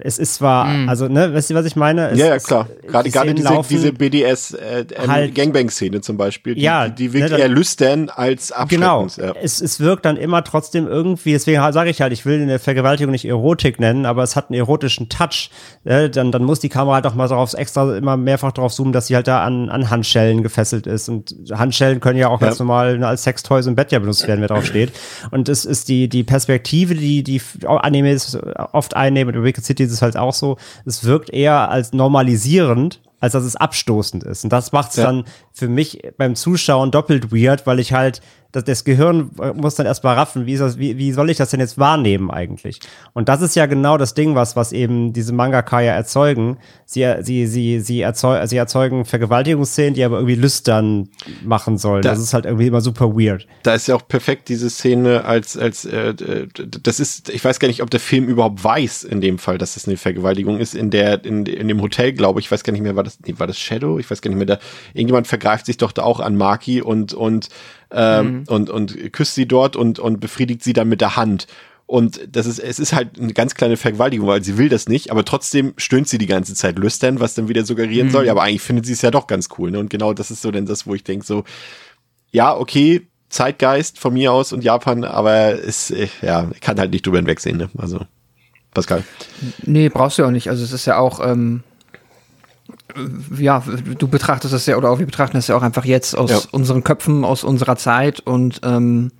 es 0.00 0.18
ist 0.18 0.36
zwar, 0.36 0.66
also, 0.88 1.08
ne, 1.08 1.34
weißt 1.34 1.50
du, 1.50 1.54
was 1.54 1.66
ich 1.66 1.76
meine? 1.76 2.08
Es, 2.08 2.18
ja, 2.18 2.26
ja, 2.28 2.38
klar. 2.38 2.68
Gerade, 2.86 3.04
die 3.04 3.10
gerade 3.10 3.34
diese, 3.34 3.48
laufen- 3.48 3.68
diese 3.68 3.92
BDS 3.92 4.54
äh, 4.54 4.86
ähm, 4.96 5.12
halt- 5.12 5.34
Gangbang-Szene 5.34 6.00
zum 6.00 6.16
Beispiel, 6.16 6.54
die, 6.54 6.62
Ja, 6.62 6.88
die, 6.88 6.94
die 7.08 7.12
wirkt 7.12 7.24
ne, 7.24 7.30
dann- 7.32 7.40
eher 7.40 7.48
lüstern 7.48 8.08
als 8.08 8.50
Genau. 8.68 9.02
abschreckend. 9.04 9.36
Ja. 9.36 9.42
Es, 9.42 9.60
es 9.60 9.78
wirkt 9.78 10.06
dann 10.06 10.16
immer 10.16 10.42
trotzdem 10.42 10.86
irgendwie, 10.86 11.32
deswegen 11.32 11.60
sage 11.72 11.90
ich 11.90 12.00
halt, 12.00 12.14
ich 12.14 12.24
will 12.24 12.40
eine 12.40 12.58
Vergewaltigung 12.58 13.12
nicht 13.12 13.26
Erotik 13.26 13.78
nennen, 13.78 14.06
aber 14.06 14.22
es 14.22 14.36
hat 14.36 14.48
einen 14.48 14.58
erotischen 14.58 15.10
Touch. 15.10 15.50
Äh, 15.84 16.08
dann, 16.08 16.32
dann 16.32 16.44
muss 16.44 16.60
die 16.60 16.70
Kamera 16.70 16.94
halt 16.94 17.06
auch 17.06 17.14
mal 17.14 17.28
darauf 17.28 17.52
extra 17.52 17.94
immer 17.96 18.16
mehrfach 18.16 18.52
darauf 18.52 18.72
zoomen, 18.72 18.94
dass 18.94 19.08
sie 19.08 19.16
halt 19.16 19.28
da 19.28 19.44
an, 19.44 19.68
an 19.68 19.90
Handschellen 19.90 20.42
gefesselt 20.42 20.86
ist. 20.86 21.10
Und 21.10 21.34
Handschellen 21.52 22.00
können 22.00 22.18
ja 22.18 22.28
auch 22.28 22.40
Ja. 22.40 22.46
ganz 22.46 22.58
normal 22.58 23.04
als 23.04 23.24
Sextoys 23.24 23.66
im 23.66 23.74
Bett 23.74 23.92
ja 23.92 23.98
benutzt 23.98 24.26
werden, 24.26 24.40
wer 24.40 24.48
drauf 24.48 24.64
steht. 24.64 24.92
Und 25.30 25.50
es 25.50 25.66
ist 25.66 25.88
die, 25.88 26.08
die 26.08 26.24
Perspektive, 26.24 26.94
die 26.94 27.22
die 27.22 27.42
Animes 27.66 28.38
oft 28.72 28.96
einnehmen, 28.96 29.34
und 29.36 29.42
Wicked 29.58 29.66
City 29.66 29.82
ist 29.84 29.92
es 29.92 30.02
halt 30.02 30.16
auch 30.16 30.32
so, 30.34 30.56
es 30.86 31.04
wirkt 31.04 31.30
eher 31.30 31.68
als 31.70 31.92
normalisierend, 31.92 33.00
als 33.20 33.32
dass 33.32 33.42
es 33.42 33.56
abstoßend 33.56 34.22
ist. 34.22 34.44
Und 34.44 34.52
das 34.52 34.70
macht 34.72 34.90
es 34.90 34.96
Ja. 34.96 35.06
dann 35.06 35.24
für 35.58 35.68
mich 35.68 36.00
beim 36.16 36.34
Zuschauen 36.34 36.90
doppelt 36.90 37.32
weird, 37.32 37.66
weil 37.66 37.78
ich 37.80 37.92
halt, 37.92 38.20
das, 38.52 38.64
das 38.64 38.84
Gehirn 38.84 39.30
muss 39.56 39.74
dann 39.74 39.84
erstmal 39.84 40.14
raffen, 40.14 40.46
wie, 40.46 40.54
ist 40.54 40.60
das, 40.60 40.78
wie, 40.78 40.96
wie 40.96 41.12
soll 41.12 41.28
ich 41.28 41.36
das 41.36 41.50
denn 41.50 41.60
jetzt 41.60 41.76
wahrnehmen 41.76 42.30
eigentlich? 42.30 42.80
Und 43.12 43.28
das 43.28 43.42
ist 43.42 43.54
ja 43.56 43.66
genau 43.66 43.98
das 43.98 44.14
Ding, 44.14 44.34
was, 44.34 44.56
was 44.56 44.72
eben 44.72 45.12
diese 45.12 45.34
Mangaka 45.34 45.80
ja 45.82 45.92
erzeugen. 45.92 46.56
Sie, 46.86 47.06
sie, 47.20 47.46
sie, 47.46 47.80
sie, 47.80 48.00
erzeu 48.00 48.46
sie 48.46 48.56
erzeugen 48.56 49.04
Vergewaltigungsszenen, 49.04 49.92
die 49.92 50.02
aber 50.02 50.16
irgendwie 50.16 50.36
lüstern 50.36 51.10
machen 51.44 51.76
sollen. 51.76 52.00
Da- 52.00 52.10
das 52.10 52.20
ist 52.20 52.32
halt 52.32 52.46
irgendwie 52.46 52.68
immer 52.68 52.80
super 52.80 53.10
weird. 53.14 53.46
Da 53.64 53.74
ist 53.74 53.86
ja 53.86 53.94
auch 53.94 54.08
perfekt 54.08 54.48
diese 54.48 54.70
Szene 54.70 55.26
als, 55.26 55.58
als 55.58 55.84
äh, 55.84 56.14
das 56.82 57.00
ist, 57.00 57.28
ich 57.28 57.44
weiß 57.44 57.60
gar 57.60 57.68
nicht, 57.68 57.82
ob 57.82 57.90
der 57.90 58.00
Film 58.00 58.28
überhaupt 58.28 58.64
weiß 58.64 59.04
in 59.04 59.20
dem 59.20 59.38
Fall, 59.38 59.58
dass 59.58 59.76
es 59.76 59.86
eine 59.86 59.98
Vergewaltigung 59.98 60.58
ist. 60.58 60.74
In 60.74 60.88
der, 60.90 61.22
in, 61.24 61.44
in 61.44 61.68
dem 61.68 61.82
Hotel, 61.82 62.12
glaube 62.14 62.40
ich, 62.40 62.46
ich 62.46 62.50
weiß 62.52 62.64
gar 62.64 62.72
nicht 62.72 62.80
mehr, 62.82 62.96
war 62.96 63.02
das, 63.04 63.18
nee, 63.26 63.34
war 63.36 63.46
das 63.46 63.58
Shadow? 63.58 63.98
Ich 63.98 64.10
weiß 64.10 64.22
gar 64.22 64.30
nicht 64.30 64.38
mehr, 64.38 64.46
da, 64.46 64.58
irgendjemand 64.94 65.26
vergreift 65.48 65.66
sich 65.66 65.78
doch 65.78 65.92
da 65.92 66.02
auch 66.02 66.20
an 66.20 66.36
Maki 66.36 66.82
und, 66.82 67.14
und, 67.14 67.48
ähm, 67.90 68.44
und, 68.48 68.68
und 68.68 69.12
küsst 69.12 69.34
sie 69.34 69.46
dort 69.46 69.76
und, 69.76 69.98
und 69.98 70.20
befriedigt 70.20 70.62
sie 70.62 70.74
dann 70.74 70.88
mit 70.88 71.00
der 71.00 71.16
Hand. 71.16 71.46
Und 71.86 72.20
das 72.30 72.44
ist, 72.44 72.58
es 72.58 72.78
ist 72.78 72.92
halt 72.92 73.18
eine 73.18 73.32
ganz 73.32 73.54
kleine 73.54 73.78
Vergewaltigung, 73.78 74.28
weil 74.28 74.44
sie 74.44 74.58
will 74.58 74.68
das 74.68 74.88
nicht, 74.88 75.10
aber 75.10 75.24
trotzdem 75.24 75.72
stöhnt 75.78 76.06
sie 76.06 76.18
die 76.18 76.26
ganze 76.26 76.54
Zeit 76.54 76.78
lüstern, 76.78 77.18
was 77.18 77.32
dann 77.32 77.48
wieder 77.48 77.64
suggerieren 77.64 78.10
soll. 78.10 78.26
Ja, 78.26 78.32
aber 78.32 78.42
eigentlich 78.42 78.60
findet 78.60 78.84
sie 78.84 78.92
es 78.92 79.00
ja 79.00 79.10
doch 79.10 79.26
ganz 79.26 79.48
cool. 79.56 79.70
Ne? 79.70 79.78
Und 79.78 79.88
genau 79.88 80.12
das 80.12 80.30
ist 80.30 80.42
so 80.42 80.50
dann 80.50 80.66
das, 80.66 80.86
wo 80.86 80.94
ich 80.94 81.02
denke, 81.02 81.24
so, 81.24 81.44
ja, 82.30 82.54
okay, 82.54 83.06
Zeitgeist 83.30 83.98
von 83.98 84.12
mir 84.12 84.32
aus 84.32 84.52
und 84.52 84.64
Japan, 84.64 85.02
aber 85.04 85.52
es, 85.64 85.90
äh, 85.90 86.08
ja, 86.20 86.50
ich 86.52 86.60
kann 86.60 86.78
halt 86.78 86.92
nicht 86.92 87.06
drüber 87.06 87.18
hinwegsehen, 87.18 87.56
ne? 87.56 87.70
Also, 87.78 88.00
Pascal. 88.74 89.02
Nee, 89.62 89.88
brauchst 89.88 90.18
du 90.18 90.22
ja 90.22 90.28
auch 90.28 90.32
nicht. 90.32 90.50
Also 90.50 90.62
es 90.62 90.72
ist 90.72 90.86
ja 90.86 90.98
auch, 90.98 91.26
ähm, 91.26 91.62
äh, 91.62 91.67
ja, 93.38 93.62
du 93.98 94.08
betrachtest 94.08 94.52
das 94.54 94.66
ja, 94.66 94.76
oder 94.76 94.90
auch 94.90 94.98
wir 94.98 95.06
betrachten 95.06 95.36
das 95.36 95.46
ja 95.48 95.56
auch 95.56 95.62
einfach 95.62 95.84
jetzt 95.84 96.16
aus 96.16 96.30
Ja. 96.30 96.40
unseren 96.52 96.84
Köpfen, 96.84 97.24
aus 97.24 97.44
unserer 97.44 97.76
Zeit 97.76 98.20
und 98.20 98.60
ähm, 98.64 99.12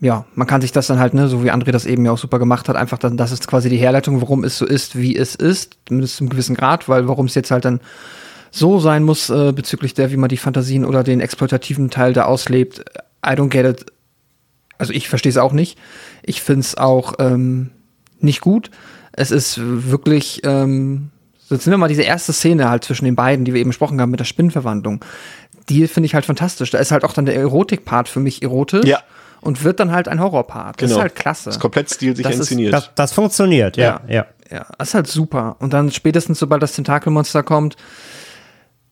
ja, 0.00 0.26
man 0.34 0.46
kann 0.46 0.60
sich 0.60 0.72
das 0.72 0.86
dann 0.86 0.98
halt, 0.98 1.14
ne, 1.14 1.28
so 1.28 1.44
wie 1.44 1.50
André 1.52 1.70
das 1.70 1.86
eben 1.86 2.04
ja 2.04 2.12
auch 2.12 2.18
super 2.18 2.38
gemacht 2.38 2.68
hat, 2.68 2.76
einfach 2.76 2.98
dann, 2.98 3.16
das 3.16 3.32
ist 3.32 3.46
quasi 3.46 3.68
die 3.68 3.76
Herleitung, 3.78 4.20
warum 4.20 4.44
es 4.44 4.58
so 4.58 4.66
ist, 4.66 4.96
wie 4.96 5.16
es 5.16 5.34
ist, 5.34 5.78
zumindest 5.86 6.16
zum 6.16 6.28
gewissen 6.28 6.54
Grad, 6.56 6.88
weil 6.88 7.08
warum 7.08 7.26
es 7.26 7.34
jetzt 7.34 7.50
halt 7.50 7.64
dann 7.64 7.80
so 8.50 8.78
sein 8.78 9.02
muss 9.02 9.30
äh, 9.30 9.52
bezüglich 9.52 9.94
der, 9.94 10.10
wie 10.10 10.16
man 10.16 10.28
die 10.28 10.36
Fantasien 10.36 10.84
oder 10.84 11.02
den 11.04 11.20
exploitativen 11.20 11.90
Teil 11.90 12.12
da 12.12 12.24
auslebt, 12.24 12.80
I 13.26 13.30
don't 13.30 13.48
get 13.48 13.66
it. 13.66 13.86
Also 14.78 14.92
ich 14.92 15.08
verstehe 15.08 15.30
es 15.30 15.38
auch 15.38 15.52
nicht. 15.52 15.78
Ich 16.22 16.42
finde 16.42 16.60
es 16.60 16.76
auch 16.76 17.14
ähm, 17.18 17.70
nicht 18.20 18.40
gut. 18.40 18.70
Es 19.12 19.30
ist 19.30 19.58
wirklich, 19.62 20.42
ähm, 20.44 21.10
jetzt 21.50 21.66
nehmen 21.66 21.74
wir 21.74 21.78
mal 21.78 21.88
diese 21.88 22.02
erste 22.02 22.32
Szene 22.32 22.68
halt 22.68 22.84
zwischen 22.84 23.04
den 23.04 23.14
beiden, 23.16 23.44
die 23.44 23.52
wir 23.54 23.60
eben 23.60 23.70
besprochen 23.70 24.00
haben 24.00 24.10
mit 24.10 24.20
der 24.20 24.24
Spinnenverwandlung. 24.24 25.04
Die 25.68 25.86
finde 25.88 26.06
ich 26.06 26.14
halt 26.14 26.26
fantastisch. 26.26 26.70
Da 26.70 26.78
ist 26.78 26.90
halt 26.92 27.04
auch 27.04 27.12
dann 27.12 27.26
der 27.26 27.36
Erotik-Part 27.36 28.08
für 28.08 28.20
mich 28.20 28.42
erotisch. 28.42 28.86
Ja. 28.86 29.00
und 29.40 29.62
wird 29.62 29.78
dann 29.78 29.92
halt 29.92 30.08
ein 30.08 30.20
Horrorpart. 30.20 30.80
Das 30.80 30.88
Genau. 30.88 30.96
ist 31.00 31.02
halt 31.02 31.14
klasse. 31.16 31.44
Das 31.46 31.56
ist 31.56 31.60
komplett 31.60 31.90
stil 31.90 32.16
sich 32.16 32.22
Das 32.22 32.32
ist- 32.32 32.40
inszeniert. 32.40 32.72
Das, 32.72 32.90
das 32.94 33.12
funktioniert, 33.12 33.76
ja, 33.76 34.00
ja. 34.08 34.24
Ja, 34.50 34.66
das 34.78 34.88
ist 34.88 34.94
halt 34.94 35.06
super. 35.06 35.56
Und 35.58 35.74
dann 35.74 35.90
spätestens, 35.90 36.38
sobald 36.38 36.62
das 36.62 36.72
Tentakelmonster 36.72 37.42
kommt, 37.42 37.76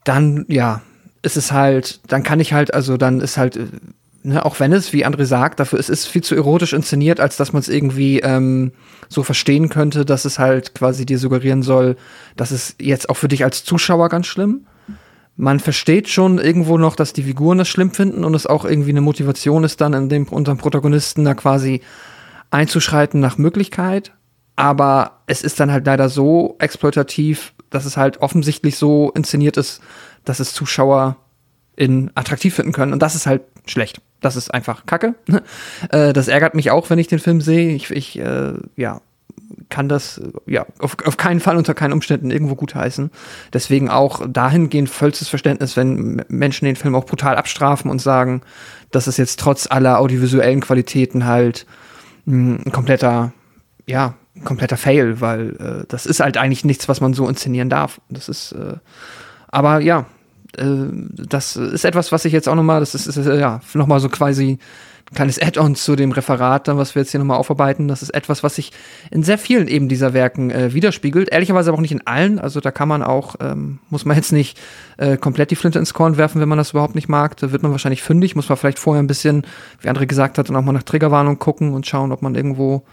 dann, 0.05 0.44
ja, 0.48 0.82
ist 1.22 1.36
es 1.38 1.53
halt, 1.53 2.00
dann 2.12 2.22
kann 2.22 2.38
ich 2.40 2.53
halt, 2.53 2.74
also 2.74 2.96
dann 2.98 3.20
ist 3.20 3.36
halt, 3.38 3.57
äh, 3.57 3.66
ne, 4.22 4.44
auch 4.44 4.60
wenn 4.60 4.72
es, 4.72 4.92
wie 4.92 5.06
André 5.06 5.24
sagt, 5.24 5.60
dafür 5.60 5.78
es 5.78 5.88
ist 5.88 6.06
viel 6.06 6.22
zu 6.22 6.34
erotisch 6.34 6.72
inszeniert, 6.72 7.20
als 7.20 7.36
dass 7.36 7.52
man 7.52 7.60
es 7.60 7.68
irgendwie 7.68 8.20
ähm, 8.20 8.72
so 9.08 9.22
verstehen 9.22 9.68
könnte, 9.68 10.04
dass 10.04 10.24
es 10.24 10.38
halt 10.38 10.74
quasi 10.74 11.06
dir 11.06 11.18
suggerieren 11.18 11.62
soll, 11.62 11.96
dass 12.36 12.50
es 12.50 12.76
jetzt 12.80 13.08
auch 13.08 13.16
für 13.16 13.28
dich 13.28 13.44
als 13.44 13.64
Zuschauer 13.64 14.08
ganz 14.08 14.26
schlimm. 14.26 14.66
Man 15.36 15.60
versteht 15.60 16.08
schon 16.08 16.38
irgendwo 16.38 16.76
noch, 16.78 16.94
dass 16.94 17.12
die 17.12 17.22
Figuren 17.22 17.58
das 17.58 17.68
schlimm 17.68 17.90
finden 17.90 18.24
und 18.24 18.34
es 18.34 18.46
auch 18.46 18.64
irgendwie 18.64 18.90
eine 18.90 19.00
Motivation 19.00 19.64
ist, 19.64 19.80
dann 19.80 19.94
in 19.94 20.08
dem 20.08 20.28
unserem 20.28 20.58
Protagonisten 20.58 21.24
da 21.24 21.34
quasi 21.34 21.80
einzuschreiten 22.50 23.20
nach 23.20 23.38
Möglichkeit. 23.38 24.12
Aber 24.56 25.22
es 25.26 25.42
ist 25.42 25.58
dann 25.58 25.72
halt 25.72 25.86
leider 25.86 26.10
so 26.10 26.56
exploitativ, 26.58 27.54
dass 27.70 27.86
es 27.86 27.96
halt 27.96 28.18
offensichtlich 28.18 28.76
so 28.76 29.10
inszeniert 29.14 29.56
ist, 29.56 29.80
dass 30.24 30.40
es 30.40 30.52
Zuschauer 30.52 31.16
in 31.74 32.10
attraktiv 32.14 32.54
finden 32.54 32.72
können. 32.72 32.92
Und 32.92 33.00
das 33.00 33.14
ist 33.14 33.26
halt 33.26 33.42
schlecht. 33.66 34.02
Das 34.22 34.36
ist 34.36 34.52
einfach 34.52 34.86
Kacke. 34.86 35.14
äh, 35.90 36.12
das 36.12 36.28
ärgert 36.28 36.54
mich 36.54 36.70
auch, 36.70 36.88
wenn 36.88 36.98
ich 36.98 37.08
den 37.08 37.18
Film 37.18 37.40
sehe. 37.40 37.74
Ich, 37.74 37.90
ich 37.90 38.18
äh, 38.18 38.54
ja, 38.76 39.00
kann 39.68 39.88
das 39.88 40.20
ja 40.46 40.66
auf, 40.78 40.96
auf 41.04 41.16
keinen 41.16 41.40
Fall 41.40 41.56
unter 41.56 41.74
keinen 41.74 41.92
Umständen 41.92 42.30
irgendwo 42.30 42.54
gutheißen. 42.54 43.10
Deswegen 43.52 43.88
auch 43.90 44.22
dahingehend 44.28 44.88
vollstes 44.88 45.28
Verständnis, 45.28 45.76
wenn 45.76 46.22
Menschen 46.28 46.66
den 46.66 46.76
Film 46.76 46.94
auch 46.94 47.04
brutal 47.04 47.36
abstrafen 47.36 47.90
und 47.90 48.00
sagen, 48.00 48.42
dass 48.90 49.06
es 49.06 49.16
jetzt 49.16 49.40
trotz 49.40 49.66
aller 49.70 49.98
audiovisuellen 49.98 50.60
Qualitäten 50.60 51.26
halt 51.26 51.66
mh, 52.26 52.60
ein 52.66 52.72
kompletter, 52.72 53.32
ja, 53.86 54.14
ein 54.36 54.44
kompletter 54.44 54.76
Fail, 54.76 55.20
weil 55.20 55.56
äh, 55.56 55.84
das 55.88 56.06
ist 56.06 56.20
halt 56.20 56.36
eigentlich 56.36 56.64
nichts, 56.64 56.88
was 56.88 57.00
man 57.00 57.14
so 57.14 57.28
inszenieren 57.28 57.68
darf. 57.68 58.00
Das 58.08 58.28
ist, 58.28 58.52
äh, 58.52 58.76
aber 59.48 59.80
ja, 59.80 60.06
das 60.57 61.57
ist 61.57 61.84
etwas, 61.84 62.12
was 62.12 62.24
ich 62.24 62.32
jetzt 62.32 62.48
auch 62.48 62.55
nochmal, 62.55 62.80
das 62.80 62.94
ist, 62.94 63.07
ist 63.07 63.16
äh, 63.16 63.40
ja 63.40 63.61
nochmal 63.74 64.00
so 64.00 64.09
quasi 64.09 64.59
ein 65.11 65.14
kleines 65.14 65.40
Add-on 65.40 65.74
zu 65.74 65.96
dem 65.96 66.12
Referat, 66.12 66.68
dann, 66.68 66.76
was 66.76 66.94
wir 66.94 67.03
jetzt 67.03 67.11
hier 67.11 67.20
nochmal 67.20 67.38
aufarbeiten. 67.38 67.88
Das 67.88 68.03
ist 68.03 68.11
etwas, 68.11 68.42
was 68.42 68.57
sich 68.57 68.72
in 69.11 69.22
sehr 69.22 69.38
vielen 69.38 69.66
eben 69.66 69.88
dieser 69.88 70.12
Werken 70.12 70.50
äh, 70.50 70.74
widerspiegelt. 70.74 71.30
Ehrlicherweise 71.30 71.70
aber 71.70 71.78
auch 71.78 71.82
nicht 71.82 71.92
in 71.92 72.07
allen. 72.07 72.38
Also 72.38 72.61
da 72.61 72.70
kann 72.70 72.88
man 72.88 73.03
auch, 73.03 73.36
ähm, 73.40 73.78
muss 73.90 74.05
man 74.05 74.16
jetzt 74.16 74.32
nicht 74.32 74.59
äh, 74.98 75.16
komplett 75.16 75.50
die 75.50 75.57
Flinte 75.57 75.78
ins 75.78 75.94
Korn 75.94 76.16
werfen, 76.18 76.40
wenn 76.40 76.48
man 76.48 76.59
das 76.59 76.70
überhaupt 76.70 76.94
nicht 76.94 77.09
mag. 77.09 77.36
Da 77.38 77.50
wird 77.50 77.62
man 77.62 77.72
wahrscheinlich 77.72 78.03
fündig, 78.03 78.36
muss 78.36 78.48
man 78.48 78.59
vielleicht 78.59 78.78
vorher 78.78 79.03
ein 79.03 79.07
bisschen, 79.07 79.46
wie 79.80 79.88
André 79.88 80.07
gesagt 80.07 80.38
hat, 80.38 80.48
dann 80.48 80.57
auch 80.57 80.62
mal 80.62 80.72
nach 80.72 80.82
Triggerwarnung 80.82 81.38
gucken 81.38 81.72
und 81.72 81.86
schauen, 81.86 82.12
ob 82.12 82.22
man 82.22 82.34
irgendwo 82.34 82.84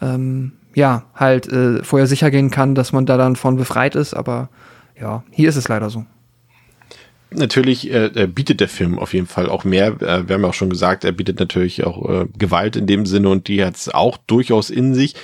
ähm, 0.00 0.52
ja, 0.74 1.04
halt 1.14 1.50
äh, 1.50 1.82
vorher 1.82 2.06
sicher 2.06 2.30
gehen 2.30 2.50
kann, 2.50 2.74
dass 2.74 2.92
man 2.92 3.06
da 3.06 3.16
dann 3.16 3.36
von 3.36 3.56
befreit 3.56 3.94
ist, 3.94 4.12
aber 4.12 4.50
ja, 5.00 5.24
hier 5.30 5.48
ist 5.48 5.56
es 5.56 5.68
leider 5.68 5.88
so. 5.88 6.04
Natürlich 7.30 7.90
äh, 7.90 8.06
äh, 8.06 8.26
bietet 8.26 8.60
der 8.60 8.68
Film 8.68 8.98
auf 8.98 9.14
jeden 9.14 9.26
Fall 9.26 9.48
auch 9.48 9.64
mehr. 9.64 9.88
Äh, 10.00 10.28
wir 10.28 10.34
haben 10.34 10.42
ja 10.42 10.48
auch 10.48 10.54
schon 10.54 10.70
gesagt, 10.70 11.04
er 11.04 11.12
bietet 11.12 11.40
natürlich 11.40 11.84
auch 11.84 12.08
äh, 12.08 12.26
Gewalt 12.38 12.76
in 12.76 12.86
dem 12.86 13.06
Sinne 13.06 13.28
und 13.28 13.48
die 13.48 13.64
hat 13.64 13.76
es 13.76 13.88
auch 13.88 14.16
durchaus 14.16 14.70
in 14.70 14.94
sich. 14.94 15.14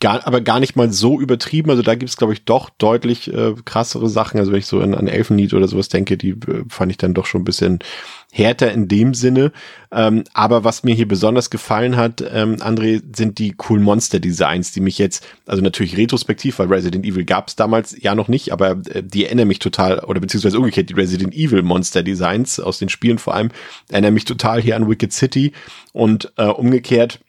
Gar, 0.00 0.24
aber 0.28 0.40
gar 0.40 0.60
nicht 0.60 0.76
mal 0.76 0.92
so 0.92 1.20
übertrieben. 1.20 1.70
Also 1.70 1.82
da 1.82 1.96
gibt 1.96 2.08
es, 2.08 2.16
glaube 2.16 2.32
ich, 2.32 2.44
doch 2.44 2.70
deutlich 2.70 3.32
äh, 3.32 3.54
krassere 3.64 4.08
Sachen. 4.08 4.38
Also 4.38 4.52
wenn 4.52 4.60
ich 4.60 4.66
so 4.66 4.78
an, 4.78 4.94
an 4.94 5.08
Elfenlied 5.08 5.54
oder 5.54 5.66
sowas 5.66 5.88
denke, 5.88 6.16
die 6.16 6.30
äh, 6.30 6.64
fand 6.68 6.92
ich 6.92 6.98
dann 6.98 7.14
doch 7.14 7.26
schon 7.26 7.40
ein 7.40 7.44
bisschen 7.44 7.80
härter 8.30 8.70
in 8.72 8.86
dem 8.86 9.14
Sinne. 9.14 9.52
Ähm, 9.90 10.22
aber 10.34 10.62
was 10.62 10.84
mir 10.84 10.94
hier 10.94 11.08
besonders 11.08 11.50
gefallen 11.50 11.96
hat, 11.96 12.22
ähm, 12.32 12.56
André, 12.56 13.02
sind 13.16 13.38
die 13.38 13.56
cool 13.68 13.80
Monster-Designs, 13.80 14.70
die 14.72 14.80
mich 14.80 14.98
jetzt, 14.98 15.26
also 15.46 15.62
natürlich 15.62 15.96
retrospektiv, 15.96 16.58
weil 16.58 16.68
Resident 16.68 17.04
Evil 17.04 17.24
gab 17.24 17.48
es 17.48 17.56
damals 17.56 17.96
ja 18.00 18.14
noch 18.14 18.28
nicht, 18.28 18.52
aber 18.52 18.72
äh, 18.90 19.02
die 19.02 19.24
erinnern 19.24 19.48
mich 19.48 19.58
total, 19.58 20.00
oder 20.00 20.20
beziehungsweise 20.20 20.58
umgekehrt, 20.58 20.90
die 20.90 20.94
Resident 20.94 21.34
Evil 21.34 21.62
Monster-Designs 21.62 22.60
aus 22.60 22.78
den 22.78 22.88
Spielen 22.88 23.18
vor 23.18 23.34
allem, 23.34 23.50
erinnern 23.88 24.14
mich 24.14 24.26
total 24.26 24.60
hier 24.60 24.76
an 24.76 24.88
Wicked 24.88 25.12
City 25.12 25.52
und 25.92 26.32
äh, 26.36 26.44
umgekehrt 26.44 27.20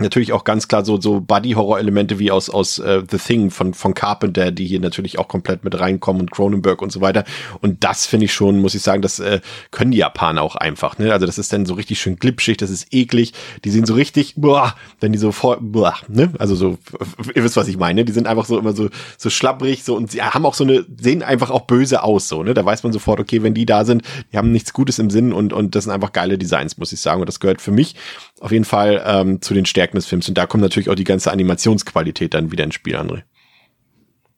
natürlich 0.00 0.32
auch 0.32 0.44
ganz 0.44 0.68
klar 0.68 0.84
so 0.84 1.00
so 1.00 1.20
Buddy 1.20 1.52
Horror 1.52 1.78
Elemente 1.78 2.18
wie 2.18 2.30
aus 2.30 2.50
aus 2.50 2.78
äh, 2.78 3.02
The 3.08 3.18
Thing 3.18 3.50
von 3.50 3.74
von 3.74 3.94
Carpenter, 3.94 4.50
die 4.50 4.66
hier 4.66 4.80
natürlich 4.80 5.18
auch 5.18 5.28
komplett 5.28 5.64
mit 5.64 5.78
reinkommen 5.78 6.22
und 6.22 6.30
Cronenberg 6.30 6.82
und 6.82 6.90
so 6.90 7.00
weiter 7.00 7.24
und 7.60 7.84
das 7.84 8.06
finde 8.06 8.26
ich 8.26 8.32
schon, 8.32 8.60
muss 8.60 8.74
ich 8.74 8.82
sagen, 8.82 9.02
das 9.02 9.18
äh, 9.18 9.40
können 9.70 9.90
die 9.90 9.98
Japaner 9.98 10.42
auch 10.42 10.56
einfach, 10.56 10.98
ne? 10.98 11.12
Also 11.12 11.26
das 11.26 11.38
ist 11.38 11.52
dann 11.52 11.66
so 11.66 11.74
richtig 11.74 12.00
schön 12.00 12.16
glitschig, 12.16 12.56
das 12.56 12.70
ist 12.70 12.92
eklig, 12.92 13.32
die 13.64 13.70
sind 13.70 13.86
so 13.86 13.94
richtig 13.94 14.34
boah, 14.36 14.74
wenn 15.00 15.12
die 15.12 15.18
so 15.18 15.32
vor 15.32 15.58
boah, 15.60 15.94
ne? 16.08 16.32
Also 16.38 16.54
so 16.54 16.78
ihr 17.34 17.44
wisst, 17.44 17.56
was 17.56 17.68
ich 17.68 17.76
meine, 17.76 18.04
die 18.04 18.12
sind 18.12 18.26
einfach 18.26 18.46
so 18.46 18.58
immer 18.58 18.72
so 18.72 18.88
so 19.18 19.30
schlapprig 19.30 19.84
so 19.84 19.96
und 19.96 20.10
sie 20.10 20.22
haben 20.22 20.46
auch 20.46 20.54
so 20.54 20.64
eine 20.64 20.84
sehen 21.00 21.22
einfach 21.22 21.50
auch 21.50 21.62
böse 21.62 22.02
aus 22.02 22.28
so, 22.28 22.42
ne? 22.42 22.54
Da 22.54 22.64
weiß 22.64 22.82
man 22.82 22.92
sofort, 22.92 23.20
okay, 23.20 23.42
wenn 23.42 23.54
die 23.54 23.66
da 23.66 23.84
sind, 23.84 24.02
die 24.32 24.38
haben 24.38 24.52
nichts 24.52 24.72
Gutes 24.72 24.98
im 24.98 25.10
Sinn 25.10 25.32
und 25.32 25.52
und 25.52 25.74
das 25.74 25.84
sind 25.84 25.92
einfach 25.92 26.12
geile 26.12 26.38
Designs, 26.38 26.78
muss 26.78 26.92
ich 26.92 27.00
sagen 27.00 27.20
und 27.20 27.28
das 27.28 27.40
gehört 27.40 27.60
für 27.60 27.72
mich 27.72 27.96
auf 28.40 28.52
jeden 28.52 28.64
Fall 28.64 29.02
ähm, 29.06 29.42
zu 29.42 29.54
den 29.54 29.66
Stärken 29.66 29.89
des 29.96 30.06
Films. 30.06 30.28
Und 30.28 30.38
da 30.38 30.46
kommt 30.46 30.62
natürlich 30.62 30.90
auch 30.90 30.94
die 30.94 31.04
ganze 31.04 31.30
Animationsqualität 31.32 32.34
dann 32.34 32.52
wieder 32.52 32.64
ins 32.64 32.74
Spiel, 32.74 32.96
André. 32.96 33.22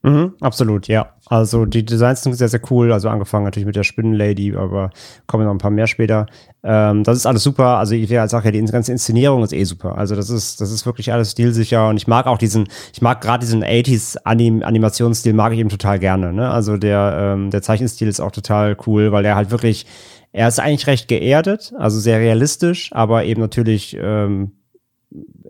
Mhm, 0.05 0.34
absolut, 0.40 0.88
ja. 0.88 1.14
Also 1.26 1.64
die 1.64 1.84
Designs 1.84 2.22
sind 2.22 2.34
sehr, 2.34 2.48
sehr 2.48 2.61
cool. 2.70 2.92
Also 2.92 3.09
angefangen 3.09 3.44
natürlich 3.44 3.66
mit 3.66 3.76
der 3.76 3.84
Spinnenlady, 3.84 4.57
aber 4.57 4.90
kommen 5.28 5.44
noch 5.44 5.53
ein 5.53 5.59
paar 5.59 5.70
mehr 5.70 5.86
später. 5.86 6.26
Ähm, 6.64 7.05
das 7.05 7.18
ist 7.18 7.26
alles 7.26 7.44
super. 7.44 7.78
Also 7.78 7.94
ich 7.94 8.09
sage 8.09 8.44
ja, 8.46 8.50
die 8.50 8.64
ganze 8.64 8.90
Inszenierung 8.90 9.44
ist 9.44 9.53
eh 9.53 9.62
super. 9.62 9.96
Also 9.96 10.16
das 10.16 10.28
ist, 10.28 10.61
das 10.61 10.72
ist 10.72 10.86
wirklich 10.86 11.12
alles 11.12 11.30
stilsicher 11.30 11.88
und 11.88 11.98
ich 11.98 12.09
mag 12.09 12.26
auch 12.26 12.38
diesen, 12.38 12.68
ich 12.92 13.00
mag 13.00 13.20
gerade 13.20 13.44
diesen 13.44 13.64
80s 13.64 14.18
Anim 14.24 14.64
Animationsstil 14.64 15.34
mag 15.34 15.53
ich 15.53 15.61
eben 15.61 15.68
total 15.68 16.00
gerne. 16.00 16.32
Ne? 16.32 16.50
Also 16.50 16.76
der, 16.76 17.34
ähm, 17.34 17.50
der 17.50 17.62
Zeichenstil 17.62 18.09
ist 18.09 18.20
auch 18.20 18.32
total 18.32 18.76
cool, 18.86 19.12
weil 19.12 19.24
er 19.24 19.36
halt 19.36 19.53
wirklich, 19.53 19.86
er 20.32 20.48
ist 20.48 20.59
eigentlich 20.59 20.88
recht 20.88 21.07
geerdet, 21.07 21.72
also 21.78 22.00
sehr 22.00 22.18
realistisch, 22.18 22.90
aber 22.92 23.24
eben 23.24 23.40
natürlich 23.40 23.96
ähm, 24.00 24.53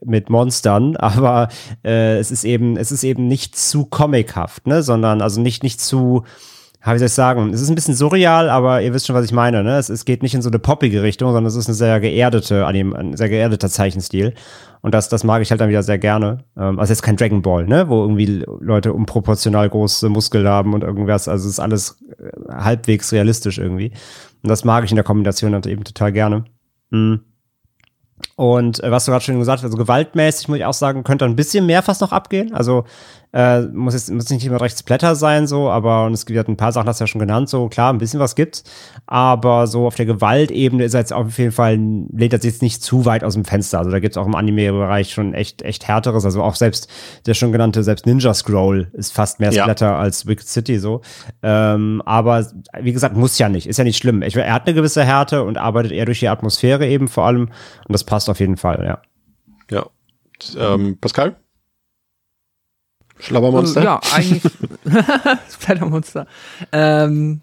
mit 0.04 0.30
Monstern, 0.30 0.96
aber 0.98 1.48
äh, 1.84 2.18
es 2.18 2.30
ist 2.30 2.44
eben, 2.44 2.76
es 2.76 2.92
ist 2.92 3.04
eben 3.04 3.28
nicht 3.28 3.56
zu 3.56 3.86
comichaft, 3.86 4.66
ne, 4.66 4.82
sondern 4.82 5.22
also 5.22 5.40
nicht 5.40 5.62
nicht 5.62 5.80
zu, 5.80 6.24
wie 6.84 6.98
soll 6.98 7.06
ich 7.06 7.12
sagen, 7.12 7.52
es 7.52 7.60
ist 7.60 7.68
ein 7.68 7.76
bisschen 7.76 7.94
surreal, 7.94 8.50
aber 8.50 8.82
ihr 8.82 8.92
wisst 8.92 9.06
schon, 9.06 9.14
was 9.14 9.24
ich 9.24 9.32
meine, 9.32 9.62
ne? 9.62 9.76
Es, 9.76 9.88
es 9.88 10.04
geht 10.04 10.22
nicht 10.22 10.34
in 10.34 10.42
so 10.42 10.50
eine 10.50 10.58
poppige 10.58 11.02
Richtung, 11.02 11.28
sondern 11.28 11.46
es 11.46 11.54
ist 11.54 11.68
eine 11.68 11.74
sehr 11.74 12.00
geerdete, 12.00 12.66
ein 12.66 13.16
sehr 13.16 13.28
geerdeter 13.28 13.68
Zeichenstil. 13.68 14.34
Und 14.80 14.92
das, 14.92 15.08
das 15.08 15.22
mag 15.22 15.42
ich 15.42 15.50
halt 15.52 15.60
dann 15.60 15.68
wieder 15.68 15.84
sehr 15.84 15.98
gerne. 15.98 16.38
Ähm, 16.56 16.80
also 16.80 16.92
jetzt 16.92 17.02
kein 17.02 17.16
Dragon 17.16 17.40
Ball, 17.40 17.66
ne? 17.66 17.88
Wo 17.88 18.02
irgendwie 18.02 18.44
Leute 18.60 18.92
unproportional 18.92 19.70
große 19.70 20.08
Muskeln 20.08 20.48
haben 20.48 20.74
und 20.74 20.82
irgendwas. 20.82 21.28
Also 21.28 21.46
es 21.46 21.54
ist 21.54 21.60
alles 21.60 22.02
äh, 22.18 22.52
halbwegs 22.52 23.12
realistisch 23.12 23.58
irgendwie. 23.58 23.92
Und 24.42 24.50
das 24.50 24.64
mag 24.64 24.82
ich 24.82 24.90
in 24.90 24.96
der 24.96 25.04
Kombination 25.04 25.54
halt 25.54 25.68
eben 25.68 25.84
total 25.84 26.10
gerne. 26.10 26.44
Mhm. 26.90 27.20
Und 28.36 28.82
äh, 28.82 28.90
was 28.90 29.04
du 29.04 29.10
gerade 29.10 29.24
schon 29.24 29.38
gesagt 29.38 29.58
hast, 29.58 29.64
also 29.64 29.76
gewaltmäßig 29.76 30.48
muss 30.48 30.58
ich 30.58 30.64
auch 30.64 30.72
sagen, 30.72 31.04
könnte 31.04 31.24
ein 31.24 31.36
bisschen 31.36 31.66
mehr 31.66 31.82
fast 31.82 32.00
noch 32.00 32.12
abgehen. 32.12 32.54
Also 32.54 32.84
äh, 33.32 33.62
muss 33.62 33.94
jetzt 33.94 34.10
muss 34.10 34.28
nicht 34.28 34.44
immer 34.44 34.60
recht 34.60 34.78
Splatter 34.78 35.14
sein, 35.14 35.46
so, 35.46 35.70
aber 35.70 36.04
und 36.06 36.12
es 36.12 36.26
gibt 36.26 36.48
ein 36.48 36.56
paar 36.56 36.72
Sachen, 36.72 36.86
hast 36.86 37.00
du 37.00 37.04
ja 37.04 37.06
schon 37.06 37.20
genannt, 37.20 37.48
so 37.48 37.68
klar, 37.68 37.92
ein 37.92 37.98
bisschen 37.98 38.20
was 38.20 38.34
gibt's. 38.34 38.62
Aber 39.06 39.66
so 39.66 39.86
auf 39.86 39.94
der 39.94 40.06
Gewaltebene 40.06 40.84
ist 40.84 40.94
er 40.94 41.00
jetzt 41.00 41.12
auf 41.12 41.38
jeden 41.38 41.52
Fall, 41.52 41.78
er 42.32 42.40
sich 42.40 42.52
jetzt 42.52 42.62
nicht 42.62 42.82
zu 42.82 43.06
weit 43.06 43.24
aus 43.24 43.34
dem 43.34 43.44
Fenster. 43.44 43.78
Also 43.78 43.90
da 43.90 44.00
gibt's 44.00 44.18
auch 44.18 44.26
im 44.26 44.34
Anime-Bereich 44.34 45.12
schon 45.12 45.32
echt, 45.32 45.62
echt 45.62 45.88
härteres. 45.88 46.24
Also 46.24 46.42
auch 46.42 46.54
selbst 46.56 46.88
der 47.26 47.34
schon 47.34 47.52
genannte, 47.52 47.82
selbst 47.82 48.06
Ninja 48.06 48.34
Scroll 48.34 48.90
ist 48.92 49.12
fast 49.12 49.40
mehr 49.40 49.52
Ja. 49.52 49.62
Splatter 49.62 49.96
als 49.96 50.26
Wicked 50.26 50.46
City 50.46 50.78
so. 50.78 51.00
Ähm, 51.42 52.02
aber 52.04 52.46
wie 52.80 52.92
gesagt, 52.92 53.16
muss 53.16 53.38
ja 53.38 53.48
nicht, 53.48 53.66
ist 53.66 53.78
ja 53.78 53.84
nicht 53.84 53.96
schlimm. 53.96 54.22
Ich, 54.22 54.36
er 54.36 54.52
hat 54.52 54.66
eine 54.66 54.74
gewisse 54.74 55.04
Härte 55.04 55.42
und 55.42 55.56
arbeitet 55.56 55.92
eher 55.92 56.04
durch 56.04 56.20
die 56.20 56.28
Atmosphäre 56.28 56.86
eben 56.86 57.08
vor 57.08 57.24
allem. 57.24 57.42
Und 57.42 57.92
das 57.92 58.04
passt 58.04 58.28
auf 58.28 58.40
jeden 58.40 58.58
Fall, 58.58 58.84
ja. 58.84 59.00
Ja. 59.70 59.86
Ähm, 60.58 60.98
Pascal? 61.00 61.36
Schlabbermonster? 63.22 63.82
Ja, 63.82 64.00
eigentlich. 64.12 64.42
Splattermonster. 65.52 66.26
Ähm, 66.72 67.40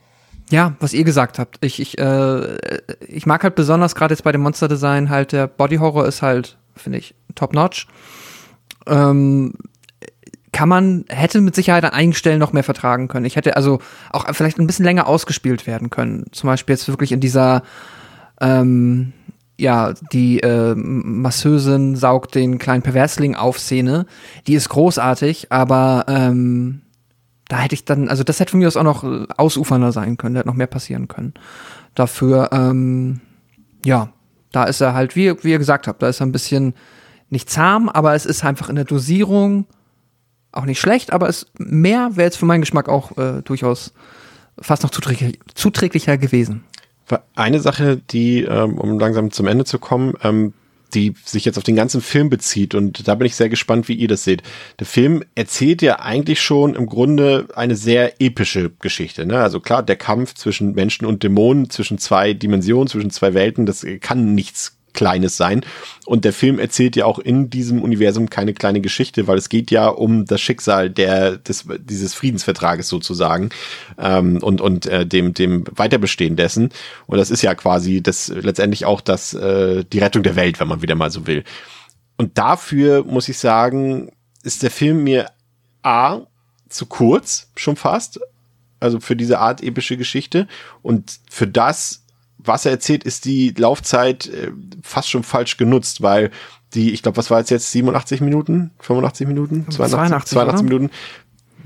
ja, 0.49 0.75
was 0.79 0.93
ihr 0.93 1.03
gesagt 1.03 1.39
habt. 1.39 1.57
Ich, 1.61 1.79
ich, 1.79 1.97
äh, 1.97 2.57
ich 3.07 3.25
mag 3.25 3.43
halt 3.43 3.55
besonders 3.55 3.95
gerade 3.95 4.13
jetzt 4.13 4.23
bei 4.23 4.31
dem 4.31 4.41
Monster-Design 4.41 5.09
halt 5.09 5.31
der 5.31 5.47
Body 5.47 5.77
Horror 5.77 6.05
ist 6.05 6.21
halt, 6.21 6.57
finde 6.75 6.97
ich, 6.97 7.15
top-notch. 7.35 7.87
Ähm, 8.87 9.53
kann 10.51 10.67
man, 10.67 11.05
hätte 11.07 11.39
mit 11.39 11.55
Sicherheit 11.55 11.85
an 11.85 11.91
einigen 11.91 12.13
Stellen 12.13 12.39
noch 12.39 12.51
mehr 12.51 12.63
vertragen 12.63 13.07
können. 13.07 13.25
Ich 13.25 13.35
hätte 13.35 13.55
also 13.55 13.79
auch 14.11 14.25
vielleicht 14.33 14.57
ein 14.59 14.67
bisschen 14.67 14.85
länger 14.85 15.07
ausgespielt 15.07 15.67
werden 15.67 15.89
können. 15.89 16.25
Zum 16.31 16.47
Beispiel 16.47 16.73
jetzt 16.73 16.87
wirklich 16.87 17.11
in 17.11 17.19
dieser, 17.19 17.63
ähm, 18.41 19.13
ja, 19.59 19.93
die 20.11 20.39
äh, 20.39 20.73
Masseusin 20.75 21.95
saugt 21.95 22.35
den 22.35 22.57
kleinen 22.57 22.81
Perversling 22.81 23.35
auf 23.35 23.59
Szene. 23.59 24.05
Die 24.47 24.53
ist 24.53 24.69
großartig, 24.69 25.51
aber 25.51 26.05
ähm, 26.07 26.81
da 27.47 27.57
hätte 27.57 27.75
ich 27.75 27.83
dann, 27.85 28.07
also 28.07 28.23
das 28.23 28.39
hätte 28.39 28.51
von 28.51 28.59
mir 28.59 28.67
aus 28.67 28.77
auch 28.77 28.83
noch 28.83 29.03
äh, 29.03 29.25
ausufernder 29.37 29.91
sein 29.91 30.17
können, 30.17 30.35
da 30.35 30.39
hätte 30.39 30.49
noch 30.49 30.55
mehr 30.55 30.67
passieren 30.67 31.07
können. 31.07 31.33
Dafür, 31.95 32.49
ähm, 32.51 33.21
ja, 33.85 34.09
Da 34.51 34.63
ist 34.63 34.81
er 34.81 34.93
halt, 34.93 35.15
wie, 35.15 35.33
wie 35.43 35.51
ihr 35.51 35.57
gesagt 35.59 35.87
habt, 35.87 36.01
da 36.01 36.09
ist 36.09 36.21
er 36.21 36.25
ein 36.25 36.31
bisschen 36.31 36.73
nicht 37.29 37.49
zahm, 37.49 37.89
aber 37.89 38.15
es 38.15 38.25
ist 38.25 38.43
einfach 38.43 38.69
in 38.69 38.75
der 38.75 38.85
Dosierung 38.85 39.65
auch 40.51 40.65
nicht 40.65 40.79
schlecht, 40.79 41.13
aber 41.13 41.29
es 41.29 41.47
mehr 41.57 42.15
wäre 42.15 42.25
jetzt 42.25 42.37
für 42.37 42.45
meinen 42.45 42.61
Geschmack 42.61 42.89
auch 42.89 43.17
äh, 43.17 43.41
durchaus 43.43 43.93
fast 44.59 44.83
noch 44.83 44.89
zuträglich, 44.89 45.39
zuträglicher 45.53 46.17
gewesen. 46.17 46.63
Eine 47.35 47.59
Sache, 47.59 47.97
die, 47.97 48.43
ähm, 48.43 48.77
um 48.77 48.99
langsam 48.99 49.31
zum 49.31 49.47
Ende 49.47 49.65
zu 49.65 49.79
kommen, 49.79 50.13
ähm, 50.23 50.53
die 50.93 51.13
sich 51.23 51.45
jetzt 51.45 51.57
auf 51.57 51.63
den 51.63 51.75
ganzen 51.75 52.01
Film 52.01 52.29
bezieht 52.29 52.73
und 52.73 53.07
da 53.07 53.15
bin 53.15 53.27
ich 53.27 53.35
sehr 53.35 53.49
gespannt, 53.49 53.87
wie 53.87 53.93
ihr 53.93 54.07
das 54.07 54.23
seht. 54.23 54.41
Der 54.79 54.87
Film 54.87 55.23
erzählt 55.35 55.81
ja 55.81 55.99
eigentlich 55.99 56.41
schon 56.41 56.75
im 56.75 56.87
Grunde 56.87 57.47
eine 57.55 57.75
sehr 57.75 58.19
epische 58.19 58.71
Geschichte. 58.79 59.25
Ne? 59.25 59.39
Also 59.39 59.59
klar, 59.59 59.83
der 59.83 59.97
Kampf 59.97 60.33
zwischen 60.33 60.73
Menschen 60.73 61.05
und 61.05 61.23
Dämonen, 61.23 61.69
zwischen 61.69 61.99
zwei 61.99 62.33
Dimensionen, 62.33 62.87
zwischen 62.87 63.11
zwei 63.11 63.33
Welten, 63.33 63.65
das 63.65 63.85
kann 64.01 64.33
nichts 64.33 64.78
Kleines 64.93 65.37
sein. 65.37 65.65
Und 66.05 66.25
der 66.25 66.33
Film 66.33 66.59
erzählt 66.59 66.95
ja 66.95 67.05
auch 67.05 67.19
in 67.19 67.49
diesem 67.49 67.81
Universum 67.81 68.29
keine 68.29 68.53
kleine 68.53 68.81
Geschichte, 68.81 69.27
weil 69.27 69.37
es 69.37 69.49
geht 69.49 69.71
ja 69.71 69.87
um 69.87 70.25
das 70.25 70.41
Schicksal 70.41 70.89
der, 70.89 71.37
des, 71.37 71.65
dieses 71.79 72.13
Friedensvertrages 72.13 72.87
sozusagen 72.87 73.49
ähm, 73.97 74.39
und, 74.41 74.61
und 74.61 74.85
äh, 74.85 75.05
dem, 75.05 75.33
dem 75.33 75.65
Weiterbestehen 75.71 76.35
dessen. 76.35 76.69
Und 77.07 77.17
das 77.17 77.31
ist 77.31 77.41
ja 77.41 77.55
quasi 77.55 78.01
das 78.01 78.29
letztendlich 78.29 78.85
auch 78.85 79.01
das, 79.01 79.33
äh, 79.33 79.83
die 79.85 79.99
Rettung 79.99 80.23
der 80.23 80.35
Welt, 80.35 80.59
wenn 80.59 80.67
man 80.67 80.81
wieder 80.81 80.95
mal 80.95 81.11
so 81.11 81.27
will. 81.27 81.43
Und 82.17 82.37
dafür 82.37 83.03
muss 83.05 83.29
ich 83.29 83.37
sagen, 83.37 84.11
ist 84.43 84.63
der 84.63 84.71
Film 84.71 85.03
mir 85.03 85.31
A 85.83 86.21
zu 86.69 86.85
kurz, 86.85 87.49
schon 87.55 87.75
fast. 87.75 88.19
Also 88.79 88.99
für 88.99 89.15
diese 89.15 89.39
Art 89.39 89.61
epische 89.61 89.97
Geschichte. 89.97 90.47
Und 90.81 91.19
für 91.29 91.47
das, 91.47 92.05
was 92.39 92.65
er 92.65 92.71
erzählt, 92.71 93.03
ist 93.03 93.25
die 93.25 93.53
Laufzeit 93.57 94.27
äh, 94.27 94.51
fast 94.81 95.09
schon 95.09 95.23
falsch 95.23 95.57
genutzt, 95.57 96.01
weil 96.01 96.31
die, 96.73 96.91
ich 96.91 97.01
glaube, 97.01 97.17
was 97.17 97.29
war 97.29 97.39
jetzt 97.39 97.49
jetzt 97.49 97.71
87 97.71 98.21
Minuten, 98.21 98.71
85 98.79 99.27
Minuten, 99.27 99.65
82, 99.69 100.31
82 100.31 100.63
Minuten. 100.63 100.89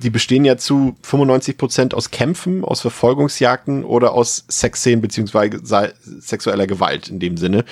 Die 0.02 0.10
bestehen 0.10 0.44
ja 0.44 0.58
zu 0.58 0.96
95 1.04 1.58
Prozent 1.58 1.94
aus 1.94 2.10
Kämpfen, 2.10 2.66
aus 2.66 2.82
Verfolgungsjagden 2.82 3.86
oder 3.86 4.14
aus 4.14 4.44
Sexszenen 4.50 5.02
beziehungsweise 5.02 5.62
sexueller 6.04 6.66
Gewalt 6.66 7.10
in 7.10 7.20
dem 7.20 7.38
Sinne. 7.38 7.64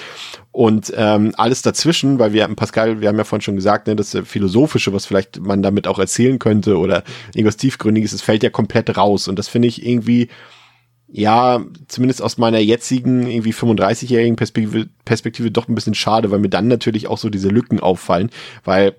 Und 0.51 0.93
ähm, 0.95 1.33
alles 1.35 1.63
dazwischen, 1.63 2.19
weil 2.19 2.31
wir, 2.31 2.47
Pascal, 2.49 3.01
wir 3.01 3.09
haben 3.09 3.17
ja 3.17 3.23
vorhin 3.23 3.41
schon 3.41 3.55
gesagt, 3.55 3.87
ne, 3.87 3.95
das 3.95 4.15
Philosophische, 4.23 4.93
was 4.93 5.07
vielleicht 5.07 5.39
man 5.39 5.63
damit 5.63 5.87
auch 5.87 5.97
erzählen 5.97 6.37
könnte 6.37 6.77
oder 6.77 7.03
irgendwas 7.33 7.57
Tiefgründiges, 7.57 8.11
das 8.11 8.21
fällt 8.21 8.43
ja 8.43 8.49
komplett 8.49 8.95
raus. 8.95 9.27
Und 9.27 9.39
das 9.39 9.47
finde 9.47 9.67
ich 9.67 9.85
irgendwie, 9.85 10.29
ja, 11.11 11.63
zumindest 11.87 12.21
aus 12.21 12.37
meiner 12.37 12.59
jetzigen 12.59 13.27
irgendwie 13.27 13.53
35-jährigen 13.53 14.37
Perspektive, 14.37 14.87
Perspektive 15.03 15.51
doch 15.51 15.67
ein 15.67 15.75
bisschen 15.75 15.93
schade, 15.93 16.31
weil 16.31 16.39
mir 16.39 16.49
dann 16.49 16.67
natürlich 16.67 17.07
auch 17.07 17.17
so 17.17 17.29
diese 17.29 17.49
Lücken 17.49 17.79
auffallen, 17.81 18.29
weil 18.63 18.95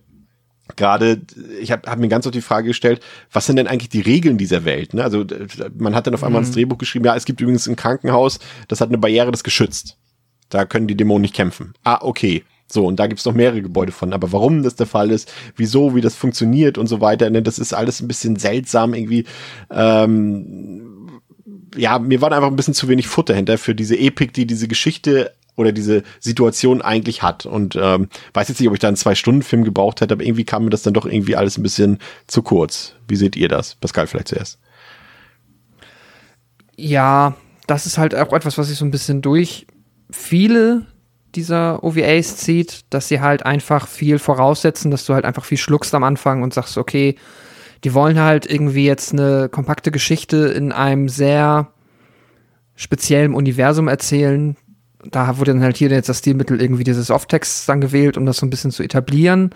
gerade, 0.77 1.23
ich 1.61 1.73
habe 1.73 1.91
hab 1.91 1.99
mir 1.99 2.09
ganz 2.09 2.27
oft 2.27 2.35
die 2.35 2.43
Frage 2.43 2.69
gestellt, 2.69 3.01
was 3.33 3.47
sind 3.47 3.57
denn 3.57 3.67
eigentlich 3.67 3.89
die 3.89 4.01
Regeln 4.01 4.37
dieser 4.37 4.65
Welt? 4.65 4.95
Ne? 4.95 5.03
Also 5.03 5.25
man 5.77 5.95
hat 5.95 6.07
dann 6.07 6.15
auf 6.15 6.23
einmal 6.23 6.43
mhm. 6.43 6.47
ins 6.47 6.55
Drehbuch 6.55 6.79
geschrieben, 6.79 7.07
ja, 7.07 7.17
es 7.17 7.25
gibt 7.25 7.41
übrigens 7.41 7.67
ein 7.67 7.77
Krankenhaus, 7.77 8.39
das 8.69 8.81
hat 8.81 8.89
eine 8.89 8.99
Barriere, 8.99 9.31
das 9.31 9.45
geschützt. 9.45 9.97
Da 10.51 10.67
können 10.67 10.87
die 10.87 10.97
Dämonen 10.97 11.23
nicht 11.23 11.35
kämpfen. 11.35 11.73
Ah, 11.83 12.01
okay. 12.03 12.45
So, 12.71 12.87
und 12.87 12.97
da 13.01 13.07
gibt's 13.07 13.25
noch 13.25 13.35
mehrere 13.35 13.63
Gebäude 13.63 13.93
von. 13.93 14.13
Aber 14.13 14.33
warum 14.33 14.63
das 14.63 14.77
der 14.77 14.87
Fall 14.87 15.11
ist, 15.11 15.33
wieso, 15.57 15.95
wie 15.95 16.01
das 16.03 16.15
funktioniert 16.15 16.79
und 16.79 16.87
so 16.87 17.01
weiter, 17.01 17.29
ne, 17.31 17.43
das 17.43 17.59
ist 17.59 17.73
alles 17.75 18.01
ein 18.01 18.09
bisschen 18.09 18.37
seltsam 18.37 18.95
irgendwie. 18.95 19.25
Ähm, 19.71 21.12
ja, 21.77 21.99
mir 21.99 22.21
war 22.21 22.33
einfach 22.33 22.49
ein 22.49 22.57
bisschen 22.57 22.75
zu 22.75 22.89
wenig 22.89 23.09
Futter 23.09 23.35
hinter 23.35 23.59
für 23.59 23.75
diese 23.75 23.99
Epik, 23.99 24.33
die 24.33 24.47
diese 24.47 24.69
Geschichte 24.69 25.33
oder 25.57 25.73
diese 25.73 26.03
Situation 26.21 26.83
eigentlich 26.83 27.23
hat. 27.23 27.47
Und 27.47 27.77
ähm, 27.81 28.09
weiß 28.35 28.49
jetzt 28.49 28.61
nicht, 28.61 28.69
ob 28.69 28.75
ich 28.75 28.81
da 28.81 28.89
einen 28.89 28.97
Zwei-Stunden-Film 28.97 29.65
gebraucht 29.65 30.01
hätte, 30.01 30.15
aber 30.15 30.25
irgendwie 30.25 30.45
kam 30.45 30.65
mir 30.65 30.71
das 30.71 30.83
dann 30.83 30.95
doch 30.95 31.07
irgendwie 31.07 31.37
alles 31.37 31.59
ein 31.59 31.63
bisschen 31.63 31.99
zu 32.27 32.43
kurz. 32.43 32.95
Wie 33.09 33.17
seht 33.17 33.37
ihr 33.37 33.49
das? 33.49 33.75
Pascal, 33.77 34.07
vielleicht 34.07 34.29
zuerst. 34.29 34.59
Ja, 36.77 37.37
das 37.67 37.87
ist 37.87 37.99
halt 37.99 38.15
auch 38.15 38.33
etwas, 38.33 38.57
was 38.59 38.69
sich 38.69 38.79
so 38.79 38.85
ein 38.85 38.91
bisschen 38.91 39.23
durch 39.23 39.67
viele 40.11 40.87
dieser 41.35 41.83
OVAs 41.83 42.37
zieht, 42.37 42.81
dass 42.91 43.09
sie 43.09 43.21
halt 43.21 43.45
einfach 43.47 43.89
viel 43.89 44.19
voraussetzen, 44.19 44.91
dass 44.91 45.07
du 45.07 45.15
halt 45.15 45.25
einfach 45.25 45.45
viel 45.45 45.59
schluckst 45.59 45.95
am 45.95 46.05
Anfang 46.05 46.43
und 46.43 46.53
sagst, 46.53 46.77
okay, 46.77 47.17
die 47.85 47.95
wollen 47.95 48.21
halt 48.21 48.47
irgendwie 48.47 48.87
jetzt 48.87 49.13
eine 49.13 49.49
kompakte 49.49 49.91
Geschichte 49.91 50.37
in 50.37 50.73
einem 50.73 51.09
sehr 51.09 51.73
speziellen 52.75 53.35
Universum 53.35 53.89
erzählen. 53.89 54.57
Da 55.11 55.39
wurde 55.39 55.53
dann 55.53 55.63
halt 55.63 55.77
hier 55.77 55.91
jetzt 55.91 56.09
das 56.09 56.19
Stilmittel 56.19 56.61
irgendwie 56.61 56.85
dieses 56.85 57.11
Off-Text 57.11 57.69
dann 57.69 57.81
gewählt, 57.81 58.17
um 58.17 58.25
das 58.25 58.37
so 58.37 58.47
ein 58.47 58.51
bisschen 58.51 58.71
zu 58.71 58.83
etablieren. 58.83 59.51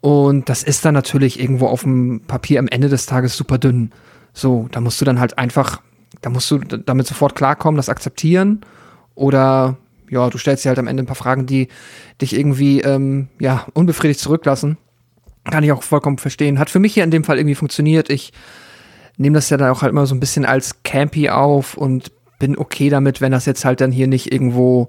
Und 0.00 0.48
das 0.48 0.62
ist 0.62 0.84
dann 0.84 0.94
natürlich 0.94 1.38
irgendwo 1.38 1.66
auf 1.66 1.82
dem 1.82 2.22
Papier 2.26 2.58
am 2.58 2.68
Ende 2.68 2.88
des 2.88 3.06
Tages 3.06 3.36
super 3.36 3.58
dünn. 3.58 3.92
So, 4.32 4.68
da 4.72 4.80
musst 4.80 5.00
du 5.00 5.04
dann 5.04 5.20
halt 5.20 5.38
einfach, 5.38 5.80
da 6.22 6.30
musst 6.30 6.50
du 6.50 6.58
damit 6.58 7.06
sofort 7.06 7.36
klarkommen, 7.36 7.76
das 7.76 7.90
akzeptieren. 7.90 8.62
Oder 9.14 9.76
ja, 10.10 10.28
du 10.28 10.38
stellst 10.38 10.64
dir 10.64 10.70
halt 10.70 10.78
am 10.78 10.88
Ende 10.88 11.02
ein 11.02 11.06
paar 11.06 11.16
Fragen, 11.16 11.46
die 11.46 11.68
dich 12.20 12.36
irgendwie 12.36 12.80
ähm, 12.80 13.28
ja 13.38 13.66
unbefriedigt 13.74 14.20
zurücklassen. 14.20 14.78
Kann 15.50 15.64
ich 15.64 15.72
auch 15.72 15.82
vollkommen 15.82 16.18
verstehen. 16.18 16.58
Hat 16.58 16.70
für 16.70 16.78
mich 16.78 16.94
hier 16.94 17.04
in 17.04 17.10
dem 17.10 17.24
Fall 17.24 17.38
irgendwie 17.38 17.54
funktioniert. 17.54 18.10
Ich 18.10 18.32
nehme 19.16 19.34
das 19.34 19.50
ja 19.50 19.56
dann 19.56 19.70
auch 19.70 19.82
halt 19.82 19.90
immer 19.90 20.06
so 20.06 20.14
ein 20.14 20.20
bisschen 20.20 20.44
als 20.44 20.82
Campy 20.82 21.28
auf 21.28 21.76
und 21.76 22.12
bin 22.38 22.56
okay 22.56 22.90
damit, 22.90 23.20
wenn 23.20 23.32
das 23.32 23.46
jetzt 23.46 23.64
halt 23.64 23.80
dann 23.80 23.92
hier 23.92 24.06
nicht 24.06 24.32
irgendwo 24.32 24.88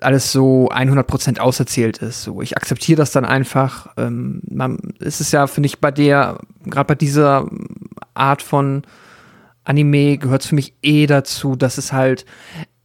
alles 0.00 0.32
so 0.32 0.68
100% 0.70 1.38
auserzählt 1.38 1.98
ist. 1.98 2.22
So, 2.22 2.42
ich 2.42 2.56
akzeptiere 2.56 2.96
das 2.96 3.12
dann 3.12 3.24
einfach. 3.24 3.88
Ähm, 3.96 4.42
man, 4.48 4.78
es 4.98 5.20
ist 5.20 5.32
ja, 5.32 5.46
finde 5.46 5.68
ich, 5.68 5.80
bei 5.80 5.90
der, 5.90 6.40
gerade 6.64 6.88
bei 6.88 6.94
dieser 6.94 7.48
Art 8.14 8.42
von 8.42 8.82
Anime 9.64 10.18
gehört 10.18 10.42
es 10.42 10.48
für 10.48 10.54
mich 10.54 10.74
eh 10.82 11.06
dazu, 11.06 11.56
dass 11.56 11.78
es 11.78 11.92
halt, 11.92 12.26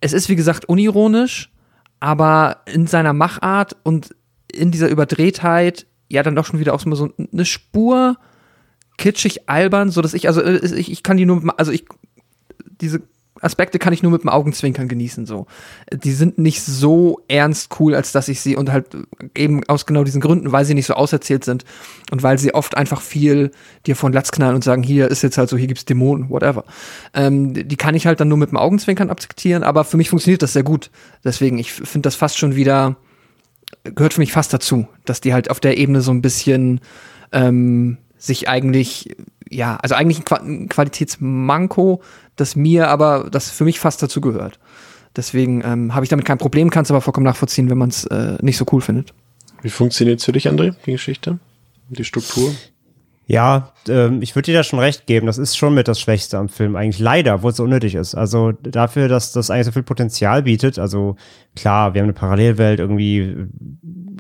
es 0.02 0.14
ist 0.14 0.30
wie 0.30 0.36
gesagt 0.36 0.66
unironisch, 0.66 1.52
aber 2.00 2.58
in 2.66 2.88
seiner 2.88 3.14
Machart 3.14 3.76
und 3.84 4.16
in 4.52 4.72
dieser 4.72 4.88
Überdrehtheit 4.88 5.86
ja 6.10 6.24
dann 6.24 6.36
doch 6.36 6.46
schon 6.46 6.60
wieder 6.60 6.74
auch 6.74 6.80
so 6.82 7.10
eine 7.32 7.46
Spur 7.46 8.18
kitschig 8.98 9.50
albern, 9.50 9.92
so 9.92 10.02
dass 10.02 10.14
ich 10.14 10.28
also 10.28 10.42
äh, 10.42 10.66
ich, 10.76 10.92
ich 10.92 11.04
kann 11.04 11.18
die 11.18 11.26
nur 11.26 11.54
also 11.58 11.72
ich 11.72 11.86
diese 12.82 13.02
Aspekte 13.42 13.80
kann 13.80 13.94
ich 13.94 14.04
nur 14.04 14.12
mit 14.12 14.24
dem 14.24 14.30
Augenzwinkern 14.30 14.88
genießen 14.88 15.26
so. 15.26 15.46
Die 15.92 16.12
sind 16.12 16.38
nicht 16.38 16.62
so 16.62 17.22
ernst 17.28 17.80
cool, 17.80 17.96
als 17.96 18.12
dass 18.12 18.28
ich 18.28 18.42
sie 18.42 18.56
und 18.56 18.72
halt 18.72 18.88
eben 19.36 19.64
aus 19.68 19.86
genau 19.86 20.04
diesen 20.04 20.22
Gründen, 20.22 20.52
weil 20.52 20.66
sie 20.66 20.74
nicht 20.74 20.86
so 20.86 20.94
auserzählt 20.94 21.46
sind 21.46 21.64
und 22.12 22.24
weil 22.24 22.38
sie 22.38 22.54
oft 22.54 22.76
einfach 22.76 23.02
viel 23.02 23.52
dir 23.86 23.96
von 23.96 24.14
Latz 24.14 24.32
knallen 24.32 24.56
und 24.56 24.64
sagen, 24.64 24.84
hier 24.84 25.10
ist 25.10 25.22
jetzt 25.22 25.38
halt 25.38 25.50
so, 25.50 25.58
hier 25.58 25.68
gibt's 25.68 25.86
Dämonen, 25.86 26.30
whatever. 26.30 26.66
Ähm, 27.14 27.54
die 27.54 27.78
kann 27.78 27.96
ich 27.96 28.06
halt 28.06 28.20
dann 28.20 28.28
nur 28.28 28.38
mit 28.38 28.52
dem 28.52 28.58
Augenzwinkern 28.58 29.10
akzeptieren, 29.10 29.64
aber 29.64 29.84
für 29.84 29.98
mich 29.98 30.10
funktioniert 30.10 30.42
das 30.42 30.54
sehr 30.54 30.64
gut. 30.64 30.92
Deswegen, 31.24 31.58
ich 31.60 31.72
finde 31.72 32.08
das 32.08 32.16
fast 32.16 32.38
schon 32.38 32.56
wieder 32.56 32.98
gehört 33.84 34.14
für 34.14 34.22
mich 34.22 34.32
fast 34.32 34.54
dazu, 34.54 34.88
dass 35.06 35.22
die 35.22 35.34
halt 35.34 35.50
auf 35.50 35.60
der 35.60 35.78
Ebene 35.78 36.02
so 36.02 36.12
ein 36.12 36.22
bisschen 36.22 36.82
ähm, 37.32 37.98
sich 38.18 38.50
eigentlich, 38.50 39.16
ja, 39.50 39.78
also 39.78 39.96
eigentlich 39.96 40.22
ein, 40.32 40.70
Qualitätsmanko, 40.70 42.02
das 42.36 42.56
mir 42.56 42.90
aber, 42.90 43.30
das 43.32 43.50
für 43.50 43.64
mich 43.64 43.80
fast 43.80 44.02
dazu 44.04 44.22
gehört. 44.22 44.60
Deswegen 45.16 45.64
ähm, 45.66 45.96
habe 45.96 46.06
ich 46.06 46.10
damit 46.10 46.26
kein 46.26 46.38
Problem, 46.38 46.70
kann 46.70 46.84
es 46.84 46.92
aber 46.92 47.02
vollkommen 47.02 47.26
nachvollziehen, 47.26 47.70
wenn 47.70 47.78
man 47.78 47.90
es 47.90 48.06
äh, 48.06 48.38
nicht 48.42 48.58
so 48.58 48.66
cool 48.72 48.82
findet. 48.82 49.14
Wie 49.62 49.70
funktioniert 49.70 50.20
es 50.20 50.26
für 50.26 50.32
dich, 50.32 50.48
André, 50.48 50.76
die 50.86 50.92
Geschichte, 50.92 51.40
die 51.90 52.04
Struktur? 52.04 52.54
Ja, 53.32 53.74
ähm, 53.88 54.24
ich 54.24 54.36
würde 54.36 54.48
dir 54.48 54.58
da 54.58 54.64
schon 54.64 54.80
recht 54.80 55.06
geben. 55.06 55.28
Das 55.28 55.38
ist 55.38 55.56
schon 55.56 55.76
mit 55.76 55.88
das 55.88 56.02
Schwächste 56.02 56.40
am 56.40 56.50
Film. 56.50 56.76
Eigentlich 56.76 56.98
leider, 56.98 57.44
wo 57.44 57.50
es 57.50 57.58
so 57.58 57.64
unnötig 57.64 57.94
ist. 57.94 58.16
Also 58.16 58.54
dafür, 58.54 59.08
dass 59.08 59.34
das 59.34 59.52
eigentlich 59.52 59.68
so 59.68 59.72
viel 59.72 59.84
Potenzial 59.84 60.42
bietet. 60.42 60.80
Also 60.80 61.16
klar, 61.56 61.94
wir 61.94 62.02
haben 62.02 62.08
eine 62.08 62.14
Parallelwelt, 62.14 62.80
irgendwie 62.80 63.36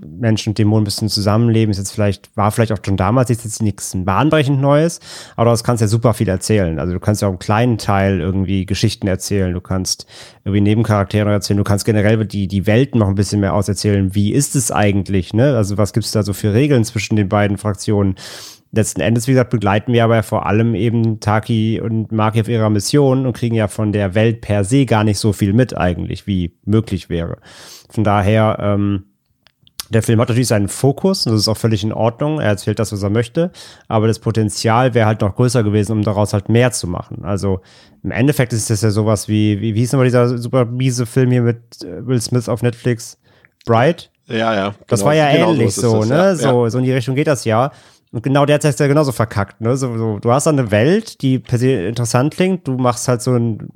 Menschen 0.05 0.51
und 0.51 0.59
Dämonen 0.59 0.83
müssen 0.83 1.09
zusammenleben. 1.09 1.71
Ist 1.71 1.79
jetzt 1.79 1.91
vielleicht, 1.91 2.29
war 2.37 2.51
vielleicht 2.51 2.71
auch 2.71 2.77
schon 2.85 2.97
damals 2.97 3.31
ist 3.31 3.45
jetzt 3.45 3.63
nichts 3.63 3.97
bahnbrechend 3.97 4.61
Neues, 4.61 4.99
aber 5.35 5.49
das 5.49 5.63
kannst 5.63 5.81
ja 5.81 5.87
super 5.87 6.13
viel 6.13 6.29
erzählen. 6.29 6.77
Also 6.77 6.93
du 6.93 6.99
kannst 6.99 7.23
ja 7.23 7.29
auch 7.29 7.31
einen 7.31 7.39
kleinen 7.39 7.79
Teil 7.79 8.19
irgendwie 8.19 8.67
Geschichten 8.67 9.07
erzählen. 9.07 9.51
Du 9.51 9.61
kannst 9.61 10.05
irgendwie 10.45 10.61
Nebencharaktere 10.61 11.31
erzählen. 11.31 11.57
Du 11.57 11.63
kannst 11.63 11.85
generell 11.85 12.23
die, 12.27 12.47
die 12.47 12.67
Welten 12.67 12.99
noch 12.99 13.07
ein 13.07 13.15
bisschen 13.15 13.39
mehr 13.39 13.55
auserzählen. 13.55 14.13
Wie 14.13 14.33
ist 14.33 14.55
es 14.55 14.71
eigentlich, 14.71 15.33
ne? 15.33 15.57
Also 15.57 15.79
was 15.79 15.93
gibt's 15.93 16.11
da 16.11 16.21
so 16.21 16.33
für 16.33 16.53
Regeln 16.53 16.83
zwischen 16.85 17.15
den 17.15 17.27
beiden 17.27 17.57
Fraktionen? 17.57 18.13
Letzten 18.71 19.01
Endes, 19.01 19.27
wie 19.27 19.31
gesagt, 19.31 19.49
begleiten 19.49 19.93
wir 19.93 20.03
aber 20.03 20.21
vor 20.23 20.45
allem 20.45 20.75
eben 20.75 21.19
Taki 21.19 21.81
und 21.81 22.11
Maki 22.11 22.41
auf 22.41 22.47
ihrer 22.47 22.69
Mission 22.69 23.25
und 23.25 23.33
kriegen 23.33 23.55
ja 23.55 23.67
von 23.67 23.91
der 23.91 24.15
Welt 24.15 24.41
per 24.41 24.63
se 24.63 24.85
gar 24.85 25.03
nicht 25.03 25.17
so 25.19 25.33
viel 25.33 25.53
mit 25.53 25.75
eigentlich, 25.77 26.27
wie 26.27 26.53
möglich 26.65 27.09
wäre. 27.09 27.37
Von 27.89 28.03
daher, 28.03 28.57
ähm, 28.61 29.05
Der 29.91 30.03
Film 30.03 30.21
hat 30.21 30.29
natürlich 30.29 30.49
seinen 30.49 30.67
Fokus 30.67 31.25
und 31.25 31.31
das 31.33 31.41
ist 31.41 31.47
auch 31.47 31.57
völlig 31.57 31.83
in 31.83 31.91
Ordnung. 31.93 32.39
Er 32.39 32.49
erzählt 32.49 32.77
das, 32.77 32.91
was 32.91 33.01
er 33.01 33.09
möchte, 33.09 33.51
aber 33.87 34.05
das 34.05 34.19
Potenzial 34.19 34.93
wäre 34.93 35.07
halt 35.07 35.21
noch 35.21 35.33
größer 35.35 35.63
gewesen, 35.63 35.93
um 35.93 36.03
daraus 36.03 36.31
halt 36.33 36.47
mehr 36.47 36.71
zu 36.71 36.85
machen. 36.85 37.25
Also 37.25 37.61
im 38.03 38.11
Endeffekt 38.11 38.53
ist 38.53 38.69
das 38.69 38.83
ja 38.83 38.91
sowas 38.91 39.27
wie, 39.27 39.59
wie, 39.61 39.73
wie 39.73 39.79
hieß 39.79 39.93
nochmal 39.93 40.05
dieser 40.05 40.37
super 40.37 40.65
miese 40.65 41.07
Film 41.07 41.31
hier 41.31 41.41
mit 41.41 41.83
äh, 41.83 42.05
Will 42.05 42.21
Smith 42.21 42.47
auf 42.49 42.61
Netflix? 42.61 43.17
Bright? 43.65 44.11
Ja, 44.27 44.53
ja. 44.53 44.75
Das 44.85 44.99
genau. 44.99 45.07
war 45.07 45.15
ja 45.15 45.31
Genau 45.31 45.53
ähnlich 45.53 45.69
ist 45.69 45.77
so, 45.77 46.01
das, 46.01 46.09
ne? 46.09 46.15
ja, 46.17 46.35
so, 46.35 46.69
so 46.69 46.77
in 46.77 46.83
die 46.83 46.93
Richtung 46.93 47.15
geht 47.15 47.25
das 47.25 47.43
ja. 47.45 47.71
Und 48.11 48.23
genau 48.23 48.45
der 48.45 48.55
hat 48.55 48.65
es 48.65 48.79
ja 48.79 48.87
genauso 48.87 49.11
verkackt, 49.11 49.61
ne? 49.61 49.77
So, 49.77 49.95
so, 49.95 50.17
du 50.19 50.31
hast 50.31 50.47
dann 50.47 50.57
eine 50.57 50.71
Welt, 50.71 51.21
die 51.21 51.37
per 51.37 51.59
se 51.59 51.71
interessant 51.71 52.33
klingt, 52.33 52.67
du 52.67 52.73
machst 52.73 53.07
halt 53.07 53.21
so 53.21 53.33
ein, 53.33 53.69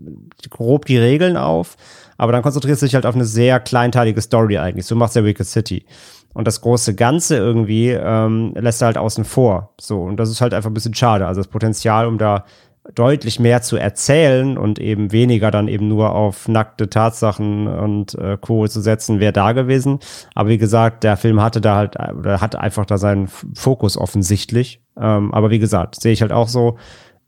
grob 0.50 0.86
die 0.86 0.98
Regeln 0.98 1.38
auf, 1.38 1.78
aber 2.18 2.32
dann 2.32 2.42
konzentrierst 2.42 2.82
du 2.82 2.88
dich 2.88 2.96
halt 2.96 3.06
auf 3.06 3.14
eine 3.14 3.26
sehr 3.26 3.60
kleinteilige 3.60 4.22
Story 4.22 4.58
eigentlich. 4.58 4.88
So 4.88 4.96
machst 4.96 5.16
du 5.16 5.20
ja 5.20 5.26
Wicked 5.26 5.46
City. 5.46 5.86
Und 6.34 6.48
das 6.48 6.62
große 6.62 6.96
Ganze 6.96 7.38
irgendwie 7.38 7.90
ähm, 7.90 8.54
lässt 8.56 8.82
er 8.82 8.88
halt 8.88 8.98
außen 8.98 9.24
vor. 9.24 9.76
So, 9.80 10.02
und 10.02 10.18
das 10.18 10.32
ist 10.32 10.42
halt 10.42 10.56
einfach 10.56 10.72
ein 10.72 10.74
bisschen 10.74 10.96
schade. 10.96 11.28
Also 11.28 11.42
das 11.42 11.48
Potenzial, 11.48 12.08
um 12.08 12.18
da 12.18 12.46
deutlich 12.94 13.40
mehr 13.40 13.62
zu 13.62 13.78
erzählen 13.78 14.58
und 14.58 14.78
eben 14.78 15.12
weniger 15.12 15.52
dann 15.52 15.68
eben 15.68 15.88
nur 15.88 16.14
auf 16.14 16.48
nackte 16.48 16.90
Tatsachen 16.90 17.68
und 17.68 18.16
äh, 18.16 18.38
Co. 18.40 18.68
zu 18.68 18.82
setzen, 18.82 19.20
wäre 19.20 19.32
da 19.32 19.54
gewesen. 19.54 20.00
Aber 20.36 20.50
wie 20.50 20.58
gesagt, 20.58 21.04
der 21.04 21.16
Film 21.16 21.42
hatte 21.42 21.62
da 21.62 21.76
halt, 21.76 21.96
oder 22.18 22.42
hatte 22.42 22.60
einfach 22.60 22.86
da 22.86 22.98
seinen 22.98 23.28
Fokus 23.28 23.98
offensichtlich. 23.98 24.82
Ähm, 25.00 25.34
aber 25.34 25.50
wie 25.50 25.60
gesagt, 25.60 26.02
sehe 26.02 26.12
ich 26.12 26.22
halt 26.22 26.34
auch 26.34 26.50
so, 26.50 26.78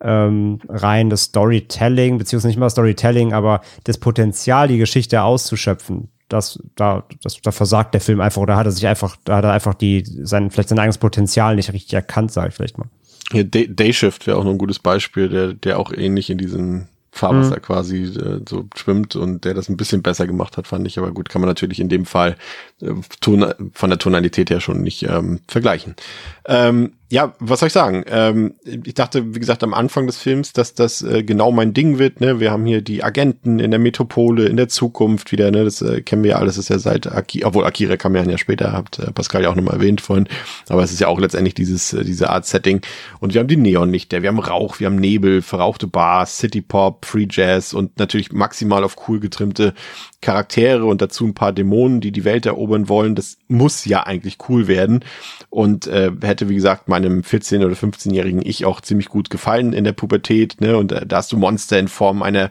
ähm, 0.02 0.60
rein 0.68 1.10
das 1.10 1.24
Storytelling, 1.24 2.18
beziehungsweise 2.18 2.50
nicht 2.50 2.60
mal 2.60 2.70
Storytelling, 2.70 3.34
aber 3.34 3.62
das 3.86 3.98
Potenzial, 3.98 4.68
die 4.68 4.78
Geschichte 4.78 5.24
auszuschöpfen, 5.24 6.10
das, 6.28 6.62
da, 6.76 7.06
das, 7.24 7.40
da 7.42 7.52
versagt 7.52 7.94
der 7.94 8.02
Film 8.02 8.20
einfach, 8.20 8.42
oder 8.42 8.58
hat 8.58 8.66
er 8.66 8.72
sich 8.72 8.86
einfach, 8.88 9.16
da 9.24 9.38
hat 9.38 9.46
er 9.46 9.54
einfach 9.54 9.74
die, 9.74 10.04
sein, 10.06 10.52
vielleicht 10.52 10.70
sein 10.70 10.80
eigenes 10.80 10.98
Potenzial 10.98 11.56
nicht 11.56 11.72
richtig 11.72 11.94
erkannt, 11.94 12.32
sage 12.32 12.50
ich 12.50 12.56
vielleicht 12.56 12.78
mal. 12.78 12.90
Hier, 13.32 13.44
Day, 13.44 13.68
Day 13.68 13.94
Shift 13.94 14.28
wäre 14.28 14.38
auch 14.38 14.44
noch 14.44 14.52
ein 14.52 14.58
gutes 14.58 14.80
Beispiel, 14.80 15.30
der, 15.30 15.54
der 15.54 15.80
auch 15.80 15.92
ähnlich 15.92 16.30
in 16.30 16.38
diesem 16.38 16.88
Fahrwasser 17.16 17.62
quasi 17.62 18.04
äh, 18.04 18.42
so 18.48 18.68
schwimmt 18.76 19.16
und 19.16 19.46
der 19.46 19.54
das 19.54 19.70
ein 19.70 19.78
bisschen 19.78 20.04
besser 20.04 20.28
gemacht 20.28 20.58
hat, 20.58 20.68
fand 20.68 20.86
ich. 20.86 20.98
Aber 20.98 21.12
gut, 21.12 21.30
kann 21.30 21.42
man 21.42 21.48
natürlich 21.48 21.80
in 21.80 21.88
dem 21.88 22.06
Fall 22.06 22.36
äh, 22.82 22.92
ton, 23.22 23.54
von 23.74 23.90
der 23.90 24.00
Tonalität 24.00 24.50
her 24.50 24.60
schon 24.60 24.82
nicht 24.82 25.04
ähm, 25.04 25.40
vergleichen. 25.48 25.96
Ähm, 26.46 26.92
ja, 27.12 27.36
was 27.40 27.60
soll 27.60 27.68
ich 27.68 27.74
sagen? 27.74 28.04
Ähm, 28.08 28.56
ich 28.64 28.96
dachte, 28.96 29.36
wie 29.36 29.40
gesagt, 29.40 29.64
am 29.64 29.76
Anfang 29.76 30.08
des 30.08 30.18
Films, 30.18 30.54
dass 30.54 30.74
das 30.74 31.04
äh, 31.04 31.24
genau 31.24 31.52
mein 31.52 31.74
Ding 31.74 32.00
wird. 32.00 32.20
Ne? 32.20 32.40
Wir 32.40 32.52
haben 32.52 32.66
hier 32.66 32.82
die 32.82 33.04
Agenten 33.04 33.60
in 33.60 33.70
der 33.70 33.80
Metropole, 33.80 34.46
in 34.48 34.58
der 34.58 34.70
Zukunft 34.70 35.32
wieder. 35.32 35.52
Ne? 35.52 35.64
Das 35.64 35.84
äh, 35.84 36.02
kennen 36.02 36.24
wir 36.24 36.32
ja 36.32 36.38
alles. 36.38 36.56
Das 36.56 36.66
ist 36.66 36.70
ja 36.70 36.80
seit 36.80 37.06
Akira, 37.06 37.48
obwohl 37.48 37.66
Akira 37.66 37.96
kam 37.96 38.16
ja 38.16 38.24
ein 38.24 38.30
Jahr 38.30 38.40
später, 38.40 38.74
habt 38.74 38.98
äh, 38.98 39.12
Pascal 39.12 39.44
ja 39.44 39.50
auch 39.52 39.56
nochmal 39.56 39.76
erwähnt 39.76 40.02
vorhin. 40.02 40.28
Aber 40.68 40.84
es 40.84 40.92
ist 40.92 41.00
ja 41.00 41.08
auch 41.08 41.20
letztendlich 41.20 41.54
dieses 41.54 41.94
äh, 41.94 42.04
diese 42.04 42.32
Art 42.32 42.48
Setting. 42.48 42.82
Und 43.20 43.36
wir 43.36 43.42
haben 43.42 43.48
die 43.48 43.58
Neonlichter, 43.58 44.24
wir 44.24 44.30
haben 44.30 44.40
Rauch, 44.40 44.80
wir 44.80 44.88
haben 44.88 44.96
Nebel, 44.96 45.44
verrauchte 45.44 45.86
Bars, 45.86 46.40
City 46.40 46.62
Pop, 46.62 47.06
Free 47.06 47.28
Jazz 47.30 47.74
und 47.74 48.00
natürlich 48.00 48.32
maximal 48.32 48.84
auf 48.84 49.08
cool 49.08 49.20
getrimmte 49.20 49.76
Charaktere 50.26 50.86
und 50.86 51.04
dazu 51.04 51.24
ein 51.24 51.36
paar 51.36 51.54
Dämonen, 51.54 52.02
die 52.02 52.12
die 52.12 52.26
Welt 52.26 52.48
erobern 52.48 52.90
wollen. 52.90 53.14
Das 53.14 53.38
muss 53.48 53.86
ja 53.86 54.08
eigentlich 54.08 54.38
cool 54.50 54.68
werden 54.68 55.06
und 55.52 55.86
äh, 55.86 56.12
hätte, 56.20 56.50
wie 56.50 56.56
gesagt, 56.56 56.88
meinem 56.88 57.22
14- 57.22 57.64
oder 57.64 57.76
15-jährigen 57.76 58.42
Ich 58.44 58.66
auch 58.66 58.82
ziemlich 58.82 59.08
gut 59.08 59.30
gefallen 59.30 59.72
in 59.72 59.84
der 59.84 59.94
Pubertät. 59.94 60.60
Ne? 60.62 60.78
Und 60.78 60.92
äh, 60.92 61.06
da 61.06 61.18
hast 61.18 61.32
du 61.32 61.38
Monster 61.38 61.78
in 61.78 61.88
Form 61.88 62.24
einer 62.24 62.50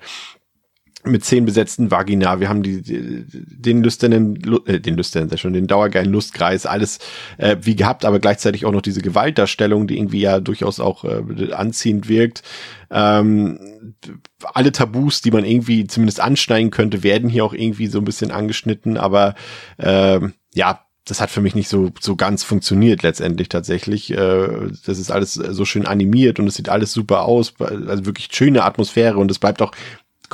mit 1.06 1.24
zehn 1.24 1.44
besetzten 1.44 1.90
Vagina, 1.90 2.40
wir 2.40 2.48
haben 2.48 2.62
die, 2.62 2.82
die 2.82 3.24
den 3.28 3.82
lüsternen, 3.82 4.38
äh, 4.66 4.80
den 4.80 4.96
lüsternen, 4.96 5.28
sehr 5.28 5.38
schon, 5.38 5.52
den 5.52 5.66
dauergeilen 5.66 6.10
Lustkreis, 6.10 6.66
alles 6.66 6.98
äh, 7.38 7.56
wie 7.60 7.76
gehabt, 7.76 8.04
aber 8.04 8.18
gleichzeitig 8.18 8.64
auch 8.64 8.72
noch 8.72 8.82
diese 8.82 9.02
Gewaltdarstellung, 9.02 9.86
die 9.86 9.98
irgendwie 9.98 10.20
ja 10.20 10.40
durchaus 10.40 10.80
auch 10.80 11.04
äh, 11.04 11.52
anziehend 11.52 12.08
wirkt. 12.08 12.42
Ähm, 12.90 13.94
alle 14.42 14.72
Tabus, 14.72 15.20
die 15.20 15.30
man 15.30 15.44
irgendwie 15.44 15.86
zumindest 15.86 16.20
anschneiden 16.20 16.70
könnte, 16.70 17.02
werden 17.02 17.28
hier 17.28 17.44
auch 17.44 17.54
irgendwie 17.54 17.86
so 17.86 17.98
ein 17.98 18.04
bisschen 18.04 18.30
angeschnitten, 18.30 18.96
aber 18.96 19.34
ähm, 19.78 20.32
ja, 20.54 20.80
das 21.06 21.20
hat 21.20 21.30
für 21.30 21.42
mich 21.42 21.54
nicht 21.54 21.68
so 21.68 21.90
so 22.00 22.16
ganz 22.16 22.44
funktioniert 22.44 23.02
letztendlich 23.02 23.50
tatsächlich. 23.50 24.10
Äh, 24.10 24.70
das 24.86 24.98
ist 24.98 25.10
alles 25.10 25.34
so 25.34 25.64
schön 25.64 25.86
animiert 25.86 26.40
und 26.40 26.46
es 26.46 26.54
sieht 26.54 26.68
alles 26.68 26.92
super 26.92 27.24
aus, 27.24 27.54
also 27.60 28.06
wirklich 28.06 28.28
schöne 28.32 28.64
Atmosphäre 28.64 29.18
und 29.18 29.30
es 29.30 29.38
bleibt 29.38 29.60
auch 29.60 29.72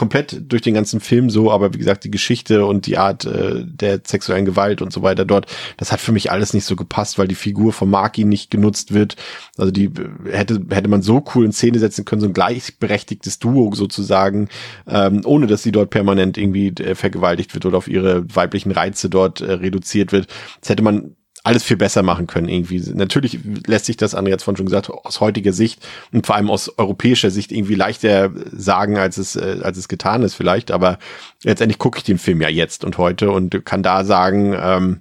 komplett 0.01 0.51
durch 0.51 0.62
den 0.62 0.72
ganzen 0.72 0.98
Film 0.98 1.28
so, 1.28 1.51
aber 1.51 1.74
wie 1.74 1.78
gesagt, 1.78 2.05
die 2.05 2.10
Geschichte 2.10 2.64
und 2.64 2.86
die 2.86 2.97
Art 2.97 3.27
äh, 3.27 3.66
der 3.66 4.01
sexuellen 4.02 4.47
Gewalt 4.47 4.81
und 4.81 4.94
so 4.94 5.02
weiter 5.02 5.27
dort, 5.27 5.44
das 5.77 5.93
hat 5.93 6.01
für 6.01 6.10
mich 6.10 6.32
alles 6.32 6.55
nicht 6.55 6.64
so 6.64 6.74
gepasst, 6.74 7.18
weil 7.18 7.28
die 7.28 7.35
Figur 7.35 7.74
von 7.74 7.90
Maki 7.90 8.24
nicht 8.24 8.51
genutzt 8.51 8.94
wird. 8.94 9.16
Also 9.59 9.70
die 9.70 9.85
äh, 9.85 10.32
hätte 10.32 10.62
hätte 10.70 10.89
man 10.89 11.02
so 11.02 11.22
cool 11.35 11.44
in 11.44 11.52
Szene 11.52 11.78
setzen 11.78 12.06
können, 12.06 12.22
so 12.22 12.28
ein 12.28 12.32
gleichberechtigtes 12.32 13.40
Duo 13.40 13.74
sozusagen, 13.74 14.48
ähm, 14.89 15.20
ohne 15.27 15.47
dass 15.47 15.62
sie 15.62 15.70
dort 15.70 15.90
permanent 15.90 16.39
irgendwie 16.39 16.68
äh, 16.68 16.94
vergewaltigt 16.94 17.52
wird 17.52 17.66
oder 17.66 17.77
auf 17.77 17.86
ihre 17.86 18.24
weiblichen 18.35 18.72
Reize 18.72 19.10
dort 19.10 19.43
äh, 19.43 19.52
reduziert 19.52 20.12
wird. 20.12 20.28
Das 20.62 20.70
hätte 20.70 20.82
man 20.82 21.14
alles 21.42 21.62
viel 21.62 21.76
besser 21.76 22.02
machen 22.02 22.26
können 22.26 22.48
irgendwie. 22.48 22.80
Natürlich 22.94 23.38
lässt 23.66 23.86
sich 23.86 23.96
das, 23.96 24.16
André 24.16 24.32
hat 24.32 24.42
von 24.42 24.56
schon 24.56 24.66
gesagt, 24.66 24.90
aus 24.90 25.20
heutiger 25.20 25.52
Sicht 25.52 25.86
und 26.12 26.26
vor 26.26 26.36
allem 26.36 26.50
aus 26.50 26.78
europäischer 26.78 27.30
Sicht 27.30 27.50
irgendwie 27.50 27.74
leichter 27.74 28.30
sagen, 28.52 28.98
als 28.98 29.16
es, 29.16 29.36
äh, 29.36 29.60
als 29.62 29.78
es 29.78 29.88
getan 29.88 30.22
ist 30.22 30.34
vielleicht, 30.34 30.70
aber 30.70 30.98
letztendlich 31.42 31.78
gucke 31.78 31.98
ich 31.98 32.04
den 32.04 32.18
Film 32.18 32.42
ja 32.42 32.48
jetzt 32.48 32.84
und 32.84 32.98
heute 32.98 33.30
und 33.30 33.64
kann 33.64 33.82
da 33.82 34.04
sagen, 34.04 34.54
ähm, 34.58 35.00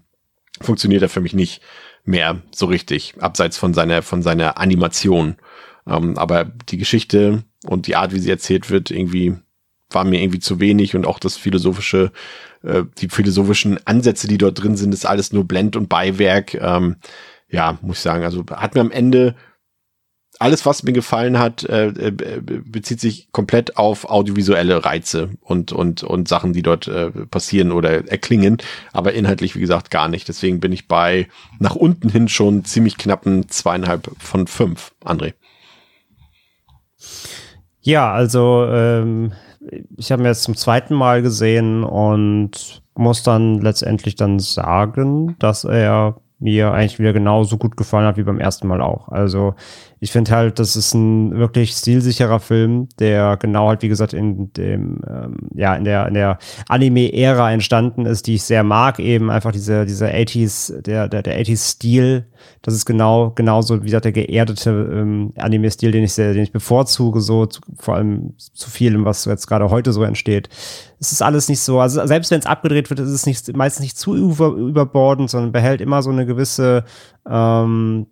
funktioniert 0.62 1.02
er 1.02 1.10
für 1.10 1.22
mich 1.22 1.34
nicht 1.34 1.62
mehr 2.06 2.42
so 2.54 2.66
richtig, 2.66 3.16
abseits 3.20 3.58
von 3.58 3.74
seiner, 3.74 4.02
von 4.02 4.22
seiner 4.22 4.58
Animation. 4.58 5.36
Ähm, 5.88 6.18
aber 6.18 6.46
die 6.46 6.78
Geschichte 6.78 7.44
und 7.66 7.88
die 7.88 7.96
Art, 7.96 8.14
wie 8.14 8.20
sie 8.20 8.30
erzählt 8.30 8.70
wird, 8.70 8.92
irgendwie 8.92 9.36
war 9.92 10.04
mir 10.04 10.22
irgendwie 10.22 10.40
zu 10.40 10.60
wenig 10.60 10.96
und 10.96 11.06
auch 11.06 11.20
das 11.20 11.38
philosophische, 11.38 12.12
äh, 12.64 12.84
die 12.98 13.10
philosophischen 13.10 13.80
Ansätze, 13.86 14.28
die 14.28 14.38
dort 14.38 14.62
drin 14.62 14.78
sind, 14.78 14.94
ist 14.94 15.06
alles 15.06 15.34
nur 15.34 15.46
Blend 15.46 15.76
und 15.76 15.90
Beiwerk. 15.90 16.54
Ähm, 16.56 16.98
ja, 17.50 17.78
muss 17.82 17.98
ich 17.98 18.04
sagen, 18.04 18.24
also 18.24 18.46
hat 18.52 18.76
mir 18.76 18.82
am 18.82 18.92
Ende 18.92 19.36
alles, 20.40 20.66
was 20.66 20.84
mir 20.84 20.94
gefallen 20.94 21.38
hat, 21.38 21.64
äh, 21.64 21.88
äh, 21.88 22.12
bezieht 22.42 23.02
sich 23.02 23.30
komplett 23.32 23.76
auf 23.78 24.10
audiovisuelle 24.10 24.86
Reize 24.86 25.32
und 25.42 25.74
und 25.74 26.04
und 26.04 26.30
Sachen, 26.30 26.54
die 26.54 26.62
dort 26.62 26.88
äh, 26.88 27.12
passieren 27.12 27.74
oder 27.74 28.08
erklingen, 28.10 28.58
aber 28.94 29.14
inhaltlich 29.14 29.56
wie 29.56 29.60
gesagt 29.60 29.92
gar 29.92 30.08
nicht. 30.08 30.30
Deswegen 30.30 30.62
bin 30.62 30.72
ich 30.72 30.88
bei 30.88 31.28
nach 31.60 31.76
unten 31.76 32.10
hin 32.10 32.30
schon 32.30 32.64
ziemlich 32.64 32.98
knappen 32.98 33.50
zweieinhalb 33.50 34.10
von 34.18 34.48
fünf. 34.48 34.94
André. 35.04 35.34
Ja, 37.82 38.12
also 38.12 38.66
ähm, 38.70 39.34
ich 39.98 40.12
habe 40.12 40.22
mir 40.22 40.30
jetzt 40.30 40.44
zum 40.44 40.56
zweiten 40.56 40.94
Mal 40.94 41.22
gesehen 41.22 41.84
und 41.84 42.82
muss 42.96 43.24
dann 43.24 43.60
letztendlich 43.60 44.16
dann 44.16 44.40
sagen, 44.40 45.36
dass 45.40 45.64
er 45.64 46.16
mir 46.40 46.72
eigentlich 46.72 47.00
wieder 47.00 47.14
genauso 47.14 47.58
gut 47.58 47.76
gefallen 47.76 48.08
hat 48.08 48.18
wie 48.18 48.24
beim 48.24 48.40
ersten 48.40 48.68
Mal 48.68 48.82
auch. 48.82 49.10
Also 49.10 49.56
ich 50.02 50.12
finde 50.12 50.32
halt, 50.32 50.60
das 50.60 50.76
ist 50.76 50.94
ein 50.94 51.36
wirklich 51.36 51.72
stilsicherer 51.72 52.40
Film, 52.40 52.88
der 53.00 53.36
genau 53.38 53.68
halt, 53.68 53.82
wie 53.82 53.90
gesagt, 53.90 54.14
in 54.14 54.54
dem, 54.54 55.02
ähm, 55.08 55.38
ja, 55.54 55.76
in 55.76 55.84
der, 55.84 56.08
in 56.08 56.14
der 56.14 56.38
Anime-Ära 56.70 57.52
entstanden 57.52 58.06
ist, 58.06 58.28
die 58.28 58.36
ich 58.36 58.44
sehr 58.44 58.64
mag, 58.64 59.00
eben 59.00 59.30
einfach 59.30 59.52
diese, 59.52 59.86
dieser 59.86 60.08
80s, 60.08 60.82
der, 60.82 61.10
der, 61.10 61.22
der 61.22 61.42
80s-Stil. 61.42 62.28
Das 62.62 62.74
ist 62.74 62.86
genau, 62.86 63.32
genauso, 63.32 63.82
wie 63.82 63.86
gesagt, 63.86 64.06
der 64.06 64.14
geerdete 64.14 64.70
ähm, 64.70 65.34
Anime-Stil, 65.38 65.92
den 65.92 66.06
ich 66.06 66.14
sehr, 66.14 66.34
den 66.34 66.44
ich 66.44 66.54
bevorzuge, 66.54 67.20
so, 67.20 67.46
zu, 67.46 67.60
vor 67.78 67.96
allem 67.96 68.36
zu 68.38 68.70
vielem, 68.70 69.04
was 69.04 69.26
jetzt 69.26 69.48
gerade 69.48 69.70
heute 69.70 69.92
so 69.92 70.04
entsteht. 70.04 70.48
Es 71.02 71.12
ist 71.12 71.22
alles 71.22 71.50
nicht 71.50 71.60
so, 71.60 71.82
also 71.82 72.06
selbst 72.08 72.32
wenn 72.32 72.40
es 72.40 72.46
abgedreht 72.46 72.90
wird, 72.90 73.02
ist 73.02 73.10
es 73.10 73.26
nicht, 73.26 73.56
meistens 73.56 73.84
nicht 73.84 73.98
zu 73.98 74.16
über, 74.16 74.48
überbordend, 74.48 75.30
sondern 75.30 75.52
behält 75.52 75.82
immer 75.82 76.02
so 76.02 76.10
eine 76.10 76.26
gewisse, 76.26 76.86
ähm, 77.30 78.08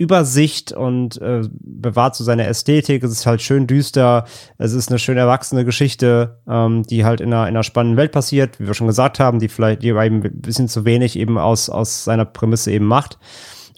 Übersicht 0.00 0.72
und 0.72 1.20
äh, 1.20 1.42
bewahrt 1.50 2.16
so 2.16 2.24
seine 2.24 2.46
Ästhetik. 2.46 3.04
Es 3.04 3.10
ist 3.12 3.26
halt 3.26 3.42
schön 3.42 3.66
düster. 3.66 4.24
Es 4.56 4.72
ist 4.72 4.88
eine 4.88 4.98
schön 4.98 5.18
erwachsene 5.18 5.66
Geschichte, 5.66 6.38
ähm, 6.48 6.84
die 6.84 7.04
halt 7.04 7.20
in 7.20 7.34
einer, 7.34 7.42
in 7.42 7.54
einer 7.54 7.62
spannenden 7.62 7.98
Welt 7.98 8.10
passiert, 8.10 8.58
wie 8.58 8.66
wir 8.66 8.72
schon 8.72 8.86
gesagt 8.86 9.20
haben, 9.20 9.40
die 9.40 9.48
vielleicht 9.48 9.82
die 9.82 9.88
eben 9.88 10.22
ein 10.22 10.40
bisschen 10.40 10.68
zu 10.68 10.86
wenig 10.86 11.18
eben 11.18 11.36
aus, 11.36 11.68
aus 11.68 12.04
seiner 12.04 12.24
Prämisse 12.24 12.70
eben 12.70 12.86
macht. 12.86 13.18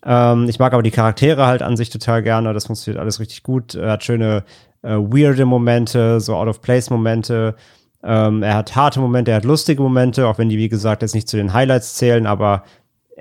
Ähm, 0.07 0.49
ich 0.49 0.61
mag 0.61 0.73
aber 0.73 0.85
die 0.85 0.93
Charaktere 0.93 1.47
halt 1.47 1.61
an 1.61 1.77
sich 1.77 1.91
total 1.91 2.23
gerne. 2.23 2.55
Das 2.55 2.67
funktioniert 2.67 3.01
alles 3.01 3.19
richtig 3.19 3.43
gut. 3.43 3.75
Er 3.75 3.91
hat 3.91 4.05
schöne 4.05 4.45
äh, 4.83 4.95
weirde 4.95 5.45
Momente, 5.45 6.21
so 6.21 6.37
out-of-place-Momente. 6.37 7.57
Ähm, 8.05 8.45
er 8.45 8.55
hat 8.55 8.77
harte 8.77 9.01
Momente, 9.01 9.33
er 9.33 9.39
hat 9.39 9.45
lustige 9.45 9.83
Momente, 9.83 10.29
auch 10.29 10.39
wenn 10.39 10.49
die, 10.49 10.59
wie 10.59 10.69
gesagt, 10.69 11.03
jetzt 11.03 11.17
nicht 11.17 11.29
zu 11.29 11.37
den 11.37 11.53
Highlights 11.53 11.95
zählen, 11.95 12.27
aber 12.27 12.63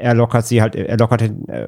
er 0.02 0.14
lockert 0.15 0.45
sie 0.48 0.61
halt, 0.61 0.76
er 0.76 0.98
lockert, 0.98 1.23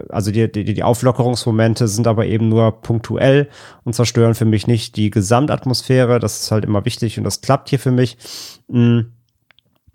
also 0.09 0.31
die, 0.31 0.51
die, 0.51 0.63
die 0.63 0.83
Auflockerungsmomente 0.83 1.87
sind 1.87 2.07
aber 2.07 2.25
eben 2.25 2.49
nur 2.49 2.81
punktuell 2.81 3.49
und 3.83 3.93
zerstören 3.93 4.35
für 4.35 4.45
mich 4.45 4.67
nicht 4.67 4.95
die 4.97 5.09
Gesamtatmosphäre. 5.11 6.19
Das 6.19 6.41
ist 6.41 6.51
halt 6.51 6.65
immer 6.65 6.85
wichtig 6.85 7.17
und 7.17 7.23
das 7.23 7.41
klappt 7.41 7.69
hier 7.69 7.79
für 7.79 7.91
mich. 7.91 8.17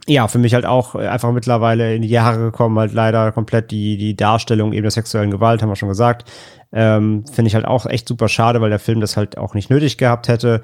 ja, 0.07 0.29
für 0.29 0.39
mich 0.39 0.55
halt 0.55 0.65
auch 0.67 0.95
einfach 0.95 1.33
mittlerweile 1.33 1.95
in 1.95 2.03
die 2.03 2.09
Jahre 2.09 2.39
gekommen, 2.39 2.79
halt 2.79 2.93
leider 2.93 3.33
komplett 3.33 3.71
die, 3.71 3.97
die 3.97 4.17
Darstellung 4.17 4.73
eben 4.73 4.83
der 4.83 4.91
sexuellen 4.91 5.31
Gewalt, 5.31 5.61
haben 5.61 5.69
wir 5.69 5.77
schon 5.77 5.89
gesagt. 5.89 6.31
Ähm, 6.73 7.25
Finde 7.27 7.49
ich 7.49 7.55
halt 7.55 7.67
auch 7.67 7.87
echt 7.87 8.09
super 8.09 8.29
schade, 8.29 8.61
weil 8.61 8.71
der 8.71 8.79
Film 8.79 9.01
das 9.01 9.17
halt 9.17 9.37
auch 9.37 9.55
nicht 9.55 9.71
nötig 9.71 9.99
gehabt 9.99 10.29
hätte. 10.29 10.63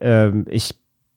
Ähm, 0.00 0.46
ich 0.48 0.74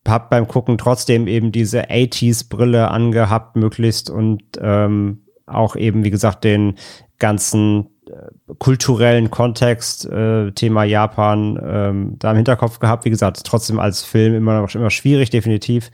habe 0.07 0.27
beim 0.29 0.47
Gucken 0.47 0.77
trotzdem 0.77 1.27
eben 1.27 1.51
diese 1.51 1.89
80s-Brille 1.89 2.89
angehabt, 2.89 3.55
möglichst 3.55 4.09
und 4.09 4.43
ähm, 4.59 5.22
auch 5.45 5.75
eben, 5.75 6.03
wie 6.03 6.11
gesagt, 6.11 6.43
den 6.43 6.75
ganzen 7.19 7.87
äh, 8.07 8.53
kulturellen 8.59 9.31
Kontext, 9.31 10.05
äh, 10.05 10.51
Thema 10.51 10.83
Japan, 10.83 11.59
ähm, 11.63 12.15
da 12.19 12.31
im 12.31 12.37
Hinterkopf 12.37 12.79
gehabt. 12.79 13.05
Wie 13.05 13.09
gesagt, 13.09 13.43
trotzdem 13.45 13.79
als 13.79 14.03
Film 14.03 14.35
immer 14.35 14.61
noch 14.61 14.75
immer 14.75 14.89
schwierig, 14.89 15.29
definitiv. 15.29 15.91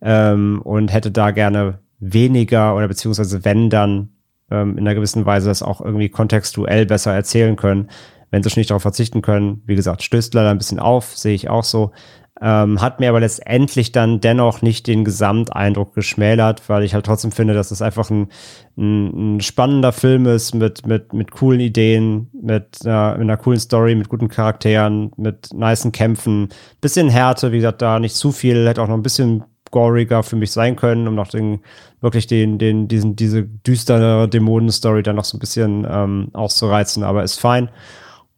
Ähm, 0.00 0.60
und 0.62 0.92
hätte 0.92 1.10
da 1.10 1.30
gerne 1.30 1.80
weniger 1.98 2.76
oder 2.76 2.88
beziehungsweise 2.88 3.44
wenn 3.44 3.70
dann 3.70 4.10
ähm, 4.50 4.72
in 4.76 4.86
einer 4.86 4.94
gewissen 4.94 5.26
Weise 5.26 5.48
das 5.48 5.62
auch 5.62 5.80
irgendwie 5.80 6.08
kontextuell 6.08 6.86
besser 6.86 7.14
erzählen 7.14 7.56
können. 7.56 7.90
Wenn 8.30 8.42
sie 8.42 8.50
schon 8.50 8.60
nicht 8.60 8.70
darauf 8.70 8.82
verzichten 8.82 9.22
können, 9.22 9.62
wie 9.66 9.76
gesagt, 9.76 10.02
stößt 10.02 10.34
leider 10.34 10.50
ein 10.50 10.58
bisschen 10.58 10.80
auf, 10.80 11.16
sehe 11.16 11.34
ich 11.34 11.48
auch 11.48 11.64
so. 11.64 11.92
Ähm, 12.38 12.82
hat 12.82 13.00
mir 13.00 13.08
aber 13.08 13.20
letztendlich 13.20 13.92
dann 13.92 14.20
dennoch 14.20 14.60
nicht 14.60 14.86
den 14.86 15.06
Gesamteindruck 15.06 15.94
geschmälert, 15.94 16.68
weil 16.68 16.82
ich 16.82 16.92
halt 16.92 17.06
trotzdem 17.06 17.32
finde, 17.32 17.54
dass 17.54 17.70
es 17.70 17.80
einfach 17.80 18.10
ein, 18.10 18.28
ein, 18.76 19.36
ein 19.36 19.40
spannender 19.40 19.92
Film 19.92 20.26
ist 20.26 20.54
mit, 20.54 20.86
mit, 20.86 21.14
mit 21.14 21.30
coolen 21.30 21.60
Ideen, 21.60 22.28
mit 22.34 22.80
einer, 22.84 23.12
mit 23.12 23.22
einer 23.22 23.36
coolen 23.38 23.58
Story, 23.58 23.94
mit 23.94 24.10
guten 24.10 24.28
Charakteren, 24.28 25.12
mit 25.16 25.48
nicen 25.54 25.92
Kämpfen. 25.92 26.50
Bisschen 26.82 27.08
Härte, 27.08 27.52
wie 27.52 27.56
gesagt, 27.56 27.80
da 27.80 27.98
nicht 27.98 28.16
zu 28.16 28.32
viel, 28.32 28.68
hätte 28.68 28.82
auch 28.82 28.88
noch 28.88 28.96
ein 28.96 29.02
bisschen 29.02 29.44
goriger 29.70 30.22
für 30.22 30.36
mich 30.36 30.52
sein 30.52 30.76
können, 30.76 31.08
um 31.08 31.14
noch 31.14 31.28
den, 31.28 31.60
wirklich 32.02 32.26
den, 32.26 32.58
den, 32.58 32.86
diesen, 32.86 33.16
diese 33.16 33.44
düstere 33.44 34.28
Dämonen-Story 34.28 35.02
dann 35.02 35.16
noch 35.16 35.24
so 35.24 35.38
ein 35.38 35.40
bisschen 35.40 35.86
ähm, 35.90 36.28
auszureizen, 36.34 37.02
aber 37.02 37.22
ist 37.24 37.40
fein. 37.40 37.70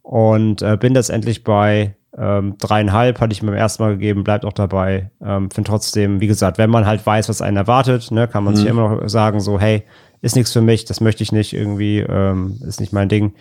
Und 0.01 0.61
äh, 0.61 0.77
bin 0.77 0.93
letztendlich 0.93 1.43
bei 1.43 1.95
ähm, 2.17 2.57
dreieinhalb 2.57 3.19
hatte 3.19 3.33
ich 3.33 3.41
mir 3.41 3.51
beim 3.51 3.59
ersten 3.59 3.83
Mal 3.83 3.93
gegeben, 3.93 4.23
bleibt 4.23 4.45
auch 4.45 4.53
dabei. 4.53 5.11
Ähm, 5.21 5.51
Finde 5.51 5.69
trotzdem, 5.69 6.21
wie 6.21 6.27
gesagt, 6.27 6.57
wenn 6.57 6.69
man 6.69 6.85
halt 6.85 7.05
weiß, 7.05 7.29
was 7.29 7.41
einen 7.41 7.57
erwartet, 7.57 8.11
ne, 8.11 8.27
kann 8.27 8.43
man 8.43 8.53
mhm. 8.53 8.57
sich 8.57 8.65
immer 8.65 8.89
noch 8.89 9.09
sagen, 9.09 9.39
so, 9.39 9.59
hey, 9.59 9.83
ist 10.21 10.35
nichts 10.35 10.51
für 10.51 10.61
mich, 10.61 10.85
das 10.85 11.01
möchte 11.01 11.23
ich 11.23 11.31
nicht 11.31 11.53
irgendwie, 11.53 11.99
ähm, 11.99 12.59
ist 12.65 12.79
nicht 12.79 12.93
mein 12.93 13.09
Ding. 13.09 13.33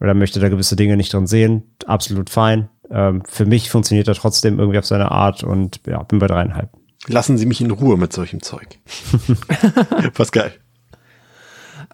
Oder 0.00 0.14
möchte 0.14 0.40
da 0.40 0.48
gewisse 0.48 0.76
Dinge 0.76 0.96
nicht 0.96 1.12
drin 1.12 1.26
sehen. 1.26 1.62
Absolut 1.86 2.28
fein. 2.28 2.68
Ähm, 2.90 3.22
für 3.26 3.46
mich 3.46 3.70
funktioniert 3.70 4.08
er 4.08 4.14
trotzdem 4.14 4.58
irgendwie 4.58 4.78
auf 4.78 4.86
seine 4.86 5.10
Art 5.10 5.44
und 5.44 5.80
ja, 5.86 6.02
bin 6.02 6.18
bei 6.18 6.26
dreieinhalb. 6.26 6.70
Lassen 7.06 7.38
Sie 7.38 7.46
mich 7.46 7.60
in 7.60 7.70
Ruhe 7.70 7.96
mit 7.96 8.12
solchem 8.12 8.42
Zeug. 8.42 8.78
Pascal. 10.14 10.52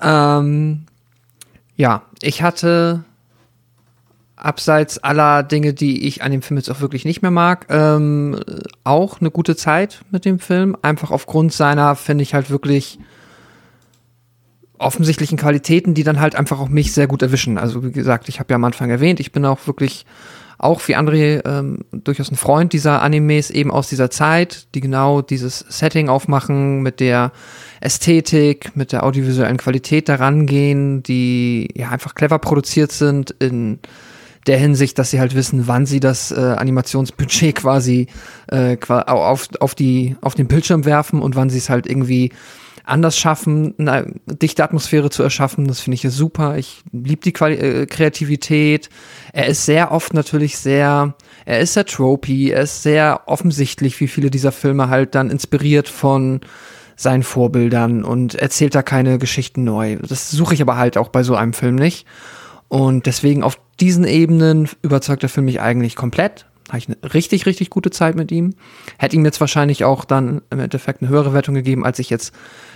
Ähm, 0.01 0.87
ja, 1.77 2.03
ich 2.21 2.43
hatte 2.43 3.05
abseits 4.39 4.99
aller 4.99 5.43
Dinge, 5.43 5.75
die 5.75 6.07
ich 6.07 6.23
an 6.23 6.31
dem 6.31 6.43
Film 6.43 6.59
jetzt 6.59 6.71
auch 6.71 6.81
wirklich 6.81 7.05
nicht 7.05 7.23
mehr 7.23 7.31
mag, 7.31 7.67
ähm, 7.71 8.41
auch 8.85 9.21
eine 9.21 9.31
gute 9.31 9.57
Zeit 9.57 10.03
mit 10.11 10.25
dem 10.25 10.39
Film. 10.39 10.77
Einfach 10.83 11.11
aufgrund 11.11 11.53
seiner, 11.53 11.97
finde 11.97 12.23
ich 12.23 12.35
halt 12.35 12.51
wirklich 12.51 12.99
offensichtlichen 14.79 15.39
Qualitäten, 15.39 15.95
die 15.95 16.05
dann 16.05 16.21
halt 16.21 16.37
einfach 16.37 16.61
auch 16.61 16.69
mich 16.69 16.93
sehr 16.93 17.09
gut 17.09 17.23
erwischen. 17.23 17.59
Also 17.59 17.85
wie 17.85 17.93
gesagt, 17.93 18.29
ich 18.29 18.39
habe 18.39 18.53
ja 18.53 18.57
am 18.57 18.65
Anfang 18.65 18.91
erwähnt, 18.91 19.21
ich 19.21 19.33
bin 19.33 19.45
auch 19.45 19.67
wirklich 19.67 20.07
auch 20.59 20.87
wie 20.89 20.97
André 20.97 21.41
ähm, 21.47 21.85
durchaus 21.93 22.33
ein 22.33 22.37
Freund 22.37 22.73
dieser 22.73 23.01
Animes 23.01 23.51
eben 23.51 23.71
aus 23.71 23.89
dieser 23.89 24.11
Zeit, 24.11 24.67
die 24.75 24.81
genau 24.81 25.23
dieses 25.23 25.61
Setting 25.69 26.09
aufmachen, 26.09 26.83
mit 26.83 26.99
der 26.99 27.31
Ästhetik, 27.81 28.77
mit 28.77 28.91
der 28.91 29.05
audiovisuellen 29.05 29.57
Qualität 29.57 30.09
daran 30.09 30.47
gehen, 30.47 31.05
die 31.05 31.69
ja 31.75 31.91
einfach 31.91 32.17
clever 32.17 32.41
produziert 32.41 32.91
sind 32.91 33.31
in 33.39 33.79
der 34.49 34.59
Hinsicht, 34.59 34.99
dass 34.99 35.11
sie 35.11 35.21
halt 35.21 35.35
wissen, 35.35 35.69
wann 35.69 35.87
sie 35.87 36.01
das 36.01 36.33
äh, 36.33 36.37
Animationsbudget 36.37 37.55
quasi 37.57 38.09
äh, 38.49 38.77
auf, 38.89 39.49
auf, 39.61 39.75
die, 39.75 40.17
auf 40.21 40.35
den 40.35 40.49
Bildschirm 40.49 40.85
werfen 40.85 41.21
und 41.21 41.37
wann 41.37 41.51
sie 41.51 41.59
es 41.59 41.71
halt 41.71 41.87
irgendwie 41.87 42.33
anders 42.89 43.19
schaffen, 43.19 43.75
eine 43.79 44.15
dichte 44.27 44.65
Atmosphäre 44.65 45.11
zu 45.11 45.23
erschaffen. 45.23 45.69
Das 45.69 45.81
finde 45.81 45.97
ich 45.97 46.03
super. 46.11 46.57
Ich 46.57 46.83
liebe 46.91 47.21
die 47.21 47.33
Quali 47.33 47.55
äh, 47.55 47.87
Kreativität. 47.87 48.89
Er 49.33 49.47
ist 49.47 49.67
sehr 49.67 49.93
oft 49.93 50.15
natürlich 50.15 50.57
sehr, 50.57 51.15
er 51.45 51.61
ist 51.61 51.75
sehr 51.75 51.85
tropey, 51.85 52.51
er 52.51 52.63
ist 52.63 52.83
sehr 52.83 53.23
offensichtlich, 53.27 54.01
wie 54.01 54.09
viele 54.09 54.31
dieser 54.31 54.53
Filme 54.53 54.89
halt 54.89 55.15
dann 55.15 55.31
inspiriert 55.31 55.89
von 55.89 56.41
seinen 56.97 57.23
Vorbildern 57.23 58.03
und 58.03 58.35
erzählt 58.35 58.75
da 58.75 58.83
keine 58.83 59.19
Geschichten 59.19 59.65
neu. 59.65 59.97
Das 59.97 60.31
suche 60.31 60.55
ich 60.55 60.63
aber 60.63 60.77
halt 60.77 60.97
auch 60.97 61.11
bei 61.11 61.23
so 61.23 61.37
einem 61.37 61.53
Film 61.53 61.77
nicht. 61.77 62.07
Und 62.69 63.07
deswegen 63.07 63.45
auf 63.45 63.59
diesen 63.81 64.05
Ebenen 64.05 64.69
überzeugt 64.83 65.23
der 65.23 65.29
Film 65.29 65.47
mich 65.47 65.61
eigentlich 65.61 65.97
komplett. 65.97 66.47
Habe 66.69 66.79
ich 66.79 66.89
eine 66.89 67.15
richtig, 67.15 67.47
richtig 67.47 67.71
gute 67.71 67.91
Zeit 67.91 68.15
mit 68.15 68.31
ihm. 68.31 68.55
Hätte 68.99 69.17
ihm 69.17 69.25
jetzt 69.25 69.41
wahrscheinlich 69.41 69.85
auch 69.85 70.05
dann 70.05 70.43
im 70.51 70.61
Endeffekt 70.61 71.01
eine 71.01 71.11
höhere 71.11 71.33
Wertung 71.33 71.55
gegeben, 71.55 71.85
als 71.85 71.99
ich 71.99 72.11
jetzt 72.11 72.35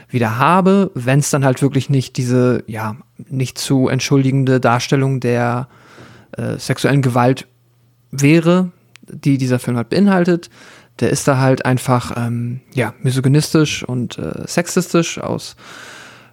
wieder 0.08 0.38
habe, 0.38 0.90
wenn 0.94 1.18
es 1.18 1.30
dann 1.30 1.44
halt 1.44 1.60
wirklich 1.60 1.90
nicht 1.90 2.16
diese, 2.16 2.64
ja, 2.66 2.96
nicht 3.28 3.58
zu 3.58 3.88
entschuldigende 3.88 4.60
Darstellung 4.60 5.20
der 5.20 5.68
äh, 6.36 6.58
sexuellen 6.58 7.02
Gewalt 7.02 7.46
wäre, 8.10 8.72
die 9.02 9.36
dieser 9.36 9.58
Film 9.58 9.76
halt 9.76 9.90
beinhaltet. 9.90 10.48
Der 11.00 11.10
ist 11.10 11.26
da 11.28 11.38
halt 11.38 11.64
einfach, 11.64 12.14
ähm, 12.16 12.60
ja, 12.74 12.94
misogynistisch 13.02 13.82
und 13.82 14.18
äh, 14.18 14.46
sexistisch 14.46 15.18
aus 15.18 15.56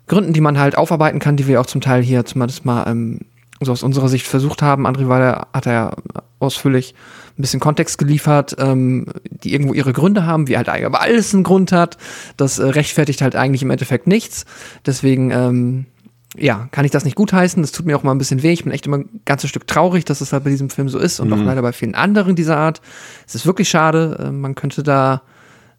Gründen, 0.07 0.33
die 0.33 0.41
man 0.41 0.59
halt 0.59 0.77
aufarbeiten 0.77 1.19
kann, 1.19 1.37
die 1.37 1.47
wir 1.47 1.59
auch 1.59 1.65
zum 1.65 1.81
Teil 1.81 2.01
hier 2.01 2.25
zumindest 2.25 2.65
mal 2.65 2.85
ähm, 2.87 3.19
so 3.61 3.72
aus 3.72 3.84
unserer 3.84 4.10
Sicht 4.10 4.27
versucht 4.27 4.61
haben. 4.61 4.88
André 4.88 5.07
Weiler 5.10 5.48
hat 5.53 5.65
ja 5.65 5.91
ausführlich 6.40 6.95
ein 7.38 7.41
bisschen 7.41 7.60
Kontext 7.60 7.98
geliefert, 7.98 8.56
ähm, 8.60 9.07
die 9.30 9.53
irgendwo 9.53 9.73
ihre 9.73 9.94
Gründe 9.94 10.26
haben, 10.26 10.48
wie 10.48 10.57
halt 10.57 10.69
aber 10.69 11.02
alles 11.02 11.34
einen 11.34 11.44
Grund 11.44 11.72
hat. 11.72 11.98
Das 12.38 12.60
äh, 12.60 12.65
rechtfertigt 12.65 13.22
halt 13.22 13.36
eigentlich 13.36 13.61
im 13.61 13.72
Endeffekt 13.72 14.07
nichts. 14.07 14.45
Deswegen, 14.86 15.31
ähm, 15.31 15.86
ja, 16.38 16.68
kann 16.72 16.86
ich 16.86 16.91
das 16.91 17.06
nicht 17.06 17.15
gutheißen. 17.15 17.61
Das 17.61 17.72
tut 17.72 17.86
mir 17.86 17.98
auch 17.98 18.03
mal 18.03 18.11
ein 18.11 18.18
bisschen 18.18 18.44
weh. 18.44 18.52
Ich 18.52 18.64
bin 18.64 18.72
echt 18.72 18.86
immer 18.86 18.99
ein 18.99 19.22
ganzes 19.26 19.49
Stück 19.49 19.68
traurig, 19.68 20.06
dass 20.06 20.22
es 20.22 20.31
halt 20.31 20.44
bei 20.44 20.49
diesem 20.49 20.69
Film 20.69 20.90
so 20.90 20.99
ist 20.99 21.19
und 21.19 21.27
mhm. 21.27 21.34
auch 21.34 21.44
leider 21.44 21.61
bei 21.61 21.73
vielen 21.73 21.95
anderen 21.95 22.36
dieser 22.36 22.57
Art. 22.57 22.81
Es 23.27 23.36
ist 23.36 23.45
wirklich 23.45 23.69
schade. 23.69 24.27
Äh, 24.27 24.31
man 24.31 24.56
könnte 24.56 24.84
da 24.84 25.22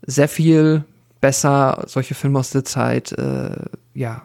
sehr 0.06 0.28
viel 0.28 0.84
besser 1.20 1.84
solche 1.86 2.14
Filme 2.14 2.38
aus 2.38 2.50
der 2.50 2.64
Zeit, 2.64 3.12
äh, 3.12 3.56
ja, 3.94 4.22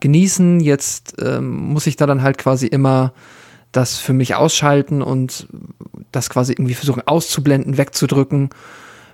genießen. 0.00 0.60
Jetzt 0.60 1.16
ähm, 1.20 1.50
muss 1.50 1.86
ich 1.86 1.96
da 1.96 2.06
dann 2.06 2.22
halt 2.22 2.38
quasi 2.38 2.66
immer 2.66 3.12
das 3.72 3.98
für 3.98 4.12
mich 4.12 4.34
ausschalten 4.34 5.02
und 5.02 5.46
das 6.12 6.30
quasi 6.30 6.52
irgendwie 6.52 6.74
versuchen 6.74 7.06
auszublenden, 7.06 7.78
wegzudrücken, 7.78 8.50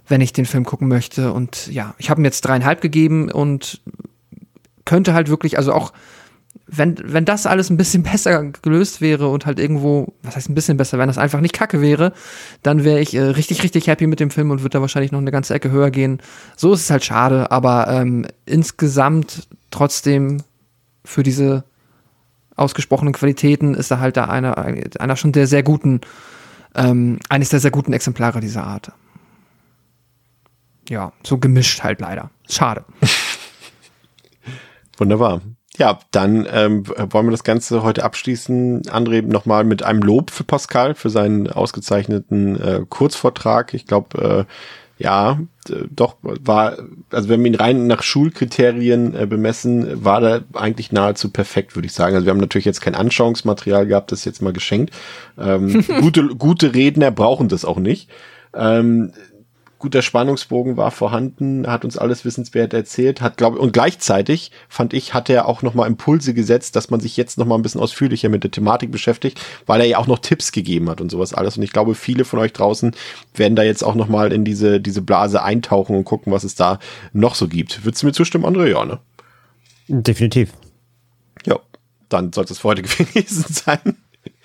wenn 0.08 0.20
ich 0.20 0.32
den 0.32 0.46
Film 0.46 0.64
gucken 0.64 0.88
möchte. 0.88 1.32
Und 1.32 1.66
ja, 1.68 1.94
ich 1.98 2.10
habe 2.10 2.20
ihm 2.20 2.24
jetzt 2.24 2.40
dreieinhalb 2.42 2.80
gegeben 2.80 3.30
und 3.30 3.80
könnte 4.84 5.12
halt 5.12 5.28
wirklich, 5.28 5.58
also 5.58 5.72
auch 5.72 5.92
wenn, 6.66 6.96
wenn 7.02 7.24
das 7.24 7.46
alles 7.46 7.70
ein 7.70 7.76
bisschen 7.76 8.02
besser 8.02 8.42
gelöst 8.62 9.00
wäre 9.00 9.28
und 9.28 9.46
halt 9.46 9.58
irgendwo, 9.58 10.14
was 10.22 10.36
heißt 10.36 10.48
ein 10.48 10.54
bisschen 10.54 10.76
besser, 10.76 10.98
wenn 10.98 11.08
das 11.08 11.18
einfach 11.18 11.40
nicht 11.40 11.54
kacke 11.54 11.80
wäre, 11.80 12.12
dann 12.62 12.84
wäre 12.84 13.00
ich 13.00 13.14
äh, 13.14 13.20
richtig, 13.20 13.62
richtig 13.62 13.88
happy 13.88 14.06
mit 14.06 14.20
dem 14.20 14.30
Film 14.30 14.50
und 14.50 14.62
würde 14.62 14.78
da 14.78 14.80
wahrscheinlich 14.80 15.12
noch 15.12 15.20
eine 15.20 15.30
ganze 15.30 15.54
Ecke 15.54 15.70
höher 15.70 15.90
gehen. 15.90 16.20
So 16.56 16.72
ist 16.72 16.80
es 16.80 16.90
halt 16.90 17.04
schade, 17.04 17.50
aber 17.50 17.88
ähm, 17.88 18.26
insgesamt 18.46 19.48
trotzdem 19.70 20.42
für 21.06 21.22
diese 21.22 21.64
ausgesprochenen 22.56 23.12
Qualitäten 23.12 23.74
ist 23.74 23.90
da 23.90 24.00
halt 24.00 24.16
da 24.16 24.24
einer, 24.24 24.56
einer 24.56 25.16
schon 25.16 25.32
der 25.32 25.46
sehr 25.46 25.62
guten, 25.62 26.00
ähm, 26.74 27.18
eines 27.28 27.50
der 27.50 27.60
sehr 27.60 27.70
guten 27.70 27.92
Exemplare 27.92 28.40
dieser 28.40 28.64
Art. 28.64 28.92
Ja, 30.88 31.12
so 31.22 31.38
gemischt 31.38 31.82
halt 31.82 32.00
leider. 32.00 32.30
Schade. 32.48 32.84
Wunderbar. 34.96 35.42
Ja, 35.78 35.98
dann 36.10 36.46
ähm, 36.50 36.86
wollen 36.86 37.26
wir 37.26 37.32
das 37.32 37.44
Ganze 37.44 37.82
heute 37.82 38.02
abschließen. 38.02 38.82
André, 38.84 39.20
nochmal 39.20 39.64
mit 39.64 39.82
einem 39.82 40.00
Lob 40.00 40.30
für 40.30 40.44
Pascal, 40.44 40.94
für 40.94 41.10
seinen 41.10 41.50
ausgezeichneten 41.50 42.58
äh, 42.58 42.80
Kurzvortrag. 42.88 43.74
Ich 43.74 43.86
glaube, 43.86 44.46
äh, 44.48 44.52
ja, 44.98 45.38
doch 45.90 46.16
war, 46.22 46.78
also 47.10 47.28
wenn 47.28 47.40
wir 47.44 47.50
ihn 47.50 47.56
rein 47.56 47.86
nach 47.86 48.02
Schulkriterien 48.02 49.14
äh, 49.14 49.26
bemessen, 49.26 50.04
war 50.04 50.20
der 50.20 50.44
eigentlich 50.54 50.90
nahezu 50.90 51.30
perfekt, 51.30 51.76
würde 51.76 51.86
ich 51.86 51.92
sagen. 51.92 52.14
Also 52.14 52.26
wir 52.26 52.30
haben 52.30 52.40
natürlich 52.40 52.64
jetzt 52.64 52.80
kein 52.80 52.94
Anschauungsmaterial 52.94 53.86
gehabt, 53.86 54.10
das 54.10 54.24
jetzt 54.24 54.40
mal 54.40 54.54
geschenkt. 54.54 54.94
Ähm, 55.38 55.84
gute, 56.00 56.28
gute 56.28 56.74
Redner 56.74 57.10
brauchen 57.10 57.48
das 57.48 57.64
auch 57.64 57.78
nicht. 57.78 58.08
Ähm, 58.54 59.12
guter 59.86 60.02
Spannungsbogen 60.02 60.76
war 60.76 60.90
vorhanden, 60.90 61.68
hat 61.68 61.84
uns 61.84 61.96
alles 61.96 62.24
wissenswert 62.24 62.74
erzählt, 62.74 63.20
hat 63.20 63.36
glaube 63.36 63.60
und 63.60 63.72
gleichzeitig 63.72 64.50
fand 64.68 64.92
ich, 64.92 65.14
hat 65.14 65.30
er 65.30 65.46
auch 65.46 65.62
nochmal 65.62 65.86
Impulse 65.86 66.34
gesetzt, 66.34 66.74
dass 66.74 66.90
man 66.90 66.98
sich 66.98 67.16
jetzt 67.16 67.38
nochmal 67.38 67.56
ein 67.56 67.62
bisschen 67.62 67.80
ausführlicher 67.80 68.28
mit 68.28 68.42
der 68.42 68.50
Thematik 68.50 68.90
beschäftigt, 68.90 69.40
weil 69.64 69.80
er 69.80 69.86
ja 69.86 69.98
auch 69.98 70.08
noch 70.08 70.18
Tipps 70.18 70.50
gegeben 70.50 70.90
hat 70.90 71.00
und 71.00 71.08
sowas 71.08 71.34
alles. 71.34 71.56
Und 71.56 71.62
ich 71.62 71.70
glaube, 71.70 71.94
viele 71.94 72.24
von 72.24 72.40
euch 72.40 72.52
draußen 72.52 72.96
werden 73.36 73.54
da 73.54 73.62
jetzt 73.62 73.84
auch 73.84 73.94
nochmal 73.94 74.32
in 74.32 74.44
diese, 74.44 74.80
diese 74.80 75.02
Blase 75.02 75.40
eintauchen 75.40 75.94
und 75.94 76.02
gucken, 76.02 76.32
was 76.32 76.42
es 76.42 76.56
da 76.56 76.80
noch 77.12 77.36
so 77.36 77.46
gibt. 77.46 77.84
Würdest 77.84 78.02
du 78.02 78.08
mir 78.08 78.12
zustimmen, 78.12 78.44
André? 78.44 78.66
Ja, 78.66 78.84
ne? 78.84 78.98
Definitiv. 79.86 80.52
Ja, 81.46 81.60
dann 82.08 82.32
sollte 82.32 82.54
es 82.54 82.58
für 82.58 82.68
heute 82.68 82.82
gewesen 82.82 83.44
sein. 83.48 83.96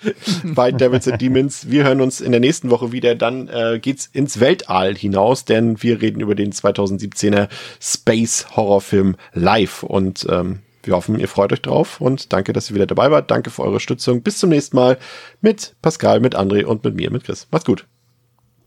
bei 0.44 0.72
Devils 0.72 1.08
and 1.08 1.20
Demons. 1.20 1.70
Wir 1.70 1.84
hören 1.84 2.00
uns 2.00 2.20
in 2.20 2.32
der 2.32 2.40
nächsten 2.40 2.70
Woche 2.70 2.92
wieder. 2.92 3.14
Dann 3.14 3.48
äh, 3.48 3.78
geht's 3.80 4.06
ins 4.06 4.40
Weltall 4.40 4.94
hinaus, 4.94 5.44
denn 5.44 5.82
wir 5.82 6.00
reden 6.00 6.20
über 6.20 6.34
den 6.34 6.52
2017er 6.52 7.48
Space 7.80 8.46
Horrorfilm 8.56 9.16
Live 9.32 9.82
und 9.82 10.26
ähm, 10.28 10.60
wir 10.84 10.96
hoffen, 10.96 11.18
ihr 11.18 11.28
freut 11.28 11.52
euch 11.52 11.62
drauf 11.62 12.00
und 12.00 12.32
danke, 12.32 12.52
dass 12.52 12.70
ihr 12.70 12.74
wieder 12.74 12.86
dabei 12.86 13.10
wart. 13.10 13.30
Danke 13.30 13.50
für 13.50 13.62
eure 13.62 13.80
Stützung. 13.80 14.22
Bis 14.22 14.38
zum 14.38 14.50
nächsten 14.50 14.76
Mal 14.76 14.98
mit 15.40 15.76
Pascal, 15.80 16.20
mit 16.20 16.36
André 16.36 16.64
und 16.64 16.84
mit 16.84 16.96
mir, 16.96 17.10
mit 17.10 17.24
Chris. 17.24 17.46
Macht's 17.50 17.66
gut. 17.66 17.86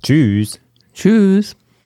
Tschüss. 0.01 0.59
Tschüss. 0.93 1.57